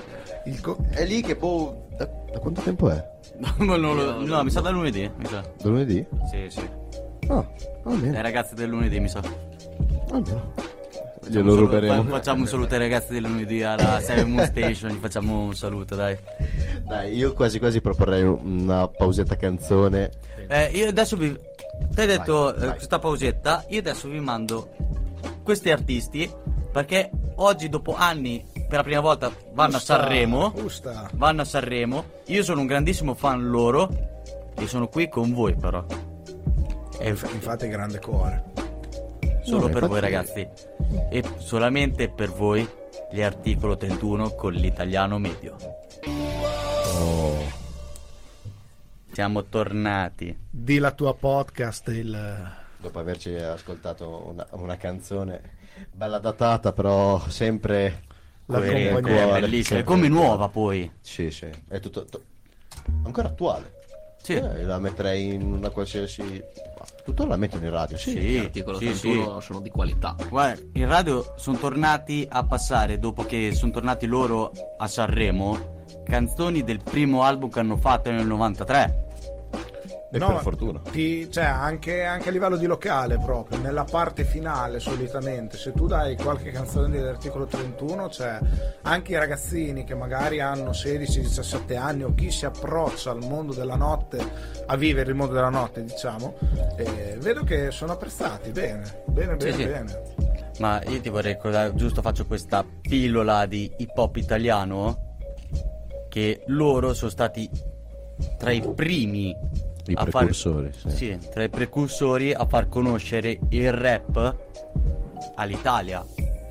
il 0.47 0.61
co- 0.61 0.79
È 0.91 1.05
lì 1.05 1.21
che 1.23 1.37
boh. 1.37 1.83
Da, 1.97 2.09
da 2.33 2.39
quanto 2.41 2.61
tempo 2.61 2.91
è? 2.91 3.13
No, 3.59 3.77
lo- 3.77 4.25
no, 4.25 4.43
mi 4.45 4.51
sa 4.51 4.61
da 4.61 4.71
lunedì. 4.71 5.11
Mi 5.17 5.27
sa. 5.27 5.41
Da 5.41 5.69
lunedì? 5.69 6.05
Sì, 6.31 6.47
sì. 6.49 6.69
Ah, 7.29 7.45
Le 7.57 7.81
almeno. 7.93 8.21
ragazze 8.23 8.55
del 8.55 8.69
lunedì, 8.69 9.01
mi 9.01 9.09
sa. 9.09 9.21
almeno. 10.11 10.53
Facciamo 11.25 11.43
Glielo 11.43 11.53
un 11.53 11.57
saluto- 11.59 11.61
ruberemo. 11.77 12.03
fa- 12.05 12.11
Facciamo 12.11 12.41
un 12.43 12.47
saluto 12.47 12.75
ai 12.75 12.81
ragazzi 12.81 13.13
del 13.15 13.23
lunedì 13.23 13.63
alla 13.63 13.99
Seven 14.05 14.31
Moon 14.31 14.45
Station. 14.47 14.91
Gli 14.91 14.99
facciamo 15.01 15.41
un 15.41 15.55
saluto, 15.55 15.95
dai. 15.95 16.17
Dai, 16.87 17.15
io 17.17 17.33
quasi 17.33 17.59
quasi 17.59 17.81
proporrei 17.81 18.23
una 18.23 18.87
pausetta 18.89 19.37
canzone. 19.37 20.11
Eh, 20.49 20.67
io 20.75 20.89
adesso 20.89 21.17
vi. 21.17 21.35
Ti 21.93 22.01
hai 22.01 22.07
detto 22.07 22.43
Vai, 22.45 22.55
eh, 22.55 22.67
vai. 22.67 22.75
questa 22.77 22.99
pausetta. 22.99 23.65
Io 23.69 23.79
adesso 23.81 24.09
vi 24.09 24.21
mando 24.21 24.71
questi 25.43 25.71
artisti. 25.71 26.31
Perché 26.73 27.11
oggi, 27.37 27.69
dopo 27.69 27.95
anni, 27.95 28.45
per 28.53 28.79
la 28.79 28.83
prima 28.83 29.01
volta 29.01 29.31
vanno 29.53 29.77
Usta, 29.77 29.95
a 29.95 29.99
Sanremo. 30.01 30.53
usta. 30.57 31.09
Vanno 31.15 31.43
a 31.43 31.45
Sanremo. 31.45 32.05
Io 32.27 32.43
sono 32.43 32.61
un 32.61 32.67
grandissimo 32.67 33.15
fan 33.15 33.49
loro. 33.49 33.89
E 34.57 34.67
sono 34.67 34.89
qui 34.89 35.09
con 35.09 35.33
voi, 35.33 35.55
però. 35.55 35.85
E 36.99 37.09
Inf- 37.09 37.33
infatti 37.33 37.69
grande 37.69 37.99
cuore 38.01 38.53
solo 39.45 39.67
No, 39.67 39.73
per 39.73 39.87
voi, 39.87 40.01
ragazzi. 40.01 40.49
E 41.11 41.23
solamente 41.37 42.09
per 42.09 42.31
voi 42.31 42.67
gli 43.13 43.21
articolo 43.21 43.77
31 43.77 44.31
con 44.31 44.53
l'italiano 44.53 45.19
medio. 45.19 45.57
Oh. 46.99 47.63
Siamo 49.15 49.45
tornati. 49.45 50.37
di 50.51 50.79
la 50.79 50.91
tua 50.91 51.15
podcast 51.15 51.87
il 51.87 52.53
Dopo 52.79 52.99
averci 52.99 53.33
ascoltato 53.37 54.27
una, 54.31 54.45
una 54.51 54.77
canzone 54.77 55.53
bella 55.93 56.19
datata, 56.19 56.73
però 56.73 57.21
sempre 57.29 58.03
La 58.47 58.59
coerente, 58.59 59.01
cuore, 59.03 59.41
bellissima, 59.41 59.79
è 59.79 59.85
come 59.85 60.09
nuova 60.09 60.49
poi. 60.49 60.91
Sì, 61.01 61.31
sì, 61.31 61.49
è 61.69 61.79
tutto, 61.79 62.05
to- 62.07 62.23
ancora 63.05 63.29
attuale. 63.29 63.83
Sì. 64.21 64.33
Eh, 64.33 64.65
la 64.65 64.81
metterei 64.81 65.35
in 65.35 65.43
una 65.43 65.69
qualsiasi 65.69 66.43
ma 66.77 66.85
tuttora 67.05 67.29
la 67.29 67.37
metto 67.37 67.57
in 67.59 67.71
radio, 67.71 67.97
sì. 67.97 68.11
Sì, 68.11 68.37
L'articolo 68.39 68.79
sì, 68.79 68.87
31 68.87 69.39
sono 69.39 69.61
di 69.61 69.71
qualità. 69.71 70.17
Guarda, 70.29 70.61
in 70.73 70.89
radio 70.89 71.35
sono 71.37 71.57
tornati 71.57 72.27
a 72.29 72.43
passare, 72.43 72.99
dopo 72.99 73.25
che 73.25 73.53
sono 73.55 73.71
tornati 73.71 74.07
loro 74.07 74.51
a 74.77 74.89
Sanremo, 74.89 75.85
canzoni 76.05 76.65
del 76.65 76.83
primo 76.83 77.23
album 77.23 77.49
che 77.49 77.61
hanno 77.61 77.77
fatto 77.77 78.11
nel 78.11 78.27
93. 78.27 79.03
E 80.15 80.19
No, 80.19 80.29
per 80.29 80.43
fortuna. 80.43 80.81
ti- 80.93 81.29
cioè, 81.29 81.43
anche, 81.43 82.05
anche 82.05 82.29
a 82.29 82.33
livello 82.33 82.57
di 82.57 82.67
locale 82.67 83.19
proprio, 83.19 83.59
nella 83.59 83.83
parte 83.83 84.23
finale 84.23 84.79
solitamente, 84.79 85.57
se 85.57 85.73
tu 85.73 85.89
dai 85.89 86.17
qualche 86.17 86.53
canzone 86.53 86.89
dell'articolo 86.89 87.47
31, 87.47 88.09
cioè 88.11 88.39
anche 88.83 89.11
i 89.11 89.17
ragazzini 89.17 89.83
che 89.83 89.97
magari 89.97 90.39
hanno 90.41 90.71
16-17 90.71 91.77
anni 91.77 92.05
o 92.05 92.15
chi 92.15 92.31
si 92.31 92.47
approccia 92.47 93.11
al 93.11 93.25
mondo 93.25 93.53
della 93.55 93.75
notte, 93.75 94.25
a 94.67 94.77
vivere 94.77 95.11
il 95.11 95.17
mondo 95.17 95.33
della 95.35 95.49
notte 95.49 95.83
diciamo, 95.83 96.35
eh, 96.77 97.17
vedo 97.19 97.43
che 97.43 97.73
sono 97.73 97.93
apprezzati 97.95 98.51
bene, 98.51 99.03
bene, 99.07 99.35
bene, 99.35 99.53
sì. 99.53 99.65
bene. 99.65 100.03
Ma 100.61 100.81
io 100.85 101.01
ti 101.01 101.09
vorrei 101.09 101.33
ricordare, 101.33 101.75
giusto 101.75 102.01
faccio 102.03 102.25
questa 102.25 102.65
pillola 102.81 103.47
di 103.47 103.69
hip 103.79 103.99
hop 103.99 104.15
italiano, 104.15 105.17
che 106.09 106.45
loro 106.47 106.95
sono 106.95 107.11
stati 107.11 107.51
tra 108.39 108.53
i 108.53 108.61
primi 108.77 109.35
I 109.87 109.95
a 109.95 110.05
precursori, 110.05 110.73
far, 110.73 110.93
sì. 110.93 111.19
tra 111.31 111.43
i 111.43 111.49
precursori 111.51 112.33
a 112.33 112.47
far 112.47 112.69
conoscere 112.69 113.39
il 113.51 113.73
rap 113.73 114.37
all'Italia. 115.35 116.05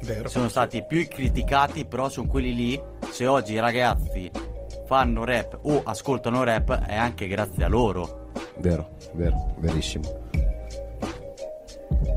Vero. 0.04 0.28
Sono 0.30 0.50
stati 0.50 0.84
più 0.86 1.08
criticati, 1.08 1.86
però 1.86 2.10
sono 2.10 2.28
quelli 2.28 2.54
lì. 2.54 2.82
Se 3.10 3.26
oggi 3.26 3.54
i 3.54 3.60
ragazzi 3.60 4.30
fanno 4.86 5.24
rap 5.24 5.60
o 5.64 5.82
ascoltano 5.84 6.44
rap, 6.44 6.86
è 6.86 6.96
anche 6.96 7.28
grazie 7.28 7.64
a 7.64 7.68
loro. 7.68 8.30
Vero, 8.58 8.98
vero, 9.14 9.56
verissimo. 9.60 10.22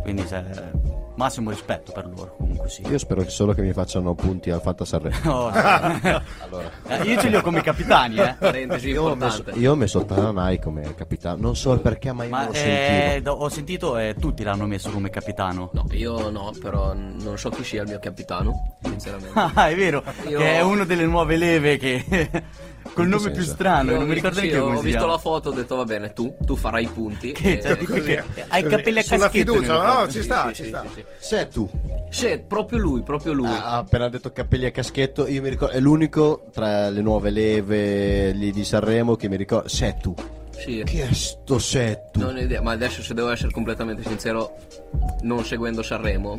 Quindi 0.03 0.27
se- 0.27 1.05
massimo 1.17 1.51
rispetto 1.51 1.93
per 1.93 2.07
loro, 2.07 2.37
comunque 2.37 2.69
sì. 2.69 2.83
Io 2.87 2.99
spero 2.99 3.23
che 3.23 3.31
solo 3.31 3.53
che 3.55 3.63
mi 3.63 3.73
facciano 3.73 4.15
punti 4.15 4.51
al 4.51 4.61
Fanta 4.61 4.85
Sanremo. 4.85 5.15
Oh, 5.47 5.53
sì. 5.53 5.59
Allora, 5.59 6.71
Eh, 6.89 7.03
io 7.05 7.21
ce 7.21 7.29
li 7.29 7.37
ho 7.37 7.43
come 7.43 7.61
capitani, 7.63 8.17
eh. 8.19 8.37
Parentesi 8.39 8.89
io 8.91 9.03
ho 9.03 9.15
messo, 9.15 9.37
importante. 9.39 9.59
io 9.61 9.73
ho 9.73 9.75
messo 9.75 10.05
Tananai 10.05 10.59
come 10.61 10.95
capitano, 10.95 11.41
non 11.41 11.57
so 11.57 11.79
perché, 11.79 12.13
ma 12.13 12.25
io 12.25 12.31
Ma 12.31 12.51
eh, 12.51 13.23
ho 13.27 13.49
sentito 13.49 13.97
eh, 13.99 14.15
tutti 14.19 14.43
l'hanno 14.43 14.67
messo 14.67 14.91
come 14.91 15.11
capitano. 15.11 15.71
No, 15.73 15.87
io 15.91 16.31
no, 16.31 16.53
però 16.61 16.93
non 16.95 17.35
so 17.37 17.51
chi 17.51 17.65
sia 17.65 17.83
il 17.83 17.89
mio 17.89 17.99
capitano, 17.99 18.77
sinceramente. 18.83 19.35
Ah, 19.57 19.69
è 19.69 19.75
vero, 19.77 20.03
Io- 20.29 20.39
che 20.39 20.55
è 20.57 20.61
uno 20.61 20.85
delle 20.85 21.07
nuove 21.07 21.37
leve 21.37 21.77
che 21.77 22.05
col 22.93 23.05
che 23.05 23.11
nome 23.11 23.31
più 23.31 23.43
strano, 23.43 23.91
Io 23.93 23.99
non 23.99 24.09
mi 24.09 24.15
ricordo 24.15 24.37
sì, 24.39 24.47
neanche 24.47 24.61
ho 24.61 24.65
come 24.67 24.77
si 24.79 24.85
visto 24.85 25.07
la 25.07 25.19
foto, 25.19 25.49
ho 25.49 25.53
detto 25.53 25.77
va 25.77 25.85
bene, 25.85 26.13
tu, 26.13 26.35
tu 26.45 26.57
farai 26.57 26.85
i 26.85 26.89
punti. 26.89 27.33
Che, 27.33 27.53
e- 27.59 27.63
cioè, 27.63 27.77
Così. 27.77 28.01
che- 28.03 28.25
hai 28.49 28.61
i 28.65 28.67
capelli 28.69 28.99
a 28.99 29.03
Sulla 29.03 29.19
caschetto 29.29 29.53
fiducia, 29.53 29.73
nelle 29.83 29.95
no? 30.01 30.09
Ci 30.11 30.23
sta, 30.23 30.47
sì, 30.49 30.55
ci 30.55 30.63
sì, 30.63 30.69
sta. 30.69 30.83
sì, 30.83 30.89
sì. 30.95 31.05
Se 31.19 31.49
tu 31.49 31.71
Sì, 32.11 32.43
proprio 32.47 32.79
lui, 32.79 33.03
proprio 33.03 33.33
lui. 33.33 33.47
Ha 33.49 33.65
ha 33.65 33.77
appena 33.79 34.09
detto 34.09 34.31
capelli 34.33 34.67
a 34.67 34.71
caschetto, 34.71 35.27
io 35.27 35.43
mi 35.43 35.49
ricordo, 35.49 35.75
è 35.75 35.81
l'unico 35.81 36.47
tra 36.53 36.89
le 36.89 37.01
nuove 37.03 37.31
leve 37.31 38.31
lì 38.33 38.51
di 38.53 38.65
Sanremo 38.65 39.17
che 39.17 39.29
mi 39.29 39.37
ricordo, 39.37 39.69
Setu. 39.69 40.15
Sì. 40.57 40.83
Chi 40.87 41.01
è 41.01 41.13
sto 41.13 41.59
Setu? 41.59 42.19
Non 42.21 42.35
ho 42.37 42.41
idea, 42.41 42.63
ma 42.63 42.73
adesso 42.73 43.03
se 43.03 43.13
devo 43.13 43.29
essere 43.31 43.53
completamente 43.53 44.03
sincero, 44.03 44.57
non 45.23 45.45
seguendo 45.45 45.83
Sanremo, 45.83 46.39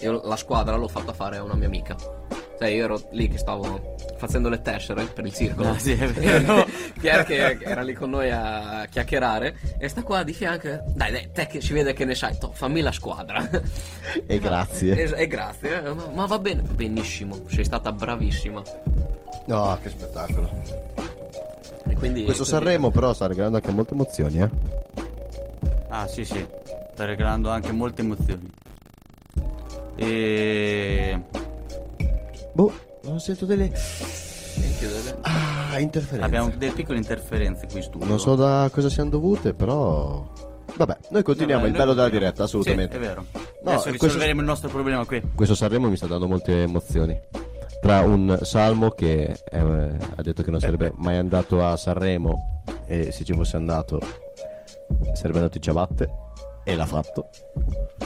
io 0.00 0.20
la 0.22 0.36
squadra 0.36 0.76
l'ho 0.76 0.86
fatta 0.88 1.12
fare 1.14 1.38
a 1.38 1.42
una 1.42 1.54
mia 1.54 1.66
amica. 1.66 1.96
Cioè, 2.58 2.68
io 2.68 2.84
ero 2.84 3.00
lì 3.12 3.28
che 3.28 3.38
stavo 3.38 3.94
facendo 4.16 4.48
le 4.48 4.60
tessere 4.60 5.04
per 5.04 5.24
il 5.24 5.32
circolo. 5.32 5.70
Ah, 5.70 5.78
sì, 5.78 5.92
è 5.92 6.08
vero. 6.08 6.66
Pier 6.98 7.24
che 7.24 7.58
era 7.60 7.82
lì 7.82 7.92
con 7.94 8.10
noi 8.10 8.30
a 8.32 8.84
chiacchierare 8.90 9.56
e 9.78 9.86
sta 9.88 10.02
qua 10.02 10.24
di 10.24 10.32
fianco. 10.32 10.68
Dai, 10.88 11.12
dai, 11.12 11.30
te 11.32 11.46
che 11.46 11.60
si 11.60 11.72
vede 11.72 11.92
che 11.92 12.04
ne 12.04 12.16
sai, 12.16 12.36
to, 12.36 12.50
fammi 12.52 12.80
la 12.80 12.90
squadra. 12.90 13.48
E 14.26 14.38
grazie. 14.40 15.04
E, 15.04 15.22
e 15.22 15.26
grazie, 15.28 15.84
eh, 15.84 15.92
ma, 15.94 16.06
ma 16.12 16.26
va 16.26 16.38
bene, 16.40 16.62
benissimo, 16.62 17.42
sei 17.46 17.64
stata 17.64 17.92
bravissima. 17.92 18.60
No, 19.46 19.78
che 19.80 19.88
spettacolo. 19.90 20.50
E 21.86 21.94
quindi, 21.94 22.24
Questo 22.24 22.42
quindi- 22.42 22.64
Sanremo 22.66 22.90
però 22.90 23.12
sta 23.12 23.28
regalando 23.28 23.56
anche 23.58 23.70
molte 23.70 23.94
emozioni, 23.94 24.40
eh. 24.40 24.50
Ah, 25.90 26.06
sì, 26.08 26.24
sì. 26.24 26.44
Sta 26.92 27.04
regalando 27.04 27.50
anche 27.50 27.70
molte 27.70 28.02
emozioni. 28.02 28.50
E. 29.94 31.20
Boh, 32.52 32.72
non 33.02 33.20
sento 33.20 33.46
delle... 33.46 33.70
Ah, 35.22 35.78
interferenze. 35.78 36.24
Abbiamo 36.24 36.50
delle 36.56 36.72
piccole 36.72 36.98
interferenze 36.98 37.66
qui 37.66 37.76
in 37.76 37.82
studio. 37.82 38.06
Non 38.06 38.18
so 38.18 38.34
da 38.34 38.68
cosa 38.72 38.88
siano 38.88 39.10
dovute, 39.10 39.54
però... 39.54 40.26
Vabbè, 40.76 40.96
noi 41.10 41.22
continuiamo 41.22 41.62
Vabbè, 41.62 41.72
il 41.72 41.76
noi 41.78 41.86
bello 41.86 41.94
della 41.94 42.08
diretta, 42.08 42.44
assolutamente. 42.44 42.96
Sì, 42.96 43.02
è 43.02 43.06
vero. 43.06 43.24
No, 43.32 43.70
Adesso 43.70 43.88
questo- 43.88 44.06
risolveremo 44.06 44.40
il 44.40 44.46
nostro 44.46 44.68
problema 44.68 45.04
qui. 45.04 45.22
Questo 45.34 45.54
Sanremo 45.54 45.88
mi 45.88 45.96
sta 45.96 46.06
dando 46.06 46.26
molte 46.28 46.62
emozioni. 46.62 47.18
Tra 47.80 48.00
un 48.00 48.38
Salmo 48.42 48.90
che 48.90 49.38
eh, 49.50 49.58
ha 49.58 50.22
detto 50.22 50.42
che 50.42 50.50
non 50.50 50.60
sarebbe 50.60 50.92
mai 50.96 51.16
andato 51.16 51.64
a 51.64 51.76
Sanremo 51.76 52.62
e 52.86 53.12
se 53.12 53.24
ci 53.24 53.32
fosse 53.34 53.56
andato 53.56 54.00
sarebbe 55.14 55.38
andato 55.38 55.56
in 55.58 55.62
ciabatte 55.62 56.08
e 56.64 56.74
l'ha 56.76 56.86
fatto. 56.86 57.28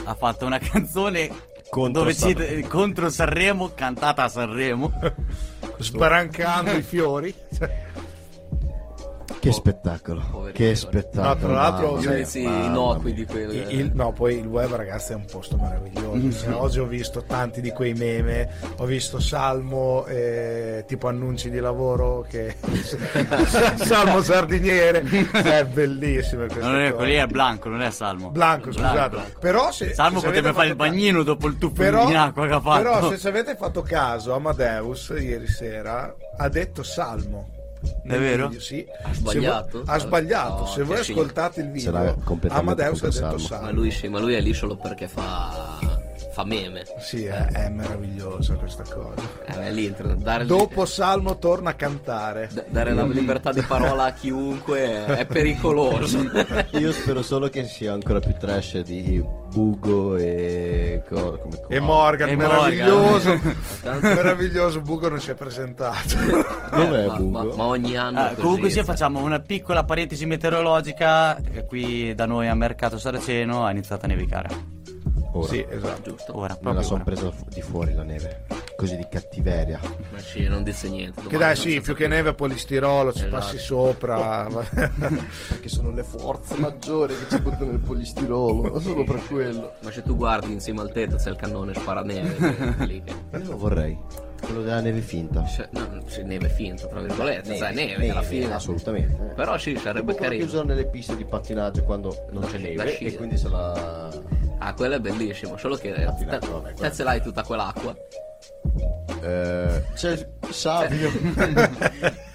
Ha 0.03 0.13
fatto 0.15 0.45
una 0.45 0.59
canzone 0.61 1.29
Contro 1.73 2.01
dove 2.01 2.13
Sanremo. 2.13 2.55
cita- 2.61 2.67
contro 2.67 3.09
Sanremo, 3.09 3.71
cantata 3.73 4.23
a 4.23 4.29
Sanremo. 4.29 4.93
Sbarancando 5.79 6.71
i 6.71 6.83
fiori. 6.83 7.33
Che 9.39 9.51
spettacolo, 9.51 10.23
poveri 10.31 10.53
che 10.53 10.75
spettacolo. 10.75 11.27
No, 11.27 11.35
tra 11.37 11.51
l'altro, 11.51 11.99
Gli 11.99 12.05
unici 12.05 12.41
innocui 12.43 13.13
di 13.13 13.25
quelli. 13.25 13.57
Il- 13.57 13.79
il- 13.79 13.91
no, 13.93 14.11
poi 14.13 14.37
il 14.37 14.45
web, 14.45 14.73
ragazzi, 14.75 15.11
è 15.11 15.15
un 15.15 15.25
posto 15.25 15.57
meraviglioso. 15.57 16.31
Cioè, 16.43 16.53
oggi 16.53 16.79
ho 16.79 16.85
visto 16.85 17.23
tanti 17.23 17.59
di 17.61 17.71
quei 17.71 17.93
meme. 17.93 18.49
Ho 18.77 18.85
visto 18.85 19.19
Salmo, 19.19 20.05
eh, 20.05 20.83
tipo 20.87 21.07
annunci 21.07 21.49
di 21.49 21.59
lavoro. 21.59 22.25
Che... 22.29 22.55
Salmo 23.77 24.21
Sardiniere. 24.21 25.01
È 25.31 25.65
bellissimo. 25.65 26.45
Non 26.59 26.79
è 26.81 26.93
quello 26.93 27.09
lì 27.09 27.15
è 27.15 27.27
Blanco, 27.27 27.69
non 27.69 27.81
è 27.81 27.91
Salmo. 27.91 28.29
Blanco, 28.29 28.71
scusate. 28.71 29.09
Blanco. 29.09 29.39
Però 29.39 29.71
se, 29.71 29.93
Salmo 29.93 30.19
se 30.19 30.25
potrebbe 30.27 30.53
fare 30.53 30.67
il 30.69 30.75
bagnino 30.75 31.23
dopo 31.23 31.47
il 31.47 31.57
tuffo 31.57 31.73
Però, 31.73 32.09
in 32.09 32.15
acqua 32.17 32.47
che 32.47 32.53
ha 32.53 32.61
fatto. 32.61 32.81
però 32.83 33.09
se 33.09 33.17
ci 33.17 33.27
avete 33.27 33.55
fatto 33.55 33.81
caso, 33.81 34.33
Amadeus 34.33 35.13
ieri 35.17 35.47
sera 35.47 36.13
ha 36.37 36.49
detto 36.49 36.83
Salmo. 36.83 37.49
Nel 38.03 38.19
vero? 38.19 38.47
video, 38.47 38.61
sì. 38.61 38.85
Ha 39.03 39.13
sbagliato? 39.13 39.69
Se 39.69 39.83
voi- 39.83 39.95
ha 39.95 39.97
sbagliato. 39.99 40.59
No, 40.61 40.65
Se 40.67 40.83
voi 40.83 40.99
ascoltate 40.99 41.61
il 41.61 41.69
video, 41.71 42.15
Amadeus 42.49 43.03
ha 43.03 43.09
detto. 43.09 43.37
Salmo. 43.37 43.65
Ma 43.65 43.71
lui 43.71 43.91
sì, 43.91 44.07
ma 44.07 44.19
lui 44.19 44.33
è 44.33 44.41
lì 44.41 44.53
solo 44.53 44.75
perché 44.75 45.07
fa. 45.07 46.01
Fa 46.33 46.43
meme. 46.43 46.83
Sì, 46.99 47.25
è, 47.25 47.45
è 47.45 47.69
meravigliosa 47.69 48.55
questa 48.55 48.83
cosa. 48.83 49.21
Eh, 49.45 49.67
è 49.67 49.71
l'internet. 49.71 50.17
Dare, 50.17 50.45
Dopo 50.45 50.85
Salmo 50.85 51.37
torna 51.37 51.69
a 51.69 51.73
cantare. 51.75 52.49
d- 52.51 52.65
dare 52.69 52.93
la 52.93 53.05
libertà 53.05 53.51
di 53.53 53.61
parola 53.61 54.05
a 54.05 54.13
chiunque 54.13 54.79
è, 54.79 55.05
è 55.05 55.25
pericoloso. 55.27 56.17
Io 56.79 56.91
spero 56.91 57.21
solo 57.21 57.49
che 57.49 57.65
sia 57.65 57.93
ancora 57.93 58.19
più 58.19 58.33
trash 58.37 58.79
di 58.81 59.23
Bugo 59.53 60.15
e... 60.17 61.03
co- 61.07 61.37
come 61.37 61.59
E 61.67 61.79
Morgan, 61.79 62.29
E 62.29 62.35
meraviglioso. 62.35 63.39
Tanto- 63.83 64.07
meraviglioso. 64.13 64.81
Bugo 64.81 65.09
non 65.09 65.19
si 65.21 65.29
è 65.29 65.35
presentato. 65.35 66.15
Dov'è 66.75 67.03
Eh, 67.03 67.07
ma, 67.07 67.15
Bugo? 67.15 67.43
ma- 67.43 67.55
ma 67.55 67.63
ogni 67.65 67.95
anno. 67.95 68.19
Ah, 68.19 68.33
comunque 68.33 68.71
sia 68.71 68.83
facciamo 68.83 69.21
una 69.21 69.39
piccola 69.39 69.83
parentesi 69.83 70.25
meteorologica 70.25 71.39
qui 71.67 72.15
da 72.15 72.25
noi 72.25 72.47
a 72.47 72.55
Mercato 72.55 72.97
Saraceno 72.97 73.65
ha 73.65 73.71
iniziato 73.71 74.05
a 74.05 74.07
nevicare 74.07 74.81
Ora. 75.35 75.47
sì, 75.47 75.65
esatto. 75.69 76.11
Giusto. 76.11 76.37
ora 76.37 76.53
Me 76.53 76.53
la 76.53 76.57
proprio 76.59 76.81
sono 76.83 77.03
presa 77.03 77.31
di 77.49 77.61
fuori 77.61 77.93
la 77.93 78.03
neve. 78.03 78.45
Così 78.75 78.95
di 78.97 79.07
cattiveria. 79.09 79.79
Ma 80.11 80.17
sì, 80.19 80.47
non 80.47 80.63
dice 80.63 80.89
niente. 80.89 81.21
Che 81.27 81.37
dai, 81.37 81.55
sì, 81.55 81.79
più 81.81 81.93
che 81.95 82.07
neve 82.07 82.33
polistirolo, 82.33 83.11
ci 83.13 83.19
Esatto. 83.19 83.35
passi 83.35 83.57
sopra. 83.57 84.47
Perché 84.49 85.69
sono 85.69 85.91
le 85.91 86.03
forze 86.03 86.55
maggiori 86.57 87.13
che 87.15 87.35
ci 87.35 87.41
buttano 87.41 87.71
nel 87.71 87.79
polistirolo. 87.79 88.71
Ma 88.73 88.79
solo 88.79 89.03
per 89.03 89.21
quello. 89.27 89.73
Ma 89.83 89.91
se 89.91 90.01
tu 90.03 90.15
guardi 90.15 90.51
insieme 90.51 90.81
al 90.81 90.91
tetto 90.91 91.15
c'è 91.17 91.29
il 91.29 91.35
cannone 91.35 91.73
sparaneve. 91.73 92.83
Io 93.33 93.39
lo 93.47 93.57
vorrei. 93.57 93.97
Quello 94.43 94.61
della 94.61 94.81
neve 94.81 94.99
finta. 95.01 95.45
cioè, 95.45 95.67
no, 95.71 96.01
sì, 96.05 96.23
neve 96.23 96.49
finta, 96.49 96.87
tra 96.87 96.99
virgolette. 96.99 97.55
sai, 97.55 97.73
neve, 97.73 98.09
alla 98.09 98.21
fine. 98.21 98.53
Assolutamente. 98.53 99.31
eh. 99.31 99.33
Però 99.33 99.57
sì, 99.57 99.75
sarebbe 99.77 100.11
Tipo 100.13 100.23
carino. 100.23 100.45
usano 100.45 100.63
nelle 100.63 100.85
piste 100.87 101.15
di 101.15 101.25
pattinaggio 101.25 101.83
quando 101.83 102.25
non 102.31 102.43
c'è 102.45 102.57
neve 102.57 102.97
e 102.97 103.15
quindi 103.15 103.37
se 103.37 103.49
la... 103.49 104.09
Ah, 104.59 104.73
quello 104.73 104.95
è 104.95 104.99
bellissimo, 104.99 105.57
solo 105.57 105.75
che 105.75 105.91
te, 105.93 106.91
ce 106.91 107.03
l'hai 107.03 107.21
tutta 107.21 107.43
quell'acqua. 107.43 107.95
Eh, 109.21 109.83
c'è 109.95 110.11
il 110.11 110.27
Savio. 110.49 111.09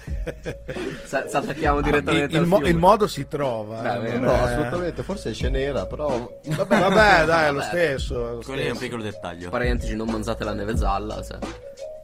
Sa- 1.05 1.27
ci 1.27 1.35
attacchiamo 1.35 1.81
direttamente 1.81 2.35
il, 2.35 2.41
al 2.41 2.45
mo- 2.45 2.59
il 2.59 2.75
modo 2.77 3.07
si 3.07 3.27
trova. 3.27 3.97
Beh, 3.97 4.13
eh, 4.13 4.17
no, 4.19 4.31
assolutamente, 4.31 5.01
forse 5.01 5.29
esce 5.29 5.49
nera, 5.49 5.85
però... 5.87 6.07
Vabbè, 6.45 6.79
vabbè, 6.79 7.25
dai, 7.25 7.47
è 7.47 7.51
lo 7.51 7.61
stesso. 7.61 8.39
quello 8.43 8.61
è 8.61 8.69
un 8.69 8.77
piccolo 8.77 9.01
dettaglio 9.01 9.49
Parentesi, 9.49 9.95
non 9.95 10.09
mangiate 10.09 10.43
la 10.43 10.53
neve 10.53 10.75
gialla. 10.75 11.23
Cioè. 11.23 11.37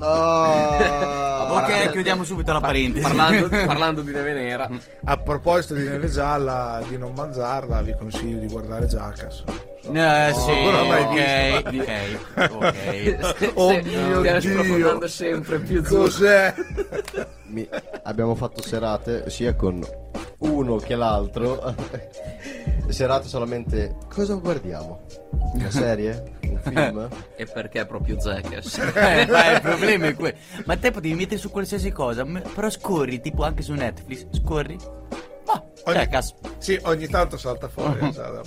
Ah, 0.00 1.48
ok 1.50 1.90
chiudiamo 1.90 2.22
subito 2.24 2.52
la 2.52 2.60
parentesi 2.60 3.02
Parlando, 3.02 3.48
parlando 3.66 4.00
di 4.02 4.12
neve 4.12 4.32
nera. 4.32 4.68
A 5.04 5.16
proposito 5.16 5.74
di 5.74 5.82
neve 5.88 6.08
gialla, 6.08 6.80
di 6.88 6.96
non 6.96 7.12
mangiarla, 7.14 7.82
vi 7.82 7.94
consiglio 7.98 8.38
di 8.38 8.46
guardare 8.46 8.86
Jackass. 8.86 9.42
eh 9.92 10.32
sì 10.34 10.50
mai 10.86 11.02
ok 11.02 11.64
ok 12.36 12.50
ok 12.52 13.52
Oh 13.54 13.70
mio 13.82 14.40
stiamo 14.40 14.62
Dio. 14.62 15.06
sempre 15.08 15.58
più. 15.58 15.82
Cos'è? 15.82 16.54
Mi- 17.46 17.68
abbiamo 18.04 18.34
fatto 18.34 18.62
serate 18.62 19.28
sia 19.30 19.54
con 19.54 19.84
uno 20.38 20.76
che 20.76 20.94
l'altro. 20.94 21.74
serate 22.88 23.26
solamente. 23.26 23.96
Cosa 24.12 24.34
guardiamo? 24.34 25.00
Una 25.54 25.70
serie? 25.70 26.36
Un 26.42 26.58
film? 26.62 27.08
E 27.36 27.46
perché 27.46 27.84
proprio 27.86 28.16
Jackass? 28.16 28.78
Eh, 28.94 29.26
ma 29.30 29.57
il 29.58 29.62
problema 29.62 30.06
è 30.06 30.14
quello 30.14 30.36
ma 30.64 30.76
te 30.76 30.90
potevi 30.90 31.14
mettere 31.14 31.38
su 31.38 31.50
qualsiasi 31.50 31.90
cosa 31.92 32.24
però 32.54 32.70
scorri 32.70 33.20
tipo 33.20 33.44
anche 33.44 33.62
su 33.62 33.72
Netflix 33.74 34.26
scorri 34.32 34.76
ma 35.46 35.62
Ogni- 35.84 35.96
Jackass 35.98 36.34
Sì, 36.58 36.78
ogni 36.82 37.06
tanto 37.08 37.36
salta 37.38 37.68
fuori. 37.68 38.12
sa, 38.12 38.40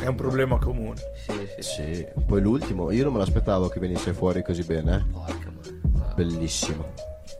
È 0.00 0.06
un 0.06 0.14
problema 0.14 0.58
comune. 0.58 0.96
sì, 1.26 1.32
sì, 1.60 1.94
sì. 1.94 2.06
Poi 2.26 2.40
l'ultimo, 2.40 2.90
io 2.90 3.04
non 3.04 3.12
me 3.12 3.18
l'aspettavo 3.18 3.68
che 3.68 3.78
venisse 3.80 4.14
fuori 4.14 4.42
così 4.42 4.62
bene. 4.64 4.96
eh. 4.96 5.12
Porca. 5.12 5.50
Bellissimo. 6.14 6.92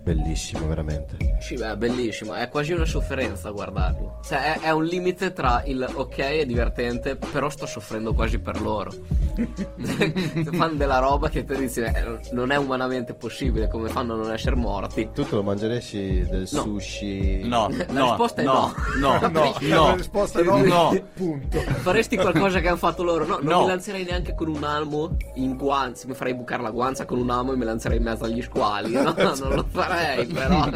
Bellissimo, 0.03 0.67
veramente. 0.67 1.17
Sì, 1.41 1.55
beh, 1.57 1.73
è 1.73 1.77
bellissimo, 1.77 2.35
è 2.35 2.49
quasi 2.49 2.73
una 2.73 2.85
sofferenza 2.85 3.51
guardarlo. 3.51 4.19
Cioè, 4.25 4.55
è, 4.55 4.61
è 4.63 4.71
un 4.73 4.85
limite 4.85 5.33
tra 5.33 5.63
il 5.65 5.89
ok, 5.95 6.17
è 6.19 6.45
divertente, 6.45 7.15
però 7.17 7.49
sto 7.49 7.67
soffrendo 7.67 8.13
quasi 8.13 8.41
per 8.41 8.61
loro. 8.61 8.91
Fanno 10.53 10.75
della 10.75 10.99
roba 10.99 11.29
che 11.29 11.45
te 11.45 11.57
dici, 11.57 11.81
eh, 11.81 12.19
non 12.33 12.51
è 12.51 12.57
umanamente 12.57 13.15
possibile, 13.15 13.69
come 13.69 13.89
fanno 13.89 14.15
a 14.15 14.17
non 14.17 14.33
essere 14.33 14.57
morti. 14.57 15.09
Tu 15.15 15.25
te 15.27 15.35
lo 15.37 15.43
mangeresti 15.43 16.27
del 16.29 16.49
No. 16.53 16.63
sushi? 16.63 17.43
no 17.47 17.69
La 17.69 17.87
no 17.93 18.05
risposta 18.11 18.43
è 18.43 18.45
no 18.45 18.75
no. 18.99 19.19
no 19.21 19.29
No, 19.33 19.55
no 19.61 19.87
la 19.89 19.95
risposta 19.95 20.41
è 20.41 20.43
no. 20.43 20.59
No. 20.65 21.03
Punto. 21.15 21.59
Faresti 21.61 22.17
qualcosa 22.17 22.61
che 22.61 22.69
hanno 22.69 22.77
fatto 22.77 23.03
loro? 23.03 23.25
No, 23.25 23.39
non 23.41 23.53
No. 23.53 23.61
mi 23.63 23.67
lancerei 23.69 24.05
neanche 24.05 24.35
con 24.35 24.49
un 24.49 24.65
almo 24.65 25.17
in 25.37 25.57
guanza. 25.57 26.07
Mi 26.09 26.15
farei 26.15 26.35
bucare 26.35 26.63
la 26.63 26.71
guanza 26.71 27.05
con 27.05 27.19
un 27.19 27.31
almo 27.31 27.53
e 27.53 27.57
mi 27.57 27.65
lancerei 27.65 27.99
in 27.99 28.03
mezzo 28.05 28.25
agli 28.25 28.43
squali. 28.43 28.91
No, 29.03 29.15
non 29.17 29.55
lo 29.55 29.65
farei, 29.69 29.92
però. 30.33 30.69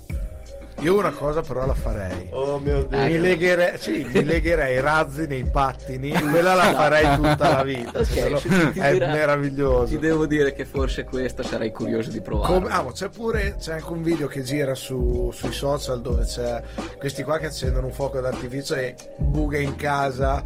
Io 0.79 0.97
una 0.97 1.11
cosa 1.11 1.41
però 1.41 1.63
la 1.67 1.75
farei. 1.75 2.29
Oh 2.31 2.57
mio 2.57 2.81
dio. 2.85 2.97
Mi 2.97 3.19
legherei, 3.19 3.77
sì, 3.77 4.03
mi 4.11 4.23
legherei 4.23 4.77
i 4.77 4.79
razzi 4.79 5.27
nei 5.27 5.43
pattini, 5.45 6.09
quella 6.11 6.55
la 6.55 6.73
farei 6.73 7.17
tutta 7.17 7.57
la 7.57 7.63
vita. 7.63 7.99
Ok, 7.99 8.13
Quello 8.19 8.39
sì, 8.39 8.47
ti 8.73 8.79
è 8.79 8.93
dirà- 8.93 9.11
meraviglioso. 9.11 9.85
Ti 9.93 9.99
devo 9.99 10.25
dire 10.25 10.53
che 10.53 10.65
forse 10.65 11.03
questo 11.03 11.43
sarei 11.43 11.71
curioso 11.71 12.09
di 12.09 12.19
provare. 12.19 12.51
Come- 12.53 12.69
ah, 12.71 12.83
c'è 12.91 13.09
pure 13.09 13.57
c'è 13.59 13.73
anche 13.73 13.91
un 13.91 14.01
video 14.01 14.25
che 14.25 14.41
gira 14.41 14.73
su- 14.73 15.29
sui 15.31 15.51
social 15.51 16.01
dove 16.01 16.23
c'è 16.25 16.63
questi 16.97 17.21
qua 17.21 17.37
che 17.37 17.45
accendono 17.47 17.85
un 17.85 17.93
fuoco 17.93 18.19
d'artificio 18.19 18.73
e 18.73 18.95
buca 19.17 19.57
in 19.59 19.75
casa 19.75 20.41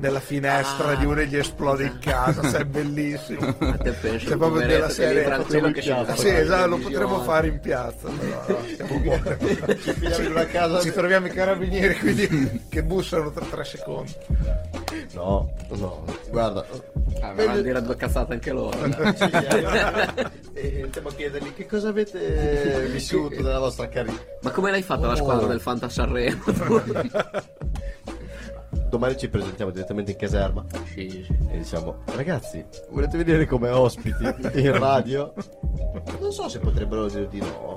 nella 0.00 0.20
finestra 0.20 0.88
Ah. 0.88 0.94
di 0.96 1.04
uno 1.04 1.20
e 1.20 1.26
gli 1.26 1.36
esplode 1.36 1.84
in 1.84 1.98
casa, 2.00 2.42
sai, 2.48 2.62
è 2.62 2.64
bellissimo. 2.64 3.54
A 3.60 3.76
te 3.76 3.92
penso 3.92 4.28
C'è 4.30 4.36
proprio 4.36 4.66
della 4.66 4.88
serie 4.88 5.24
tranquillo 5.24 5.70
che 5.70 5.80
in 5.80 6.14
Sì, 6.16 6.30
la 6.32 6.38
esatto, 6.38 6.66
lo 6.68 6.76
potremmo 6.78 7.20
fare 7.22 7.46
in 7.48 7.60
piazza. 7.60 8.08
però, 8.08 8.44
no, 8.48 8.58
siamo 8.74 8.98
buoni. 8.98 10.80
Ci 10.82 10.90
troviamo 10.92 11.26
i 11.26 11.30
carabinieri 11.30 11.98
quindi 11.98 12.62
che 12.70 12.82
bussano 12.82 13.30
tra 13.30 13.44
tre 13.44 13.64
secondi. 13.64 14.14
No, 15.12 15.52
no, 15.68 16.04
guarda. 16.30 16.64
Ah, 17.20 17.32
verranno 17.34 17.58
a 17.58 17.62
dire 17.62 17.82
due 17.82 17.96
cazzate 17.96 18.32
anche 18.32 18.50
loro. 18.52 18.78
e 20.54 20.66
iniziamo 20.78 21.08
a 21.08 21.12
chiedergli 21.12 21.52
che 21.54 21.66
cosa 21.66 21.88
avete 21.88 22.88
vissuto 22.90 23.34
della 23.36 23.58
vostra 23.58 23.88
carriera. 23.88 24.18
Ma 24.42 24.50
come 24.50 24.70
l'hai 24.70 24.82
fatta 24.82 25.06
la 25.06 25.12
Oh. 25.12 25.16
squadra 25.16 25.46
del 25.46 25.60
Fanta 25.60 25.88
Sanremo? 25.90 26.42
Domani 28.90 29.16
ci 29.16 29.28
presentiamo 29.28 29.70
direttamente 29.70 30.10
in 30.10 30.16
caserma 30.16 30.64
sì, 30.92 31.08
sì. 31.08 31.26
e 31.50 31.58
diciamo, 31.58 31.98
ragazzi, 32.16 32.64
volete 32.90 33.16
venire 33.16 33.46
come 33.46 33.68
ospiti 33.70 34.24
in 34.54 34.76
radio? 34.78 35.32
Non 36.18 36.32
so 36.32 36.48
se 36.48 36.58
potrebbero 36.58 37.06
dire 37.08 37.28
di 37.28 37.38
no. 37.38 37.74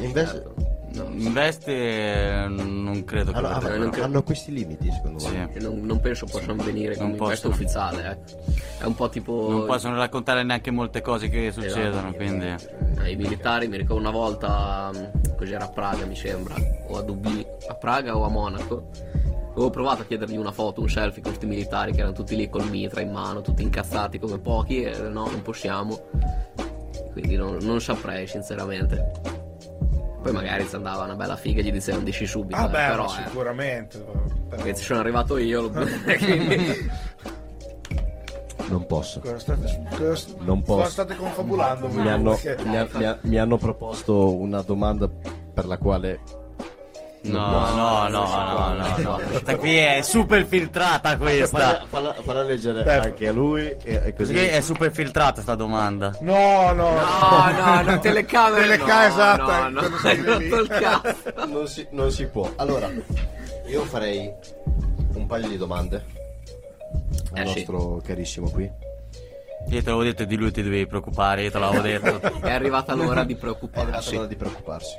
Invece- 0.00 0.76
No, 0.90 1.04
In 1.10 1.34
veste 1.34 1.70
eh, 1.70 2.46
non 2.48 3.04
credo 3.04 3.30
che 3.30 3.36
hanno- 3.36 3.76
non 3.76 3.90
credo. 3.90 4.06
hanno 4.06 4.22
questi 4.22 4.50
limiti, 4.52 4.90
secondo 4.90 5.18
Sì. 5.18 5.32
me. 5.36 5.50
e 5.52 5.60
non, 5.60 5.80
non 5.82 6.00
penso 6.00 6.24
possano 6.24 6.62
venire 6.62 6.96
Non 6.96 7.14
come 7.14 7.16
possono. 7.16 7.52
ufficiale. 7.52 8.08
ecco. 8.10 8.52
È 8.80 8.84
un 8.84 8.94
po' 8.94 9.10
tipo. 9.10 9.48
Non 9.50 9.66
possono 9.66 9.96
raccontare 9.96 10.42
neanche 10.44 10.70
molte 10.70 11.02
cose 11.02 11.28
che 11.28 11.48
Esatto. 11.48 11.68
succedono, 11.68 12.12
quindi... 12.14 12.46
Eh, 13.02 13.10
I 13.10 13.16
militari, 13.16 13.68
mi 13.68 13.76
ricordo 13.76 14.00
una 14.00 14.10
volta, 14.10 14.90
mh, 14.90 15.34
cos'era 15.36 15.66
a 15.66 15.68
Praga 15.68 16.06
mi 16.06 16.16
sembra, 16.16 16.54
o 16.88 16.96
a 16.96 17.02
Dublino, 17.02 17.44
a 17.68 17.74
Praga 17.74 18.16
o 18.16 18.24
a 18.24 18.28
Monaco. 18.30 18.88
Avevo 19.58 19.70
provato 19.72 20.02
a 20.02 20.04
chiedergli 20.04 20.36
una 20.36 20.52
foto, 20.52 20.80
un 20.82 20.88
selfie 20.88 21.20
con 21.20 21.32
questi 21.32 21.46
militari 21.46 21.90
che 21.90 21.98
erano 21.98 22.14
tutti 22.14 22.36
lì 22.36 22.48
col 22.48 22.68
mitra 22.70 23.00
in 23.00 23.10
mano, 23.10 23.40
tutti 23.40 23.62
incazzati 23.64 24.20
come 24.20 24.38
pochi, 24.38 24.84
e 24.84 24.96
no, 25.08 25.28
non 25.28 25.42
possiamo. 25.42 25.98
Quindi 27.10 27.34
non, 27.34 27.56
non 27.62 27.80
saprei, 27.80 28.28
sinceramente. 28.28 29.10
Poi 30.22 30.30
magari 30.32 30.64
se 30.64 30.76
andava 30.76 31.02
una 31.02 31.16
bella 31.16 31.34
figa 31.36 31.60
e 31.60 31.64
gli 31.64 31.72
dicevano 31.72 32.04
dici 32.04 32.24
subito, 32.24 32.56
Ah 32.56 32.66
eh, 32.66 32.68
beh, 32.68 32.86
però 32.88 33.06
ma 33.06 33.20
eh, 33.20 33.26
sicuramente. 33.26 33.98
però- 33.98 34.22
perché 34.48 34.76
ci 34.76 34.84
sono 34.84 35.00
arrivato 35.00 35.36
io, 35.38 35.62
lo- 35.62 35.70
quindi 36.18 36.90
Non 38.68 38.86
posso. 38.86 39.18
Cosa 39.18 39.38
state, 39.40 39.86
cosa, 39.98 40.26
Non 40.38 40.62
cosa 40.62 40.76
posso. 40.82 40.90
state 40.90 41.16
confabulando? 41.16 41.88
Mi 41.88 42.08
hanno, 42.08 42.38
Perché- 42.40 42.62
mi 42.64 42.76
ha- 42.76 42.88
mi 42.92 43.04
ha- 43.04 43.18
mi 43.22 43.38
hanno 43.38 43.56
proposto 43.56 44.36
una 44.36 44.62
domanda 44.62 45.08
per 45.08 45.66
la 45.66 45.78
quale 45.78 46.20
No, 47.20 47.74
no, 47.74 48.08
no, 48.08 48.08
no, 48.08 48.74
no, 48.74 48.96
no. 48.98 49.20
Questa 49.28 49.56
qui 49.56 49.76
è 49.76 50.00
super 50.02 50.46
filtrata 50.46 51.16
questa. 51.18 51.58
Falla, 51.58 51.84
falla- 51.88 52.14
falla 52.22 52.42
leggere 52.42 52.82
Beh. 52.84 52.94
anche 52.98 53.28
a 53.28 53.32
lui 53.32 53.66
e, 53.82 54.14
così. 54.16 54.32
Così 54.34 54.46
è 54.46 54.60
super 54.60 54.92
filtrata 54.92 55.40
sta 55.42 55.54
domanda. 55.56 56.16
No, 56.20 56.72
no, 56.72 56.90
No, 56.92 57.50
no, 57.50 57.82
no, 57.82 57.98
Telecamera, 58.00 58.76
no, 58.76 58.84
esatto, 59.06 59.42
no, 59.68 59.68
no, 59.68 59.96
hai 60.04 60.16
lì. 60.20 60.24
rotto 60.48 60.62
il 60.62 60.68
cazzo. 60.68 61.46
non, 61.46 61.66
si, 61.66 61.86
non 61.90 62.10
si 62.12 62.26
può. 62.26 62.50
Allora, 62.56 62.88
io 63.66 63.84
farei 63.84 64.32
un 65.14 65.26
paio 65.26 65.48
di 65.48 65.56
domande 65.56 66.04
al 67.34 67.42
Eh, 67.42 67.46
sì. 67.48 67.54
nostro 67.56 68.00
carissimo 68.06 68.48
qui. 68.48 68.70
Io 69.70 69.80
te 69.82 69.90
l'avevo 69.90 70.02
detto 70.02 70.24
di 70.24 70.36
lui 70.36 70.50
ti 70.50 70.62
dovevi 70.62 70.86
preoccupare, 70.86 71.42
io 71.42 71.50
te 71.50 71.58
l'avevo 71.58 71.82
detto. 71.82 72.20
È 72.40 72.50
arrivata 72.50 72.94
l'ora 72.94 73.24
di 73.24 73.34
È 73.34 73.36
preoccuparsi. 73.36 73.86
arrivata 73.90 74.12
l'ora 74.14 74.26
di 74.26 74.36
preoccuparsi. 74.36 74.96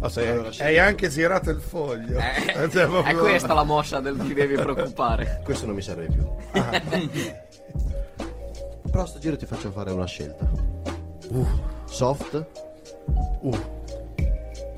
Oh, 0.00 0.08
sei- 0.08 0.28
Allora, 0.30 0.50
hai 0.58 0.78
anche 0.78 1.08
girato 1.08 1.50
il 1.50 1.60
foglio. 1.60 2.18
Eh, 2.18 2.68
Cioè, 2.70 2.86
proprio- 2.88 3.04
È 3.04 3.14
questa 3.14 3.54
la 3.54 3.62
mossa 3.62 4.00
del 4.00 4.16
ti 4.16 4.34
devi 4.34 4.54
preoccupare. 4.54 5.40
Questo 5.44 5.66
non 5.66 5.74
mi 5.76 5.82
serve 5.82 6.06
più. 6.06 6.28
Però 8.90 9.06
sto 9.06 9.18
giro 9.20 9.36
ti 9.36 9.46
faccio 9.46 9.70
fare 9.70 9.92
una 9.92 10.06
scelta. 10.06 10.48
Uh, 11.28 11.46
soft. 11.84 12.44
Uh. 13.42 13.56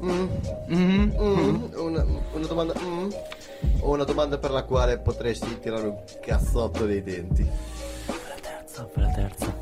Mm. 0.05 0.29
Mhm. 0.67 1.15
Mm. 1.19 1.65
Una, 1.77 2.05
una 2.35 2.47
domanda. 2.47 2.75
mm. 2.79 3.11
O 3.81 3.91
una 3.93 4.05
domanda 4.05 4.39
per 4.39 4.51
la 4.51 4.65
quale 4.65 4.99
potresti 4.99 5.59
tirare 5.61 5.87
un 5.87 5.97
cazzotto 6.21 6.85
dei 6.85 7.03
denti. 7.03 7.49
Terza, 8.73 8.85
per 8.85 9.03
la 9.03 9.11
terza. 9.11 9.55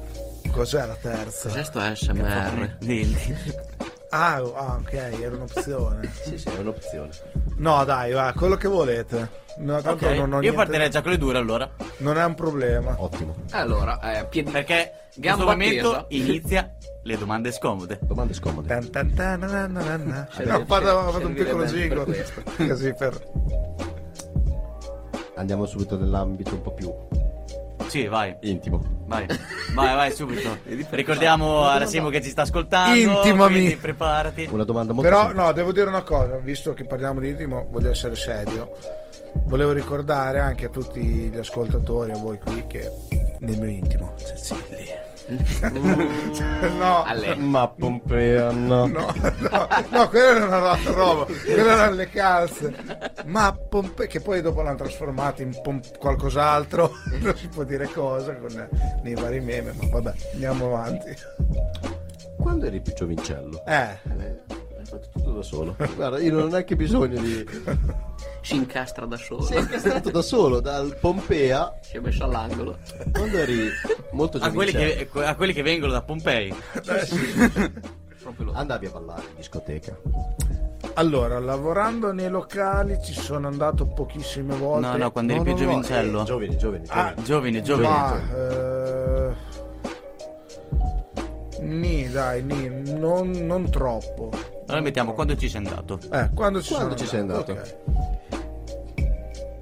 Cos'è 0.52 0.86
la 0.86 0.94
terza? 0.94 1.48
Questo 1.50 1.80
è 1.80 1.94
SMR. 1.96 2.76
Ah, 4.10 4.34
ah, 4.36 4.78
ok, 4.80 4.92
era 4.92 5.34
un'opzione. 5.34 6.08
Sì, 6.22 6.38
sì, 6.38 6.48
è 6.48 6.58
un'opzione. 6.58 7.10
No, 7.56 7.84
dai, 7.84 8.12
va, 8.12 8.32
quello 8.36 8.54
che 8.54 8.68
volete. 8.68 9.28
No, 9.58 9.80
tanto 9.82 10.06
Ok, 10.06 10.12
non 10.12 10.32
ho 10.32 10.34
io 10.36 10.40
niente- 10.42 10.56
partirei 10.56 10.90
già 10.90 11.02
con 11.02 11.10
le 11.10 11.18
dure 11.18 11.38
allora. 11.38 11.68
Non 11.98 12.18
è 12.18 12.24
un 12.24 12.34
problema. 12.36 12.94
Ottimo. 12.98 13.34
Allora, 13.50 14.00
eh, 14.20 14.26
piedi... 14.26 14.48
Perché 14.52 14.74
in 14.74 14.80
questo 14.84 15.20
Gamba 15.20 15.44
momento 15.44 15.90
tesa. 15.90 16.06
inizia 16.10 16.76
le 17.02 17.18
domande 17.18 17.50
scomode. 17.50 17.98
Domande 18.02 18.32
scomode. 18.34 18.68
Tan 18.68 18.90
tan 18.90 19.12
tan 19.12 19.40
nan 19.40 19.50
nan 19.50 19.72
nan 19.72 20.02
nan. 20.06 20.28
Serve- 20.32 20.52
No, 20.52 20.64
vado, 20.66 20.86
vado 20.94 21.26
un 21.26 21.34
servirebbe 21.34 21.64
piccolo 21.64 22.04
jingle. 22.04 22.26
Così 22.68 22.94
per. 22.94 23.20
Andiamo 25.34 25.66
subito 25.66 25.96
nell'ambito 25.98 26.54
un 26.54 26.62
po' 26.62 26.72
più 26.74 26.94
Sì, 27.86 28.06
vai. 28.06 28.36
intimo. 28.42 28.98
Vai, 29.06 29.26
vai, 29.74 29.94
vai 29.96 30.12
subito. 30.12 30.56
Ricordiamo 30.90 31.64
a 31.66 31.84
Simo 31.86 32.08
che 32.10 32.22
ci 32.22 32.30
sta 32.30 32.42
ascoltando. 32.42 32.94
Intimami. 32.96 33.76
preparati. 33.76 34.48
Una 34.50 34.64
domanda 34.64 34.92
molto 34.92 35.08
Però, 35.08 35.22
semplice. 35.22 35.44
no, 35.46 35.52
devo 35.52 35.72
dire 35.72 35.88
una 35.88 36.02
cosa, 36.02 36.36
visto 36.36 36.74
che 36.74 36.84
parliamo 36.84 37.18
di 37.20 37.28
intimo, 37.30 37.66
voglio 37.70 37.90
essere 37.90 38.14
serio. 38.14 38.76
Volevo 39.46 39.72
ricordare 39.72 40.38
anche 40.40 40.66
a 40.66 40.68
tutti 40.68 41.00
gli 41.00 41.36
ascoltatori, 41.38 42.12
a 42.12 42.16
voi 42.16 42.38
qui, 42.38 42.64
che 42.66 42.90
nel 43.40 43.58
mio 43.58 43.68
intimo 43.68 44.14
c'è 44.16 44.36
Zilli. 44.36 45.08
no, 46.78 47.02
Alle. 47.04 47.36
Ma 47.36 47.68
Pompea 47.68 48.50
no. 48.50 48.86
no, 48.86 49.12
no, 49.14 49.68
no, 49.90 50.08
quella 50.08 50.28
era 50.46 50.56
un'altra 50.58 50.92
roba, 50.92 51.24
quella 51.24 51.72
erano 51.72 51.94
le 51.94 52.08
calze. 52.08 52.74
Ma 53.26 53.52
Pompe, 53.52 54.06
che 54.06 54.20
poi 54.20 54.40
dopo 54.42 54.62
l'hanno 54.62 54.76
trasformato 54.76 55.42
in 55.42 55.58
pom- 55.62 55.96
qualcos'altro, 55.98 56.92
non 57.20 57.36
si 57.36 57.48
può 57.48 57.64
dire 57.64 57.86
cosa 57.92 58.34
con 58.34 58.68
nei 59.02 59.14
vari 59.14 59.40
meme, 59.40 59.72
ma 59.72 59.86
vabbè, 59.88 60.12
andiamo 60.32 60.66
avanti. 60.66 61.14
Quando 62.36 62.66
eri 62.66 62.80
più 62.80 62.92
giovincello? 62.94 63.64
Eh, 63.66 63.72
Hai 63.72 64.59
fatto 64.90 65.08
tutto 65.12 65.30
da 65.32 65.42
solo. 65.42 65.76
Guarda, 65.96 66.18
io 66.20 66.32
non 66.32 66.42
ho 66.42 66.48
neanche 66.48 66.76
bisogno 66.76 67.20
di. 67.20 67.46
Si 68.42 68.54
incastra 68.56 69.04
da 69.04 69.16
solo. 69.18 69.42
Sei 69.42 69.58
incastrato 69.60 70.10
da 70.10 70.22
solo 70.22 70.60
dal 70.60 70.96
Pompea 70.98 71.74
Si 71.82 71.98
è 71.98 72.00
messo 72.00 72.24
all'angolo. 72.24 72.78
quando 73.12 73.36
eri 73.36 73.68
molto 74.12 74.38
A 74.38 74.50
quelli, 74.50 74.72
giovincello. 74.72 75.10
che, 75.12 75.24
a 75.26 75.34
quelli 75.36 75.52
che 75.52 75.60
vengono 75.62 75.92
da 75.92 76.00
Pompei. 76.00 76.48
Proprio 78.22 78.46
lo. 78.46 78.52
Andavi 78.54 78.86
a 78.86 78.90
ballare 78.90 79.22
in 79.28 79.36
discoteca. 79.36 79.94
allora, 80.94 81.38
lavorando 81.38 82.12
nei 82.12 82.30
locali 82.30 82.98
ci 83.02 83.12
sono 83.12 83.46
andato 83.46 83.84
pochissime 83.86 84.54
volte. 84.56 84.86
No, 84.88 84.96
no, 84.96 85.10
quando 85.12 85.34
eri 85.34 85.42
più 85.42 85.54
giovincello. 85.54 86.22
eh, 86.22 86.24
giovani, 86.24 86.56
giovani, 86.56 86.84
Ah, 86.88 87.12
giovani. 87.22 87.22
Giovani, 87.24 87.62
giovani. 87.62 87.88
Ma, 87.88 88.20
eh, 88.36 89.34
Ni, 91.60 92.08
dai, 92.08 92.42
ni, 92.42 92.68
non, 92.98 93.30
non 93.30 93.70
troppo. 93.70 94.30
Allora 94.66 94.82
mettiamo 94.82 95.12
quando 95.12 95.36
ci 95.36 95.48
sei 95.48 95.64
andato. 95.64 95.98
Eh, 96.12 96.30
quando 96.34 96.60
ci, 96.62 96.74
Quando 96.74 96.96
sono 96.96 96.96
ci 96.96 97.06
sei 97.06 97.20
andato? 97.20 97.52
Ok, 97.52 97.76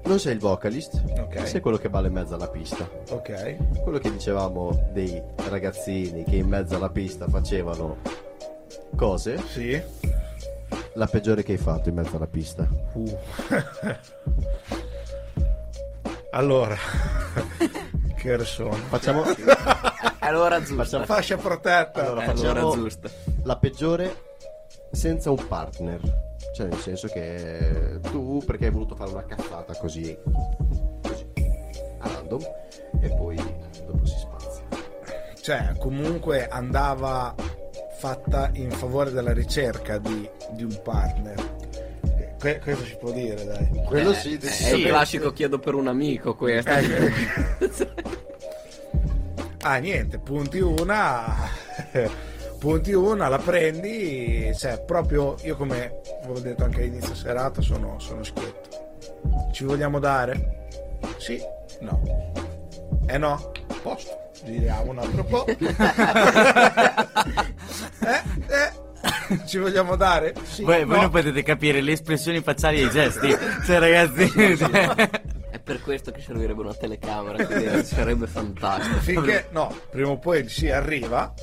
Non 0.05 0.19
sei 0.19 0.33
il 0.33 0.39
vocalist, 0.39 1.01
Ok. 1.19 1.47
sei 1.47 1.59
quello 1.61 1.77
che 1.77 1.89
balla 1.89 2.07
in 2.07 2.13
mezzo 2.13 2.33
alla 2.35 2.47
pista. 2.47 2.87
ok. 3.09 3.81
Quello 3.81 3.97
che 3.99 4.11
dicevamo 4.11 4.89
dei 4.93 5.21
ragazzini 5.49 6.23
che 6.23 6.37
in 6.37 6.47
mezzo 6.47 6.75
alla 6.77 6.89
pista 6.89 7.27
facevano 7.27 7.97
cose, 8.95 9.37
Sì. 9.47 9.79
la 10.93 11.05
peggiore 11.07 11.43
che 11.43 11.51
hai 11.53 11.57
fatto 11.57 11.89
in 11.89 11.95
mezzo 11.95 12.15
alla 12.15 12.27
pista. 12.27 12.65
Uh. 12.93 13.17
allora, 16.31 16.75
sono? 18.45 18.71
Facciamo, 18.73 19.23
È 20.19 20.31
l'ora 20.31 20.59
giusta. 20.59 20.83
facciamo, 20.83 21.05
Fascia 21.05 21.37
protetta. 21.37 22.01
allora, 22.05 22.21
È 22.23 22.25
l'ora 22.25 22.35
facciamo 22.35 22.73
giusta. 22.75 23.09
la 23.43 23.57
peggiore 23.57 24.23
senza 24.91 25.29
un 25.31 25.47
partner. 25.47 25.99
Cioè, 26.53 26.67
nel 26.67 26.79
senso 26.79 27.07
che 27.07 27.99
tu, 28.11 28.41
perché 28.45 28.65
hai 28.65 28.71
voluto 28.71 28.95
fare 28.95 29.11
una 29.11 29.23
cazzata 29.25 29.75
così, 29.75 30.17
così, 31.01 31.25
a 31.99 32.07
random, 32.07 32.41
e 33.01 33.09
poi 33.09 33.35
dopo 33.85 34.05
si 34.05 34.15
spazia. 34.17 34.63
Cioè, 35.41 35.75
comunque 35.77 36.47
andava 36.47 37.33
fatta 37.97 38.49
in 38.53 38.71
favore 38.71 39.11
della 39.11 39.33
ricerca 39.33 39.97
di, 39.97 40.29
di 40.51 40.63
un 40.63 40.79
partner. 40.83 41.57
Que- 42.39 42.59
questo 42.59 42.85
si 42.85 42.95
può 42.97 43.11
dire, 43.11 43.43
dai. 43.45 43.67
Quello 43.85 44.11
Eh, 44.11 44.15
sì, 44.15 44.37
È 44.37 44.45
sì. 44.47 44.75
il 44.79 44.87
classico 44.87 45.31
chiedo 45.33 45.59
per 45.59 45.73
un 45.75 45.87
amico 45.87 46.35
questo. 46.35 46.69
Eh, 46.71 47.11
Ah, 49.61 49.75
niente, 49.77 50.19
punti 50.19 50.59
una, 50.59 51.35
punti 52.59 52.93
una, 52.93 53.27
la 53.27 53.39
prendi, 53.39 54.53
cioè 54.55 54.79
proprio 54.85 55.35
io 55.43 55.57
come 55.57 55.99
avevo 56.23 56.39
detto 56.39 56.63
anche 56.63 56.79
all'inizio 56.79 57.13
serata 57.13 57.61
sono, 57.61 57.99
sono 57.99 58.23
schietto. 58.23 58.69
Ci 59.51 59.65
vogliamo 59.65 59.99
dare? 59.99 60.67
Sì, 61.17 61.41
no. 61.81 62.01
Eh 63.05 63.17
no, 63.17 63.51
posto. 63.81 64.27
Giriamo 64.45 64.91
un 64.91 64.99
altro 64.99 65.23
po'. 65.25 65.43
eh, 65.51 65.55
eh. 68.47 68.87
Ci 69.45 69.57
vogliamo 69.57 69.95
dare? 69.95 70.33
Sì, 70.43 70.63
Voi, 70.63 70.83
voi 70.83 70.95
no. 70.95 71.01
non 71.01 71.09
potete 71.11 71.43
capire 71.43 71.81
le 71.81 71.93
espressioni 71.93 72.41
facciali 72.41 72.79
e 72.81 72.85
i 72.85 72.89
gesti. 72.89 73.27
Cioè, 73.65 73.79
ragazzi. 73.79 74.31
È 75.51 75.59
per 75.59 75.81
questo 75.81 76.11
che 76.11 76.21
servirebbe 76.21 76.61
una 76.61 76.73
telecamera 76.73 77.83
sarebbe 77.83 78.27
fantastico. 78.27 78.99
Finché, 78.99 79.47
no, 79.51 79.75
prima 79.89 80.09
o 80.09 80.17
poi 80.17 80.47
si 80.47 80.69
arriva, 80.69 81.33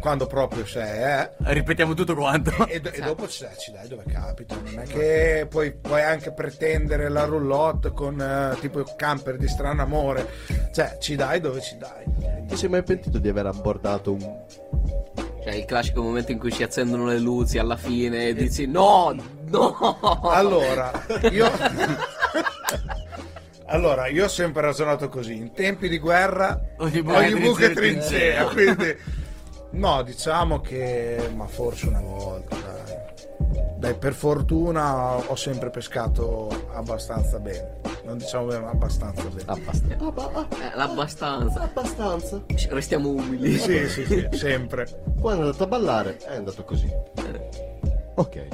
quando 0.00 0.26
proprio 0.26 0.66
sei, 0.66 1.02
eh. 1.02 1.30
Ripetiamo 1.38 1.94
tutto 1.94 2.14
quanto. 2.14 2.66
E, 2.66 2.80
e 2.82 3.00
dopo 3.00 3.26
ci 3.26 3.42
dai, 3.42 3.56
ci 3.58 3.72
dai 3.72 3.88
dove 3.88 4.04
capita. 4.06 4.54
Non 4.62 4.80
è 4.80 4.86
che 4.86 5.46
puoi, 5.48 5.72
puoi 5.72 6.02
anche 6.02 6.32
pretendere 6.32 7.08
la 7.08 7.24
roulotte 7.24 7.90
con 7.90 8.20
eh, 8.20 8.56
tipo 8.60 8.80
il 8.80 8.94
camper 8.96 9.36
di 9.36 9.48
strano 9.48 9.82
amore. 9.82 10.28
Cioè, 10.72 10.98
ci 11.00 11.16
dai 11.16 11.40
dove 11.40 11.60
ci 11.60 11.76
dai. 11.78 12.04
Ti 12.46 12.56
sei 12.56 12.68
mai 12.68 12.82
pentito 12.82 13.18
di 13.18 13.28
aver 13.28 13.46
abbordato 13.46 14.12
un... 14.12 14.42
Cioè, 15.44 15.56
il 15.56 15.66
classico 15.66 16.00
momento 16.00 16.32
in 16.32 16.38
cui 16.38 16.50
si 16.50 16.62
accendono 16.62 17.04
le 17.04 17.18
luci 17.18 17.58
alla 17.58 17.76
fine 17.76 18.28
e 18.28 18.34
dici 18.34 18.66
no, 18.66 19.14
no. 19.50 20.20
Allora, 20.22 20.90
io. 21.30 21.50
Allora, 23.66 24.08
io 24.08 24.24
ho 24.24 24.28
sempre 24.28 24.62
ragionato 24.62 25.08
così: 25.08 25.36
in 25.36 25.52
tempi 25.52 25.88
di 25.88 25.98
guerra, 25.98 26.58
Ogni 26.78 27.02
buco 27.02 27.58
è 27.58 27.72
trincea. 27.72 28.44
Quindi, 28.52 28.96
no, 29.72 30.02
diciamo 30.02 30.60
che, 30.60 31.30
ma 31.34 31.46
forse 31.46 31.88
una 31.88 32.00
volta. 32.00 32.83
Dai, 33.84 33.96
per 33.96 34.14
fortuna 34.14 35.16
ho 35.16 35.36
sempre 35.36 35.68
pescato 35.68 36.48
abbastanza 36.72 37.38
bene. 37.38 37.80
Non 38.04 38.16
diciamo 38.16 38.46
bene, 38.46 38.60
ma 38.60 38.70
abbastanza 38.70 39.24
bene. 39.24 39.42
Abbastanza. 39.44 39.94
Eh, 39.94 40.74
l'abbastanza. 40.74 41.60
Abbastanza. 41.60 42.42
Restiamo 42.70 43.10
umili. 43.10 43.58
Sì, 43.58 43.86
sì, 43.90 44.06
sì, 44.06 44.26
sempre. 44.32 44.86
Poi 45.20 45.36
è 45.36 45.38
andato 45.38 45.64
a 45.64 45.66
ballare, 45.66 46.16
è 46.16 46.34
andato 46.34 46.64
così. 46.64 46.90
Ok. 48.14 48.46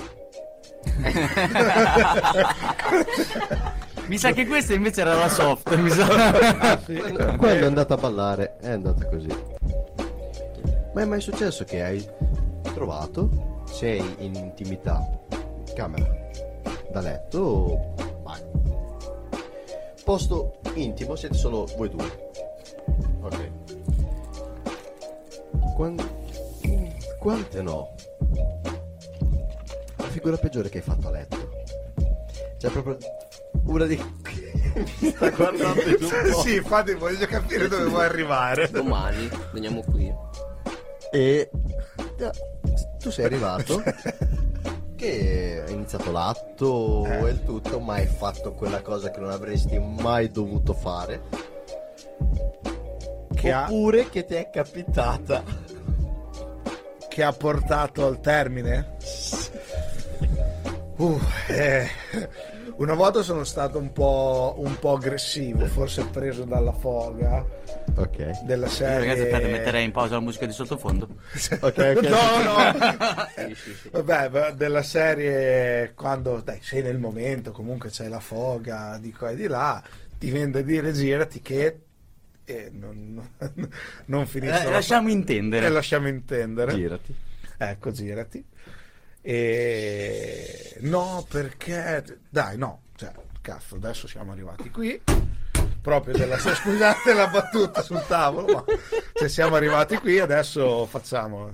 Mi 4.06 4.18
sa 4.18 4.32
che 4.32 4.48
questa 4.48 4.74
invece 4.74 5.02
era 5.02 5.14
la 5.14 5.28
soft. 5.28 5.72
Mi 5.76 5.90
sa. 5.90 6.82
Quando 7.36 7.46
è 7.46 7.66
andato 7.66 7.94
a 7.94 7.98
ballare, 7.98 8.56
è 8.56 8.70
andata 8.70 9.06
così. 9.06 9.28
Ma 10.92 11.02
è 11.02 11.04
mai 11.04 11.20
successo 11.20 11.62
che 11.62 11.84
hai 11.84 12.04
trovato, 12.74 13.58
sei 13.70 14.14
in 14.18 14.34
intimità, 14.34 15.06
camera, 15.74 16.06
da 16.90 17.00
letto, 17.00 17.94
vai. 18.22 18.40
Posto 20.04 20.58
intimo, 20.74 21.14
siete 21.16 21.36
solo 21.36 21.66
voi 21.76 21.88
due. 21.88 22.30
Ok. 23.22 23.50
Quan- 25.76 26.08
Quante 27.18 27.62
no? 27.62 27.94
La 29.96 30.06
figura 30.06 30.36
peggiore 30.36 30.68
che 30.68 30.78
hai 30.78 30.84
fatto 30.84 31.08
a 31.08 31.10
letto. 31.10 31.36
Cioè 32.58 32.70
proprio 32.70 32.96
una 33.64 33.84
di... 33.86 33.96
Mi 35.00 35.10
sta 35.10 35.28
guardando 35.36 35.82
po'. 36.32 36.40
sì, 36.40 36.56
infatti 36.56 36.94
voglio 36.94 37.26
capire 37.26 37.68
dove 37.68 37.84
vuoi 37.84 38.04
arrivare. 38.04 38.70
Domani 38.70 39.28
veniamo 39.52 39.82
qui. 39.82 40.12
E 41.12 41.50
tu 43.00 43.10
sei 43.10 43.24
arrivato 43.24 43.82
che 44.94 45.64
hai 45.66 45.72
iniziato 45.72 46.12
l'atto 46.12 47.06
Eh. 47.06 47.26
e 47.26 47.30
il 47.30 47.42
tutto, 47.42 47.80
ma 47.80 47.94
hai 47.94 48.06
fatto 48.06 48.52
quella 48.52 48.82
cosa 48.82 49.10
che 49.10 49.18
non 49.20 49.30
avresti 49.30 49.78
mai 49.78 50.30
dovuto 50.30 50.74
fare. 50.74 51.22
Che 53.34 53.50
ha, 53.52 53.64
Oppure 53.64 54.10
che 54.10 54.26
ti 54.26 54.34
è 54.34 54.50
capitata. 54.50 55.42
che 57.08 57.22
ha 57.22 57.32
portato 57.32 58.06
al 58.06 58.20
termine? 58.20 58.96
Uh, 61.00 61.18
eh, 61.48 61.88
una 62.76 62.92
volta 62.92 63.22
sono 63.22 63.42
stato 63.44 63.78
un 63.78 63.90
po', 63.90 64.56
un 64.58 64.78
po' 64.78 64.92
aggressivo, 64.92 65.64
forse 65.64 66.04
preso 66.04 66.44
dalla 66.44 66.72
foga 66.72 67.42
Ok. 67.96 68.42
della 68.44 68.68
serie. 68.68 68.98
Ragazzi, 68.98 69.20
aspetta, 69.22 69.48
metterei 69.48 69.84
in 69.84 69.90
pausa 69.92 70.14
la 70.14 70.20
musica 70.20 70.46
di 70.46 70.52
sottofondo. 70.52 71.08
Ok, 71.60 71.94
ok. 71.96 72.00
No, 72.08 72.42
no. 72.42 73.28
Sì, 73.36 73.54
sì, 73.54 73.74
sì. 73.74 73.88
Vabbè, 73.90 74.52
della 74.52 74.82
serie 74.82 75.92
quando 75.94 76.40
dai, 76.40 76.58
sei 76.62 76.82
nel 76.82 76.98
momento, 76.98 77.52
comunque 77.52 77.90
c'è 77.90 78.08
la 78.08 78.20
foga 78.20 78.98
di 79.00 79.12
qua 79.12 79.30
e 79.30 79.36
di 79.36 79.46
là, 79.46 79.82
ti 80.18 80.30
viene 80.30 80.50
da 80.50 80.60
dire 80.62 80.92
girati 80.92 81.40
che 81.42 81.80
e 82.44 82.70
non, 82.72 83.28
non 84.06 84.26
finisce. 84.26 84.60
Eh, 84.60 84.64
la- 84.64 84.70
lasciamo 84.70 85.08
intendere. 85.10 85.66
E 85.66 85.68
lasciamo 85.68 86.08
intendere. 86.08 86.74
Girati. 86.74 87.14
Ecco, 87.58 87.90
girati. 87.90 88.44
E 89.22 90.76
no, 90.80 91.26
perché 91.28 92.02
dai, 92.28 92.56
no, 92.56 92.82
cioè, 92.96 93.12
cazzo, 93.40 93.76
adesso 93.76 94.08
siamo 94.08 94.32
arrivati 94.32 94.70
qui. 94.70 95.00
Proprio 95.82 96.14
della 96.14 96.36
scusate 96.38 97.14
la 97.14 97.28
battuta 97.28 97.80
sul 97.82 98.04
tavolo, 98.06 98.52
ma 98.52 98.64
se 99.14 99.28
siamo 99.28 99.56
arrivati 99.56 99.96
qui 99.96 100.18
adesso 100.18 100.84
facciamo 100.86 101.52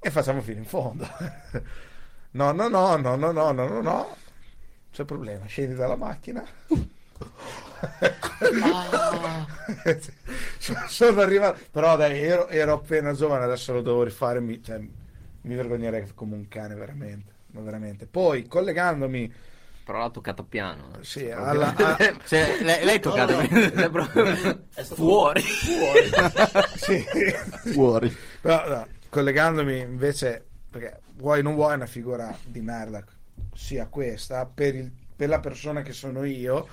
e 0.00 0.10
facciamo 0.10 0.40
fino 0.42 0.58
in 0.58 0.66
fondo. 0.66 1.08
No, 2.32 2.52
no, 2.52 2.68
no, 2.68 2.96
no, 2.96 3.16
no, 3.16 3.32
no, 3.32 3.50
no, 3.50 3.66
no, 3.66 3.80
no. 3.80 4.16
C'è 4.92 5.04
problema, 5.04 5.46
scendi 5.46 5.74
dalla 5.74 5.96
macchina. 5.96 6.44
Sono 10.88 11.20
arrivato, 11.20 11.60
però 11.70 11.96
dai, 11.96 12.20
ero, 12.20 12.48
ero 12.48 12.74
appena 12.74 13.12
giovane, 13.12 13.44
adesso 13.44 13.72
lo 13.72 13.80
devo 13.82 14.02
rifare, 14.02 14.40
mi, 14.40 14.62
cioè, 14.62 14.78
mi 14.78 15.54
vergognerei 15.54 16.10
come 16.14 16.34
un 16.36 16.48
cane 16.48 16.74
veramente, 16.74 17.32
veramente. 17.52 18.06
Poi 18.06 18.46
collegandomi 18.46 19.32
Però 19.88 20.00
l'ha 20.00 20.10
toccata 20.10 20.42
piano. 20.42 20.90
eh. 21.00 21.02
sì, 21.02 21.30
alla, 21.30 21.74
a- 21.74 21.96
Cioè, 22.26 22.58
lei, 22.60 22.84
lei 22.84 23.00
toccata. 23.00 23.38
È 23.40 23.88
proprio 23.88 24.26
fuori. 24.74 25.40
sì, 26.76 27.02
Fuori. 27.72 28.14
però, 28.38 28.68
no, 28.68 28.86
collegandomi 29.08 29.78
invece, 29.78 30.44
perché 30.68 31.00
vuoi 31.14 31.42
non 31.42 31.54
vuoi 31.54 31.72
una 31.76 31.86
figura 31.86 32.36
di 32.44 32.60
merda, 32.60 33.02
sia 33.54 33.86
questa, 33.86 34.44
per, 34.44 34.74
il- 34.74 34.92
per 35.16 35.30
la 35.30 35.40
persona 35.40 35.80
che 35.80 35.94
sono 35.94 36.22
io, 36.24 36.68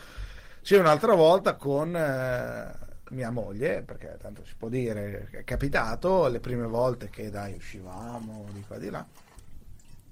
sia 0.60 0.82
un'altra 0.82 1.14
volta 1.14 1.56
con 1.56 1.96
eh, 1.96 2.72
mia 3.12 3.32
moglie, 3.32 3.82
perché 3.82 4.18
tanto 4.20 4.44
si 4.44 4.56
può 4.58 4.68
dire, 4.68 5.30
è 5.32 5.44
capitato 5.46 6.28
le 6.28 6.42
prime 6.42 6.68
volte 6.68 7.10
che 7.10 7.30
dai 7.30 7.54
uscivamo 7.54 8.46
di 8.52 8.62
qua 8.68 8.78
di 8.78 8.90
là. 8.90 9.06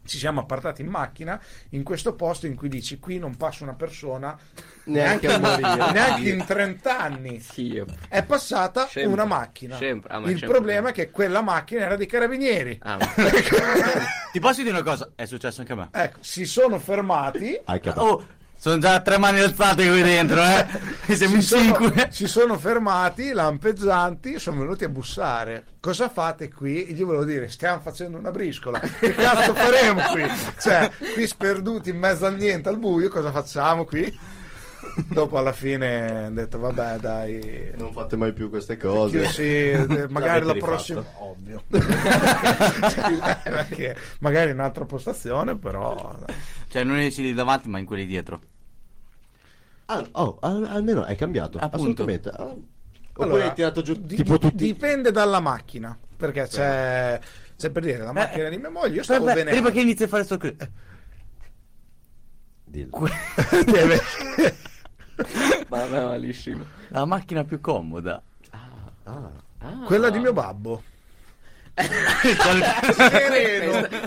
Ci 0.05 0.17
siamo 0.17 0.41
appartati 0.41 0.81
in 0.81 0.87
macchina 0.89 1.39
in 1.69 1.83
questo 1.83 2.13
posto 2.13 2.45
in 2.45 2.55
cui 2.55 2.67
dici 2.67 2.99
qui 2.99 3.19
non 3.19 3.37
passa 3.37 3.63
una 3.63 3.73
persona 3.73 4.37
Neanche 4.85 5.27
a 5.31 5.39
morire. 5.39 5.91
neanche 5.93 6.29
in 6.29 6.43
30 6.45 6.99
anni 6.99 7.39
Sì, 7.39 7.81
è 8.09 8.23
passata 8.23 8.85
Sempre. 8.87 9.13
una 9.13 9.23
macchina. 9.25 9.77
Sempre. 9.77 10.13
Ah, 10.13 10.19
ma 10.19 10.25
Il 10.29 10.37
sempre. 10.39 10.47
problema 10.57 10.89
è 10.89 10.91
che 10.91 11.09
quella 11.09 11.41
macchina 11.41 11.81
era 11.83 11.95
dei 11.95 12.05
carabinieri. 12.07 12.79
Ah, 12.83 12.97
ma- 12.97 13.05
Ti 14.33 14.39
posso 14.39 14.61
dire 14.61 14.73
una 14.73 14.83
cosa? 14.83 15.11
È 15.15 15.23
successo 15.25 15.61
anche 15.61 15.71
a 15.73 15.75
me. 15.77 15.87
Ecco, 15.91 16.17
si 16.21 16.45
sono 16.45 16.79
fermati. 16.79 17.57
Oh, 17.95 18.25
sono 18.63 18.77
già 18.77 19.01
tre 19.01 19.17
mani 19.17 19.41
alzate 19.41 19.85
qui 19.89 20.01
dentro, 20.01 20.41
eh. 20.41 20.65
Siamo 21.15 21.35
in 21.35 21.41
Si 21.41 21.47
sono, 21.49 21.63
cinque. 21.63 22.07
si 22.11 22.27
sono 22.27 22.57
fermati, 22.57 23.33
lampeggianti, 23.33 24.39
sono 24.39 24.59
venuti 24.61 24.85
a 24.85 24.89
bussare. 24.89 25.65
Cosa 25.81 26.07
fate 26.07 26.47
qui? 26.47 26.85
E 26.85 26.93
gli 26.93 27.03
volevo 27.03 27.25
dire, 27.25 27.49
stiamo 27.49 27.81
facendo 27.81 28.17
una 28.17 28.31
briscola. 28.31 28.79
Che 28.79 29.13
cazzo 29.15 29.53
faremo 29.59 30.01
qui? 30.13 30.23
Cioè, 30.61 30.89
qui 31.13 31.27
sperduti 31.27 31.89
in 31.89 31.97
mezzo 31.97 32.25
al 32.25 32.37
niente, 32.37 32.69
al 32.69 32.77
buio, 32.79 33.09
cosa 33.09 33.33
facciamo 33.33 33.83
qui? 33.83 34.17
Dopo 35.09 35.37
alla 35.37 35.51
fine 35.53 36.27
ho 36.27 36.29
detto, 36.29 36.57
vabbè 36.59 36.97
dai, 36.99 37.71
Non 37.75 37.91
fate 37.91 38.15
mai 38.15 38.31
più 38.31 38.49
queste 38.49 38.73
Io 38.73 38.79
cose. 38.79 39.27
sì, 39.27 39.41
eh, 39.71 40.07
magari 40.07 40.45
la 40.45 40.53
rifatto? 40.53 40.71
prossima 40.71 41.03
ovvio 41.19 41.63
Perché 43.43 43.95
magari 44.19 44.51
in 44.51 44.57
un'altra 44.57 44.85
postazione 44.85 45.57
però 45.57 46.15
Cioè, 46.67 46.83
non 46.83 46.95
nei 46.97 47.11
siti 47.11 47.33
davanti, 47.33 47.67
ma 47.69 47.79
in 47.79 47.85
quelli 47.85 48.05
dietro. 48.05 48.39
Ah, 49.85 50.05
oh, 50.13 50.37
al- 50.41 50.65
almeno 50.65 51.03
è 51.05 51.15
cambiato. 51.15 51.57
Appunto. 51.57 51.75
Assolutamente. 51.75 52.29
Ah, 52.29 52.43
Oppure 52.43 53.29
Allora, 53.29 53.43
hai 53.45 53.53
tirato 53.53 53.81
giù 53.83 53.93
di- 53.93 54.15
tipo 54.15 54.39
tutti. 54.39 54.63
dipende 54.65 55.11
dalla 55.11 55.39
macchina 55.39 55.95
perché 56.17 56.47
c'è, 56.47 57.19
c'è 57.55 57.69
per 57.69 57.83
dire 57.83 57.99
la 57.99 58.11
macchina 58.11 58.49
di 58.49 58.57
mia 58.57 58.69
moglie 58.71 58.95
io 58.95 59.03
stavo 59.03 59.25
Vabbè, 59.25 59.37
bene 59.43 59.51
prima 59.51 59.69
che 59.69 59.81
inizi 59.81 60.03
a 60.03 60.07
fare 60.07 60.23
sto 60.23 60.37
Dillo. 62.63 62.89
Deve- 63.65 64.01
ma 65.69 65.85
va 65.85 66.05
malissimo. 66.07 66.65
La 66.87 67.05
macchina 67.05 67.43
più 67.43 67.59
comoda. 67.61 68.21
Ah, 69.03 69.31
Ah. 69.59 69.83
quella 69.85 70.09
di 70.09 70.17
mio 70.19 70.33
babbo 70.33 70.81
Questa, 71.73 72.77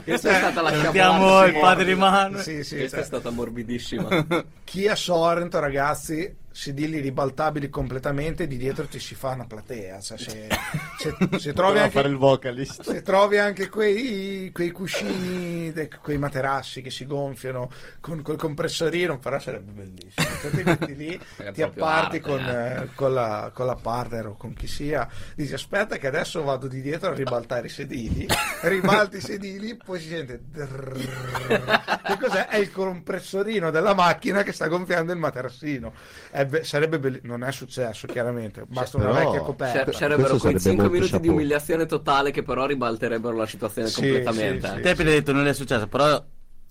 questa 0.05 0.31
è 0.31 0.35
stata 0.39 0.63
la 0.63 0.71
chiamata. 0.71 1.47
il 1.47 1.59
padre 1.59 1.85
di 1.85 1.95
mano. 1.95 2.39
sì, 2.39 2.63
sì, 2.63 2.77
Questa 2.77 2.97
cioè, 2.97 3.05
è 3.05 3.07
stata 3.07 3.31
morbidissima. 3.31 4.27
Kia 4.63 4.95
Sorrento 4.95 5.59
ragazzi 5.59 6.45
sedili 6.57 7.01
ribaltabili 7.01 7.69
completamente 7.69 8.47
di 8.47 8.57
dietro 8.57 8.87
ti 8.87 8.99
si 8.99 9.15
fa 9.15 9.33
una 9.33 9.45
platea 9.45 10.01
cioè, 10.01 10.17
se, 10.17 10.49
se- 10.99 11.39
se 11.39 11.53
trovi 11.53 11.79
anche 11.79 11.91
fare 11.91 12.09
il 12.09 12.17
vocalist. 12.17 12.83
se 12.83 13.03
trovi 13.03 13.37
anche 13.37 13.69
quei, 13.69 14.51
quei 14.53 14.71
cuscini, 14.71 15.71
de- 15.73 15.91
quei 16.01 16.17
materassi 16.17 16.81
che 16.81 16.91
si 16.91 17.05
gonfiano 17.05 17.71
con 18.01 18.23
col 18.23 18.37
compressorino, 18.37 19.19
però 19.19 19.39
sarebbe 19.39 19.73
bellissimo. 19.73 20.27
Cioè, 20.41 20.51
ti 20.51 20.63
metti 20.63 20.97
lì, 20.97 21.21
ti 21.53 21.63
apparti 21.63 22.21
con, 22.21 22.41
eh. 22.41 22.83
eh, 22.83 22.89
con 22.95 23.13
la, 23.13 23.51
con 23.53 23.67
la 23.67 23.75
partner 23.75 24.29
o 24.29 24.37
con 24.37 24.55
chi 24.55 24.67
sia, 24.67 25.07
dici 25.35 25.53
aspetta 25.53 25.99
che 25.99 26.07
adesso 26.07 26.43
vado 26.43 26.69
di 26.69 26.81
dietro 26.81 27.11
a 27.11 27.15
ribaltare 27.15 27.67
i 27.67 27.71
sedili, 27.71 28.27
ribalti 28.63 29.19
i 29.19 29.21
sedili, 29.21 29.77
poi 29.77 30.01
si 30.01 30.09
sente... 30.09 30.41
drrrr. 30.51 32.03
Che 32.03 32.19
cos'è? 32.19 32.47
È 32.47 32.57
il 32.57 32.73
compressorino 32.73 33.71
della 33.71 33.95
macchina 33.95 34.43
che 34.43 34.53
sta 34.53 34.69
gonfiando 34.69 35.13
il 35.13 35.19
materassino. 35.19 35.93
È 36.31 36.46
be- 36.47 36.65
sarebbe 36.65 36.99
bellissimo. 36.99 37.37
Non 37.37 37.47
è 37.49 37.53
successo, 37.53 38.07
chiaramente. 38.07 38.65
Basta 38.67 38.97
una 38.97 39.07
però- 39.11 39.19
vecchia 39.31 39.41
coperta. 39.45 39.93
Sarebbero 39.93 40.29
questo 40.29 40.49
quei 40.49 40.59
sarebbe 40.59 40.61
5 40.61 40.75
molto 40.77 40.91
minuti 40.93 41.11
di 41.11 41.17
chapeau. 41.17 41.33
umiliazione 41.35 41.87
totale 41.87 42.31
che 42.31 42.43
però 42.43 42.67
ribalterebbero 42.67 43.37
la 43.37 43.47
situazione 43.47 43.89
Sì, 43.89 44.01
completamente. 44.01 44.69
sì, 44.69 44.75
eh. 44.77 44.81
Te 44.81 44.91
appena 44.91 45.11
detto 45.11 45.33
non 45.33 45.47
è 45.47 45.53
successo, 45.55 45.87
però 45.87 46.25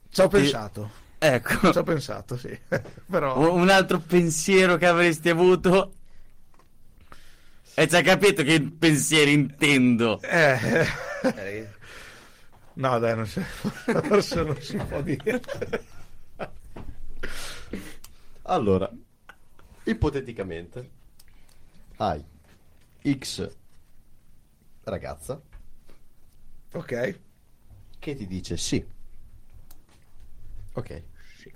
Ci 0.09 0.21
ho 0.21 0.27
pensato. 0.27 0.89
ecco, 1.17 1.71
Ci 1.71 1.77
ho 1.77 1.83
pensato, 1.83 2.37
sì. 2.37 2.57
Però... 3.09 3.53
un 3.53 3.69
altro 3.69 3.99
pensiero 3.99 4.77
che 4.77 4.85
avresti 4.87 5.29
avuto 5.29 5.93
e 7.73 7.87
ci 7.87 7.95
hai 7.95 8.03
capito 8.03 8.43
che 8.43 8.61
pensieri 8.61 9.33
intendo. 9.33 10.21
Eh, 10.21 10.87
eh, 11.35 11.67
no, 12.75 12.99
dai, 12.99 13.15
non 13.15 13.25
si, 13.25 13.41
forse 13.41 14.43
non 14.43 14.55
si 14.61 14.77
può 14.77 15.01
dire. 15.01 15.41
Allora, 18.43 18.89
ipoteticamente, 19.85 20.89
hai 21.97 22.23
X 23.03 23.49
ragazza 24.83 25.41
Ok. 26.73 27.19
che 27.99 28.15
ti 28.15 28.27
dice 28.27 28.57
sì. 28.57 28.85
Ok. 30.73 31.03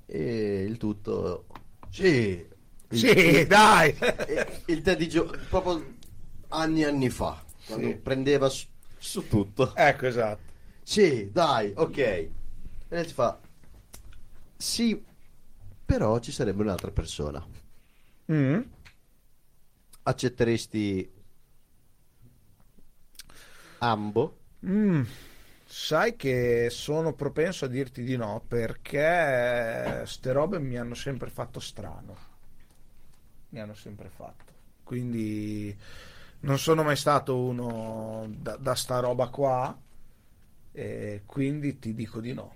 E 0.06 0.64
il 0.68 0.78
tutto... 0.78 1.46
Sì. 1.90 2.48
Il, 2.92 2.98
Sì, 2.98 3.46
dai. 3.46 3.96
il, 4.28 4.64
il 4.68 4.82
te 4.82 4.96
di 4.96 5.08
gio- 5.10 5.30
proprio 5.50 5.86
anni 6.50 6.82
e 6.82 6.86
anni 6.86 7.10
fa, 7.10 7.44
quando 7.66 7.88
Sì. 7.90 7.96
prendeva 7.96 8.50
su, 8.50 8.66
su 8.98 9.28
tutto. 9.28 9.76
Ecco, 9.76 10.08
esatto. 10.08 10.42
Sì, 10.84 11.30
dai, 11.32 11.72
ok. 11.76 11.98
E 11.98 12.32
lei 12.88 13.06
ti 13.06 13.14
fa... 13.14 13.40
Sì, 14.58 15.04
però 15.86 16.20
ci 16.20 16.32
sarebbe 16.32 16.62
un'altra 16.62 16.92
persona. 16.92 17.46
Mm. 18.30 18.62
Accetteresti 20.04 21.12
ambo? 23.80 24.38
Mm. 24.66 25.04
Sai 25.66 26.16
che 26.16 26.70
sono 26.72 27.14
propenso 27.14 27.66
a 27.66 27.68
dirti 27.68 28.04
di 28.04 28.16
no 28.18 28.44
perché 28.48 30.04
ste 30.06 30.32
robe 30.32 30.60
mi 30.60 30.78
hanno 30.78 30.96
sempre 30.96 31.30
fatto 31.30 31.60
strano. 31.60 32.18
Mi 33.50 33.60
hanno 33.60 33.76
sempre 33.76 34.10
fatto. 34.10 34.54
Quindi 34.84 35.76
non 36.42 36.58
sono 36.58 36.84
mai 36.84 36.96
stato 36.96 37.38
uno 37.38 38.28
da, 38.36 38.56
da 38.58 38.74
sta 38.76 39.00
roba 39.00 39.28
qua 39.30 39.78
e 40.72 41.24
quindi 41.26 41.78
ti 41.80 41.94
dico 41.94 42.20
di 42.20 42.34
no. 42.34 42.54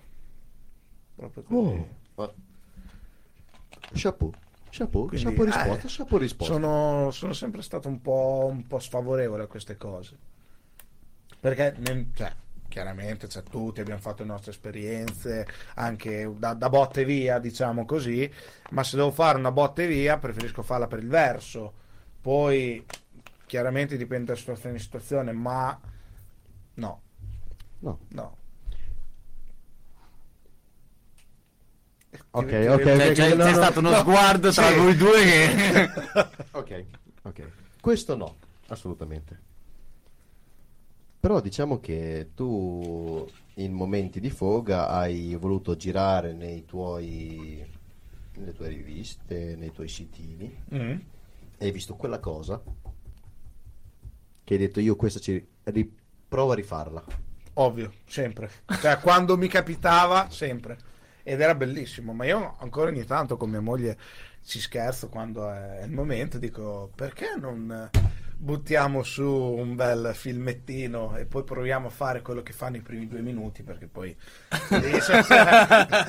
Proprio 1.15 1.43
così. 1.43 1.85
Ma- 2.15 2.33
Chapeau, 3.93 4.33
chapeau, 4.75 5.05
Quindi, 5.07 5.25
chapeau 5.25 5.43
eh, 5.45 5.51
risposta, 5.51 5.87
chapeau 5.87 6.19
risposta. 6.19 6.53
Sono, 6.53 7.11
sono 7.11 7.33
sempre 7.33 7.61
stato 7.61 7.87
un 7.87 8.01
po', 8.01 8.47
un 8.51 8.65
po' 8.65 8.79
sfavorevole 8.79 9.43
a 9.43 9.47
queste 9.47 9.77
cose. 9.77 10.17
Perché, 11.39 11.75
ne- 11.77 12.09
cioè, 12.15 12.33
chiaramente, 12.67 13.27
cioè, 13.27 13.43
tutti 13.43 13.81
abbiamo 13.81 13.99
fatto 13.99 14.23
le 14.23 14.29
nostre 14.29 14.51
esperienze, 14.51 15.45
anche 15.75 16.31
da, 16.37 16.53
da 16.53 16.69
botte 16.69 17.05
via, 17.05 17.37
diciamo 17.37 17.85
così, 17.85 18.29
ma 18.71 18.83
se 18.83 18.95
devo 18.95 19.11
fare 19.11 19.37
una 19.37 19.51
botte 19.51 19.85
via, 19.85 20.17
preferisco 20.17 20.63
farla 20.63 20.87
per 20.87 20.99
il 20.99 21.07
verso. 21.07 21.73
Poi, 22.21 22.83
chiaramente 23.45 23.97
dipende 23.97 24.31
da 24.31 24.35
situazione 24.37 24.75
in 24.77 24.81
situazione, 24.81 25.31
ma 25.33 25.79
no, 26.75 27.01
No. 27.79 27.99
no. 28.09 28.37
Ok, 32.31 32.43
ok, 32.69 32.83
vedo- 32.83 32.97
Cioè, 32.97 33.11
c'è, 33.13 33.35
no, 33.35 33.43
c'è 33.43 33.49
no, 33.49 33.55
stato 33.55 33.79
uno 33.79 33.89
no. 33.91 33.97
sguardo 33.97 34.51
tra 34.51 34.67
Sì. 34.69 34.75
voi 34.77 34.95
due 34.95 35.23
che... 35.23 35.89
Ok, 36.51 36.85
ok. 37.23 37.47
Questo 37.81 38.15
no, 38.15 38.35
assolutamente. 38.67 39.39
Però 41.19 41.39
diciamo 41.39 41.79
che 41.79 42.31
tu 42.35 43.25
in 43.55 43.71
momenti 43.71 44.19
di 44.19 44.29
foga 44.29 44.89
hai 44.89 45.35
voluto 45.35 45.75
girare 45.75 46.33
nei 46.33 46.65
tuoi 46.65 47.65
nelle 48.35 48.53
tue 48.53 48.67
riviste, 48.67 49.55
nei 49.57 49.71
tuoi 49.71 49.87
sitini 49.87 50.53
Mm. 50.73 50.89
e 51.57 51.65
hai 51.65 51.71
visto 51.71 51.93
quella 51.95 52.19
cosa 52.19 52.59
che 54.43 54.53
hai 54.53 54.59
detto 54.59 54.79
io 54.79 54.95
questa 54.95 55.19
ci 55.19 55.45
ri- 55.65 55.95
provo 56.27 56.51
a 56.51 56.55
rifarla. 56.55 57.03
Ovvio, 57.55 57.93
sempre. 58.07 58.49
Cioè, 58.81 58.97
quando 58.99 59.37
mi 59.37 59.47
capitava, 59.47 60.27
sempre. 60.29 60.77
Ed 61.23 61.39
era 61.39 61.55
bellissimo, 61.55 62.13
ma 62.13 62.25
io 62.25 62.57
ancora 62.59 62.89
ogni 62.89 63.05
tanto 63.05 63.37
con 63.37 63.49
mia 63.49 63.61
moglie 63.61 63.97
ci 64.45 64.59
scherzo 64.59 65.07
quando 65.07 65.49
è 65.49 65.83
il 65.83 65.91
momento, 65.91 66.37
dico 66.37 66.91
perché 66.93 67.35
non 67.39 67.89
buttiamo 68.43 69.03
su 69.03 69.25
un 69.25 69.73
bel 69.75 70.11
filmettino 70.13 71.15
e 71.15 71.25
poi 71.25 71.45
proviamo 71.45 71.87
a 71.87 71.89
fare 71.89 72.21
quello 72.21 72.43
che 72.43 72.51
fanno 72.51 72.75
i 72.75 72.81
primi 72.81 73.07
due 73.07 73.21
minuti, 73.21 73.63
perché 73.63 73.87
poi 73.87 74.13
lì, 74.69 75.01
cioè, 75.01 75.23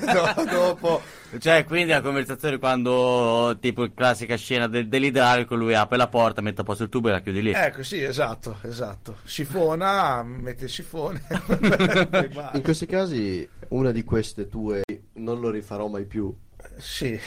do- 0.01 0.45
dopo 0.51 1.01
Cioè, 1.39 1.65
quindi 1.65 1.93
la 1.93 2.01
conversazione 2.01 2.59
quando, 2.59 3.57
tipo, 3.61 3.89
classica 3.95 4.35
scena 4.36 4.66
del, 4.66 4.89
dell'idraulico, 4.89 5.55
lui 5.55 5.74
apre 5.74 5.97
la 5.97 6.09
porta, 6.09 6.41
mette 6.41 6.62
a 6.62 6.65
posto 6.65 6.82
il 6.82 6.89
tubo 6.89 7.09
e 7.09 7.12
la 7.12 7.20
chiude 7.20 7.41
lì. 7.41 7.53
Ecco, 7.53 7.85
sì, 7.85 8.03
esatto, 8.03 8.59
esatto. 8.62 9.19
Sifona, 9.23 10.24
mette 10.24 10.65
il 10.65 10.70
sifone. 10.70 11.23
In 12.55 12.62
questi 12.62 12.86
casi 12.86 13.49
una 13.69 13.93
di 13.93 14.03
queste 14.03 14.49
tue 14.49 14.84
non 15.15 15.41
lo 15.41 15.51
rifarò 15.51 15.86
mai 15.89 16.05
più. 16.05 16.35
Sì. 16.78 17.19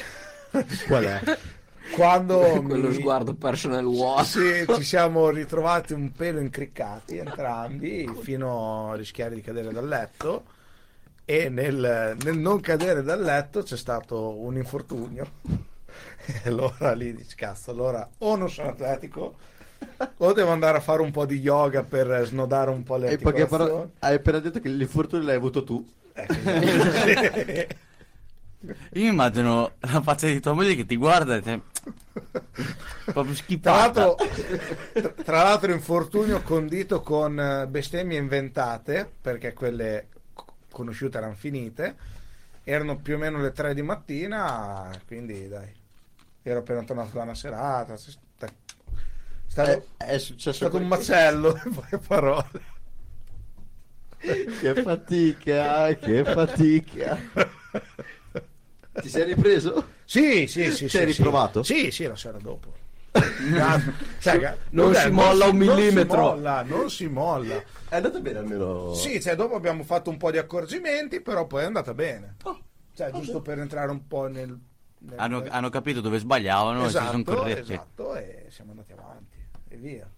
Qual 0.87 1.03
è? 1.03 1.37
Quando 1.93 2.39
Quello 2.65 2.89
mi- 2.89 2.93
sguardo 2.93 3.33
personal 3.33 3.85
wash. 3.85 4.37
Sì, 4.65 4.73
ci 4.75 4.83
siamo 4.83 5.29
ritrovati 5.29 5.93
un 5.93 6.11
pelo 6.11 6.39
incriccati 6.39 7.17
entrambi 7.17 8.09
fino 8.21 8.91
a 8.91 8.95
rischiare 8.95 9.35
di 9.35 9.41
cadere 9.41 9.71
dal 9.71 9.87
letto 9.87 10.43
e 11.25 11.49
nel, 11.49 12.15
nel 12.23 12.37
non 12.37 12.59
cadere 12.61 13.03
dal 13.03 13.21
letto 13.21 13.61
c'è 13.61 13.75
stato 13.77 14.37
un 14.39 14.55
infortunio 14.55 15.31
e 16.25 16.41
allora 16.45 16.93
lì 16.93 17.13
dici 17.13 17.35
cazzo 17.35 17.71
allora 17.71 18.07
o 18.19 18.35
non 18.37 18.49
sono 18.49 18.69
atletico 18.69 19.35
o 20.17 20.33
devo 20.33 20.51
andare 20.51 20.77
a 20.77 20.81
fare 20.81 21.01
un 21.01 21.11
po' 21.11 21.25
di 21.25 21.39
yoga 21.39 21.83
per 21.83 22.23
snodare 22.25 22.69
un 22.69 22.83
po' 22.83 22.95
le 22.95 23.07
E 23.07 23.11
articolazioni 23.13 23.91
hai 23.99 24.15
appena 24.15 24.39
detto 24.39 24.59
che 24.61 24.69
l'infortunio 24.69 25.25
l'hai 25.25 25.35
avuto 25.35 25.63
tu. 25.63 25.85
Eh. 26.17 27.67
Io 28.93 29.03
mi 29.03 29.07
immagino 29.09 29.75
la 29.79 30.01
faccia 30.01 30.27
di 30.27 30.39
tua 30.39 30.53
moglie 30.53 30.75
che 30.75 30.85
ti 30.85 30.95
guarda 30.95 31.35
e 31.35 31.41
te... 31.41 31.61
proprio 33.11 33.33
Tra 33.61 33.83
schifata. 33.83 34.05
l'altro, 34.05 34.15
tra 35.23 35.43
l'altro 35.43 35.71
infortunio 35.71 36.41
condito 36.41 37.01
con 37.01 37.39
eh, 37.39 37.67
bestemmie 37.67 38.17
inventate, 38.17 39.09
perché 39.21 39.53
quelle 39.53 40.07
co- 40.33 40.45
conosciute 40.71 41.17
erano 41.17 41.35
finite, 41.35 41.95
erano 42.63 42.97
più 42.97 43.15
o 43.15 43.17
meno 43.17 43.39
le 43.41 43.51
3 43.51 43.73
di 43.73 43.81
mattina, 43.81 44.89
quindi 45.05 45.47
dai, 45.47 45.71
ero 46.43 46.59
appena 46.59 46.83
tornato 46.83 47.11
da 47.17 47.23
una 47.23 47.35
serata, 47.35 47.93
è 47.93 47.97
stato, 47.97 48.55
È, 49.55 49.81
è 49.97 50.17
stato 50.17 50.77
un 50.77 50.87
macello, 50.87 51.59
in 51.65 51.73
poche 51.73 51.97
parole. 51.97 52.75
Che 54.59 54.75
fatica, 54.83 55.93
che 55.95 56.23
fatica. 56.25 57.17
Ti 58.99 59.09
sei 59.09 59.23
ripreso? 59.25 59.87
Sì, 60.05 60.47
sì, 60.47 60.71
sì. 60.71 60.89
Ci 60.89 60.97
hai 60.97 61.05
sì, 61.07 61.13
sì. 61.13 61.17
riprovato? 61.17 61.63
Sì, 61.63 61.91
sì, 61.91 62.05
la 62.05 62.15
sera 62.15 62.37
dopo. 62.39 62.73
Cioè, 64.19 64.39
ga- 64.39 64.57
Non 64.71 64.93
si 64.95 65.09
molla 65.09 65.45
un 65.47 65.57
non 65.57 65.75
si 65.75 65.75
millimetro. 65.75 66.21
molla, 66.21 66.61
non 66.63 66.89
si 66.89 67.07
molla. 67.07 67.63
È 67.89 67.95
andato 67.95 68.21
bene 68.21 68.39
almeno. 68.39 68.93
Sì, 68.93 69.21
cioè 69.21 69.35
dopo 69.35 69.55
abbiamo 69.55 69.83
fatto 69.83 70.09
un 70.09 70.17
po' 70.17 70.31
di 70.31 70.37
accorgimenti, 70.37 71.21
però 71.21 71.45
poi 71.47 71.63
è 71.63 71.65
andata 71.65 71.93
bene. 71.93 72.35
Oh, 72.43 72.59
Cioè, 72.93 73.11
giusto 73.11 73.41
per 73.41 73.59
entrare 73.59 73.91
un 73.91 74.07
po' 74.07 74.27
nel... 74.27 74.57
nel- 74.99 75.19
Hanno, 75.19 75.43
hanno 75.47 75.69
capito 75.69 76.01
dove 76.01 76.17
sbagliavano 76.19 76.85
e 76.85 76.89
si 76.89 76.91
sono 76.95 77.19
esatto, 77.19 77.35
corretti. 77.35 77.73
esatto, 77.73 78.15
e 78.15 78.45
siamo 78.49 78.71
andati 78.71 78.91
avanti 78.91 79.37
e 79.69 79.75
via. 79.77 80.09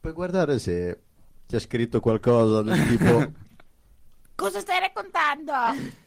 Puoi 0.00 0.12
guardare 0.12 0.58
se 0.58 1.00
c'è 1.48 1.58
scritto 1.58 1.98
qualcosa 2.00 2.62
del 2.62 2.86
tipo 2.88 3.32
Cosa 4.36 4.60
stai 4.60 4.78
raccontando? 4.80 5.52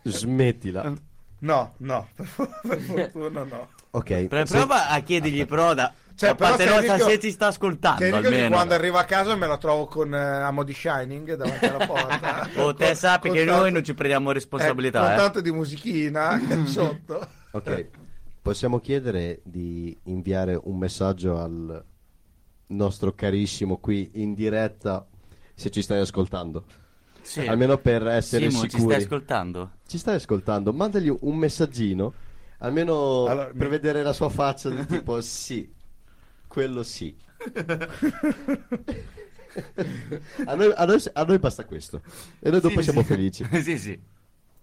smettila. 0.03 0.93
No, 1.39 1.73
no, 1.77 2.07
per, 2.15 2.79
fortuna 2.79 3.43
no. 3.43 3.69
Ok. 3.91 4.27
Pre- 4.27 4.45
se- 4.45 4.55
prova 4.57 4.87
a 4.89 4.99
chiedergli 5.01 5.45
però 5.45 5.73
da, 5.73 5.91
Cioè, 6.15 6.35
però 6.35 6.49
parte 6.51 6.65
ti 6.65 6.69
nostra 6.69 6.95
dico- 6.95 7.09
se 7.09 7.19
ci 7.19 7.31
sta 7.31 7.47
ascoltando 7.47 7.97
Ti 7.97 8.05
dico 8.05 8.19
che 8.21 8.27
almeno. 8.27 8.49
quando 8.55 8.73
arrivo 8.75 8.97
a 8.99 9.03
casa 9.03 9.35
me 9.35 9.47
la 9.47 9.57
trovo 9.57 9.85
con 9.87 10.13
eh, 10.13 10.17
amo 10.17 10.63
di 10.63 10.73
Shining 10.73 11.33
davanti 11.35 11.65
alla 11.65 11.85
porta. 11.85 12.49
O 12.61 12.73
te 12.73 12.85
Con- 12.85 12.95
sappi 12.95 13.27
con 13.29 13.37
che 13.37 13.43
tanto- 13.45 13.59
noi 13.61 13.71
non 13.71 13.83
ci 13.83 13.93
prendiamo 13.95 14.31
responsabilità, 14.31 14.99
eh, 15.01 15.03
con 15.07 15.13
eh. 15.13 15.17
tanto 15.17 15.41
di 15.41 15.51
musichina 15.51 16.39
sotto. 16.65 17.27
Ok. 17.51 17.87
Possiamo 18.41 18.79
chiedere 18.79 19.41
di 19.43 19.97
inviare 20.03 20.57
un 20.63 20.77
messaggio 20.77 21.37
al 21.37 21.83
nostro 22.67 23.13
carissimo 23.13 23.77
qui 23.77 24.09
in 24.13 24.33
diretta 24.33 25.05
se 25.61 25.69
ci 25.69 25.81
stai 25.81 25.99
ascoltando. 26.01 26.65
Sì. 27.21 27.45
Almeno 27.47 27.77
per 27.77 28.05
essere 28.07 28.49
Simo, 28.49 28.63
ci 28.63 28.69
sicuri. 28.71 28.93
stai 28.93 29.03
ascoltando? 29.03 29.71
Ci 29.87 29.97
stai 29.97 30.15
ascoltando? 30.15 30.73
Mandagli 30.73 31.15
un 31.21 31.37
messaggino, 31.37 32.13
almeno 32.57 33.25
Allora, 33.27 33.45
per 33.45 33.55
mi- 33.65 33.69
vedere 33.69 34.01
la 34.03 34.11
sua 34.13 34.29
faccia 34.29 34.69
del 34.69 34.85
tipo 34.87 35.21
sì, 35.21 35.71
quello 36.47 36.81
sì. 36.83 37.15
a, 40.45 40.55
noi, 40.55 40.71
a 40.75 40.85
noi- 40.85 41.03
a 41.13 41.23
noi 41.23 41.39
basta 41.39 41.65
questo 41.65 42.01
e 42.39 42.49
noi 42.49 42.59
dopo 42.61 42.77
Sì, 42.77 42.83
siamo 42.83 43.01
sì. 43.01 43.05
felici. 43.07 43.45
sì, 43.61 43.77
sì. 43.77 43.99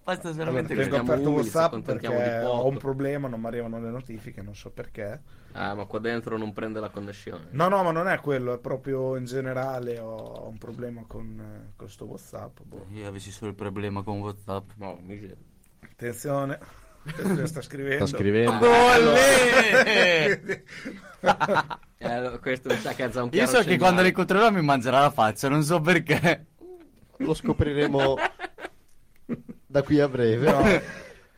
Basta 0.08 0.32
solamente 0.32 0.74
Tengo 0.74 0.94
siamo 0.94 1.12
aperto 1.12 1.28
umili, 1.28 1.42
WhatsApp 1.42 1.80
perché 1.80 2.08
ho 2.42 2.66
un 2.66 2.78
problema, 2.78 3.28
non 3.28 3.40
mi 3.42 3.46
arrivano 3.46 3.78
le 3.78 3.90
notifiche, 3.90 4.40
non 4.40 4.54
so 4.54 4.70
perché. 4.70 5.20
Ah, 5.52 5.74
ma 5.74 5.84
qua 5.84 5.98
dentro 5.98 6.38
non 6.38 6.54
prende 6.54 6.80
la 6.80 6.88
connessione. 6.88 7.48
No, 7.50 7.68
no, 7.68 7.82
ma 7.82 7.90
non 7.90 8.08
è 8.08 8.18
quello, 8.20 8.54
è 8.54 8.58
proprio 8.58 9.16
in 9.16 9.26
generale 9.26 9.98
ho 9.98 10.48
un 10.48 10.56
problema 10.56 11.04
con 11.06 11.72
questo 11.76 12.06
WhatsApp. 12.06 12.60
boh. 12.62 12.86
Io 12.92 13.06
avessi 13.06 13.30
solo 13.30 13.50
il 13.50 13.54
problema 13.54 14.02
con 14.02 14.20
WhatsApp. 14.20 14.70
No, 14.76 14.98
miseria. 15.02 15.36
Attenzione, 15.80 16.58
sta 17.04 17.44
Sta 17.44 17.60
scrivendo. 17.60 18.06
scrivendo. 18.06 18.66
Olè! 18.66 20.62
Eh, 22.00 22.38
questo 22.40 22.68
mi 22.68 22.78
sa 22.78 22.92
che 22.94 23.02
ha 23.02 23.22
un 23.22 23.28
Io 23.32 23.46
so 23.46 23.60
che 23.62 23.76
quando 23.76 24.02
li 24.02 24.08
incontrerò 24.08 24.52
mi 24.52 24.62
mangerà 24.62 25.00
la 25.00 25.10
faccia, 25.10 25.48
non 25.48 25.64
so 25.64 25.80
perché. 25.80 26.46
Lo 27.16 27.34
scopriremo 27.34 28.14
da 29.78 29.82
qui 29.82 30.00
a 30.00 30.08
breve. 30.08 30.50
No, 30.50 30.80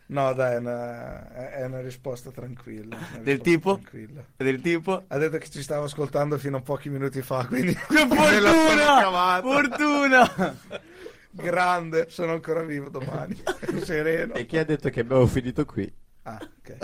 no, 0.28 0.32
dai, 0.34 0.54
è 0.54 0.58
una, 0.58 1.50
è 1.52 1.64
una 1.64 1.80
risposta 1.80 2.30
tranquilla. 2.30 2.96
una 2.96 3.06
Del 3.22 3.38
risposta 3.38 3.50
tipo? 3.50 3.78
tranquilla. 3.78 4.24
Del 4.36 4.60
tipo... 4.60 5.04
Ha 5.06 5.18
detto 5.18 5.38
che 5.38 5.48
ci 5.50 5.62
stavo 5.62 5.84
ascoltando 5.84 6.38
fino 6.38 6.56
a 6.58 6.60
pochi 6.60 6.88
minuti 6.88 7.22
fa, 7.22 7.46
quindi 7.46 7.74
Che 7.88 8.06
fortuna! 8.08 9.40
Fortuna! 9.42 10.56
Grande, 11.32 12.06
sono 12.10 12.32
ancora 12.32 12.62
vivo 12.62 12.88
domani. 12.88 13.40
Sereno. 13.82 14.34
E 14.34 14.46
chi 14.46 14.58
ha 14.58 14.64
detto 14.64 14.88
che 14.90 15.00
abbiamo 15.00 15.26
finito 15.26 15.64
qui? 15.64 15.92
Ah, 16.22 16.40
ok. 16.40 16.76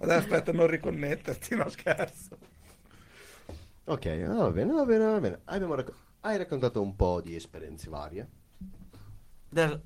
Adesso 0.00 0.18
aspetta, 0.18 0.52
non 0.52 0.66
riconnetterti, 0.66 1.54
no 1.54 1.68
scherzo. 1.68 2.36
Ok, 3.84 4.26
va 4.26 4.50
bene, 4.50 4.72
va 4.72 4.84
bene, 4.84 5.04
va 5.04 5.20
bene. 5.20 5.40
Abbiamo 5.44 5.74
racco- 5.76 5.94
hai 6.22 6.36
raccontato 6.36 6.82
un 6.82 6.96
po' 6.96 7.20
di 7.20 7.36
esperienze 7.36 7.88
varie. 7.88 8.28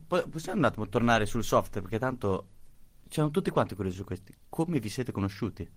Po- 0.06 0.26
Possiamo 0.28 0.58
un 0.58 0.64
attimo 0.64 0.88
tornare 0.88 1.26
sul 1.26 1.44
software 1.44 1.82
perché 1.82 1.98
tanto 1.98 2.46
siamo 3.08 3.30
tutti 3.30 3.50
quanti 3.50 3.74
curiosi 3.74 3.96
su 3.98 4.04
questi. 4.04 4.34
Come 4.48 4.80
vi 4.80 4.88
siete 4.88 5.12
conosciuti? 5.12 5.68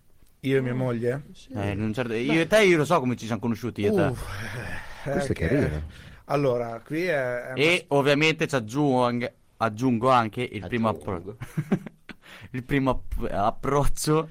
Io 0.42 0.58
e 0.58 0.62
mia 0.62 0.74
moglie? 0.76 1.26
Eh, 1.56 1.72
in 1.72 1.82
un 1.82 1.94
certo- 1.94 2.14
Io 2.14 2.40
e 2.42 2.48
te 2.48 2.64
io 2.64 2.78
lo 2.78 2.86
so 2.86 3.00
come 3.00 3.16
ci 3.16 3.26
siamo 3.26 3.42
conosciuti 3.42 3.82
io 3.82 3.92
e 3.92 3.96
te. 3.96 4.06
Eh, 4.08 5.12
Questo 5.12 5.32
è 5.32 5.36
che- 5.36 5.48
carino. 5.48 5.82
Allora, 6.26 6.80
qui 6.84 7.04
è... 7.04 7.14
è 7.42 7.52
una- 7.52 7.56
E 7.62 7.86
ovviamente 7.90 8.48
ci 8.48 8.56
aggiungo 8.56 9.04
anche, 9.06 9.36
aggiungo 9.58 10.10
anche 10.10 10.42
il 10.42 10.66
primo, 10.68 10.90
Aggiungo. 10.90 11.38
appro- 11.38 11.38
il 12.52 12.64
primo 12.64 12.90
app- 12.92 13.32
approccio. 13.32 14.30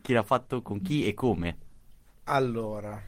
Chi 0.00 0.12
l'ha 0.12 0.24
fatto 0.24 0.62
con 0.62 0.80
chi 0.82 1.06
e 1.06 1.14
come. 1.14 1.56
Allora, 2.24 3.00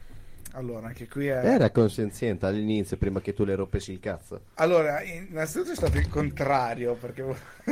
allora, 0.55 0.87
anche 0.87 1.07
qui 1.07 1.27
è... 1.27 1.45
Era 1.45 1.69
consenziente 1.69 2.45
all'inizio, 2.45 2.95
prima 2.95 3.19
che 3.19 3.33
tu 3.33 3.43
le 3.43 3.55
rompessi 3.55 3.91
il 3.91 3.99
cazzo. 3.99 4.45
Allora, 4.55 5.03
innanzitutto 5.03 5.71
è 5.71 5.75
stato 5.75 5.97
il 5.97 6.07
contrario, 6.07 6.95
perché... 6.95 7.23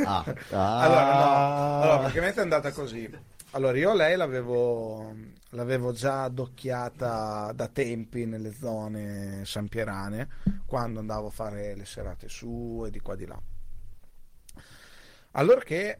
Ah, 0.04 0.22
allora, 0.50 1.04
no. 1.04 1.20
ah. 1.20 1.80
Allora, 1.80 1.98
praticamente 2.00 2.40
è 2.40 2.42
andata 2.42 2.72
così. 2.72 3.10
Allora, 3.52 3.78
io 3.78 3.94
lei 3.94 4.16
l'avevo, 4.16 5.14
l'avevo 5.50 5.92
già 5.92 6.24
adocchiata 6.24 7.52
da 7.54 7.68
tempi 7.68 8.26
nelle 8.26 8.52
zone 8.52 9.44
sampierane, 9.44 10.28
quando 10.66 11.00
andavo 11.00 11.28
a 11.28 11.30
fare 11.30 11.74
le 11.74 11.86
serate 11.86 12.28
su 12.28 12.84
e 12.86 12.90
di 12.90 13.00
qua 13.00 13.14
di 13.14 13.26
là. 13.26 13.40
Allora 15.36 15.60
che 15.62 15.98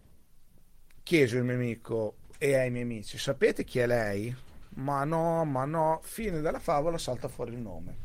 chiesi 1.03 1.37
al 1.37 1.45
mio 1.45 1.55
amico 1.55 2.17
e 2.39 2.57
ai 2.57 2.71
miei 2.71 2.85
amici, 2.85 3.17
sapete 3.17 3.65
chi 3.65 3.79
è 3.79 3.87
lei? 3.87 4.35
Ma 4.75 5.05
no, 5.05 5.45
ma 5.45 5.65
no, 5.65 6.01
fine 6.03 6.41
della 6.41 6.59
favola 6.59 6.99
salta 6.99 7.29
fuori 7.29 7.53
il 7.53 7.59
nome. 7.59 7.97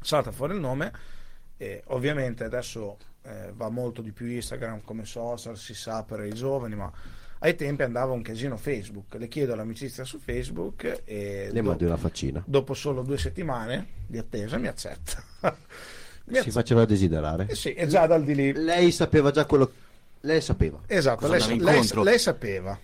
Salta 0.00 0.30
fuori 0.32 0.54
il 0.54 0.60
nome 0.60 0.92
e 1.56 1.82
ovviamente 1.88 2.44
adesso 2.44 2.96
eh, 3.22 3.52
va 3.54 3.68
molto 3.68 4.00
di 4.00 4.12
più 4.12 4.26
Instagram 4.26 4.80
come 4.82 5.04
social, 5.04 5.56
si 5.58 5.74
sa 5.74 6.02
per 6.04 6.24
i 6.24 6.32
giovani, 6.32 6.74
ma 6.74 6.90
ai 7.40 7.54
tempi 7.54 7.82
andava 7.82 8.12
un 8.12 8.22
casino 8.22 8.56
Facebook. 8.56 9.14
Le 9.16 9.28
chiedo 9.28 9.54
l'amicizia 9.54 10.04
su 10.04 10.18
Facebook 10.18 11.02
e 11.04 11.50
Le 11.52 11.60
dopo, 11.62 11.84
una 11.84 11.96
faccina. 11.98 12.42
dopo 12.46 12.72
solo 12.72 13.02
due 13.02 13.18
settimane 13.18 13.86
di 14.06 14.16
attesa 14.16 14.56
mi 14.56 14.68
accetta. 14.68 15.22
mi 16.24 16.40
Si 16.40 16.50
faceva 16.50 16.86
desiderare. 16.86 17.46
Eh 17.48 17.54
sì, 17.54 17.74
e 17.74 17.86
già 17.86 18.06
dal 18.06 18.24
di 18.24 18.34
lì. 18.34 18.52
Lei 18.52 18.90
sapeva 18.92 19.30
già 19.30 19.44
quello. 19.44 19.70
Lei 20.20 20.40
sapeva. 20.40 20.78
Esatto, 20.86 21.26
lei, 21.28 21.58
lei- 21.58 21.88
lei 22.02 22.18
sapeva. 22.18 22.78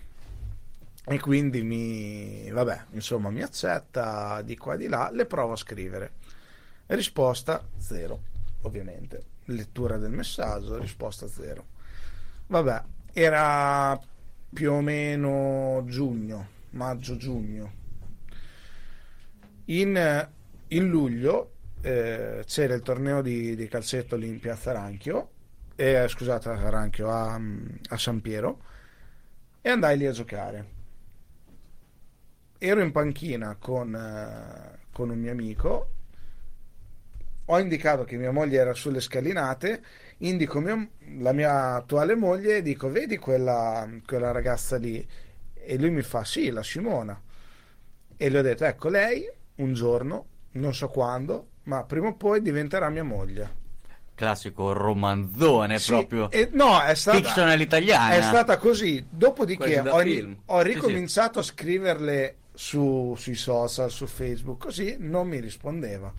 E 1.09 1.21
quindi 1.21 1.63
mi, 1.63 2.51
vabbè, 2.51 2.87
insomma, 2.91 3.29
mi 3.29 3.41
accetta 3.41 4.41
di 4.41 4.57
qua 4.57 4.73
e 4.73 4.77
di 4.77 4.87
là, 4.89 5.09
le 5.09 5.25
provo 5.25 5.53
a 5.53 5.55
scrivere. 5.55 6.11
Risposta 6.87 7.65
zero, 7.77 8.23
ovviamente. 8.63 9.23
Lettura 9.45 9.95
del 9.95 10.11
messaggio, 10.11 10.77
risposta 10.77 11.25
zero. 11.29 11.65
Vabbè, 12.47 12.83
era 13.13 13.97
più 14.53 14.73
o 14.73 14.81
meno 14.81 15.81
giugno, 15.85 16.47
maggio-giugno. 16.71 17.73
In, 19.65 20.29
in 20.67 20.89
luglio 20.89 21.51
eh, 21.79 22.43
c'era 22.45 22.73
il 22.73 22.81
torneo 22.81 23.21
di, 23.21 23.55
di 23.55 23.67
calcetto 23.69 24.17
lì 24.17 24.27
in 24.27 24.41
Piazza 24.41 24.73
Ranchio, 24.73 25.29
eh, 25.75 26.05
scusate, 26.05 26.49
a 26.49 26.69
Ranchio, 26.69 27.09
a, 27.09 27.39
a 27.89 27.97
San 27.97 28.19
Piero, 28.19 28.61
e 29.61 29.69
andai 29.69 29.97
lì 29.97 30.05
a 30.05 30.11
giocare. 30.11 30.75
Ero 32.59 32.81
in 32.81 32.91
panchina 32.91 33.55
con, 33.59 33.95
eh, 33.95 34.79
con 34.91 35.09
un 35.09 35.19
mio 35.19 35.31
amico, 35.31 35.89
ho 37.49 37.59
indicato 37.59 38.03
che 38.03 38.17
mia 38.17 38.31
moglie 38.31 38.57
era 38.57 38.73
sulle 38.73 38.99
scalinate, 38.99 39.81
indico 40.19 40.59
mia- 40.59 40.87
la 41.19 41.31
mia 41.31 41.75
attuale 41.75 42.15
moglie 42.15 42.57
e 42.57 42.61
dico, 42.61 42.89
vedi 42.89 43.17
quella, 43.17 43.87
quella 44.05 44.31
ragazza 44.31 44.77
lì? 44.77 45.05
E 45.53 45.77
lui 45.77 45.89
mi 45.91 46.01
fa, 46.01 46.23
sì, 46.25 46.49
la 46.49 46.63
Simona. 46.63 47.19
E 48.17 48.29
le 48.29 48.39
ho 48.39 48.41
detto, 48.41 48.65
ecco, 48.65 48.89
lei 48.89 49.29
un 49.55 49.73
giorno, 49.73 50.25
non 50.53 50.73
so 50.73 50.87
quando, 50.89 51.47
ma 51.63 51.83
prima 51.83 52.07
o 52.09 52.15
poi 52.15 52.41
diventerà 52.41 52.89
mia 52.89 53.03
moglie. 53.03 53.65
Classico 54.15 54.73
romanzone 54.73 55.77
Sì, 55.77 55.93
proprio. 55.95 56.27
e- 56.29 56.49
no, 56.53 56.81
è 56.81 56.95
stata, 56.95 57.19
Fiction 57.19 57.47
all'italiana. 57.49 58.15
è 58.15 58.21
stata 58.21 58.57
così. 58.57 59.05
Dopodiché 59.09 59.79
ho, 59.79 59.97
ho 60.45 60.61
Sì, 60.61 60.63
ricominciato 60.63 61.39
a 61.39 61.43
scriverle 61.43 62.35
su- 62.57 63.13
sui 63.17 63.35
social, 63.35 63.91
su 63.91 64.07
Facebook, 64.07 64.59
così 64.63 64.95
non 64.99 65.27
mi 65.27 65.39
rispondeva. 65.39 66.11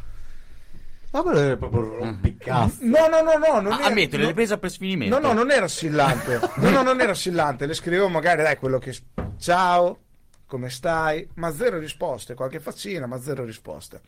Ma 1.10 1.22
quello 1.22 1.38
era 1.40 1.56
proprio 1.56 1.80
un 1.82 1.96
rompicazzo. 1.98 2.76
No, 2.80 3.08
no, 3.08 3.22
no, 3.22 3.32
no, 3.38 3.60
non 3.60 3.72
Ah, 3.72 3.78
era, 3.78 3.86
ammetto, 3.86 4.16
l'hai 4.18 4.34
presa 4.34 4.58
per 4.58 4.70
sfinimento. 4.70 5.18
no, 5.18 5.26
no, 5.28 5.32
non 5.32 5.50
era 5.50 5.64
assillante. 5.64 6.38
No, 6.56 6.70
no, 6.70 6.82
non 6.82 7.00
era 7.00 7.12
assillante. 7.12 7.66
Le 7.66 7.74
scrivevo 7.74 8.08
magari, 8.08 8.42
dai, 8.42 8.56
quello 8.56 8.78
che... 8.78 8.96
Ciao, 9.38 9.98
come 10.46 10.68
stai? 10.70 11.26
Ma 11.34 11.50
zero 11.52 11.78
risposte. 11.78 12.34
Qualche 12.34 12.60
faccina, 12.60 13.06
ma 13.06 13.20
zero 13.20 13.44
risposte. 13.44 14.00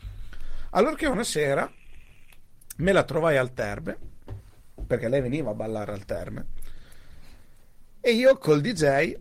Allora 0.71 0.95
che 0.95 1.07
una 1.07 1.25
sera 1.25 1.71
me 2.77 2.93
la 2.93 3.03
trovai 3.03 3.39
al 3.39 3.55
terme, 3.55 3.97
perché 4.87 5.09
lei 5.09 5.21
veniva 5.23 5.51
a 5.51 5.55
ballare 5.55 5.93
al 5.93 6.05
terme, 6.05 6.47
e 8.01 8.13
io 8.13 8.37
col 8.39 8.61
DJ, 8.61 9.15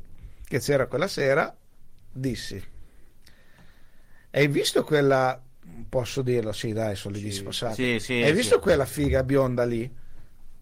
che 0.45 0.59
c'era 0.59 0.85
quella 0.87 1.07
sera, 1.07 1.53
dissi, 2.11 2.61
hai 4.31 4.47
visto 4.47 4.83
quella... 4.83 5.41
Posso 5.89 6.21
dirlo? 6.21 6.51
Sì, 6.51 6.73
dai, 6.73 6.95
sono 6.95 7.15
le 7.15 7.21
10 7.21 7.43
passate. 7.43 7.81
Sì, 7.81 7.99
sì, 7.99 8.13
Hai 8.17 8.33
sì. 8.35 8.35
visto 8.37 8.59
quella 8.59 8.85
figa 8.85 9.23
bionda 9.23 9.65
lì? 9.65 9.89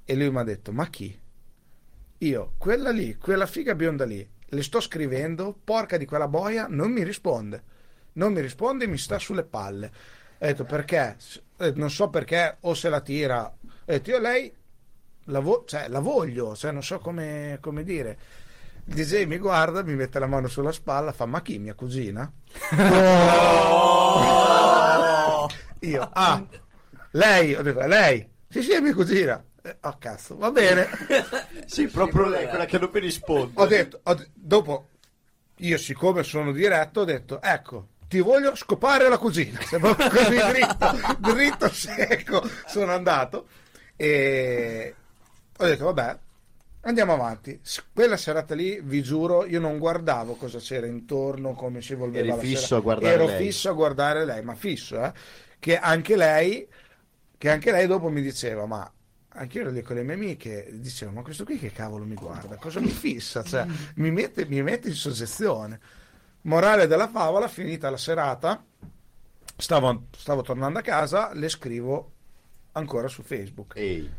E 0.06 0.16
lui 0.16 0.30
mi 0.32 0.38
ha 0.40 0.44
detto, 0.44 0.72
ma 0.72 0.88
chi? 0.90 1.18
Io, 2.20 2.54
quella 2.58 2.90
lì, 2.90 3.16
quella 3.18 3.46
figa 3.46 3.76
bionda 3.76 4.04
lì, 4.06 4.28
le 4.50 4.64
sto 4.64 4.80
scrivendo, 4.80 5.56
porca 5.64 5.98
di 5.98 6.06
quella 6.06 6.28
boia, 6.28 6.66
non 6.68 6.92
mi 6.92 7.04
risponde. 7.04 7.76
Non 8.14 8.34
mi 8.34 8.42
risponde 8.42 8.88
mi 8.88 8.98
sta 8.98 9.20
sulle 9.20 9.44
palle. 9.44 9.88
Ho 10.40 10.46
detto, 10.46 10.66
perché? 10.66 11.16
Non 11.76 11.92
so 11.92 12.10
perché, 12.10 12.58
o 12.62 12.74
se 12.74 12.90
la 12.90 13.02
tira. 13.02 13.46
Ho 13.46 13.58
detto, 13.86 14.10
io 14.10 14.20
lei 14.20 14.52
la, 15.26 15.40
vo- 15.40 15.64
cioè, 15.68 15.88
la 15.90 16.00
voglio, 16.00 16.56
cioè, 16.56 16.72
non 16.72 16.84
so 16.84 16.98
come, 17.00 17.58
come 17.62 17.84
dire. 17.84 18.18
Il 18.90 18.94
DJ 18.94 19.26
mi 19.26 19.38
guarda, 19.38 19.84
mi 19.84 19.96
mette 19.96 20.18
la 20.18 20.28
mano 20.28 20.48
sulla 20.48 20.72
spalla, 20.72 21.12
fa 21.12 21.26
ma 21.26 21.42
chi, 21.42 21.60
mia 21.60 21.74
cugina? 21.74 22.32
Io, 25.82 26.10
ah, 26.14 26.44
lei, 27.12 27.54
ho 27.54 27.62
detto, 27.62 27.80
"È 27.80 27.88
lei? 27.88 28.28
Sì, 28.50 28.62
sì, 28.64 28.72
è 28.72 28.80
mia 28.80 28.94
cugina. 28.94 29.44
Eh, 29.62 29.76
Oh 29.82 29.98
cazzo, 30.00 30.38
va 30.38 30.52
bene. 30.52 30.88
Sì, 31.66 31.88
proprio 31.88 32.28
lei, 32.28 32.48
quella 32.48 32.66
che 32.66 32.80
non 32.80 32.90
mi 32.94 33.00
risponde. 33.02 33.62
Ho 33.62 33.66
detto, 33.66 34.00
ho 34.04 34.18
dopo, 34.34 34.90
io 35.58 35.78
siccome 35.78 36.24
sono 36.24 36.54
diretto, 36.54 37.02
ho 37.02 37.06
detto, 37.06 37.42
ecco, 37.42 37.88
ti 38.08 38.20
voglio 38.22 38.56
scopare 38.56 39.10
la 39.10 39.18
cugina. 39.18 39.60
Se 39.62 39.78
proprio 39.80 40.10
così 40.10 40.38
dritto, 40.38 41.34
dritto, 41.34 41.70
secco, 41.70 42.42
sono 42.66 42.94
andato. 42.94 43.48
E 43.98 44.96
ho 45.58 45.66
detto, 45.66 45.84
vabbè, 45.86 46.18
andiamo 46.90 47.14
avanti. 47.14 47.60
Quella 47.94 48.18
serata 48.18 48.56
lì, 48.56 48.80
vi 48.82 49.02
giuro, 49.04 49.46
io 49.46 49.60
non 49.60 49.78
guardavo 49.78 50.36
cosa 50.36 50.60
c'era 50.60 50.86
intorno, 50.88 51.54
come 51.54 51.82
si 51.82 51.94
evolveva 51.94 52.20
Eri 52.20 52.36
la 52.36 52.38
fisso 52.38 52.66
sera. 52.66 52.78
a 52.78 52.82
guardare 52.82 53.14
Ero 53.14 53.26
lei. 53.28 53.46
fisso 53.46 53.70
a 53.70 53.74
guardare 53.74 54.26
lei, 54.26 54.44
ma 54.44 54.56
fisso, 54.56 55.04
eh. 55.04 55.14
Che 55.60 55.78
anche 55.78 56.16
lei, 56.16 56.68
che 57.38 57.50
anche 57.50 57.72
lei 57.72 57.88
dopo 57.88 58.10
mi 58.10 58.22
diceva, 58.22 58.66
ma 58.66 58.92
anche 59.30 59.58
io 59.58 59.64
ero 59.66 59.72
lì 59.72 59.82
con 59.82 59.96
le 59.96 60.04
mie 60.04 60.14
amiche, 60.16 60.68
dicevo, 60.74 61.12
ma 61.12 61.22
questo 61.22 61.44
qui 61.44 61.60
che 61.60 61.72
cavolo 61.72 62.06
mi 62.06 62.16
guarda? 62.16 62.56
Cosa 62.58 62.80
mi 62.80 62.90
fissa? 62.90 63.44
Cioè, 63.44 63.66
mi 63.96 64.12
mette, 64.12 64.46
mi 64.46 64.62
mette 64.64 64.88
in 64.90 64.96
soggezione. 64.96 65.80
Morale 66.42 66.88
della 66.88 67.08
favola, 67.10 67.48
finita 67.48 67.90
la 67.90 67.98
serata, 67.98 68.64
stavo, 69.58 70.06
stavo 70.16 70.42
tornando 70.42 70.80
a 70.80 70.82
casa, 70.82 71.34
le 71.34 71.50
scrivo 71.50 72.12
ancora 72.74 73.08
su 73.08 73.22
Facebook. 73.24 73.76
Ehi, 73.76 74.10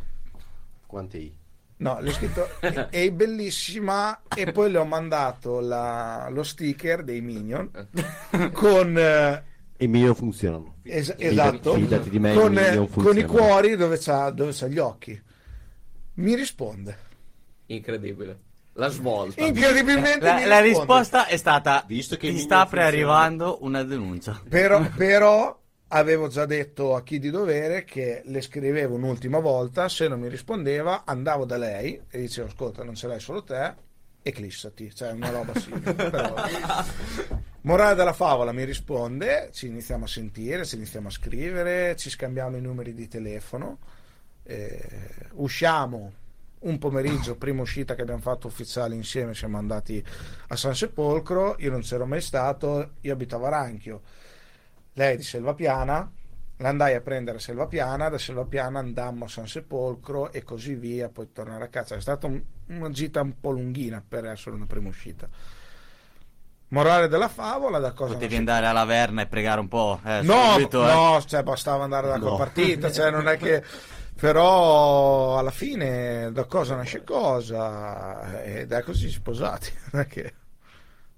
quanti? 0.86 1.37
No, 1.80 1.98
le 2.00 2.10
ho 2.10 2.12
scritto 2.12 2.48
è 2.90 3.10
bellissima 3.12 4.22
e 4.34 4.50
poi 4.52 4.70
le 4.70 4.78
ho 4.78 4.84
mandato 4.84 5.60
la- 5.60 6.28
lo 6.30 6.42
sticker 6.42 7.04
dei 7.04 7.20
Minion 7.20 7.70
con 8.52 8.98
eh, 8.98 9.44
I 9.78 9.86
Minion 9.86 10.14
funzionano. 10.14 10.76
es- 10.82 11.14
esatto 11.16 11.74
fidati 11.74 12.10
di 12.10 12.18
me, 12.18 12.34
con, 12.34 12.54
i 12.54 12.56
eh, 12.58 12.88
con 12.88 13.16
i 13.16 13.24
cuori 13.24 13.76
dove 13.76 13.96
c'ha, 13.98 14.30
dove 14.30 14.52
c'ha 14.52 14.66
gli 14.66 14.78
occhi. 14.78 15.20
Mi 16.14 16.34
risponde. 16.34 16.98
Incredibile. 17.66 18.40
La 18.72 18.88
svolta. 18.88 19.44
Incredibilmente 19.44 20.24
La, 20.24 20.46
la 20.46 20.60
risposta 20.60 21.26
è 21.26 21.36
stata: 21.36 21.84
Visto 21.86 22.16
che 22.16 22.30
Ti 22.30 22.38
sta 22.38 22.66
prearrivando 22.66 23.58
una 23.62 23.82
denuncia. 23.82 24.40
Però, 24.48 24.80
però 24.96 25.56
avevo 25.88 26.28
già 26.28 26.44
detto 26.44 26.94
a 26.94 27.02
chi 27.02 27.18
di 27.18 27.30
dovere 27.30 27.84
che 27.84 28.22
le 28.24 28.40
scrivevo 28.40 28.94
un'ultima 28.94 29.38
volta, 29.38 29.88
se 29.88 30.08
non 30.08 30.20
mi 30.20 30.28
rispondeva 30.28 31.04
andavo 31.04 31.44
da 31.44 31.56
lei 31.56 32.00
e 32.08 32.20
dicevo 32.20 32.48
ascolta 32.48 32.84
non 32.84 32.94
ce 32.94 33.06
l'hai 33.06 33.20
solo 33.20 33.42
te 33.42 33.86
eclissati, 34.22 34.94
cioè 34.94 35.12
una 35.12 35.30
roba 35.30 35.58
simile. 35.58 35.94
Però- 35.94 36.34
Morale 37.62 37.94
della 37.94 38.12
favola 38.12 38.52
mi 38.52 38.64
risponde, 38.64 39.50
ci 39.52 39.66
iniziamo 39.66 40.04
a 40.04 40.08
sentire, 40.08 40.64
ci 40.64 40.76
iniziamo 40.76 41.08
a 41.08 41.10
scrivere, 41.10 41.96
ci 41.96 42.10
scambiamo 42.10 42.56
i 42.56 42.60
numeri 42.60 42.94
di 42.94 43.08
telefono, 43.08 43.78
eh, 44.44 44.80
usciamo 45.32 46.12
un 46.60 46.78
pomeriggio, 46.78 47.36
prima 47.36 47.62
uscita 47.62 47.94
che 47.94 48.02
abbiamo 48.02 48.20
fatto 48.20 48.46
ufficiale 48.46 48.94
insieme, 48.94 49.34
siamo 49.34 49.58
andati 49.58 50.02
a 50.48 50.56
San 50.56 50.74
Sepolcro, 50.74 51.56
io 51.58 51.70
non 51.70 51.80
c'ero 51.80 52.06
mai 52.06 52.20
stato, 52.20 52.92
io 53.00 53.12
abitavo 53.12 53.46
a 53.46 53.50
Ranchio, 53.50 54.02
lei 54.98 55.14
è 55.14 55.16
di 55.16 55.22
Selvapiana, 55.22 56.10
l'andai 56.58 56.94
a 56.94 57.00
prendere 57.00 57.36
a 57.38 57.40
Selvapiana, 57.40 58.08
da 58.08 58.18
Selvapiana 58.18 58.80
andammo 58.80 59.24
a 59.26 59.28
San 59.28 59.46
Sepolcro 59.46 60.32
e 60.32 60.42
così 60.42 60.74
via, 60.74 61.08
poi 61.08 61.30
tornare 61.32 61.64
a 61.64 61.68
casa. 61.68 61.94
È 61.94 62.00
stata 62.00 62.26
un- 62.26 62.42
una 62.66 62.90
gita 62.90 63.20
un 63.20 63.38
po' 63.40 63.50
lunghina 63.50 64.02
per 64.06 64.26
essere 64.26 64.56
una 64.56 64.66
prima 64.66 64.88
uscita. 64.88 65.28
Morale 66.70 67.08
della 67.08 67.28
favola, 67.28 67.78
da 67.78 67.92
cosa 67.92 68.12
Potevi 68.12 68.36
andare 68.36 68.66
alla 68.66 68.84
Verna 68.84 69.22
e 69.22 69.26
pregare 69.26 69.60
un 69.60 69.68
po'. 69.68 70.00
Eh, 70.04 70.20
No, 70.22 70.52
subito, 70.52 70.86
eh. 70.86 70.92
no, 70.92 71.22
cioè 71.26 71.42
bastava 71.42 71.84
andare 71.84 72.08
alla 72.10 72.16
No. 72.18 72.36
partita, 72.36 72.92
cioè 72.92 73.10
non 73.10 73.26
è 73.26 73.38
che 73.38 73.62
però 74.20 75.38
alla 75.38 75.50
fine 75.52 76.30
da 76.32 76.44
cosa 76.44 76.74
nasce 76.74 77.04
cosa 77.04 78.42
ed 78.42 78.72
è 78.72 78.82
così 78.82 79.08
sposati, 79.10 79.72
non 79.92 80.02
è 80.02 80.06
che 80.06 80.34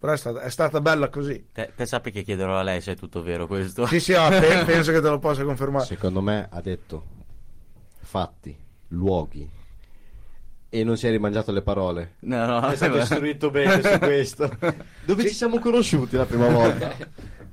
però 0.00 0.12
è 0.12 0.16
stata, 0.16 0.40
è 0.40 0.50
stata 0.50 0.80
bella 0.80 1.08
così. 1.10 1.48
Te, 1.52 1.72
te 1.76 1.84
sappi 1.86 2.10
che 2.10 2.22
chiederò 2.22 2.58
a 2.58 2.62
lei 2.62 2.80
se 2.80 2.92
è 2.92 2.96
tutto 2.96 3.22
vero 3.22 3.46
questo. 3.46 3.86
Sì, 3.86 4.00
sì, 4.00 4.14
pe- 4.14 4.62
penso 4.66 4.90
che 4.92 5.00
te 5.00 5.08
lo 5.08 5.18
possa 5.18 5.44
confermare. 5.44 5.84
Secondo 5.84 6.22
me 6.22 6.48
ha 6.50 6.60
detto 6.62 7.04
fatti, 8.00 8.56
luoghi 8.88 9.48
e 10.72 10.84
non 10.84 10.96
si 10.96 11.06
è 11.06 11.10
rimangiato 11.10 11.52
le 11.52 11.62
parole. 11.62 12.14
No, 12.20 12.46
no, 12.46 12.66
È 12.68 12.76
stato 12.76 12.96
istruito 12.98 13.50
bene 13.50 13.82
su 13.82 13.98
questo. 13.98 14.50
Dove 15.04 15.22
ci 15.28 15.34
siamo 15.34 15.58
conosciuti 15.58 16.16
la 16.16 16.24
prima 16.26 16.48
volta? 16.48 16.96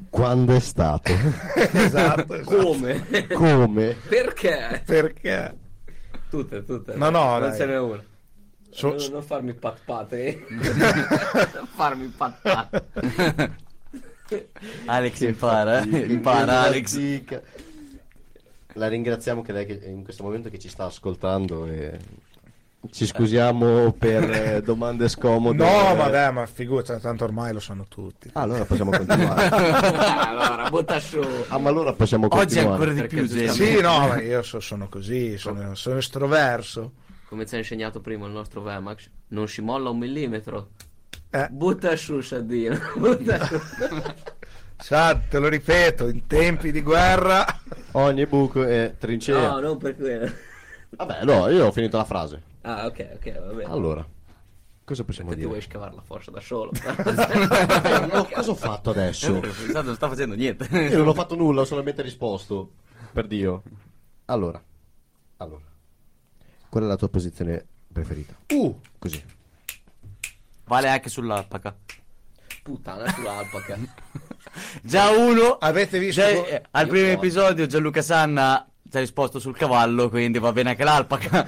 Quando 0.09 0.55
è 0.55 0.59
stato? 0.61 1.11
esatto, 1.11 2.33
esatto. 2.33 2.41
Come? 2.45 3.27
Come? 3.33 3.95
Perché? 4.07 4.81
Perché 4.85 5.55
Tutte, 6.29 6.63
tutte. 6.63 6.93
No, 6.95 7.09
no, 7.09 7.37
non 7.39 7.49
dai. 7.49 7.57
ce 7.57 7.65
n'è 7.65 7.77
una. 7.79 8.03
So- 8.77 8.89
non, 8.95 9.07
non 9.11 9.23
farmi 9.23 9.53
pat 9.55 9.79
pat, 9.83 10.13
eh. 10.13 10.45
non 10.49 11.67
farmi 11.73 12.05
pat 12.15 12.39
pat. 12.43 12.83
Alex 14.85 15.19
impara, 15.21 15.81
eh. 15.81 16.05
Impara 16.11 16.61
Alex. 16.61 16.99
La 18.73 18.87
ringraziamo 18.87 19.41
che 19.41 19.51
lei 19.51 19.65
che 19.65 19.81
in 19.87 20.03
questo 20.03 20.21
momento 20.21 20.49
che 20.49 20.59
ci 20.59 20.69
sta 20.69 20.85
ascoltando 20.85 21.65
e 21.65 21.97
ci 22.91 23.07
scusiamo 23.07 23.91
per 23.93 24.29
eh, 24.29 24.61
domande 24.61 25.09
scomode. 25.09 25.57
No, 25.57 26.13
Eh, 26.13 26.29
ma 26.31 26.45
figurati, 26.45 26.99
tanto 27.01 27.23
ormai 27.23 27.53
lo 27.53 27.59
sanno 27.59 27.85
tutti. 27.89 28.29
ah, 28.33 28.41
allora 28.41 28.63
possiamo 28.65 28.91
continuare. 28.91 29.47
allora, 29.49 30.69
butta 30.69 30.99
su. 30.99 31.19
Ah, 31.47 31.57
ma 31.57 31.69
allora 31.69 31.93
possiamo 31.93 32.27
Oggi 32.29 32.37
continuare. 32.37 32.69
ancora 32.69 32.93
di 32.93 33.07
più. 33.07 33.25
Sì, 33.25 33.81
no, 33.81 34.07
ma 34.09 34.21
io 34.21 34.43
so- 34.43 34.59
sono 34.59 34.87
così, 34.87 35.35
sono, 35.39 35.73
sono 35.73 35.97
estroverso. 35.97 36.91
Come 37.27 37.45
ci 37.45 37.55
ha 37.55 37.57
insegnato 37.57 37.99
prima 37.99 38.25
il 38.25 38.31
nostro 38.31 38.61
Vemax, 38.61 39.09
non 39.29 39.47
si 39.47 39.61
molla 39.61 39.89
un 39.89 39.97
millimetro. 39.97 40.69
Eh. 41.29 41.47
Butta 41.49 41.95
su, 41.95 42.21
Saddino. 42.21 42.77
Butta 42.95 43.45
su. 43.45 43.59
Sa, 44.77 45.15
te 45.15 45.39
lo 45.39 45.47
ripeto, 45.49 46.07
in 46.07 46.27
tempi 46.27 46.71
di 46.71 46.81
guerra 46.81 47.43
Ogni 47.93 48.27
buco 48.27 48.63
è 48.63 48.93
trincea. 48.97 49.49
No, 49.49 49.59
non 49.59 49.77
per 49.77 49.95
quello. 49.95 50.31
Vabbè, 50.89 51.23
no, 51.23 51.49
io 51.49 51.65
ho 51.65 51.71
finito 51.71 51.97
la 51.97 52.05
frase. 52.05 52.41
Ah, 52.61 52.85
ok, 52.85 53.09
ok, 53.15 53.39
va 53.39 53.53
bene. 53.53 53.71
Allora, 53.71 54.07
cosa 54.83 55.03
possiamo 55.03 55.31
Te 55.31 55.35
ti 55.35 55.41
vuoi 55.41 55.55
dire? 55.55 55.67
scavare 55.67 55.95
la 55.95 56.01
forza 56.03 56.29
da 56.29 56.39
solo. 56.39 56.71
No, 58.13 58.25
cosa 58.31 58.51
ho 58.51 58.55
fatto 58.55 58.91
adesso? 58.91 59.41
Esatto, 59.41 59.81
non 59.81 59.95
sta 59.95 60.07
facendo 60.07 60.35
niente. 60.35 60.65
Io 60.71 60.97
non 60.97 61.07
ho 61.07 61.13
fatto 61.13 61.35
nulla, 61.35 61.61
ho 61.61 61.65
solamente 61.65 62.03
risposto. 62.03 62.71
Per 63.11 63.25
Dio. 63.25 63.63
Allora, 64.25 64.61
allora. 65.37 65.63
Qual 66.69 66.83
è 66.83 66.87
la 66.87 66.95
tua 66.95 67.09
posizione 67.09 67.65
preferita? 67.91 68.35
Uh, 68.53 68.79
Così. 68.99 69.23
Vale 70.65 70.89
anche 70.89 71.09
sull'alpaca. 71.09 71.75
Puttana 72.63 73.09
sull'alpaca. 73.11 73.77
Già 74.83 75.09
uno. 75.11 75.57
avete 75.57 75.99
visto 75.99 76.21
Già, 76.21 76.27
eh, 76.27 76.61
al 76.71 76.87
primo 76.87 77.05
so. 77.07 77.11
episodio 77.13 77.65
Gianluca 77.67 78.01
Sanna 78.01 78.67
ci 78.89 78.97
ha 78.97 78.99
risposto 78.99 79.39
sul 79.39 79.55
cavallo, 79.55 80.09
quindi 80.09 80.39
va 80.39 80.51
bene 80.51 80.71
anche 80.71 80.83
l'alpaca. 80.83 81.47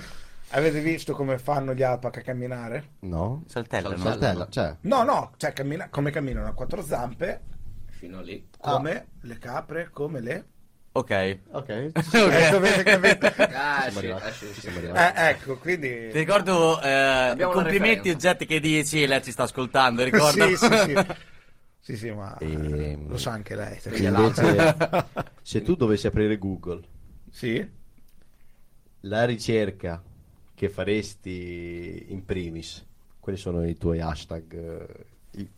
avete 0.49 0.79
visto 0.81 1.13
come 1.13 1.37
fanno 1.37 1.73
gli 1.73 1.83
alpaca 1.83 2.19
a 2.19 2.23
camminare? 2.23 2.91
No? 2.99 3.43
Saltella, 3.47 3.89
no? 3.89 3.97
Saltella, 3.97 4.47
cioè. 4.49 4.75
No, 4.81 5.03
no, 5.03 5.31
cioè 5.37 5.53
cammina- 5.53 5.89
come 5.89 6.11
camminano 6.11 6.47
a 6.47 6.53
quattro 6.53 6.81
zampe, 6.81 7.41
Fino 7.87 8.21
lì. 8.21 8.47
come 8.59 9.07
le 9.21 9.37
capre, 9.37 9.89
come 9.91 10.19
le... 10.21 10.45
Ok. 10.93 11.11
Ok. 11.53 11.69
Eh, 11.69 12.49
dovete 12.51 12.83
capire. 12.83 13.19
Ah, 13.55 13.89
sì, 13.91 14.07
ah, 14.09 14.31
sì, 14.31 14.53
sì. 14.53 14.67
Eh, 14.67 15.13
ecco, 15.29 15.57
quindi... 15.57 15.87
Ti 16.11 16.17
ricordo 16.17 16.81
eh, 16.81 17.35
complimenti 17.51 18.09
oggetti 18.09 18.45
che 18.45 18.59
dici, 18.59 19.05
lei 19.05 19.23
ci 19.23 19.31
sta 19.31 19.43
ascoltando, 19.43 20.03
ricorda? 20.03 20.47
Sì, 20.47 20.57
sì, 20.57 20.77
sì. 20.77 20.97
Sì, 21.81 21.95
sì, 21.97 22.11
ma 22.11 22.37
Ehm, 22.41 23.07
lo 23.09 23.17
sa 23.17 23.31
anche 23.31 23.55
lei. 23.55 23.79
Invece, 23.95 24.75
se 25.41 25.61
tu 25.61 25.75
dovessi 25.75 26.07
aprire 26.07 26.37
Google, 26.37 26.81
Sì? 27.31 27.67
la 29.01 29.25
ricerca 29.25 30.01
che 30.53 30.69
faresti 30.69 32.05
in 32.09 32.25
primis, 32.25 32.85
quali 33.19 33.37
sono 33.37 33.65
i 33.65 33.77
tuoi 33.77 34.01
hashtag? 34.01 34.53
eh, 34.53 35.05
i- 35.39 35.49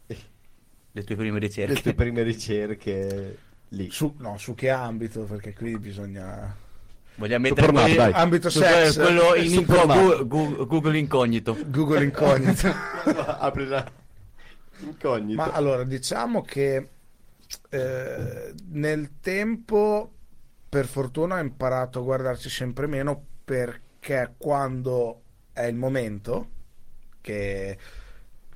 Le 0.93 1.03
tue 1.03 1.15
prime 1.15 1.39
le 1.39 1.45
ricerche. 1.45 1.81
tue 1.81 1.93
prime 1.93 2.21
ricerche 2.23 3.37
lì? 3.72 3.89
Su, 3.91 4.15
no, 4.19 4.38
su 4.38 4.53
che 4.56 4.69
ambito? 4.69 5.22
Perché 5.23 5.53
qui 5.53 5.77
bisogna... 5.77 6.56
Vogliamo 7.15 7.43
mettere 7.43 7.68
Superman, 7.68 7.84
quelli- 7.95 8.11
dai. 8.11 8.22
Ambito 8.22 8.49
su- 8.49 8.60
sex. 8.60 8.95
quello 8.95 9.35
in 9.35 9.53
inco- 9.53 10.26
Gu- 10.26 10.65
Google 10.65 10.98
incognito. 10.98 11.57
Google 11.68 12.03
incognito. 12.03 12.68
Apri 13.39 13.68
la 13.68 13.85
incognito. 14.80 15.35
Ma 15.41 15.52
allora, 15.52 15.84
diciamo 15.84 16.41
che 16.41 16.89
eh, 17.69 18.53
nel 18.69 19.10
tempo, 19.22 20.11
per 20.69 20.88
fortuna, 20.88 21.35
ho 21.35 21.39
imparato 21.41 21.99
a 21.99 22.03
guardarci 22.03 22.49
sempre 22.49 22.88
meno 22.88 23.23
è 24.23 24.31
quando 24.38 25.22
è 25.53 25.64
il 25.65 25.76
momento, 25.76 26.48
che, 27.19 27.77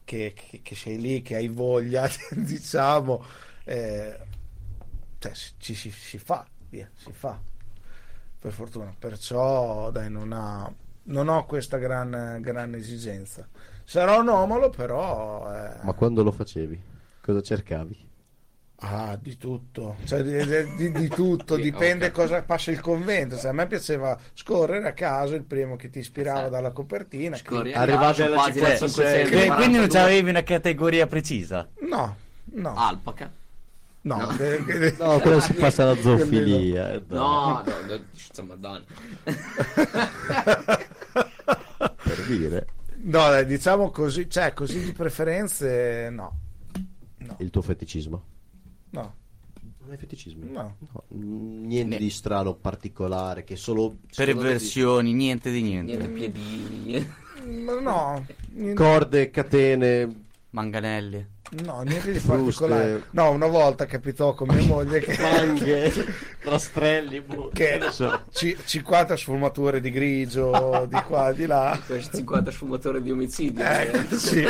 che- 0.03 0.33
che- 0.33 0.61
che 0.63 0.75
sei 0.75 0.99
lì, 0.99 1.21
che 1.21 1.35
hai 1.35 1.49
voglia, 1.49 2.09
diciamo, 2.31 3.23
eh, 3.65 4.17
cioè, 5.25 5.33
si- 5.33 5.51
ci 5.57 5.73
si, 5.75 5.91
si 5.91 6.17
fa, 6.17 6.45
via, 6.69 6.89
si 6.95 7.11
fa, 7.11 7.39
per 8.39 8.51
fortuna. 8.51 8.93
Perciò, 8.97 9.89
dai, 9.91 10.09
non, 10.09 10.31
ha- 10.33 10.71
non 11.03 11.27
ho 11.27 11.45
questa 11.45 11.77
gran, 11.77 12.37
gran 12.41 12.73
esigenza. 12.75 13.47
Sarò 13.83 14.19
anomalo, 14.19 14.69
però... 14.69 15.51
eh, 15.53 15.77
Ma 15.83 15.93
quando 15.93 16.23
lo 16.23 16.31
facevi? 16.31 16.79
Cosa 17.21 17.41
cercavi? 17.41 18.03
Ah, 18.79 19.17
di 19.19 19.37
tutto, 19.37 19.95
cioè, 20.03 20.21
di, 20.21 20.75
di- 20.75 20.91
di 20.91 21.07
tutto, 21.07 21.55
Sì, 21.55 21.61
dipende 21.61 22.07
ok. 22.07 22.11
cosa 22.11 22.43
passa 22.43 22.71
il 22.71 22.81
convento. 22.81 23.37
Se 23.37 23.47
a 23.47 23.53
me 23.53 23.67
piaceva 23.67 24.19
scorrere 24.33 24.89
a 24.89 24.93
caso 24.93 25.33
il 25.33 25.43
primo 25.43 25.75
che 25.77 25.89
ti 25.89 25.99
ispirava 25.99 26.39
Esatto. 26.39 26.51
dalla 26.55 26.71
copertina. 26.71 27.37
Scorri 27.37 27.73
a 27.73 27.79
Arrivati 27.79 28.19
caso, 28.19 28.23
alla 28.25 28.35
pagina 28.35 28.65
56. 28.75 29.25
542. 29.27 29.55
Quindi 29.55 29.77
non 29.87 30.03
avevi 30.03 30.29
una 30.29 30.43
categoria 30.43 31.07
precisa. 31.07 31.67
No, 31.87 32.15
no, 32.51 32.73
Alpaca? 32.75 33.31
No. 34.05 34.17
no. 34.17 34.27
che- 34.35 34.63
che- 34.65 34.95
No, 34.97 35.19
quello 35.19 35.39
si 35.39 35.53
passa 35.53 35.83
alla 35.83 35.95
zoofilia. 36.01 36.93
eh. 36.93 37.03
No, 37.07 37.63
no, 37.65 37.73
no, 37.87 37.99
insomma. 38.13 38.55
Per 42.03 42.25
dire, 42.27 42.67
no, 43.01 43.19
dai, 43.29 43.45
diciamo 43.45 43.89
così, 43.91 44.29
cioè 44.29 44.53
così 44.53 44.83
di 44.83 44.91
preferenze, 44.91 46.09
no, 46.11 46.39
il 47.39 47.49
tuo 47.49 47.61
feticismo. 47.61 48.23
no, 48.91 49.13
Non 49.79 49.91
hai 49.91 49.97
feticismi? 49.97 50.51
no. 50.51 50.75
No, 50.91 51.03
niente 51.09 51.95
Ne- 51.95 51.97
di 51.97 52.09
strano, 52.09 52.53
particolare, 52.55 53.43
che 53.43 53.55
solo... 53.55 53.97
solo 54.09 54.33
Perversioni, 54.35 55.13
niente 55.13 55.51
di 55.51 55.61
niente. 55.61 55.95
Niente 55.97 56.09
piedini, 56.13 57.07
no, 57.81 58.25
niente, 58.51 58.73
Corde, 58.73 59.29
catene, 59.31 60.24
Manganelli. 60.55 61.27
no, 61.65 61.81
niente 61.81 62.13
di 62.13 62.19
particolare. 62.19 63.07
No, 63.09 63.31
una 63.31 63.47
volta 63.47 63.85
capitò 63.85 64.33
con 64.33 64.47
mia 64.47 64.63
moglie 64.63 65.01
che... 65.01 65.17
manghe, 65.19 65.91
rastrelli, 66.43 67.19
boh. 67.19 67.49
che 67.53 67.81
ci- 68.31 68.57
50 68.63 69.17
sfumature 69.17 69.81
di 69.81 69.91
grigio 69.91 70.87
di 70.89 70.97
qua 71.05 71.33
di 71.33 71.45
là 71.45 71.77
Questi 71.85 72.17
50 72.17 72.51
sfumatori 72.51 73.01
di 73.01 73.11
omicidio. 73.11 73.65
Eh, 73.65 74.07
sì. 74.15 74.45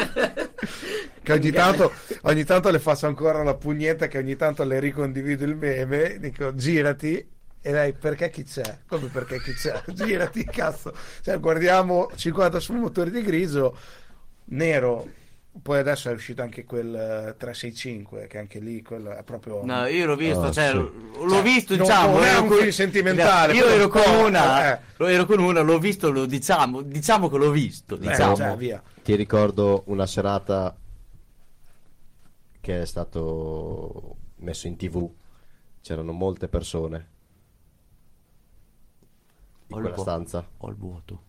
che 1.23 1.34
ogni 1.34 1.52
tanto, 1.52 1.91
ogni 2.22 2.44
tanto 2.44 2.69
le 2.69 2.80
faccio 2.80 3.07
ancora 3.07 3.41
la 3.41 3.56
pugnetta 3.56 4.07
che 4.07 4.19
ogni 4.19 4.36
tanto 4.36 4.64
le 4.64 4.80
ricondivido 4.80 5.44
il 5.44 5.56
meme 5.56 6.19
dico 6.19 6.53
girati 6.53 7.27
e 7.61 7.72
lei 7.72 7.94
perché 7.94 8.30
chi 8.30 8.44
c'è? 8.44 8.82
come 8.88 9.07
perché 9.07 9.41
chi 9.41 9.53
c'è? 9.53 9.82
girati 9.91 10.44
cazzo 10.45 10.94
cioè, 11.23 11.40
guardiamo 11.40 12.11
50 12.14 12.60
sfumature 12.60 13.10
di 13.10 13.23
grigio 13.23 13.76
nero 14.45 15.23
poi 15.61 15.80
adesso 15.80 16.10
è 16.10 16.14
uscito 16.14 16.41
anche 16.41 16.64
quel 16.65 16.94
eh, 16.94 17.36
365 17.38 18.27
che 18.27 18.38
anche 18.38 18.60
lì 18.60 18.82
quello 18.82 19.11
è 19.15 19.23
proprio 19.23 19.64
No, 19.64 19.86
io 19.88 20.06
l'ho 20.06 20.15
visto, 20.15 20.41
Ah, 20.44 20.52
cioè, 20.52 20.69
sì. 20.69 20.73
l'ho 20.76 21.30
Cioè, 21.30 21.41
visto, 21.41 21.76
non- 21.76 21.86
diciamo. 21.86 22.14
non 22.14 22.23
è 22.23 22.30
ero 22.32 22.41
un 22.41 22.48
con- 22.49 22.57
film 22.57 22.69
sentimentale, 22.72 23.53
Io 23.53 23.65
ero 23.65 23.88
con 23.88 24.02
una, 24.26 24.73
eh. 24.77 24.82
lo- 24.98 25.07
ero 25.07 25.26
con 25.26 25.40
una, 25.40 25.61
l'ho 25.61 25.80
visto, 25.80 26.11
lo 26.11 26.26
diciamo, 26.26 26.82
diciamo 26.82 27.30
che 27.30 27.38
l'ho 27.38 27.52
visto, 27.52 27.95
Eh, 27.95 27.99
diciamo. 27.99 28.36
cioè, 28.36 28.56
via 28.57 28.82
Ti 29.02 29.15
ricordo 29.15 29.84
una 29.88 30.06
serata 30.06 30.76
che 32.61 32.82
è 32.82 32.86
stato 32.86 34.15
messo 34.38 34.68
in 34.68 34.76
tv. 34.76 35.10
C'erano 35.82 36.11
molte 36.11 36.48
persone 36.48 37.10
in 39.68 39.77
Ho 39.77 39.80
quella 39.80 39.98
stanza. 39.98 40.48
Ho 40.57 40.69
il 40.69 40.76
vuoto. 40.76 41.22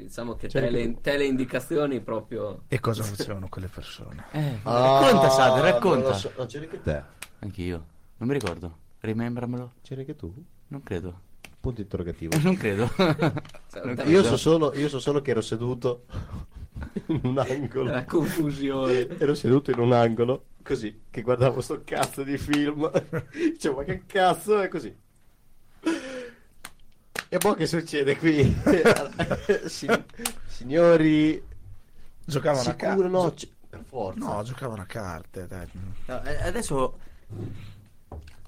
Diciamo 0.00 0.34
che 0.34 0.48
Cioè, 0.48 0.62
tele, 0.62 1.00
teleindicazioni 1.00 2.00
proprio... 2.00 2.62
e 2.68 2.80
cosa 2.80 3.02
facevano 3.02 3.48
quelle 3.48 3.68
persone? 3.68 4.24
Eh, 4.32 4.58
racconta, 4.62 5.28
Sad, 5.30 5.54
non 5.56 5.62
racconta. 5.62 6.08
lo 6.08 6.14
so. 6.14 6.32
No, 6.36 6.46
c'eri 6.46 6.64
anche 6.64 6.80
te. 6.80 7.02
Anch'io. 7.40 7.86
Non 8.18 8.28
mi 8.28 8.34
ricordo. 8.34 8.78
Rimembramelo? 9.00 9.72
C'eri 9.82 10.00
anche 10.00 10.16
tu? 10.16 10.32
Non 10.68 10.82
credo. 10.82 11.20
Punto 11.60 11.80
interrogativo. 11.80 12.36
Non 12.42 12.56
credo. 12.56 12.88
Cioè, 12.96 13.84
Non 13.84 14.02
Io 14.06 14.22
so 14.22 14.36
solo, 14.36 14.74
io 14.74 14.88
so 14.88 14.98
solo 14.98 15.20
che 15.20 15.30
ero 15.32 15.40
seduto 15.40 16.04
in 17.06 17.20
un 17.24 17.38
angolo. 17.38 17.90
La 17.90 18.04
confusione. 18.04 19.06
Ero 19.18 19.34
seduto 19.34 19.70
in 19.70 19.78
un 19.78 19.92
angolo, 19.92 20.46
così, 20.62 21.02
che 21.10 21.22
guardavo 21.22 21.60
sto 21.60 21.82
cazzo 21.84 22.22
di 22.22 22.36
film. 22.38 22.90
Dicevo, 23.32 23.76
ma 23.76 23.84
che 23.84 24.02
cazzo 24.06 24.60
è 24.60 24.68
così? 24.68 24.94
E 27.32 27.38
poi 27.38 27.54
che 27.56 27.66
succede 27.66 28.18
qui? 28.18 28.54
Si- 29.64 29.88
signori, 30.48 31.42
giocavano 32.26 32.68
a 32.68 32.74
carte 32.74 33.08
no? 33.08 33.32
c- 33.32 33.48
per 33.70 33.82
forza. 33.88 34.18
no 34.34 34.42
giocavano 34.42 34.82
a 34.82 34.84
carte 34.84 35.46
dai. 35.46 35.66
No, 36.08 36.22
eh, 36.24 36.42
adesso 36.42 36.98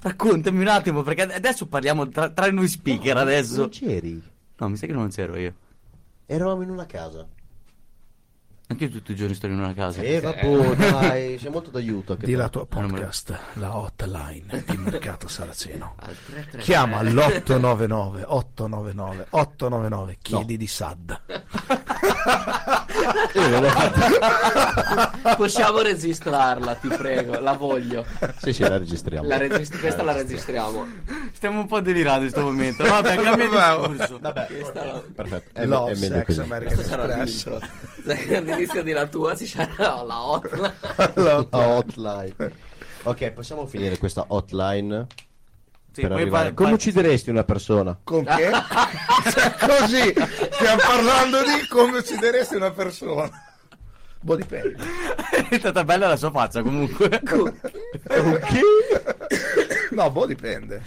raccontami 0.00 0.60
un 0.60 0.68
attimo, 0.68 1.02
perché 1.02 1.22
adesso 1.22 1.64
parliamo 1.66 2.10
tra, 2.10 2.28
tra 2.28 2.50
noi 2.50 2.68
speaker 2.68 3.16
adesso. 3.16 3.60
Non 3.60 3.68
c'eri. 3.70 4.22
No, 4.58 4.68
mi 4.68 4.76
sa 4.76 4.84
che 4.84 4.92
non 4.92 5.08
c'ero 5.08 5.38
io. 5.38 5.54
Eravamo 6.26 6.60
in 6.60 6.68
una 6.68 6.84
casa. 6.84 7.26
Anche 8.66 8.84
io 8.84 8.90
tutti 8.90 9.12
i 9.12 9.14
giorni 9.14 9.34
sto 9.34 9.46
in 9.46 9.58
una 9.58 9.74
casa. 9.74 10.00
E 10.00 10.20
vabbè, 10.20 10.76
dai, 10.76 11.38
sei 11.38 11.50
molto 11.50 11.68
d'aiuto. 11.68 12.14
Di 12.14 12.32
la 12.32 12.48
tua 12.48 12.64
podcast, 12.64 13.38
la 13.54 13.76
hotline 13.76 14.64
di 14.66 14.76
Mercato 14.78 15.28
Saraceno. 15.28 15.96
Al 16.00 16.16
333. 16.24 16.62
Chiama 16.62 17.02
l'899 17.02 18.22
899 18.26 19.26
899 19.30 20.16
chiedi 20.22 20.56
di 20.56 20.66
SAD. 20.66 21.20
Possiamo 25.36 25.80
registrarla, 25.80 26.74
ti 26.76 26.88
prego, 26.88 27.38
la 27.40 27.52
voglio. 27.52 28.06
Sì, 28.38 28.54
sì, 28.54 28.62
la 28.62 28.78
registriamo. 28.78 29.28
La 29.28 29.36
regist- 29.36 29.78
questa 29.78 30.02
la 30.02 30.12
registriamo. 30.12 30.86
Stiamo 31.32 31.60
un 31.60 31.66
po' 31.66 31.80
delirando 31.80 32.24
in 32.24 32.30
questo 32.30 32.50
momento. 32.50 32.84
Vabbè, 32.84 33.16
cambiamo 33.16 33.88
discorso. 33.88 34.18
Questa 34.18 34.84
la... 34.84 35.02
Perfetto, 35.14 35.60
è, 35.60 35.66
Love, 35.66 35.92
è 35.92 35.94
meglio 35.96 36.14
sex, 36.14 36.26
così. 36.26 36.40
American 36.40 36.74
Questa 36.74 36.96
l'intro. 37.24 37.60
All'inizio 38.54 38.82
della 38.82 39.06
tua 39.06 39.34
ci 39.36 39.46
sarà 39.46 40.02
la 40.02 40.24
hotline. 40.24 40.74
La 41.14 41.46
hotline. 41.50 42.34
Ok, 43.02 43.30
possiamo 43.32 43.66
finire 43.66 43.98
questa 43.98 44.24
hotline 44.28 45.06
Sì, 45.92 46.00
per 46.02 46.10
poi 46.10 46.20
arrivare. 46.22 46.54
Come 46.54 46.68
fa- 46.70 46.74
uccideresti 46.76 47.30
una 47.30 47.44
persona? 47.44 47.98
Con 48.02 48.24
che? 48.24 48.50
Così 49.60 50.14
stiamo 50.50 50.80
parlando 50.86 51.38
di 51.42 51.66
come 51.68 51.98
uccideresti 51.98 52.54
una 52.56 52.70
persona. 52.70 53.30
Boh, 54.20 54.36
dipende. 54.36 54.76
È 55.50 55.58
stata 55.58 55.84
bella 55.84 56.08
la 56.08 56.16
sua 56.16 56.30
faccia 56.30 56.62
comunque. 56.62 57.20
No, 59.90 60.10
boh, 60.10 60.24
dipende. 60.26 60.82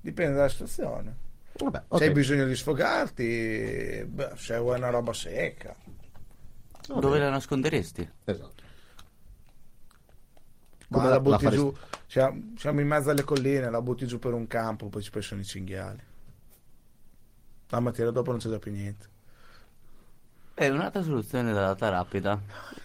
Dipende 0.00 0.34
dalla 0.34 0.48
situazione. 0.48 1.14
Vabbè, 1.58 1.78
Se 1.78 1.84
ok. 1.88 2.00
hai 2.02 2.10
bisogno 2.10 2.46
di 2.46 2.56
sfogarti, 2.56 4.04
beh, 4.08 4.30
se 4.36 4.56
vuoi 4.58 4.78
una 4.78 4.90
roba 4.90 5.12
secca. 5.12 5.74
Dove 6.98 7.18
la 7.18 7.30
nasconderesti? 7.30 8.08
Esatto. 8.24 8.62
Ma 10.88 10.98
Come 10.98 11.08
la, 11.08 11.14
la- 11.14 11.20
butti 11.20 11.44
la 11.44 11.50
giù. 11.50 11.74
Siamo, 12.06 12.52
siamo 12.56 12.80
in 12.80 12.86
mezzo 12.88 13.10
alle 13.10 13.22
colline, 13.22 13.70
la 13.70 13.80
butti 13.80 14.06
giù 14.06 14.18
per 14.18 14.34
un 14.34 14.46
campo, 14.46 14.88
poi 14.88 15.02
ci 15.02 15.10
pensano 15.10 15.40
i 15.40 15.44
cinghiali. 15.44 16.02
La 17.70 17.80
mattina 17.80 18.10
dopo 18.10 18.32
non 18.32 18.38
c'è 18.40 18.50
già 18.50 18.58
più 18.58 18.70
niente. 18.70 19.08
È 20.54 20.68
un'altra 20.68 21.02
soluzione 21.02 21.52
data 21.52 21.88
rapida. 21.88 22.40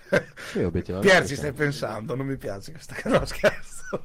Sì, 0.45 0.60
obiettivamente. 0.64 1.11
Pier, 1.11 1.27
ci 1.27 1.36
stai 1.36 1.52
pensando, 1.52 2.15
non 2.15 2.26
mi 2.27 2.38
piace 2.38 2.72
questa 2.72 2.95
cosa, 3.02 3.19
no, 3.19 3.26
scherzo. 3.26 4.03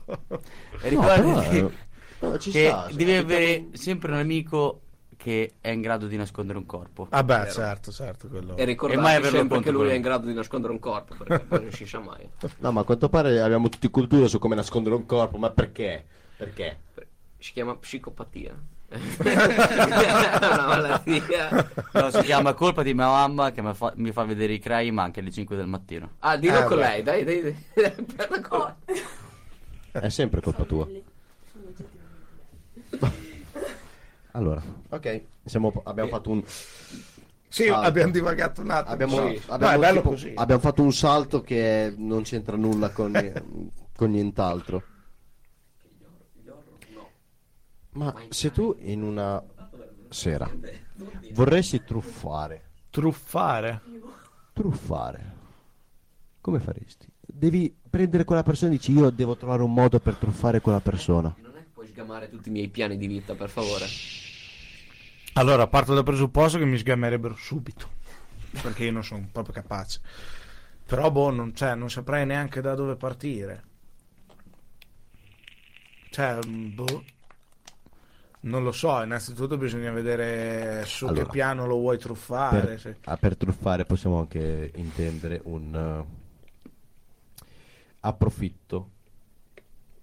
E 0.80 0.88
No, 0.88 0.88
ricordi 0.88 1.32
però, 1.32 1.40
che, 1.48 1.58
eh, 1.58 1.70
no, 2.18 2.38
ci 2.38 2.50
che 2.50 2.66
sta, 2.66 2.88
devi 2.90 3.12
avere 3.14 3.68
sempre 3.72 4.10
un 4.12 4.18
amico 4.18 4.80
che 5.22 5.52
è 5.60 5.68
in 5.68 5.82
grado 5.82 6.06
di 6.06 6.16
nascondere 6.16 6.56
un 6.56 6.64
corpo. 6.64 7.06
Ah 7.10 7.22
beh, 7.22 7.36
Vero. 7.40 7.50
certo, 7.50 7.92
certo, 7.92 8.26
quello. 8.28 8.56
E 8.56 8.62
E 8.62 8.64
mai 8.64 8.64
ricordate 8.64 9.06
averlo 9.06 9.28
sempre 9.36 9.60
che 9.60 9.70
lui 9.70 9.80
è 9.80 9.84
quello. 9.84 9.94
in 9.96 10.00
grado 10.00 10.26
di 10.26 10.32
nascondere 10.32 10.72
un 10.72 10.78
corpo, 10.78 11.14
perché 11.14 11.44
poi 11.44 11.60
non 11.64 11.72
si 11.72 11.84
sa 11.86 11.98
mai. 11.98 12.26
No, 12.60 12.72
ma 12.72 12.80
a 12.80 12.84
quanto 12.84 13.10
pare 13.10 13.38
abbiamo 13.42 13.68
tutti 13.68 13.90
cultura 13.90 14.26
su 14.28 14.38
come 14.38 14.54
nascondere 14.54 14.94
un 14.94 15.04
corpo, 15.04 15.36
ma 15.36 15.50
perché? 15.50 16.02
Perché? 16.38 16.78
Si 17.36 17.52
chiama 17.52 17.76
psicopatia. 17.76 18.54
è 18.88 18.96
una 19.20 20.66
malattia. 20.66 21.70
No, 21.92 22.10
si 22.10 22.22
chiama 22.22 22.54
colpa 22.54 22.82
di 22.82 22.94
mia 22.94 23.06
mamma 23.08 23.52
che 23.52 23.60
mi 23.60 23.74
fa, 23.74 23.92
mi 23.96 24.12
fa 24.12 24.24
vedere 24.24 24.54
i 24.54 24.58
crime 24.58 25.02
anche 25.02 25.20
alle 25.20 25.30
5 25.30 25.54
del 25.54 25.66
mattino. 25.66 26.12
Ah, 26.20 26.38
dillo 26.38 26.60
Eh, 26.60 26.64
con 26.64 26.78
beh. 26.78 26.82
lei, 26.82 27.02
dai, 27.02 27.24
dai, 27.24 27.42
dai. 27.42 28.40
Co- 28.40 28.74
È 29.92 30.08
sempre 30.08 30.40
colpa 30.40 30.64
tua. 30.64 30.88
Allora, 34.32 34.62
ok, 34.88 35.22
siamo- 35.44 35.80
abbiamo 35.84 36.08
fatto 36.10 36.30
un 36.30 36.42
Sì, 36.46 37.64
Salto. 37.66 37.86
abbiamo 37.86 38.12
divagato 38.12 38.60
un 38.60 38.70
attimo. 38.70 38.92
abbiamo, 38.92 39.16
Sì. 39.28 39.42
No, 39.48 39.54
abbiamo 39.54 39.72
è 39.74 39.78
bello 39.78 39.96
tipo- 39.98 40.08
così. 40.10 40.32
abbiamo 40.36 40.60
fatto 40.60 40.82
un 40.82 40.92
salto 40.92 41.40
che 41.40 41.92
non 41.96 42.22
c'entra 42.22 42.56
nulla 42.56 42.90
con, 42.90 43.12
con 43.96 44.10
nient'altro. 44.10 44.82
Ma 47.92 48.14
se 48.28 48.52
tu 48.52 48.76
in 48.82 49.02
una 49.02 49.42
sera 50.08 50.48
vorresti 51.32 51.82
truffare, 51.82 52.70
Truffare. 52.90 53.80
truffare, 54.52 55.32
come 56.40 56.60
faresti? 56.60 57.08
Devi 57.20 57.74
prendere 57.90 58.22
quella 58.24 58.44
persona 58.44 58.70
e 58.70 58.76
dici 58.76 58.92
io 58.92 59.10
devo 59.10 59.36
trovare 59.36 59.62
un 59.62 59.72
modo 59.72 59.98
per 59.98 60.14
truffare 60.14 60.60
quella 60.60 60.80
persona. 60.80 61.34
Sgamare 62.00 62.30
tutti 62.30 62.48
i 62.48 62.52
miei 62.52 62.68
piani 62.68 62.96
di 62.96 63.06
vita, 63.06 63.34
per 63.34 63.50
favore. 63.50 63.86
Allora, 65.34 65.66
parto 65.66 65.94
dal 65.94 66.04
presupposto 66.04 66.58
che 66.58 66.64
mi 66.64 66.78
sgammerebbero 66.78 67.36
subito. 67.36 67.98
Perché 68.62 68.84
io 68.84 68.92
non 68.92 69.04
sono 69.04 69.28
proprio 69.30 69.54
capace. 69.54 70.00
Però, 70.86 71.10
boh, 71.10 71.30
non, 71.30 71.54
cioè, 71.54 71.74
non 71.74 71.90
saprei 71.90 72.26
neanche 72.26 72.60
da 72.60 72.74
dove 72.74 72.96
partire. 72.96 73.64
Cioè, 76.10 76.38
boh. 76.40 77.04
Non 78.42 78.62
lo 78.62 78.72
so, 78.72 79.02
innanzitutto 79.02 79.58
bisogna 79.58 79.90
vedere 79.92 80.82
su 80.86 81.04
Allora, 81.04 81.24
che 81.24 81.30
piano 81.30 81.66
lo 81.66 81.76
vuoi 81.76 81.98
truffare. 81.98 82.60
Per, 82.60 82.80
se- 82.80 82.96
ah, 83.04 83.16
per 83.18 83.36
truffare 83.36 83.84
possiamo 83.84 84.18
anche 84.18 84.72
intendere 84.76 85.42
un 85.44 86.06
eh, 86.64 86.70
approfitto 88.00 88.92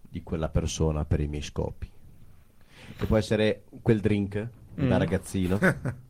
di 0.10 0.24
quella 0.24 0.50
persona 0.50 1.06
per 1.06 1.20
i 1.20 1.28
miei 1.28 1.42
scopi. 1.44 1.90
Che 2.98 3.06
può 3.06 3.18
essere 3.18 3.64
quel 3.82 4.00
drink 4.00 4.48
da 4.74 4.84
Mm. 4.84 4.98
ragazzino. 4.98 5.58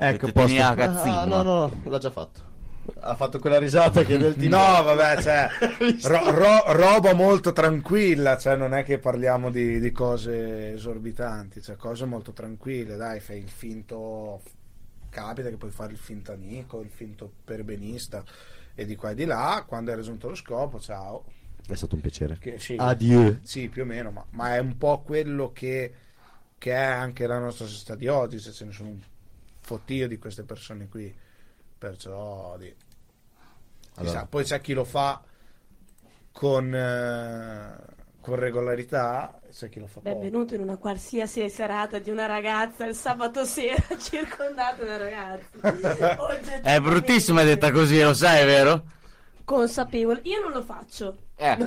Che 0.00 0.06
ecco, 0.08 0.32
posso... 0.32 0.56
ragazzino. 0.56 1.18
Ah, 1.18 1.24
no, 1.26 1.42
no, 1.42 1.54
no, 1.66 1.90
l'ha 1.90 1.98
già 1.98 2.10
fatto. 2.10 2.48
Ha 3.00 3.14
fatto 3.14 3.38
quella 3.38 3.58
risata 3.58 4.02
che 4.02 4.16
del 4.16 4.34
tipo... 4.36 4.56
No, 4.56 4.82
vabbè, 4.82 5.20
cioè, 5.22 5.48
ro- 6.04 6.30
ro- 6.30 6.72
roba 6.72 7.12
molto 7.12 7.52
tranquilla, 7.52 8.38
cioè 8.38 8.56
non 8.56 8.72
è 8.72 8.82
che 8.82 8.98
parliamo 8.98 9.50
di, 9.50 9.78
di 9.78 9.92
cose 9.92 10.72
esorbitanti, 10.72 11.60
cioè 11.60 11.76
cose 11.76 12.06
molto 12.06 12.32
tranquille, 12.32 12.96
dai, 12.96 13.20
fai 13.20 13.38
il 13.38 13.50
finto, 13.50 14.40
capita 15.10 15.50
che 15.50 15.56
puoi 15.56 15.70
fare 15.70 15.92
il 15.92 15.98
finto 15.98 16.32
amico, 16.32 16.80
il 16.80 16.88
finto 16.90 17.30
perbenista 17.44 18.24
e 18.74 18.86
di 18.86 18.96
qua 18.96 19.10
e 19.10 19.14
di 19.14 19.26
là, 19.26 19.64
quando 19.66 19.90
hai 19.90 19.96
raggiunto 19.98 20.28
lo 20.30 20.34
scopo, 20.34 20.80
ciao. 20.80 21.24
È 21.72 21.76
stato 21.76 21.94
un 21.94 22.00
piacere. 22.00 22.36
Che, 22.38 22.58
sì, 22.58 22.74
Adieu. 22.76 23.38
sì, 23.42 23.68
più 23.68 23.82
o 23.82 23.84
meno, 23.84 24.10
ma, 24.10 24.24
ma 24.30 24.56
è 24.56 24.58
un 24.58 24.76
po' 24.76 25.02
quello 25.02 25.52
che, 25.52 25.94
che 26.58 26.72
è 26.72 26.82
anche 26.82 27.26
la 27.26 27.38
nostra 27.38 27.66
società 27.66 27.94
di 27.94 28.08
oggi, 28.08 28.40
cioè 28.40 28.52
ce 28.52 28.64
ne 28.64 28.72
sono 28.72 28.88
un 28.88 28.98
fottio 29.60 30.08
di 30.08 30.18
queste 30.18 30.42
persone 30.42 30.88
qui, 30.88 31.14
perciò 31.78 32.56
di... 32.58 32.74
Allora. 33.94 34.12
Chissà, 34.12 34.26
poi 34.26 34.44
c'è 34.44 34.60
chi 34.60 34.72
lo 34.72 34.84
fa 34.84 35.22
con, 36.32 36.74
eh, 36.74 37.76
con 38.20 38.34
regolarità, 38.34 39.40
c'è 39.52 39.68
chi 39.68 39.78
lo 39.78 39.86
fa 39.86 40.00
poco. 40.00 40.12
Benvenuto 40.12 40.54
in 40.56 40.62
una 40.62 40.76
qualsiasi 40.76 41.48
serata 41.48 42.00
di 42.00 42.10
una 42.10 42.26
ragazza 42.26 42.84
il 42.84 42.96
sabato 42.96 43.44
sera 43.44 43.84
circondato 43.96 44.84
da 44.84 44.96
ragazzi. 44.96 45.58
È 46.62 46.80
bruttissima 46.80 47.44
detta 47.44 47.70
così, 47.70 48.00
lo 48.02 48.14
sai, 48.14 48.44
vero? 48.44 48.98
Consapevole. 49.50 50.20
Io 50.22 50.40
non 50.40 50.52
lo 50.52 50.62
faccio. 50.62 51.16
Eh, 51.34 51.56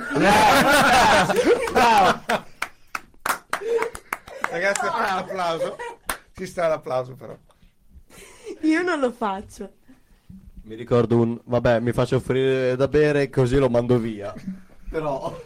Ragazzi, 4.49 4.85
applauso. 4.85 5.75
Ci 6.33 6.45
sta 6.45 6.69
l'applauso 6.69 7.13
però. 7.15 7.37
Io 8.61 8.81
non 8.83 9.01
lo 9.01 9.11
faccio. 9.11 9.69
Mi 10.61 10.75
ricordo 10.75 11.17
un... 11.17 11.37
Vabbè, 11.43 11.81
mi 11.81 11.91
faccio 11.91 12.15
offrire 12.15 12.77
da 12.77 12.87
bere 12.87 13.29
così 13.29 13.57
lo 13.57 13.67
mando 13.69 13.97
via. 13.97 14.33
Però... 14.89 15.37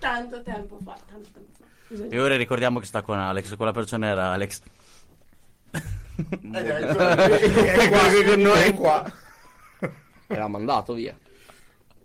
Tanto 0.00 0.42
tempo 0.42 0.80
fa. 0.84 0.98
Tanto 1.08 1.28
tempo 1.32 1.52
fa. 1.60 1.64
Bisogna- 1.86 2.12
E 2.12 2.20
ora 2.20 2.36
ricordiamo 2.36 2.80
che 2.80 2.86
sta 2.86 3.02
con 3.02 3.16
Alex, 3.20 3.54
quella 3.54 3.70
persona 3.70 4.08
era 4.08 4.32
Alex. 4.32 4.62
È 5.70 5.78
qua, 7.88 8.00
con 8.26 8.40
noi. 8.40 8.62
è 8.64 8.74
qua. 8.74 9.28
Era 10.30 10.48
mandato 10.48 10.94
via. 10.94 11.16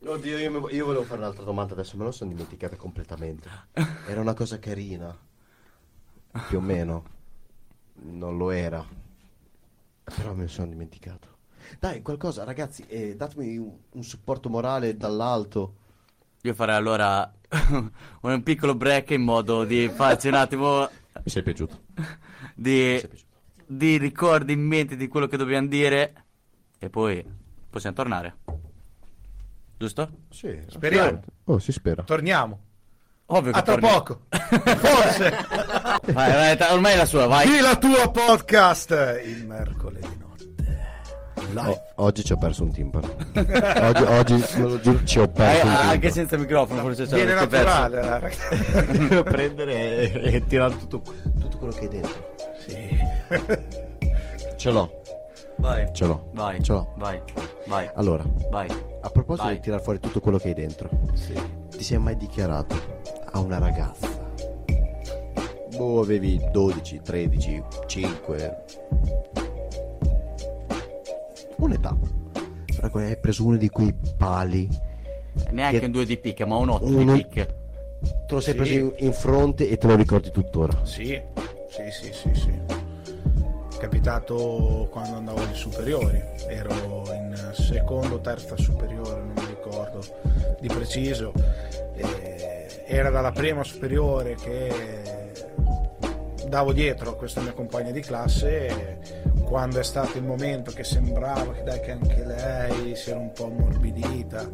Oddio, 0.07 0.37
io, 0.37 0.51
mi- 0.61 0.73
io 0.75 0.85
volevo 0.85 1.03
fare 1.03 1.19
un'altra 1.21 1.43
domanda, 1.43 1.73
adesso 1.73 1.97
me 1.97 2.03
lo 2.05 2.11
sono 2.11 2.29
dimenticata 2.31 2.75
completamente. 2.77 3.49
Era 4.03 4.21
una 4.21 4.33
cosa 4.33 4.59
carina. 4.59 5.17
Più 6.45 6.57
o 6.57 6.61
meno. 6.61 7.03
Non 8.19 8.37
lo 8.37 8.51
era. 8.51 8.85
Però 10.03 10.33
me 10.33 10.43
ne 10.43 10.47
sono 10.47 10.67
dimenticato. 10.69 11.33
Dai, 11.79 12.01
qualcosa, 12.01 12.43
ragazzi, 12.43 12.85
eh, 12.87 13.15
datemi 13.15 13.57
un, 13.57 13.75
un 13.91 14.03
supporto 14.03 14.49
morale 14.49 14.95
dall'alto. 14.95 15.75
Io 16.43 16.53
farei 16.53 16.75
allora 16.75 17.31
un 18.21 18.43
piccolo 18.43 18.75
break 18.75 19.09
in 19.11 19.21
modo 19.23 19.63
di 19.65 19.89
farci 19.89 20.27
un 20.27 20.35
attimo 20.35 20.87
Mi 21.23 21.29
sei 21.31 21.43
piaciuto? 21.43 21.81
di, 22.55 22.71
Mi 22.91 22.97
sei 22.97 23.09
piaciuto. 23.09 23.33
di 23.65 23.97
ricordi 23.97 24.53
in 24.53 24.61
mente 24.61 24.95
di 24.95 25.07
quello 25.07 25.27
che 25.27 25.37
dobbiamo 25.37 25.67
dire 25.67 26.25
e 26.77 26.89
poi 26.89 27.23
possiamo 27.75 27.95
tornare. 27.97 28.35
Giusto? 29.77 30.09
Sì, 30.29 30.57
Speriamo. 30.69 31.19
Oh, 31.45 31.59
si 31.59 31.73
spera. 31.73 32.03
Torniamo. 32.03 32.59
Ovvio 33.27 33.51
che 33.51 33.59
A 33.59 33.61
tra 33.63 33.73
torniamo. 33.73 33.97
poco. 33.97 34.21
Forse. 34.29 35.29
Vai, 36.13 36.55
vai, 36.55 36.57
ormai 36.71 36.93
è 36.93 36.97
la 36.97 37.05
sua, 37.05 37.25
vai. 37.27 37.45
Qui 37.47 37.59
la 37.59 37.75
tua 37.75 38.09
podcast. 38.11 39.19
Il 39.25 39.45
mercoledì 39.45 40.07
notte. 40.17 40.53
Oh, 41.55 41.81
oggi 42.05 42.23
ci 42.23 42.31
ho 42.33 42.37
perso 42.37 42.63
un 42.63 42.71
timpano. 42.71 43.13
oggi, 43.33 44.03
oggi, 44.03 44.33
me 44.57 44.61
lo 44.61 44.79
giuro, 44.79 45.03
ci 45.03 45.19
ho 45.19 45.23
Eh, 45.23 45.27
perso 45.29 45.55
un 45.65 45.71
timpano. 45.71 45.89
anche 45.89 46.09
senza 46.11 46.37
microfono, 46.37 46.81
forse 46.81 47.05
c'è 47.05 47.15
Viene 47.15 47.33
l'avete 47.33 47.63
perso. 47.63 47.79
naturale. 47.79 48.33
eh. 48.51 48.85
Devo 49.07 49.23
prendere 49.23 49.73
e, 49.73 50.35
e 50.35 50.45
tirare 50.45 50.77
tutto, 50.77 51.01
tutto 51.39 51.57
quello 51.57 51.73
che 51.73 51.79
hai 51.81 51.87
dentro. 51.89 52.33
Ce 54.57 54.71
l'ho, 54.71 55.01
Vai. 55.57 55.89
ce 55.93 56.05
l'ho. 56.05 56.29
Vai. 56.33 56.61
Ce 56.61 56.71
l'ho. 56.71 56.93
Vai. 56.97 57.21
Vai. 57.67 57.89
Allora, 57.95 58.23
Vai. 58.49 58.67
a 59.01 59.09
proposito 59.09 59.45
Vai. 59.47 59.55
di 59.55 59.61
tirare 59.61 59.81
fuori 59.81 59.99
tutto 59.99 60.19
quello 60.19 60.37
che 60.37 60.49
hai 60.49 60.53
dentro, 60.53 60.89
ti 61.69 61.83
sei 61.83 61.97
mai 61.97 62.15
dichiarato 62.17 62.75
a 63.31 63.39
una 63.39 63.57
ragazza? 63.57 64.09
Boh, 65.75 65.99
avevi 66.01 66.39
12, 66.51 67.01
13, 67.01 67.63
5. 67.87 68.63
Un'età. 71.57 71.95
Però 72.75 72.89
poi 72.89 73.05
hai 73.05 73.17
preso 73.17 73.45
uno 73.45 73.57
di 73.57 73.69
quei 73.69 73.93
pali, 74.17 74.67
Neanche 75.51 75.79
Che- 75.79 75.85
un 75.85 75.91
2 75.91 76.05
di 76.05 76.17
picche, 76.17 76.45
ma 76.45 76.55
un 76.55 76.69
8 76.69 76.85
Uno- 76.85 77.11
di 77.13 77.21
picche. 77.23 77.45
te 78.25 78.33
lo 78.33 78.39
sei 78.39 78.53
Sì. 78.53 78.59
preso 78.59 78.73
in, 78.77 78.93
in 78.99 79.11
fronte 79.13 79.67
e 79.67 79.77
te 79.77 79.87
lo 79.87 79.95
ricordi 79.95 80.31
tuttora. 80.31 80.85
Sì, 80.85 81.21
sì, 81.67 81.91
sì, 81.91 82.13
sì, 82.13 82.33
sì. 82.33 82.53
Capitato 83.77 84.87
quando 84.91 85.17
andavo 85.17 85.41
alle 85.41 85.53
superiori, 85.53 86.23
ero 86.47 87.03
in 87.13 87.51
secondo 87.53 88.15
o 88.15 88.19
terza 88.19 88.57
superiore, 88.57 89.21
non 89.21 89.33
mi 89.35 89.45
ricordo 89.45 89.99
di 90.59 90.67
preciso. 90.67 91.33
E 91.95 92.83
era 92.85 93.09
dalla 93.09 93.31
prima 93.31 93.63
superiore 93.63 94.35
che 94.35 95.33
davo 96.47 96.71
dietro 96.71 97.11
a 97.11 97.15
questa 97.15 97.41
mia 97.41 97.53
compagna 97.53 97.91
di 97.91 98.01
classe 98.01 98.67
e 98.67 98.97
quando 99.43 99.79
è 99.79 99.83
stato 99.83 100.17
il 100.17 100.23
momento 100.23 100.71
che 100.71 100.83
sembrava 100.83 101.51
che, 101.53 101.63
dai, 101.63 101.79
che 101.81 101.91
anche 101.91 102.23
lei 102.23 102.95
si 102.95 103.09
era 103.09 103.19
un 103.19 103.31
po' 103.31 103.45
ammorbidita 103.45 104.49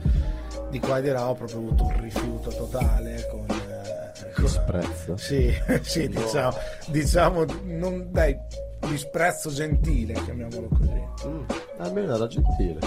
di 0.69 0.79
qua 0.79 0.97
e 0.97 1.01
di 1.01 1.09
là 1.09 1.29
ho 1.29 1.35
proprio 1.35 1.59
avuto 1.59 1.83
un 1.83 2.01
rifiuto 2.01 2.49
totale 2.49 3.27
con, 3.29 3.45
eh, 3.49 4.31
con- 4.33 4.43
Disprezzo. 4.43 5.17
sì, 5.17 5.53
sì, 5.83 6.07
diciamo, 6.07 6.57
diciamo 6.87 7.45
non, 7.63 8.07
dai, 8.09 8.37
disprezzo 8.87 9.49
gentile, 9.49 10.13
chiamiamolo 10.13 10.67
così. 10.67 11.27
Mm, 11.27 11.43
almeno 11.77 12.15
era 12.15 12.27
gentile. 12.27 12.79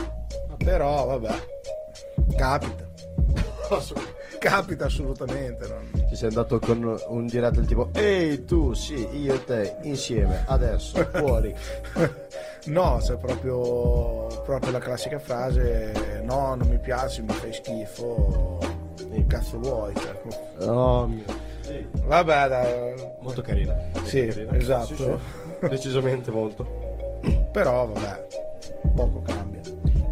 Però, 0.58 1.06
vabbè, 1.06 1.34
capita. 2.36 2.84
capita 4.38 4.86
assolutamente. 4.86 5.66
non- 5.68 6.06
Ci 6.08 6.16
sei 6.16 6.28
andato 6.28 6.58
con 6.58 6.96
un 7.08 7.26
diretto 7.26 7.60
del 7.60 7.66
tipo 7.66 7.88
Ehi 7.94 8.44
tu, 8.44 8.72
sì, 8.72 8.94
io 9.16 9.34
e 9.34 9.44
te, 9.44 9.76
insieme, 9.82 10.44
adesso, 10.46 11.02
fuori 11.12 11.54
No, 12.66 12.98
c'è 13.02 13.16
proprio, 13.16 14.26
proprio 14.44 14.70
la 14.72 14.78
classica 14.78 15.18
frase: 15.18 16.22
no, 16.24 16.54
non 16.54 16.66
mi 16.68 16.78
piaci, 16.78 17.22
mi 17.22 17.32
fai 17.32 17.52
schifo. 17.52 18.58
Che 18.96 19.26
cazzo 19.26 19.58
vuoi? 19.58 19.92
cioè, 19.94 20.66
Oh 20.66 21.06
mio 21.06 21.24
sì, 21.60 21.86
vabbè, 21.92 22.48
dai, 22.48 22.94
Molto 23.20 23.42
carina 23.42 23.74
molto 23.92 24.08
Sì, 24.08 24.26
carina. 24.26 24.56
esatto. 24.56 24.86
Sì, 24.86 24.96
sì. 24.96 25.16
Decisamente 25.68 26.30
molto. 26.30 26.66
Però, 27.52 27.86
vabbè, 27.86 28.26
poco 28.94 29.22
cambia. 29.22 29.60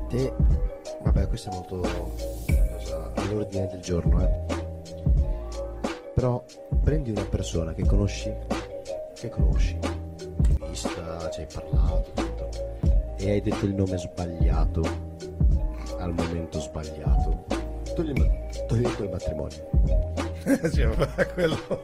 Te, 0.09 0.33
vabbè 1.03 1.27
questo 1.27 1.51
è 1.51 1.55
molto 1.55 1.81
cosa, 1.81 3.12
all'ordine 3.15 3.66
del 3.69 3.81
giorno 3.81 4.23
eh. 4.23 4.41
Però 6.15 6.45
prendi 6.83 7.11
una 7.11 7.24
persona 7.24 7.73
che 7.73 7.87
conosci 7.87 8.31
Che 9.15 9.29
conosci 9.31 9.79
Hai 9.83 10.69
vista, 10.69 11.31
ci 11.31 11.41
hai 11.41 11.47
parlato 11.51 12.11
tutto, 12.12 12.49
E 13.16 13.31
hai 13.31 13.41
detto 13.41 13.65
il 13.65 13.74
nome 13.74 13.97
sbagliato 13.97 14.83
Al 15.99 16.12
momento 16.12 16.61
sbagliato. 16.61 17.45
Togli 17.95 18.11
il, 18.11 18.31
togli 18.66 18.95
quel 18.95 19.09
matrimonio 19.09 20.31
quello, 21.35 21.82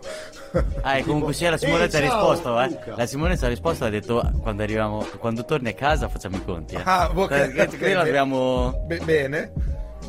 Ah, 0.80 0.96
e 0.98 1.02
comunque 1.04 1.32
sia 1.34 1.50
la 1.50 1.56
Simone 1.58 1.88
ci 1.88 1.96
ha 1.96 2.00
risposto, 2.00 2.60
eh. 2.60 2.78
La 2.96 3.06
Simone 3.06 3.36
ci 3.36 3.44
ha 3.44 3.48
risposto 3.48 3.84
ha 3.84 3.88
detto 3.90 4.30
quando 4.40 4.62
arriviamo, 4.62 5.04
quando 5.18 5.44
torni 5.44 5.68
a 5.68 5.74
casa 5.74 6.08
facciamo 6.08 6.36
i 6.36 6.44
conti. 6.44 6.74
Eh. 6.74 6.80
Ah, 6.84 7.10
ok, 7.14 7.28
Perché 7.28 7.62
ok, 7.62 7.78
qui 7.78 7.92
l'abbiamo 7.92 8.82
Be- 8.86 9.00
bene, 9.04 9.52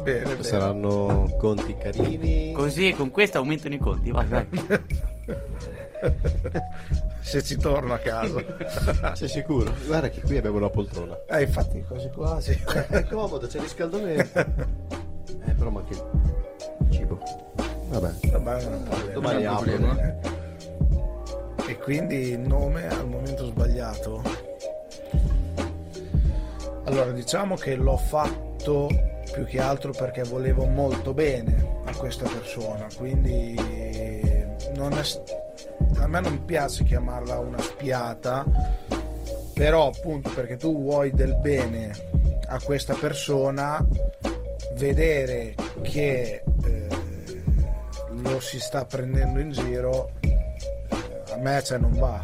bene, 0.01 0.23
bene. 0.23 0.43
Saranno 0.43 1.35
conti 1.37 1.75
carini. 1.77 2.51
così 2.53 2.93
con 2.93 3.11
questo 3.11 3.37
aumentano 3.39 3.75
i 3.75 3.79
conti, 3.79 4.11
vai, 4.11 4.25
vai. 4.27 4.47
Se 7.21 7.43
ci 7.43 7.57
torno 7.57 7.93
a 7.93 7.97
casa. 7.97 8.41
Sei 9.15 9.27
sicuro? 9.27 9.71
Guarda 9.85 10.09
che 10.09 10.21
qui 10.21 10.37
abbiamo 10.37 10.57
una 10.57 10.69
poltrona. 10.69 11.17
eh, 11.27 11.43
infatti, 11.43 11.83
quasi 11.87 12.09
quasi. 12.09 12.59
È 12.87 13.03
comodo, 13.05 13.45
c'è 13.45 13.59
riscaldamento. 13.59 14.39
Eh, 14.39 15.53
però 15.57 15.69
manca 15.69 15.91
il 15.93 16.89
cibo. 16.91 17.19
Vabbè. 17.89 18.11
Vabbè, 18.31 18.63
non 18.65 18.83
problema. 18.83 19.11
Domani 19.13 19.43
Non 19.43 19.55
problema. 19.55 20.17
E 21.67 21.77
quindi 21.77 22.15
il 22.29 22.39
nome 22.39 22.87
al 22.87 23.07
momento 23.07 23.45
sbagliato. 23.45 24.21
Allora, 26.85 27.11
diciamo 27.11 27.55
che 27.55 27.75
l'ho 27.75 27.97
fatto 27.97 28.87
più 29.31 29.45
che 29.45 29.59
altro 29.59 29.91
perché 29.91 30.23
volevo 30.23 30.65
molto 30.65 31.13
bene 31.13 31.81
a 31.85 31.95
questa 31.95 32.27
persona, 32.27 32.87
quindi 32.97 33.55
non 34.73 34.93
è 34.93 35.03
a 35.97 36.07
me 36.07 36.19
non 36.21 36.45
piace 36.45 36.83
chiamarla 36.83 37.39
una 37.39 37.59
spiata, 37.59 38.45
però 39.53 39.87
appunto 39.87 40.29
perché 40.31 40.57
tu 40.57 40.81
vuoi 40.81 41.11
del 41.11 41.35
bene 41.35 41.91
a 42.47 42.59
questa 42.61 42.95
persona, 42.95 43.85
vedere 44.75 45.55
che 45.81 46.43
eh, 46.63 46.87
lo 48.29 48.39
si 48.39 48.59
sta 48.59 48.85
prendendo 48.85 49.39
in 49.39 49.51
giro 49.51 50.11
a 51.31 51.37
me 51.37 51.61
cioè, 51.63 51.77
non 51.77 51.93
va, 51.93 52.21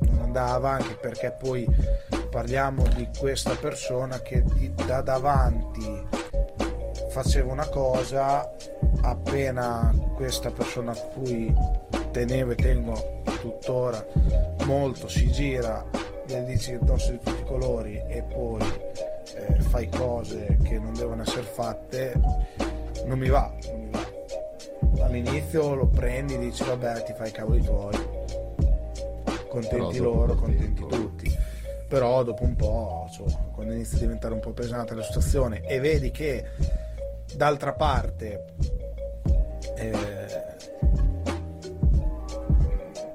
non 0.00 0.20
andava 0.22 0.70
anche 0.70 0.94
perché 0.94 1.34
poi 1.38 1.66
parliamo 2.30 2.86
di 2.94 3.08
questa 3.18 3.54
persona 3.54 4.20
che 4.20 4.42
da 4.86 5.00
davanti 5.00 6.18
faceva 7.10 7.52
una 7.52 7.66
cosa, 7.66 8.48
appena 9.02 9.92
questa 10.14 10.50
persona 10.50 10.92
a 10.92 10.96
cui 10.96 11.52
tenevo 12.12 12.52
e 12.52 12.54
tengo 12.54 13.22
tuttora 13.40 14.04
molto 14.64 15.08
si 15.08 15.30
gira, 15.30 15.84
gli 16.26 16.34
dici 16.40 16.72
addosso 16.74 17.10
di 17.10 17.18
tutti 17.18 17.40
i 17.40 17.44
colori 17.44 18.02
e 18.06 18.22
poi 18.22 18.62
eh, 19.34 19.60
fai 19.62 19.88
cose 19.88 20.56
che 20.62 20.78
non 20.78 20.94
devono 20.94 21.22
essere 21.22 21.42
fatte, 21.42 22.14
non 23.06 23.18
mi 23.18 23.28
va. 23.28 23.52
All'inizio 25.02 25.74
lo 25.74 25.86
prendi 25.86 26.34
e 26.34 26.38
dici 26.38 26.62
vabbè 26.64 27.02
ti 27.04 27.12
fai 27.14 27.28
i 27.28 27.32
cavoli 27.32 27.62
tuoi, 27.62 27.98
contenti 29.48 29.98
loro, 29.98 30.34
contenti 30.34 30.80
tempo- 30.80 30.86
tutti. 30.88 31.36
Però 31.88 32.22
dopo 32.22 32.44
un 32.44 32.54
po', 32.54 33.06
insomma, 33.08 33.48
quando 33.52 33.72
inizia 33.72 33.96
a 33.96 34.00
diventare 34.00 34.34
un 34.34 34.40
po' 34.40 34.52
pesante 34.52 34.94
la 34.94 35.02
situazione 35.02 35.62
e 35.66 35.80
vedi 35.80 36.10
che 36.12 36.44
d'altra 37.34 37.72
parte 37.72 38.44
eh, 39.76 39.92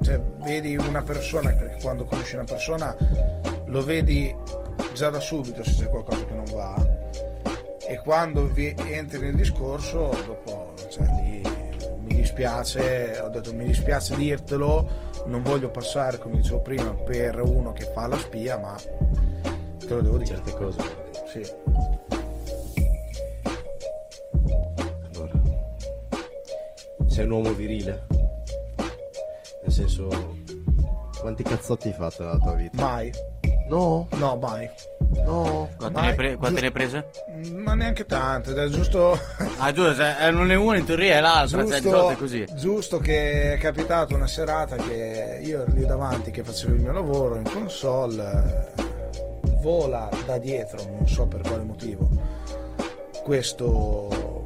cioè, 0.01 0.19
vedi 0.43 0.75
una 0.75 1.01
persona, 1.03 1.51
perché 1.53 1.77
quando 1.81 2.03
conosci 2.03 2.35
una 2.35 2.43
persona 2.43 2.95
lo 3.67 3.83
vedi 3.83 4.35
già 4.93 5.09
da 5.09 5.19
subito 5.19 5.63
se 5.63 5.71
c'è 5.83 5.89
qualcosa 5.89 6.25
che 6.25 6.33
non 6.33 6.45
va. 6.53 6.93
E 7.87 7.97
quando 7.99 8.47
vi- 8.47 8.75
entri 8.77 9.19
nel 9.19 9.35
discorso 9.35 10.09
dopo 10.25 10.73
cioè, 10.89 11.05
lì 11.21 11.41
dispiace 12.15 13.19
ho 13.21 13.29
detto 13.29 13.53
mi 13.53 13.65
dispiace 13.65 14.15
dirtelo 14.15 14.87
non 15.25 15.41
voglio 15.43 15.69
passare 15.69 16.17
come 16.17 16.37
dicevo 16.37 16.59
prima 16.61 16.93
per 16.93 17.41
uno 17.41 17.71
che 17.73 17.85
fa 17.93 18.07
la 18.07 18.17
spia 18.17 18.57
ma 18.57 18.75
te 18.75 19.93
lo 19.93 20.01
devo 20.01 20.17
dire 20.17 20.35
Certe 20.35 20.51
cose. 20.53 20.79
sì. 21.31 21.41
Allora, 25.13 25.41
sei 27.07 27.25
un 27.25 27.31
uomo 27.31 27.53
virile. 27.53 28.05
Nel 29.63 29.71
senso, 29.71 30.09
Quanti 31.19 31.41
cazzotti 31.43 31.87
hai 31.87 31.93
fatto 31.93 32.23
nella 32.23 32.37
tua 32.37 32.53
vita? 32.53 32.81
mai 32.83 33.11
No, 33.67 34.07
no 34.11 34.35
mai 34.35 34.69
no. 35.23 35.69
Quante, 35.77 35.99
Vai, 35.99 36.09
ne, 36.09 36.15
pre- 36.15 36.35
quante 36.35 36.61
ne 36.61 36.67
hai 36.67 36.73
giusto- 36.73 37.01
prese? 37.41 37.53
ma 37.55 37.73
neanche 37.73 38.05
tante 38.05 38.53
giusto 38.69 39.17
Ah 39.57 39.71
giusto, 39.71 40.03
non 40.31 40.51
è 40.51 40.55
uno 40.55 40.75
in 40.77 40.85
teoria 40.85 41.17
è 41.17 41.21
l'altra, 41.21 41.65
cioè 41.65 41.79
solito 41.81 42.09
è 42.09 42.15
così. 42.15 42.45
giusto 42.55 42.99
che 42.99 43.53
è 43.53 43.57
capitato 43.57 44.13
una 44.15 44.27
serata 44.27 44.75
che 44.75 45.39
io 45.43 45.61
ero 45.63 45.71
lì 45.71 45.85
davanti 45.85 46.29
che 46.31 46.43
facevo 46.43 46.73
il 46.75 46.81
mio 46.81 46.91
lavoro 46.91 47.35
in 47.37 47.43
console 47.43 48.71
vola 49.61 50.09
da 50.25 50.37
dietro 50.37 50.79
non 50.85 51.07
so 51.07 51.25
per 51.25 51.41
quale 51.41 51.63
motivo 51.63 52.07
questo 53.23 54.43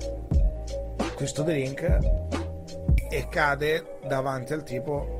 questo 1.15 1.43
drink 1.43 1.97
e 3.09 3.27
cade 3.29 3.97
davanti 4.07 4.53
al 4.53 4.63
tipo 4.63 5.18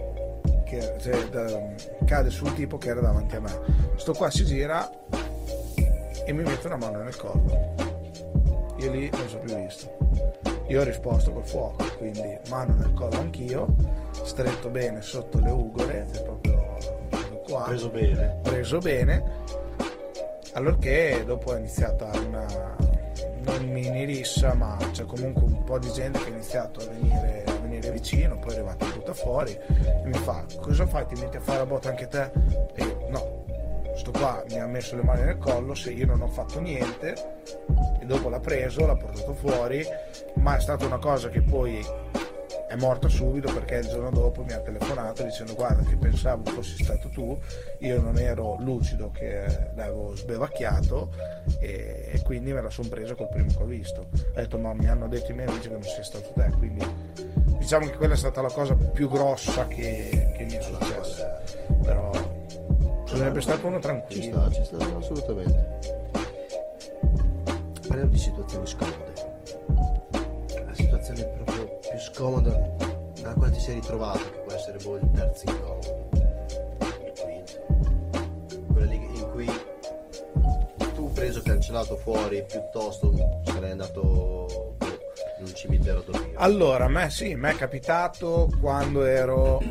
che 0.65 0.95
cioè, 0.99 1.27
da- 1.29 1.61
cade 2.05 2.29
sul 2.29 2.53
tipo 2.53 2.77
che 2.77 2.89
era 2.89 3.01
davanti 3.01 3.35
a 3.35 3.41
me. 3.41 3.51
Sto 3.95 4.13
qua 4.13 4.29
si 4.29 4.45
gira 4.45 4.89
e 6.25 6.33
mi 6.33 6.43
mette 6.43 6.67
una 6.67 6.77
mano 6.77 7.01
nel 7.01 7.15
collo 7.15 7.89
io 8.79 8.91
lì 8.91 9.09
non 9.09 9.27
so 9.27 9.37
più 9.39 9.55
visto. 9.55 9.97
Io 10.67 10.81
ho 10.81 10.83
risposto 10.83 11.31
col 11.31 11.45
fuoco, 11.45 11.83
quindi 11.97 12.37
mano 12.49 12.75
nel 12.75 12.93
collo 12.93 13.19
anch'io, 13.19 13.75
stretto 14.11 14.69
bene 14.69 15.01
sotto 15.01 15.39
le 15.39 15.49
ugole, 15.49 16.07
cioè 16.13 16.23
proprio 16.23 16.77
qua, 17.45 17.63
preso 17.63 17.89
bene. 17.89 18.39
preso 18.43 18.77
bene, 18.77 19.23
allorché 20.53 21.23
dopo 21.25 21.55
è 21.55 21.57
iniziata 21.57 22.11
una 22.25 22.77
non 23.41 23.67
mini 23.67 24.05
rissa, 24.05 24.53
ma 24.53 24.77
c'è 24.91 25.05
comunque 25.05 25.43
un 25.43 25.63
po' 25.63 25.79
di 25.79 25.91
gente 25.91 26.19
che 26.19 26.25
ha 26.25 26.33
iniziato 26.33 26.79
a 26.81 26.85
venire, 26.85 27.43
a 27.89 27.91
venire 27.91 27.91
vicino, 27.91 28.37
poi 28.39 28.51
è 28.51 28.55
arrivato 28.55 28.85
e 28.85 28.91
butta 28.91 29.13
fuori 29.13 29.51
e 29.51 30.01
mi 30.05 30.17
fa 30.17 30.45
cosa 30.59 30.85
fai? 30.85 31.05
Ti 31.05 31.15
metti 31.19 31.37
a 31.37 31.41
fare 31.41 31.59
la 31.59 31.65
botta 31.65 31.89
anche 31.89 32.07
te? 32.07 32.31
E 32.75 32.83
io, 32.83 33.07
no, 33.09 33.45
sto 33.95 34.11
qua 34.11 34.43
mi 34.49 34.59
ha 34.59 34.67
messo 34.67 34.95
le 34.95 35.03
mani 35.03 35.23
nel 35.23 35.37
collo 35.37 35.73
se 35.75 35.91
io 35.91 36.05
non 36.05 36.21
ho 36.21 36.27
fatto 36.27 36.59
niente 36.59 37.15
e 37.99 38.05
dopo 38.05 38.29
l'ha 38.29 38.39
preso, 38.39 38.85
l'ha 38.85 38.95
portato 38.95 39.33
fuori, 39.33 39.85
ma 40.35 40.55
è 40.55 40.59
stata 40.59 40.85
una 40.85 40.99
cosa 40.99 41.29
che 41.29 41.41
poi 41.41 41.85
è 42.69 42.75
morta 42.75 43.07
subito 43.09 43.51
perché 43.51 43.77
il 43.77 43.87
giorno 43.87 44.11
dopo 44.11 44.43
mi 44.43 44.53
ha 44.53 44.59
telefonato 44.59 45.23
dicendo 45.23 45.55
guarda 45.55 45.81
che 45.81 45.97
pensavo 45.97 46.51
fossi 46.51 46.83
stato 46.83 47.09
tu, 47.09 47.37
io 47.79 47.99
non 47.99 48.19
ero 48.19 48.57
lucido 48.59 49.09
che 49.09 49.71
l'avevo 49.73 50.15
sbevacchiato 50.15 51.09
e, 51.59 52.09
e 52.11 52.21
quindi 52.21 52.53
me 52.53 52.61
la 52.61 52.69
sono 52.69 52.87
presa 52.87 53.15
col 53.15 53.29
primo 53.29 53.49
che 53.49 53.63
ho 53.63 53.65
visto. 53.65 54.09
Ha 54.35 54.41
detto 54.41 54.59
ma 54.59 54.71
mi 54.73 54.87
hanno 54.87 55.07
detto 55.07 55.31
i 55.31 55.33
miei 55.33 55.47
amici 55.47 55.67
che 55.67 55.73
non 55.73 55.81
sei 55.81 56.03
stato 56.03 56.29
te, 56.35 56.51
quindi 56.59 56.85
diciamo 57.59 57.85
che 57.85 57.97
quella 57.97 58.13
è 58.13 58.17
stata 58.17 58.41
la 58.41 58.49
cosa 58.49 58.73
più 58.73 59.07
grossa 59.09 59.67
che, 59.67 60.31
che 60.35 60.43
mi 60.45 60.53
è 60.53 60.61
successa. 60.61 61.41
Però 61.83 62.09
sarebbe 63.05 63.41
stato 63.41 63.67
uno 63.67 63.75
Ci 63.75 63.81
tranquillo. 63.81 64.49
sta, 64.49 64.51
ci 64.51 64.63
sta, 64.63 64.97
assolutamente. 64.97 65.79
Parliamo 67.87 68.09
di 68.11 68.17
situazioni 68.17 68.65
scomode. 68.65 69.13
La 70.65 70.73
situazione 70.73 71.23
proprio 71.25 71.79
più 71.79 71.99
scomoda 71.99 72.49
nella 73.17 73.33
quale 73.33 73.51
ti 73.51 73.59
sei 73.59 73.75
ritrovato, 73.75 74.31
che 74.31 74.39
può 74.39 74.53
essere 74.53 74.77
boh, 74.77 74.95
il 74.95 75.11
terzo 75.13 75.43
incomodo, 75.49 76.09
il 76.79 77.13
quinto. 77.21 78.73
Quella 78.73 78.85
lì 78.85 78.95
in 78.95 79.29
cui 79.31 79.49
tu 80.93 81.11
preso 81.11 81.41
cancellato 81.41 81.97
fuori, 81.97 82.43
piuttosto 82.45 83.11
sarei 83.43 83.71
andato 83.71 84.75
in 85.39 85.45
un 85.45 85.55
cimitero 85.55 86.01
dormire. 86.01 86.33
Allora, 86.35 86.87
me 86.87 87.09
sì, 87.09 87.35
mi 87.35 87.49
è 87.49 87.55
capitato 87.55 88.49
quando 88.59 89.05
ero 89.05 89.61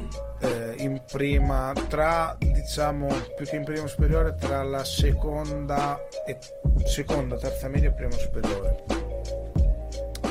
eh, 0.40 0.74
in 0.78 1.02
prima, 1.10 1.72
tra 1.88 2.36
diciamo 2.38 3.08
più 3.36 3.46
che 3.46 3.56
in 3.56 3.64
prima 3.64 3.86
superiore, 3.86 4.34
tra 4.34 4.62
la 4.62 4.84
seconda 4.84 5.98
e 6.26 6.38
seconda, 6.84 7.36
terza 7.36 7.68
media 7.68 7.90
e 7.90 7.92
prima 7.92 8.12
superiore. 8.12 8.84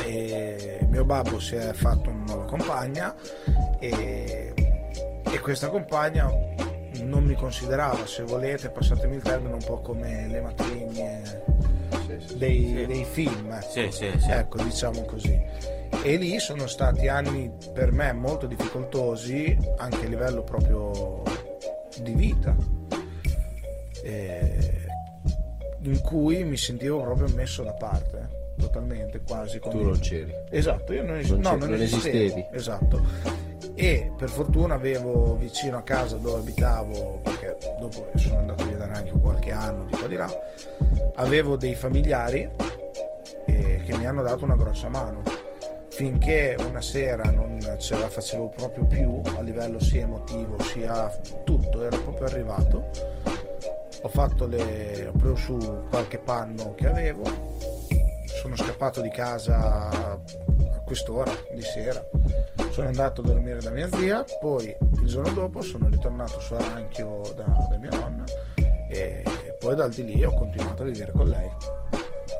E 0.05 0.80
mio 0.89 1.03
babbo 1.03 1.39
si 1.39 1.55
è 1.55 1.73
fatto 1.73 2.09
una 2.09 2.23
nuova 2.26 2.45
compagna 2.45 3.14
e, 3.80 4.53
e 5.23 5.39
questa 5.39 5.68
compagna 5.68 6.31
non 7.03 7.23
mi 7.26 7.35
considerava, 7.35 8.05
se 8.05 8.23
volete, 8.23 8.69
passatemi 8.69 9.18
il 9.18 9.22
termine, 9.22 9.53
un 9.53 9.64
po' 9.64 9.81
come 9.81 10.27
le 10.27 10.41
matrigne 10.41 11.43
dei, 12.35 12.85
dei 12.85 13.05
film. 13.05 13.51
Ecco. 13.51 13.69
Sì, 13.69 13.88
sì, 13.91 14.11
sì. 14.18 14.30
Ecco, 14.31 14.61
diciamo 14.64 15.01
così. 15.03 15.39
E 16.03 16.15
lì 16.18 16.38
sono 16.39 16.68
stati 16.68 17.07
anni 17.07 17.51
per 17.73 17.91
me 17.91 18.11
molto 18.14 18.45
difficoltosi, 18.45 19.57
anche 19.77 20.05
a 20.05 20.09
livello 20.09 20.43
proprio 20.43 21.23
di 22.01 22.14
vita, 22.14 22.55
eh, 24.03 24.85
in 25.81 25.99
cui 26.01 26.43
mi 26.43 26.57
sentivo 26.57 27.01
proprio 27.01 27.27
messo 27.35 27.64
da 27.64 27.73
parte, 27.73 28.27
totalmente, 28.57 29.22
quasi. 29.26 29.59
Tu 29.59 29.69
come- 29.69 29.84
non 29.84 29.99
c'eri. 29.99 30.34
Esatto, 30.49 30.93
io 30.93 31.03
non, 31.03 31.18
es- 31.18 31.30
Non 31.30 31.39
no, 31.41 31.55
non 31.55 31.69
non 31.69 31.81
esistevo. 31.81 32.18
esistevi. 32.18 32.45
Esatto. 32.51 33.01
E 33.79 34.11
per 34.17 34.27
fortuna 34.27 34.73
avevo 34.73 35.35
vicino 35.35 35.77
a 35.77 35.83
casa 35.83 36.15
dove 36.17 36.39
abitavo, 36.39 37.19
perché 37.21 37.57
dopo 37.79 38.07
sono 38.15 38.39
andato 38.39 38.65
via 38.65 38.77
da 38.77 38.87
neanche 38.87 39.11
qualche 39.11 39.51
anno 39.51 39.85
di 39.85 39.95
qua 39.95 40.07
di 40.07 40.15
là, 40.15 40.27
avevo 41.13 41.55
dei 41.57 41.75
familiari 41.75 42.49
eh, 43.45 43.81
che 43.85 43.95
mi 43.95 44.07
hanno 44.07 44.23
dato 44.23 44.45
una 44.45 44.55
grossa 44.55 44.89
mano. 44.89 45.21
Finché 45.89 46.55
una 46.67 46.81
sera 46.81 47.29
non 47.29 47.59
ce 47.77 47.99
la 47.99 48.09
facevo 48.09 48.49
proprio 48.49 48.85
più 48.85 49.21
a 49.37 49.41
livello 49.41 49.79
sia 49.79 50.01
emotivo 50.01 50.59
sia 50.63 51.15
tutto 51.43 51.83
era 51.83 51.97
proprio 51.97 52.25
arrivato. 52.25 52.89
Ho 54.01 54.07
fatto 54.07 54.47
le 54.47 55.11
ho 55.13 55.17
preso 55.17 55.35
su 55.35 55.83
qualche 55.89 56.17
panno 56.17 56.73
che 56.73 56.87
avevo 56.87 57.23
sono 58.41 58.55
scappato 58.55 59.01
di 59.01 59.09
casa 59.09 60.19
quest'ora 60.88 61.31
di 61.53 61.61
sera. 61.61 62.01
Sono 62.72 62.88
andato 62.88 63.22
a 63.22 63.26
dormire 63.26 63.59
da 63.59 63.72
mia 63.72 63.89
zia 63.91 64.23
poi 64.39 64.73
il 65.01 65.07
giorno 65.07 65.34
dopo 65.34 65.61
sono 65.61 65.89
ritornato 65.89 66.39
su 66.39 66.53
Aranchio 66.53 67.22
da, 67.35 67.43
da 67.43 67.77
mia 67.77 67.89
nonna 67.91 68.23
e 68.89 69.23
poi 69.59 69.76
dal 69.76 69.91
di 69.91 70.05
lì 70.05 70.23
ho 70.23 70.34
continuato 70.34 70.84
a 70.84 70.85
vivere 70.85 71.11
con 71.11 71.27
lei. 71.27 71.49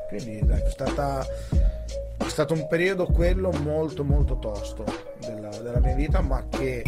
Quindi 0.08 0.40
dai, 0.44 0.62
è 0.62 0.70
stata 0.70 1.24
è 2.16 2.28
stato 2.28 2.54
un 2.54 2.66
periodo 2.66 3.06
quello 3.06 3.50
molto 3.62 4.02
molto 4.02 4.38
tosto 4.38 4.84
della, 5.20 5.50
della 5.58 5.80
mia 5.80 5.94
vita 5.94 6.20
ma 6.22 6.46
che 6.48 6.82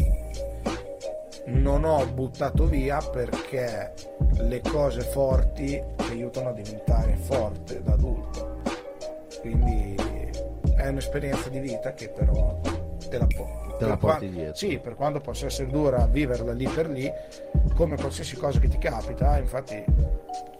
non 1.46 1.84
ho 1.84 2.06
buttato 2.06 2.66
via 2.66 2.98
perché 2.98 3.92
le 4.38 4.60
cose 4.60 5.02
forti 5.02 5.82
ti 5.96 6.10
aiutano 6.10 6.50
a 6.50 6.52
diventare 6.52 7.16
forte 7.16 7.82
da 7.82 7.92
adulto. 7.92 8.58
Quindi 9.40 10.19
è 10.82 10.88
un'esperienza 10.88 11.48
di 11.48 11.58
vita 11.60 11.92
che 11.92 12.08
però 12.08 12.58
te 13.08 13.18
la, 13.18 13.26
po- 13.26 13.74
Te 13.78 13.86
la 13.86 13.96
porti 13.96 14.26
qua- 14.26 14.34
dietro. 14.34 14.54
sì 14.54 14.78
per 14.78 14.94
quanto 14.94 15.20
possa 15.20 15.46
essere 15.46 15.70
dura 15.70 16.06
viverla 16.06 16.52
lì 16.52 16.68
per 16.68 16.88
lì 16.88 17.10
come 17.74 17.96
qualsiasi 17.96 18.36
cosa 18.36 18.58
che 18.58 18.68
ti 18.68 18.78
capita 18.78 19.38
infatti 19.38 19.74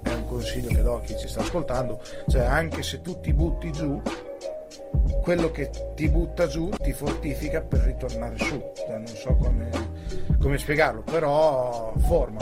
è 0.02 0.12
un 0.12 0.24
consiglio 0.26 0.68
che 0.68 0.82
do 0.82 0.97
a 0.97 1.01
chi 1.01 1.16
ci 1.18 1.28
sta 1.28 1.40
ascoltando 1.40 2.01
cioè 2.28 2.44
anche 2.44 2.82
se 2.82 3.01
tu 3.02 3.20
ti 3.20 3.32
butti 3.32 3.70
giù 3.72 4.01
quello 5.22 5.51
che 5.51 5.70
ti 5.94 6.09
butta 6.09 6.47
giù 6.47 6.70
ti 6.70 6.92
fortifica 6.92 7.60
per 7.60 7.80
ritornare 7.80 8.38
su. 8.38 8.72
Cioè, 8.74 8.97
non 8.97 9.06
so 9.06 9.34
come, 9.34 9.68
come 10.40 10.56
spiegarlo 10.59 11.02
però 11.02 11.92
forma 11.98 12.38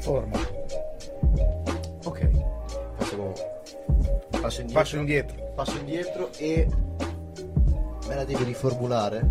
forma. 0.00 0.36
Ok, 2.04 2.30
facciamo 2.96 3.32
passo 4.40 4.60
indietro. 4.60 4.80
passo 4.82 4.96
indietro 4.96 5.39
Passo 5.54 5.76
indietro 5.78 6.30
e 6.38 6.66
me 8.06 8.14
la 8.14 8.24
devi 8.24 8.44
riformulare 8.44 9.26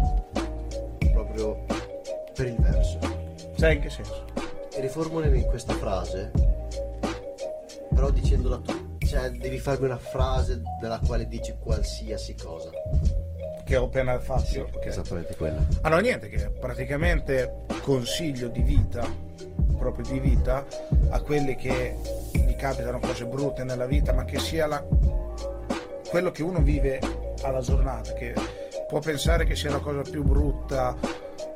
proprio 1.11 1.65
per 2.33 2.47
il 2.47 2.55
verso. 2.57 2.99
sai 3.57 3.75
in 3.75 3.81
che 3.81 3.89
senso 3.89 4.25
E 4.75 4.79
riformulami 4.81 5.43
questa 5.45 5.73
frase, 5.73 6.31
però 7.93 8.09
dicendola 8.11 8.57
tu. 8.59 8.87
Cioè, 8.99 9.31
devi 9.31 9.57
farmi 9.57 9.85
una 9.85 9.97
frase 9.97 10.61
della 10.79 10.99
quale 11.05 11.27
dici 11.27 11.55
qualsiasi 11.59 12.35
cosa. 12.35 12.69
che 13.65 13.75
ho 13.75 13.85
appena 13.85 14.19
fatto 14.19 14.61
ok. 14.61 14.85
Esattamente 14.85 15.35
quella. 15.35 15.59
Ah 15.81 15.89
no, 15.89 15.97
niente, 15.99 16.27
che 16.29 16.49
praticamente 16.49 17.65
consiglio 17.81 18.47
di 18.49 18.61
vita, 18.61 19.05
proprio 19.77 20.05
di 20.05 20.19
vita, 20.19 20.65
a 21.09 21.21
quelli 21.21 21.55
che 21.55 21.95
gli 22.31 22.55
capitano 22.55 22.99
cose 22.99 23.25
brutte 23.25 23.63
nella 23.63 23.85
vita, 23.87 24.13
ma 24.13 24.25
che 24.25 24.39
sia 24.39 24.65
la- 24.67 24.83
quello 26.09 26.31
che 26.31 26.43
uno 26.43 26.59
vive 26.61 26.99
alla 27.43 27.61
giornata, 27.61 28.13
che 28.13 28.33
può 28.87 28.99
pensare 28.99 29.45
che 29.45 29.55
sia 29.55 29.71
la 29.71 29.79
cosa 29.79 30.01
più 30.01 30.23
brutta 30.23 30.95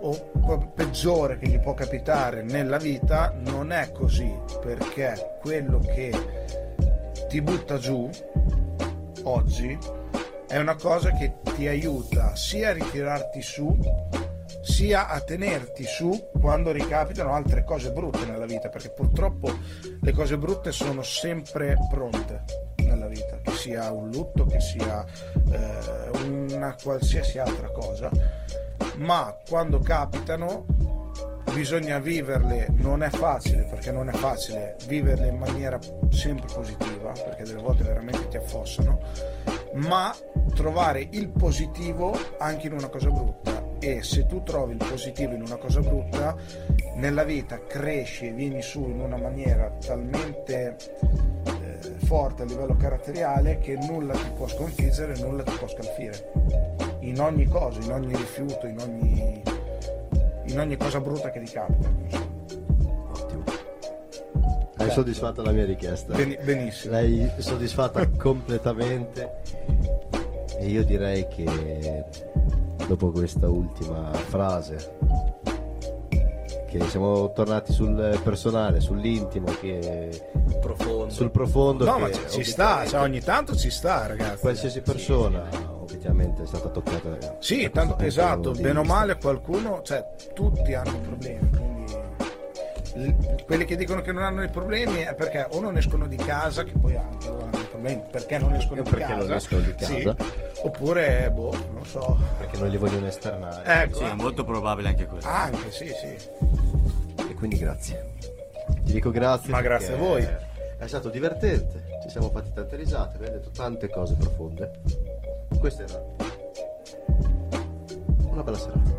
o 0.02 0.72
peggiore 0.74 1.40
che 1.40 1.48
gli 1.48 1.60
può 1.60 1.74
capitare 1.74 2.44
nella 2.44 2.78
vita, 2.78 3.34
non 3.36 3.72
è 3.72 3.92
così, 3.92 4.32
perché 4.62 5.38
quello 5.42 5.80
che 5.80 6.12
ti 7.28 7.42
butta 7.42 7.78
giù 7.78 8.10
oggi 9.24 9.78
è 10.48 10.58
una 10.58 10.76
cosa 10.76 11.12
che 11.12 11.36
ti 11.56 11.68
aiuta 11.68 12.36
sia 12.36 12.70
a 12.70 12.74
ritirarti 12.74 13.42
su 13.42 13.76
sia 14.64 15.10
a 15.10 15.20
tenerti 15.20 15.84
su 15.84 16.30
quando 16.40 16.72
ricapitano 16.72 17.34
altre 17.34 17.66
cose 17.66 17.92
brutte 17.92 18.26
nella 18.26 18.46
vita 18.46 18.70
perché 18.70 18.90
purtroppo 18.90 19.54
le 20.02 20.12
cose 20.14 20.38
brutte 20.38 20.72
sono 20.72 21.04
sempre 21.04 21.78
pronte 21.90 22.44
nella 22.78 23.08
vita 23.08 23.40
che 23.42 23.52
sia 23.52 23.92
un 23.92 24.10
lutto 24.10 24.46
che 24.46 24.62
sia 24.62 25.06
eh, 25.52 26.18
una 26.28 26.76
qualsiasi 26.82 27.40
altra 27.40 27.70
cosa 27.72 28.10
ma 28.98 29.36
quando 29.48 29.80
capitano 29.80 30.66
bisogna 31.54 32.00
viverle, 32.00 32.68
non 32.78 33.04
è 33.04 33.10
facile 33.10 33.64
perché 33.64 33.92
non 33.92 34.10
è 34.10 34.14
facile 34.14 34.76
viverle 34.88 35.28
in 35.28 35.38
maniera 35.38 35.80
sempre 36.10 36.48
positiva 36.54 37.12
perché 37.12 37.44
delle 37.44 37.62
volte 37.62 37.84
veramente 37.84 38.28
ti 38.28 38.38
affossano, 38.38 39.00
ma 39.74 40.16
trovare 40.56 41.08
il 41.12 41.30
positivo 41.30 42.18
anche 42.40 42.68
in 42.68 42.74
una 42.74 42.88
cosa 42.88 43.10
brutta. 43.10 43.72
E 43.80 44.02
se 44.02 44.26
tu 44.26 44.44
trovi 44.44 44.72
il 44.74 44.78
positivo 44.78 45.34
in 45.34 45.42
una 45.42 45.58
cosa 45.58 45.82
brutta 45.82 46.36
nella 46.96 47.24
vita 47.24 47.60
cresci 47.66 48.28
e 48.28 48.32
vieni 48.32 48.62
su 48.62 48.82
in 48.82 49.02
una 49.02 49.18
maniera 49.18 49.70
talmente 49.86 50.78
eh, 51.44 52.06
forte 52.06 52.44
a 52.44 52.46
livello 52.46 52.78
caratteriale 52.78 53.60
che 53.60 53.76
nulla 53.76 54.14
ti 54.14 54.32
può 54.36 54.48
sconfiggere, 54.48 55.18
nulla 55.18 55.44
ti 55.44 55.52
può 55.58 55.68
scalfire. 55.68 56.32
In 57.02 57.20
ogni 57.20 57.46
cosa, 57.48 57.82
in 57.82 57.92
ogni 57.92 58.16
rifiuto, 58.16 58.66
in 58.68 58.80
ogni, 58.80 59.43
in 60.54 60.60
ogni 60.60 60.78
cosa 60.78 61.00
brutta 61.00 61.32
che 61.32 61.42
ti 61.42 61.52
capita. 61.52 61.90
Ottimo. 63.12 63.44
Hai 64.78 64.92
soddisfatto 64.92 65.42
la 65.42 65.52
mia 65.52 65.66
richiesta. 65.66 66.14
Beni- 66.14 66.38
benissimo. 66.44 66.94
L'hai 66.94 67.32
soddisfatta 67.38 68.08
completamente. 68.18 69.42
E 70.60 70.68
io 70.68 70.84
direi 70.84 71.28
che 71.28 72.06
dopo 72.88 73.12
questa 73.12 73.50
ultima 73.50 74.12
frase, 74.14 74.96
che 76.70 76.80
siamo 76.88 77.32
tornati 77.34 77.74
sul 77.74 78.20
personale, 78.24 78.80
sull'intimo, 78.80 79.48
che 79.60 80.30
Profondo. 80.62 81.12
sul 81.12 81.32
profondo. 81.32 81.86
No, 81.86 81.96
che 81.96 82.00
ma 82.02 82.12
ci, 82.12 82.22
ci 82.30 82.44
sta, 82.44 82.86
cioè, 82.86 83.02
ogni 83.02 83.22
tanto 83.22 83.56
ci 83.56 83.70
sta, 83.72 84.06
ragazzi. 84.06 84.40
Qualsiasi 84.40 84.82
persona 84.82 85.73
obiettivamente 85.98 86.44
è 86.44 86.46
stata 86.48 86.70
toccata. 86.70 87.38
Sì, 87.40 87.64
da 87.64 87.70
tanto 87.70 87.96
questo 87.96 88.22
esatto, 88.22 88.52
bene 88.52 88.80
o 88.80 88.84
male 88.84 89.18
qualcuno, 89.18 89.82
cioè 89.84 90.04
tutti 90.34 90.74
hanno 90.74 91.00
problemi, 91.00 91.50
quindi 91.50 91.84
l- 92.96 93.44
quelli 93.46 93.66
che 93.66 93.76
dicono 93.76 94.02
che 94.02 94.12
non 94.12 94.24
hanno 94.24 94.44
i 94.44 94.50
problemi 94.50 95.02
è 95.02 95.14
perché 95.14 95.48
o 95.52 95.60
non 95.60 95.78
escono 95.78 96.08
di 96.08 96.16
casa, 96.16 96.64
che 96.64 96.74
poi 96.80 96.96
anche 96.96 97.28
loro 97.28 97.44
hanno 97.46 97.58
i 97.60 97.66
problemi, 97.70 98.04
perché 98.10 98.38
non 98.40 98.54
escono 98.54 98.82
E 98.82 98.84
di 98.84 98.90
perché 98.90 99.06
casa, 99.06 99.16
non 99.26 99.34
escono 99.34 99.62
di 99.62 99.74
sì, 99.78 100.02
casa. 100.02 100.16
oppure, 100.64 101.32
boh, 101.32 101.56
non 101.74 101.86
so, 101.86 102.18
Perché 102.40 102.58
non 102.58 102.70
li 102.70 102.78
vogliono 102.78 103.08
esternare. 103.08 103.84
ecco, 103.84 103.98
Sì, 104.00 104.04
è 104.06 104.14
molto 104.14 104.44
probabile 104.44 104.90
anche 104.90 105.06
questo. 105.06 105.30
anche, 105.30 105.72
sì, 105.72 105.88
sì. 105.88 106.30
E 107.30 107.34
quindi 107.36 107.58
grazie. 107.58 108.12
Ti 108.84 108.92
dico 108.94 109.12
grazie. 109.12 109.52
Ma 109.52 109.62
grazie 109.62 109.90
perché 109.90 110.04
a 110.04 110.08
voi. 110.08 110.28
È 110.78 110.88
stato 110.88 111.10
divertente, 111.10 112.00
ci 112.04 112.10
siamo 112.10 112.30
fatti 112.30 112.52
tante 112.54 112.76
risate, 112.76 113.16
abbiamo 113.16 113.38
detto 113.38 113.50
tante 113.52 113.90
cose 113.90 114.16
profonde. 114.16 114.72
Questa 115.64 115.84
era 115.84 116.04
una 118.32 118.44
bella 118.44 118.58
serata. 118.58 118.92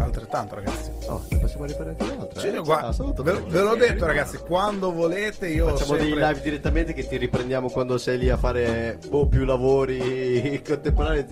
Altrettanto, 0.00 0.54
ragazzi. 0.56 0.90
Oh, 1.06 1.22
ne 1.30 1.38
possiamo 1.38 1.66
rifare 1.66 1.90
anche 1.90 2.02
un'altra. 2.02 2.40
Sì, 2.40 2.48
eh? 2.48 2.58
guarda, 2.58 2.88
Ah, 2.88 2.92
saluto 2.92 3.22
ve, 3.22 3.40
ve 3.46 3.60
l'ho 3.60 3.76
detto, 3.76 4.06
ragazzi, 4.06 4.38
quando 4.38 4.90
volete 4.92 5.46
io 5.46 5.68
Facciamo 5.68 5.96
dei 5.96 6.08
sempre... 6.08 6.26
live 6.26 6.40
direttamente 6.40 6.94
che 6.94 7.06
ti 7.06 7.16
riprendiamo 7.16 7.70
quando 7.70 7.96
sei 7.96 8.18
lì 8.18 8.28
a 8.28 8.36
fare 8.36 8.98
boh, 9.08 9.28
più 9.28 9.44
lavori 9.44 10.60
contemporanei. 10.66 11.26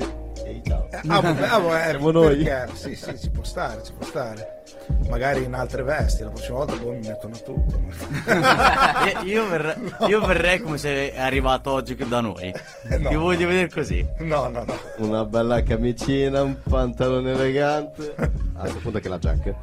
Ehi, 0.48 0.62
ciao. 0.64 0.88
Ah, 1.08 1.20
vabbè, 1.20 1.46
ah, 1.46 1.58
vabbè, 1.58 1.90
Siamo 1.90 2.10
noi. 2.10 2.42
perché? 2.42 2.74
Sì, 2.74 2.94
sì, 2.96 3.18
ci 3.18 3.30
può 3.30 3.44
stare, 3.44 3.82
ci 3.82 3.92
può 3.92 4.06
stare. 4.06 4.62
Magari 5.10 5.44
in 5.44 5.52
altre 5.52 5.82
vesti, 5.82 6.22
la 6.22 6.30
prossima 6.30 6.56
volta 6.58 6.74
boh, 6.76 6.92
mi 6.92 7.06
mettono 7.06 7.34
a 7.34 7.38
tutto. 7.38 7.78
io, 9.26 9.42
io 9.42 9.48
verrei, 9.48 9.74
io 10.08 10.20
verrei 10.24 10.60
come 10.60 10.78
se 10.78 11.12
è 11.12 11.20
arrivato 11.20 11.70
oggi 11.70 11.94
da 11.94 12.20
noi. 12.20 12.54
Eh, 12.88 12.96
no. 12.96 13.10
Ti 13.10 13.14
voglio 13.16 13.46
vedere 13.46 13.68
così. 13.68 14.06
No, 14.20 14.48
no, 14.48 14.64
no. 14.64 14.74
Una 14.96 15.26
bella 15.26 15.62
camicina, 15.62 16.42
un 16.42 16.56
pantalone 16.62 17.32
elegante. 17.32 18.14
A 18.54 18.60
questo 18.60 18.78
punto 18.78 18.96
anche 18.96 19.08
la 19.10 19.18
giacca. 19.18 19.54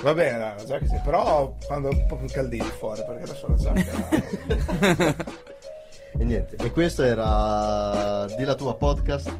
Va 0.00 0.14
bene, 0.14 0.38
la 0.38 0.64
giacca 0.64 0.86
sì, 0.86 0.98
però 1.04 1.54
quando 1.66 1.90
è 1.90 1.94
un 1.94 2.06
po' 2.06 2.16
più 2.16 2.28
caldino 2.28 2.64
fuori, 2.64 3.02
perché 3.06 3.24
adesso 3.24 3.46
la 3.46 3.54
giacca... 3.56 5.28
E 6.18 6.24
niente, 6.24 6.56
e 6.56 6.70
questo 6.70 7.02
era 7.02 8.26
di 8.36 8.44
la 8.44 8.54
tua 8.54 8.74
podcast. 8.74 9.32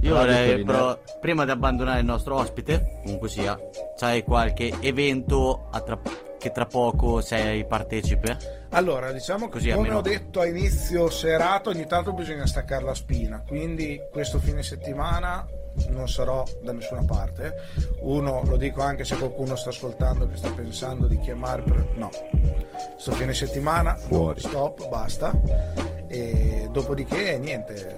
Io 0.00 0.14
vorrei 0.14 0.64
però, 0.64 0.98
prima 1.20 1.44
di 1.44 1.50
abbandonare 1.50 2.00
il 2.00 2.06
nostro 2.06 2.36
ospite, 2.36 3.00
comunque 3.04 3.28
sia, 3.28 3.58
c'hai 3.96 4.24
qualche 4.24 4.72
evento 4.80 5.68
a 5.70 5.80
tra 5.80 5.98
che 6.42 6.50
tra 6.50 6.66
poco 6.66 7.20
sei 7.20 7.64
partecipe? 7.64 8.66
Allora, 8.70 9.12
diciamo 9.12 9.46
che 9.46 9.52
Così 9.52 9.68
come 9.68 9.76
almeno- 9.82 9.98
ho 9.98 10.02
detto 10.02 10.40
a 10.40 10.46
inizio 10.46 11.08
serata, 11.08 11.70
ogni 11.70 11.86
tanto 11.86 12.12
bisogna 12.12 12.46
staccare 12.48 12.82
la 12.82 12.94
spina, 12.94 13.44
quindi 13.46 14.00
questo 14.10 14.40
fine 14.40 14.60
settimana 14.64 15.46
non 15.90 16.08
sarò 16.08 16.42
da 16.62 16.72
nessuna 16.72 17.04
parte. 17.04 17.54
Uno, 18.00 18.42
lo 18.44 18.56
dico 18.56 18.82
anche 18.82 19.04
se 19.04 19.16
qualcuno 19.16 19.54
sta 19.54 19.70
ascoltando 19.70 20.26
che 20.26 20.36
sta 20.36 20.50
pensando 20.50 21.06
di 21.06 21.18
chiamare 21.20 21.62
per... 21.62 21.86
No, 21.94 22.10
questo 22.94 23.12
fine 23.12 23.34
settimana, 23.34 23.94
Fuori. 23.94 24.40
stop, 24.40 24.88
basta. 24.88 25.32
E 26.08 26.68
dopodiché, 26.72 27.38
niente, 27.38 27.96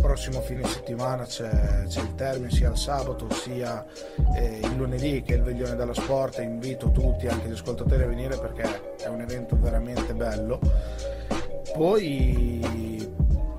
prossimo 0.00 0.40
fine 0.40 0.64
settimana 0.66 1.24
c'è, 1.24 1.84
c'è 1.86 2.00
il 2.00 2.14
termine 2.14 2.50
sia 2.50 2.70
il 2.70 2.76
sabato 2.76 3.30
sia 3.32 3.84
eh, 4.34 4.60
il 4.62 4.76
lunedì 4.76 5.22
che 5.22 5.34
è 5.34 5.36
il 5.36 5.42
veglione 5.42 5.76
della 5.76 5.94
sport 5.94 6.38
invito 6.38 6.90
tutti, 6.90 7.26
anche 7.26 7.48
gli 7.48 7.52
ascoltatori 7.52 8.02
a 8.02 8.06
venire 8.06 8.36
perché 8.38 8.96
è 8.96 9.06
un 9.08 9.20
evento 9.20 9.56
veramente 9.58 10.14
bello. 10.14 10.60
Poi, 11.74 13.12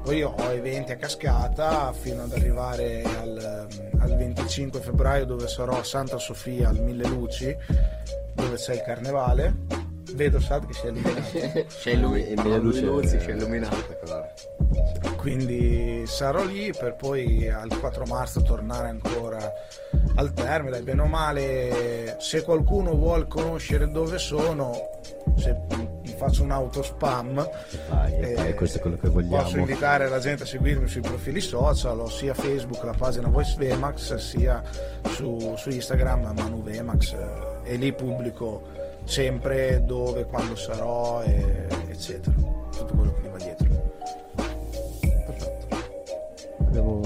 poi 0.03 0.23
ho 0.23 0.35
eventi 0.51 0.91
a 0.91 0.97
cascata 0.97 1.93
fino 1.93 2.23
ad 2.23 2.31
arrivare 2.31 3.03
al, 3.03 3.67
al 3.99 4.17
25 4.17 4.79
febbraio 4.79 5.25
dove 5.25 5.47
sarò 5.47 5.77
a 5.77 5.83
Santa 5.83 6.17
Sofia 6.17 6.69
al 6.69 6.81
Mille 6.81 7.07
Luci 7.07 7.55
dove 8.33 8.55
c'è 8.55 8.73
il 8.73 8.81
carnevale. 8.81 9.88
Vedo 10.15 10.39
Sad 10.39 10.65
che 10.65 10.73
si 10.73 10.85
è 10.85 10.89
illuminato. 10.89 11.65
C'è 11.81 11.93
lui, 11.95 12.25
E 12.27 12.31
e 12.31 12.35
lui 12.35 12.59
Luci 12.59 12.81
Luzzi, 12.81 13.15
è 13.15 13.19
c'è 13.19 13.31
illuminato. 13.31 13.97
quindi 15.17 16.03
sarò 16.05 16.43
lì 16.45 16.71
per 16.77 16.95
poi 16.95 17.49
al 17.49 17.67
4 17.77 18.05
marzo 18.05 18.41
tornare 18.41 18.87
ancora 18.89 19.51
al 20.15 20.33
termine 20.33 20.81
bene 20.81 21.01
o 21.01 21.05
male 21.05 22.15
se 22.19 22.41
qualcuno 22.43 22.93
vuol 22.95 23.27
conoscere 23.27 23.89
dove 23.89 24.17
sono 24.17 24.73
se 25.37 25.55
mi 25.75 26.15
faccio 26.17 26.43
un 26.43 26.51
autospam 26.51 27.49
Vai, 27.89 28.13
eh, 28.19 28.53
questo 28.55 28.77
è 28.77 28.81
quello 28.81 28.97
che 28.97 29.09
vogliamo. 29.09 29.43
posso 29.43 29.57
invitare 29.57 30.07
la 30.09 30.19
gente 30.19 30.43
a 30.43 30.45
seguirmi 30.45 30.87
sui 30.87 31.01
profili 31.01 31.41
social 31.41 32.09
sia 32.09 32.33
Facebook 32.33 32.83
la 32.83 32.93
pagina 32.97 33.27
Voice 33.27 33.55
Vemax 33.57 34.15
sia 34.15 34.61
su, 35.09 35.53
su 35.57 35.69
Instagram 35.69 36.31
Manu 36.35 36.61
Vemax 36.63 37.13
eh, 37.13 37.73
e 37.73 37.75
lì 37.75 37.93
pubblico 37.93 38.78
sempre 39.09 39.83
dove, 39.85 40.25
quando 40.25 40.55
sarò 40.55 41.23
e- 41.23 41.65
eccetera 41.89 42.35
tutto 42.71 42.93
quello 42.95 43.13
che 43.13 43.21
mi 43.21 43.29
va 43.29 43.37
dietro 43.37 43.67
Abbiamo 46.59 47.01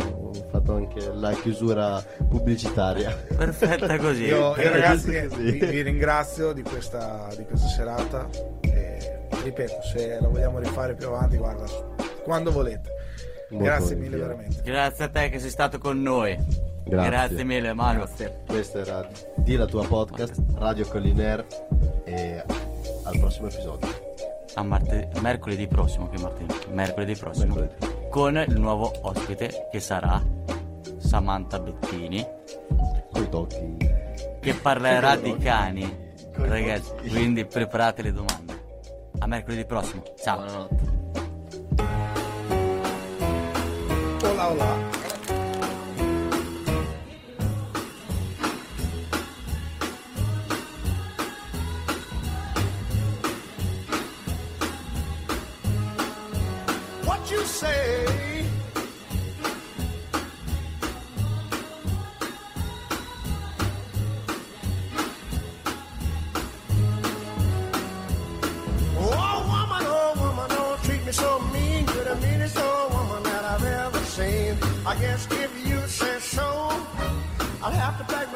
fatto 0.52 0.76
anche 0.76 1.12
la 1.14 1.32
chiusura 1.32 2.04
pubblicitaria. 2.30 3.16
Perfetta 3.38 3.98
così. 3.98 4.24
Io, 4.26 4.56
io 4.58 4.70
ragazzi 4.70 5.28
vi, 5.38 5.52
vi 5.54 5.82
ringrazio 5.82 6.52
di 6.52 6.62
questa, 6.64 7.30
di 7.38 7.46
questa 7.46 7.68
serata 7.68 8.28
e 8.60 9.20
ripeto, 9.42 9.82
se 9.84 10.18
la 10.20 10.28
vogliamo 10.28 10.60
rifare 10.60 10.96
più 10.96 11.08
avanti, 11.08 11.38
guarda, 11.38 11.64
quando 12.24 12.52
volete. 12.52 12.90
Molto 13.52 13.66
Grazie 13.66 13.96
mille 13.96 14.18
volentieri. 14.18 14.22
veramente. 14.22 14.62
Grazie 14.64 15.04
a 15.06 15.08
te 15.10 15.30
che 15.30 15.40
sei 15.40 15.50
stato 15.50 15.78
con 15.78 16.02
noi. 16.02 16.38
Grazie. 16.84 17.44
mille, 17.44 17.74
Manu. 17.74 18.00
Grazie. 18.00 18.42
Questo 18.46 18.80
era 18.80 19.08
Di 19.36 19.56
la 19.56 19.66
tua 19.66 19.86
podcast, 19.88 20.40
Radio 20.56 20.88
Colliner 20.88 21.46
e 22.04 22.44
al 23.04 23.20
prossimo 23.20 23.48
episodio. 23.48 23.88
A 24.56 24.64
marte- 24.64 25.10
mercoledì 25.22 25.68
prossimo, 25.68 26.10
che 26.10 26.20
martedì? 26.22 26.54
Mercoledì 26.70 27.16
prossimo. 27.16 27.56
Mercoledì. 27.56 28.10
Con 28.10 28.38
il 28.48 28.60
nuovo 28.60 28.92
ospite 29.02 29.68
che 29.72 29.80
sarà 29.80 30.22
Samantha 30.98 31.60
Bettini, 31.60 32.26
Coi 33.12 33.30
tocchi. 33.30 33.78
che 34.40 34.54
parlerà 34.54 35.16
di 35.16 35.36
cani. 35.38 36.12
Coi 36.36 36.48
Ragazzi, 36.50 36.90
tocchi. 36.90 37.10
quindi 37.10 37.46
preparate 37.46 38.02
le 38.04 38.12
domande. 38.12 38.62
A 39.20 39.26
mercoledì 39.28 39.66
prossimo. 39.66 40.04
Ciao. 40.22 40.38
Buonanotte. 40.38 40.92
Hola, 44.28 44.50
hola. 44.52 44.93
Say. 57.64 58.06
Oh 68.98 69.38
woman, 69.52 69.84
oh 69.98 70.14
woman, 70.22 70.50
don't 70.50 70.84
treat 70.84 71.06
me 71.06 71.12
so 71.12 71.40
mean. 71.54 71.86
You're 71.94 72.08
the 72.12 72.16
meanest 72.26 72.58
old 72.58 72.92
woman 72.94 73.24
that 73.24 73.44
I've 73.54 73.66
ever 73.86 74.04
seen. 74.18 74.58
I 74.86 74.96
guess 75.00 75.28
if 75.32 75.52
you 75.68 75.80
say 75.88 76.20
so, 76.20 76.48
I'll 77.64 77.72
have 77.72 77.98
to 78.00 78.06
pack 78.14 78.33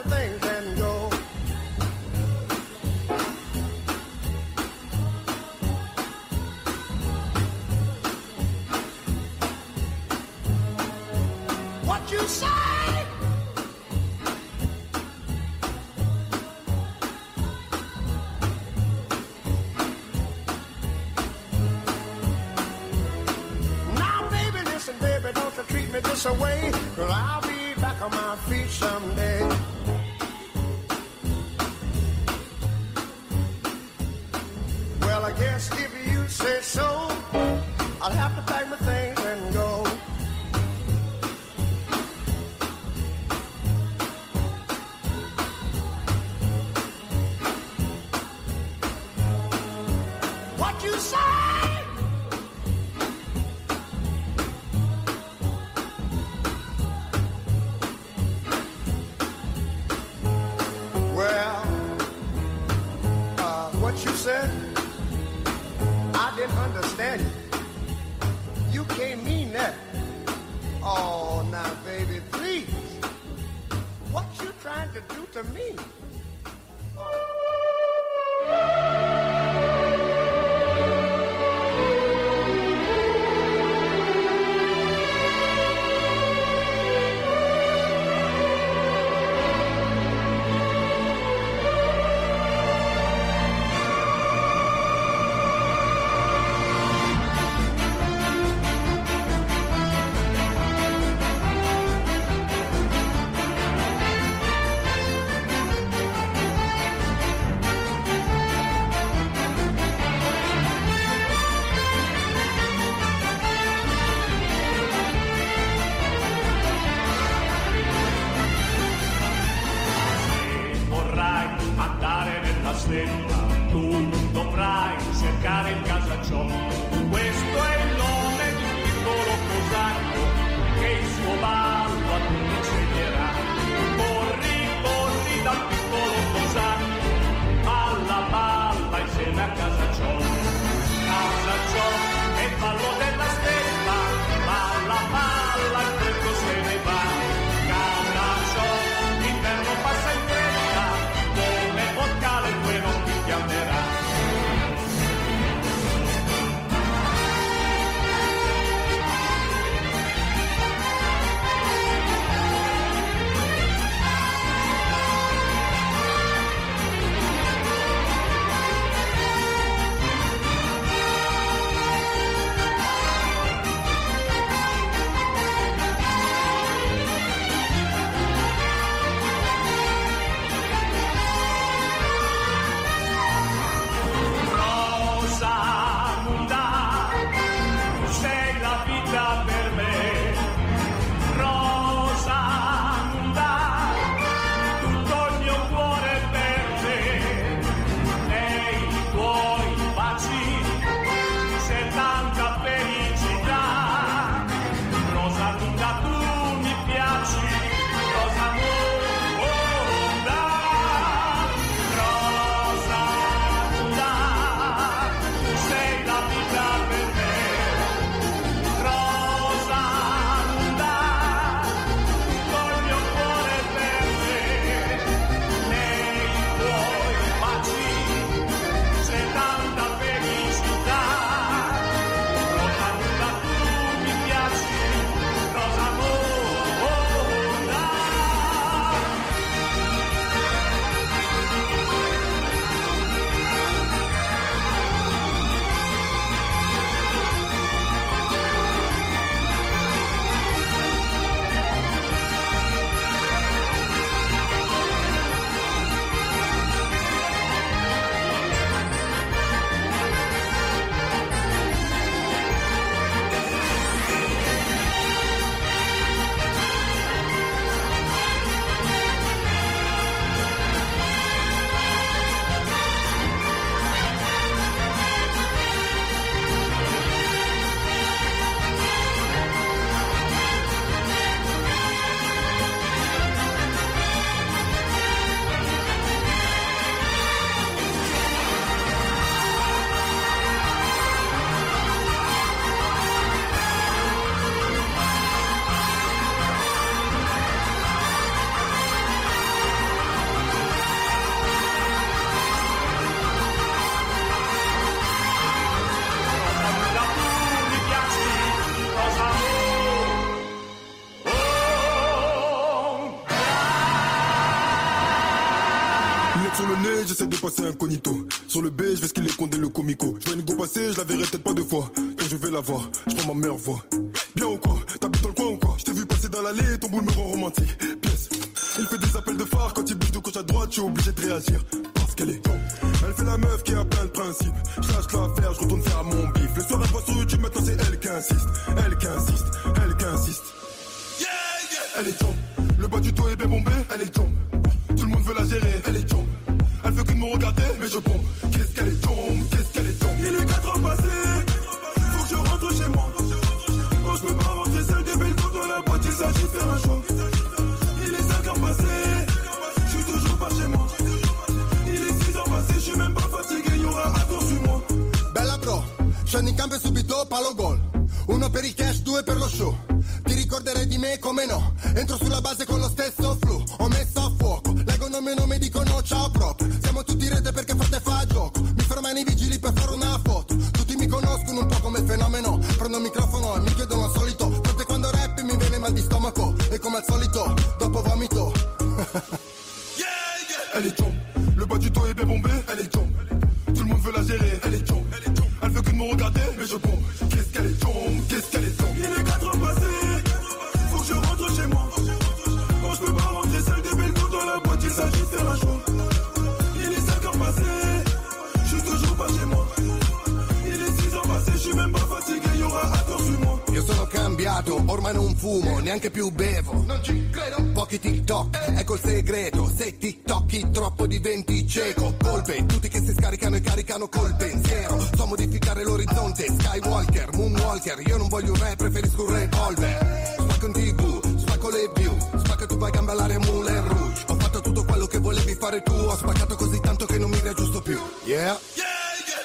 neanche 415.88 416.12
più 416.12 416.30
bevo. 416.32 416.84
Non 416.86 417.02
ci 417.02 417.30
credo. 417.30 417.64
Pochi 417.72 418.00
TikTok, 418.00 418.74
ecco 418.76 418.94
il 418.96 419.00
segreto. 419.00 419.72
Se 419.74 419.98
TikTokchi 419.98 420.70
troppo 420.72 421.08
diventi 421.08 421.66
cieco. 421.66 422.14
Colpe, 422.22 422.66
tutti 422.66 422.90
che 422.90 423.00
si 423.00 423.14
scaricano 423.14 423.56
e 423.56 423.62
caricano 423.62 424.10
col 424.10 424.36
pensiero. 424.36 425.00
So 425.16 425.26
modificare 425.26 425.84
l'orizzonte, 425.84 426.46
Skywalker, 426.46 427.30
Moonwalker. 427.34 428.02
Io 428.06 428.18
non 428.18 428.28
voglio 428.28 428.52
un 428.52 428.60
rap, 428.60 428.76
preferisco 428.76 429.24
un 429.24 429.34
revolver. 429.34 430.36
Spacco 430.38 430.66
in 430.66 430.74
tv, 430.74 431.38
spacco 431.40 431.70
le 431.70 431.92
view. 431.96 432.18
Spacca 432.38 432.66
tu 432.66 432.78
vai 432.78 432.92
gamba 432.92 433.12
all'aria 433.14 433.40
Moulin 433.40 433.88
Rouge. 433.88 434.24
Ho 434.28 434.36
fatto 434.36 434.62
tutto 434.62 434.84
quello 434.84 435.08
che 435.08 435.20
volevi 435.20 435.56
fare 435.56 435.82
tu. 435.84 435.94
Ho 435.94 436.18
spaccato 436.18 436.56
così 436.56 436.80
tanto 436.82 437.06
che 437.06 437.18
non 437.18 437.30
mi 437.30 437.40
riaggiusto 437.40 437.82
più. 437.82 437.98
Yeah. 438.26 438.60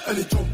Elle 0.09 0.19
est 0.19 0.52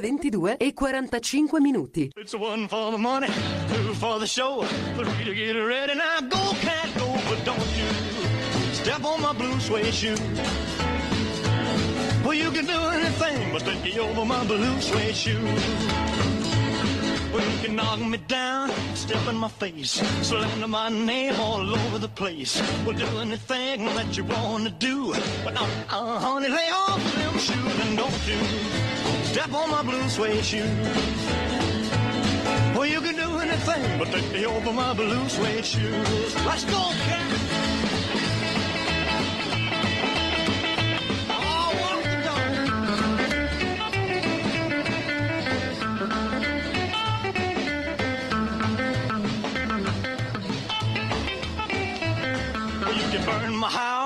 Sono 0.00 0.16
22 0.16 0.56
e 0.56 0.72
45 0.74 1.60
minuti. 1.60 2.10
It's 2.16 2.32
one 2.34 2.66
for 2.68 2.90
the 2.90 2.96
money, 2.96 3.26
two 3.68 3.94
for 3.94 4.18
the 4.18 4.26
show, 4.26 4.64
three 4.96 5.24
to 5.24 5.34
get 5.34 5.54
ready. 5.56 5.94
Now 5.94 6.20
go, 6.22 6.54
cat, 6.60 6.88
go, 6.96 7.12
but 7.28 7.44
don't 7.44 7.58
you 7.76 8.72
step 8.72 9.04
on 9.04 9.20
my 9.20 9.34
blue 9.34 9.60
suede 9.60 9.92
shoe. 9.92 10.16
Well, 12.24 12.34
you 12.34 12.50
can 12.50 12.64
do 12.64 12.80
anything 12.92 13.52
but 13.52 13.62
take 13.62 13.94
you 13.94 14.02
over 14.02 14.24
my 14.24 14.42
blue 14.46 14.80
suede 14.80 15.14
shoe. 15.14 15.44
Well, 17.32 17.44
you 17.44 17.58
can 17.62 17.76
knock 17.76 18.00
me 18.00 18.18
down, 18.26 18.70
step 18.94 19.28
in 19.28 19.36
my 19.36 19.48
face, 19.48 20.00
slander 20.22 20.66
my 20.66 20.88
name 20.88 21.38
all 21.38 21.60
over 21.60 21.98
the 21.98 22.08
place. 22.08 22.58
Well, 22.86 22.96
do 22.96 23.06
anything 23.20 23.84
that 23.84 24.16
you 24.16 24.24
want 24.24 24.64
to 24.64 24.70
do. 24.70 25.12
But, 25.44 25.60
uh, 25.60 25.66
uh, 25.90 26.18
honey, 26.20 26.48
lay 26.48 26.70
off 26.72 27.14
them 27.14 27.38
shoes 27.38 27.80
and 27.86 27.96
don't 27.98 28.26
you 28.26 28.89
step 29.30 29.52
on 29.54 29.70
my 29.70 29.82
blue 29.82 30.08
suede 30.08 30.44
shoe. 30.44 30.64
Well, 32.74 32.86
you 32.86 33.00
can 33.00 33.14
do 33.14 33.38
anything 33.38 33.98
but 33.98 34.08
take 34.08 34.32
me 34.32 34.44
over 34.44 34.72
my 34.72 34.92
blue 34.92 35.28
suede 35.28 35.64
shoes. 35.64 36.34
Let's 36.44 36.64
go, 36.64 36.90
cat. 37.06 37.59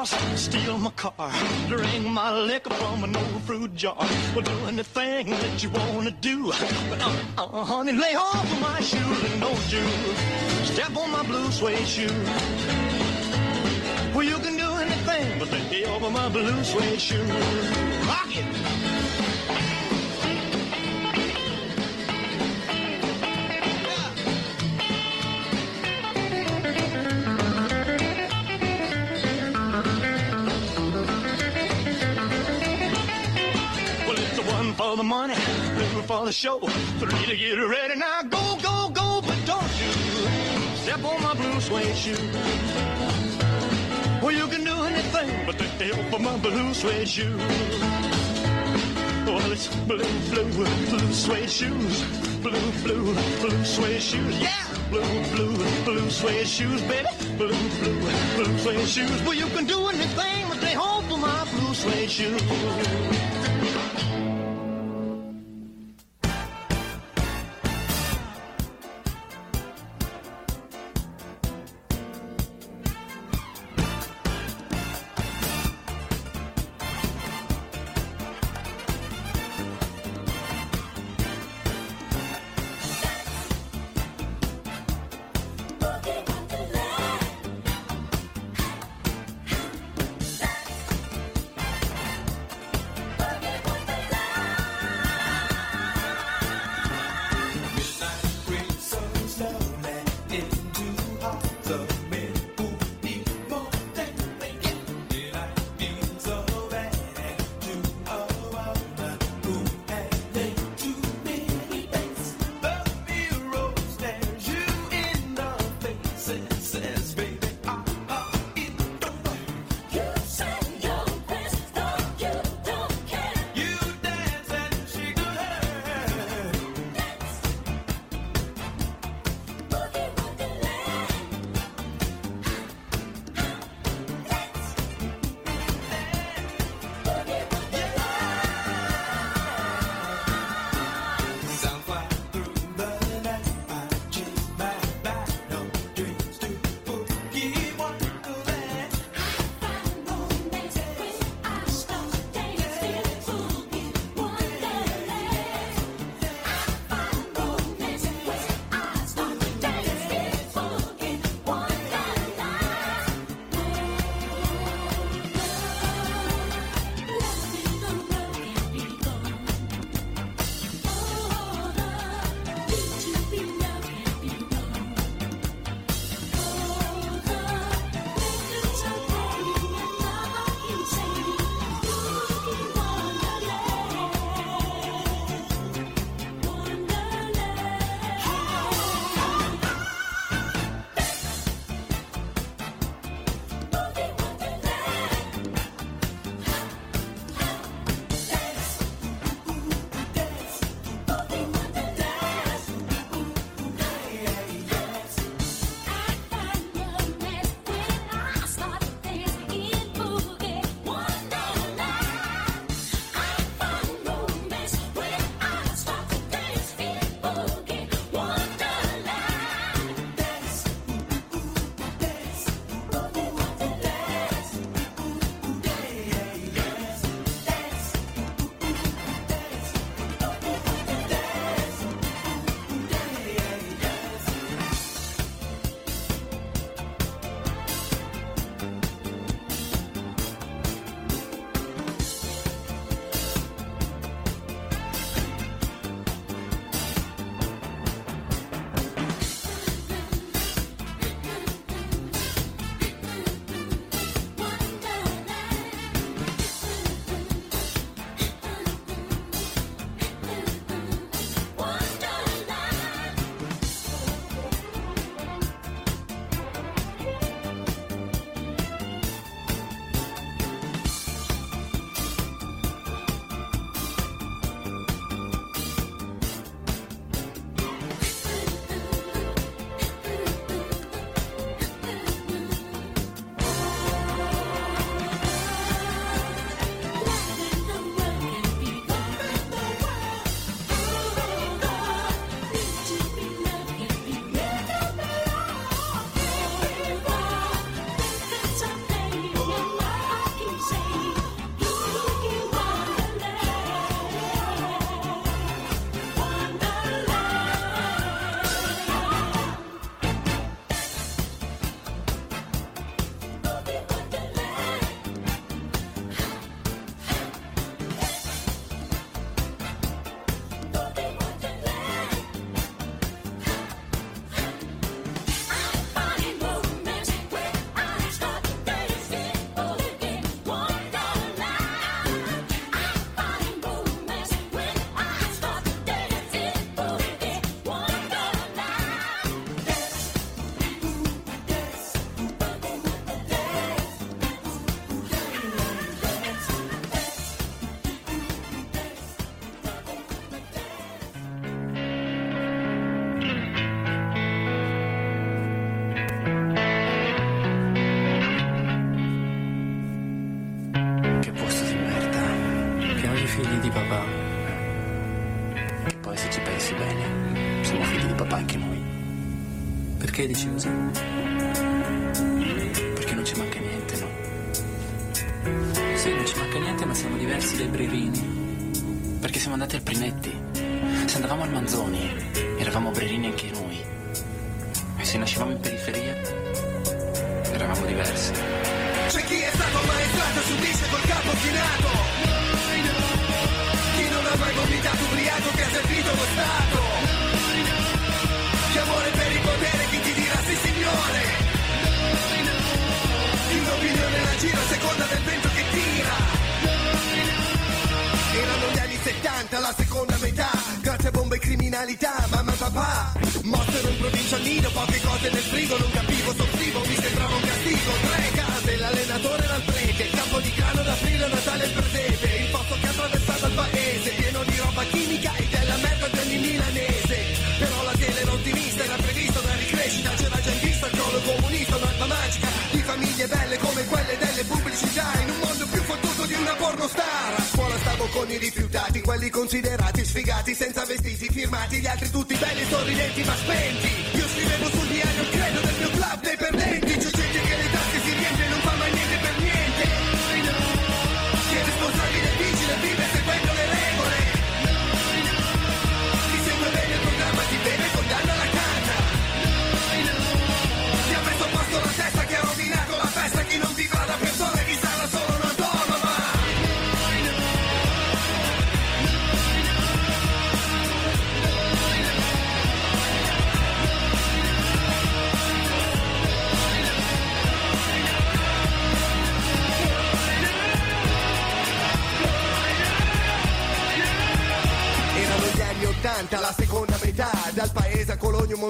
House, 0.05 0.41
steal 0.41 0.79
my 0.79 0.91
car, 0.91 1.33
drink 1.69 2.07
my 2.07 2.33
liquor 2.33 2.71
from 2.75 3.05
an 3.05 3.17
old 3.17 3.43
fruit 3.43 3.75
jar. 3.75 3.97
Well, 4.35 4.43
do 4.43 4.59
anything 4.67 5.31
that 5.31 5.63
you 5.63 5.71
wanna 5.71 6.11
do. 6.11 6.53
But 6.91 7.01
uh, 7.01 7.13
uh, 7.39 7.65
honey, 7.65 7.93
lay 7.93 8.15
off 8.15 8.53
of 8.53 8.61
my 8.61 8.81
shoes 8.81 9.33
and 9.33 9.41
don't 9.41 9.73
you 9.73 9.85
step 10.65 10.97
on 10.97 11.11
my 11.11 11.23
blue 11.23 11.51
suede 11.51 11.87
shoe. 11.87 12.25
Well, 14.15 14.25
you 14.25 14.39
can 14.39 14.57
do 14.57 14.71
anything 14.85 15.39
but 15.39 15.51
lay 15.53 15.85
off 15.87 16.03
of 16.03 16.13
my 16.13 16.29
blue 16.29 16.65
suede 16.65 17.01
shoe. 17.01 17.25
Rock 18.07 18.37
it. 18.37 19.34
For 34.85 34.97
the 34.97 35.03
money, 35.03 35.35
two 35.35 36.03
for 36.03 36.27
the 36.27 36.33
show, 36.33 36.59
three 37.01 37.27
to 37.27 37.37
get 37.37 37.55
ready. 37.55 37.97
Now 37.97 38.23
go, 38.23 38.45
go, 38.63 38.91
go, 39.01 39.23
but 39.27 39.39
don't 39.47 39.75
you 39.81 39.93
step 40.83 41.03
on 41.05 41.23
my 41.23 41.35
blue 41.35 41.59
suede 41.61 41.97
shoe. 41.97 42.25
Well, 44.23 44.35
you 44.41 44.47
can 44.47 44.63
do 44.63 44.77
anything 44.93 45.31
but 45.47 45.59
take 45.59 45.79
the 45.79 45.87
help 45.95 46.21
my 46.21 46.37
blue 46.37 46.75
suede 46.75 47.09
shoe. 47.09 47.37
Well, 49.27 49.53
it's 49.53 49.69
blue, 49.89 50.13
blue, 50.31 50.51
blue 50.91 51.13
suede 51.13 51.51
shoes, 51.51 51.97
blue, 52.43 52.71
blue, 52.85 53.15
blue 53.41 53.65
suede 53.65 54.03
shoes. 54.03 54.39
Yeah, 54.39 54.67
blue, 54.91 55.15
blue, 55.35 55.57
blue 55.85 56.11
suede 56.11 56.47
shoes, 56.47 56.83
baby. 56.83 57.09
Blue, 57.39 57.57
blue, 57.81 58.01
blue 58.37 58.59
suede 58.59 58.89
shoes. 58.89 59.23
Well, 59.23 59.35
you 59.35 59.47
can 59.47 59.65
do 59.65 59.89
anything 59.89 60.49
but 60.49 60.59
stay 60.59 60.75
home 60.75 61.05
for 61.09 61.17
my 61.17 61.41
blue 61.53 61.75
suede 61.75 62.11
shoes. 62.11 62.43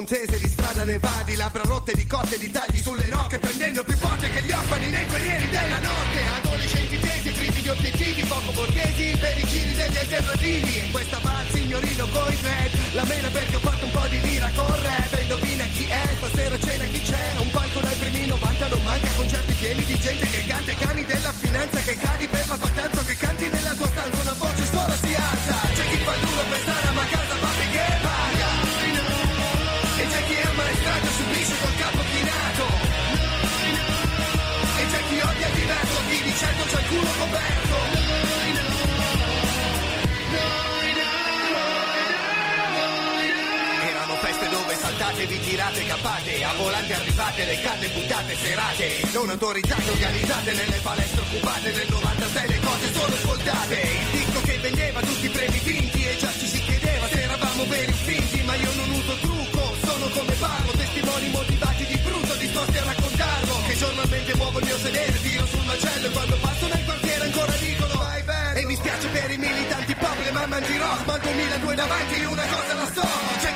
montese 0.05 0.39
di 0.39 0.49
strada 0.49 0.85
ne 0.85 0.99
va 0.99 1.23
di 1.25 1.35
labbra 1.35 1.63
rotte, 1.65 1.95
di 1.95 2.07
cotte, 2.07 2.37
di 2.37 2.51
tagli 2.51 2.77
sulle 2.77 3.09
rocche 3.09 3.39
prendendo 3.39 3.83
più 3.85 3.97
forte 3.97 4.29
che 4.29 4.43
gli 4.43 4.53
orfani 4.53 4.91
nei 4.91 5.07
guerrieri 5.07 5.49
della 5.49 5.79
notte. 5.79 6.21
Adolescenti 6.43 6.99
tesi, 7.01 7.33
triti 7.33 7.63
di 7.63 7.69
obiettivi 7.71 8.23
poco 8.25 8.53
borghesi, 8.53 9.17
per 9.19 9.39
i 9.39 9.47
giri 9.47 9.75
degli 9.75 9.97
alternativi 9.97 10.79
in 10.85 10.91
questa 10.91 11.19
va 11.23 11.41
il 11.41 11.55
signorino 11.55 12.07
coi 12.09 12.37
dread 12.39 12.71
la 12.93 13.05
mela 13.05 13.29
perché 13.29 13.57
ho 13.57 13.61
fatto 13.61 13.85
un 13.87 13.91
po' 13.91 14.07
di 14.09 14.21
lira 14.21 14.51
con 14.55 14.83
rap 14.83 15.13
e 15.15 15.23
indovina 15.23 15.65
chi 15.73 15.85
è, 15.87 16.03
stasera 16.17 16.59
cena 16.61 16.85
chi 16.85 17.01
c'è 17.01 17.33
un 17.39 17.51
palco 17.51 17.81
dai 17.81 17.97
primi 17.97 18.27
90 18.27 18.69
non 18.69 18.83
manca 18.85 19.09
concerti 19.17 19.53
pieni 19.55 19.85
di 19.85 19.99
gente 19.99 20.27
che 20.29 20.45
canta 20.47 20.75
cani 20.75 21.05
della 21.05 21.33
finanza 21.33 21.74
culo 36.95 37.35
feste 44.25 44.49
dove 44.49 44.75
saltate, 44.75 45.27
vi 45.27 45.39
tirate, 45.41 45.85
capate 45.85 46.45
A 46.45 46.53
volante 46.57 46.95
arrivate, 46.95 47.45
le 47.45 47.61
canne 47.61 47.89
buttate, 47.89 48.37
serate. 48.37 48.87
Non 49.13 49.29
autorizzate, 49.29 49.91
organizzate 49.91 50.53
Nelle 50.55 50.79
palestre 50.83 51.21
occupate, 51.21 51.73
nel 51.73 51.87
96 51.91 52.49
le 52.49 52.61
cose 52.61 52.93
sono 52.93 53.15
ascoltate. 53.15 53.81
Il 53.81 54.11
disco 54.11 54.41
che 54.41 54.59
vendeva 54.59 55.01
tutti 55.01 55.27
i 55.27 55.29
premi 55.29 55.59
vinti 55.59 56.07
E 56.07 56.17
già 56.17 56.33
ci 56.33 56.47
si 56.47 56.61
chiedeva 56.61 57.07
se 57.09 57.23
eravamo 57.23 57.65
veri 57.67 57.93
o 57.93 57.95
finti 57.95 58.43
Ma 58.43 58.55
io 58.55 58.73
non 58.75 58.91
uso 58.91 59.15
trucco, 59.21 59.75
sono 59.85 60.09
come 60.09 60.33
parlo 60.33 60.73
Testimoni 60.73 61.29
motivati 61.29 61.85
di 61.87 61.97
brutto, 61.97 62.35
disposti 62.35 62.79
a 62.79 62.85
raccontarlo 62.85 63.55
Che 63.67 63.77
giornalmente 63.77 64.35
muovo 64.37 64.59
il 64.59 64.65
mio 64.65 64.79
sedere, 64.79 65.21
tiro 65.21 65.47
sul 65.47 65.65
macello 65.65 66.14
le 71.55 71.61
due 71.61 71.75
davanti 71.75 72.25
una 72.25 72.43
cosa 72.43 72.75
la 72.75 72.87
so 72.95 73.54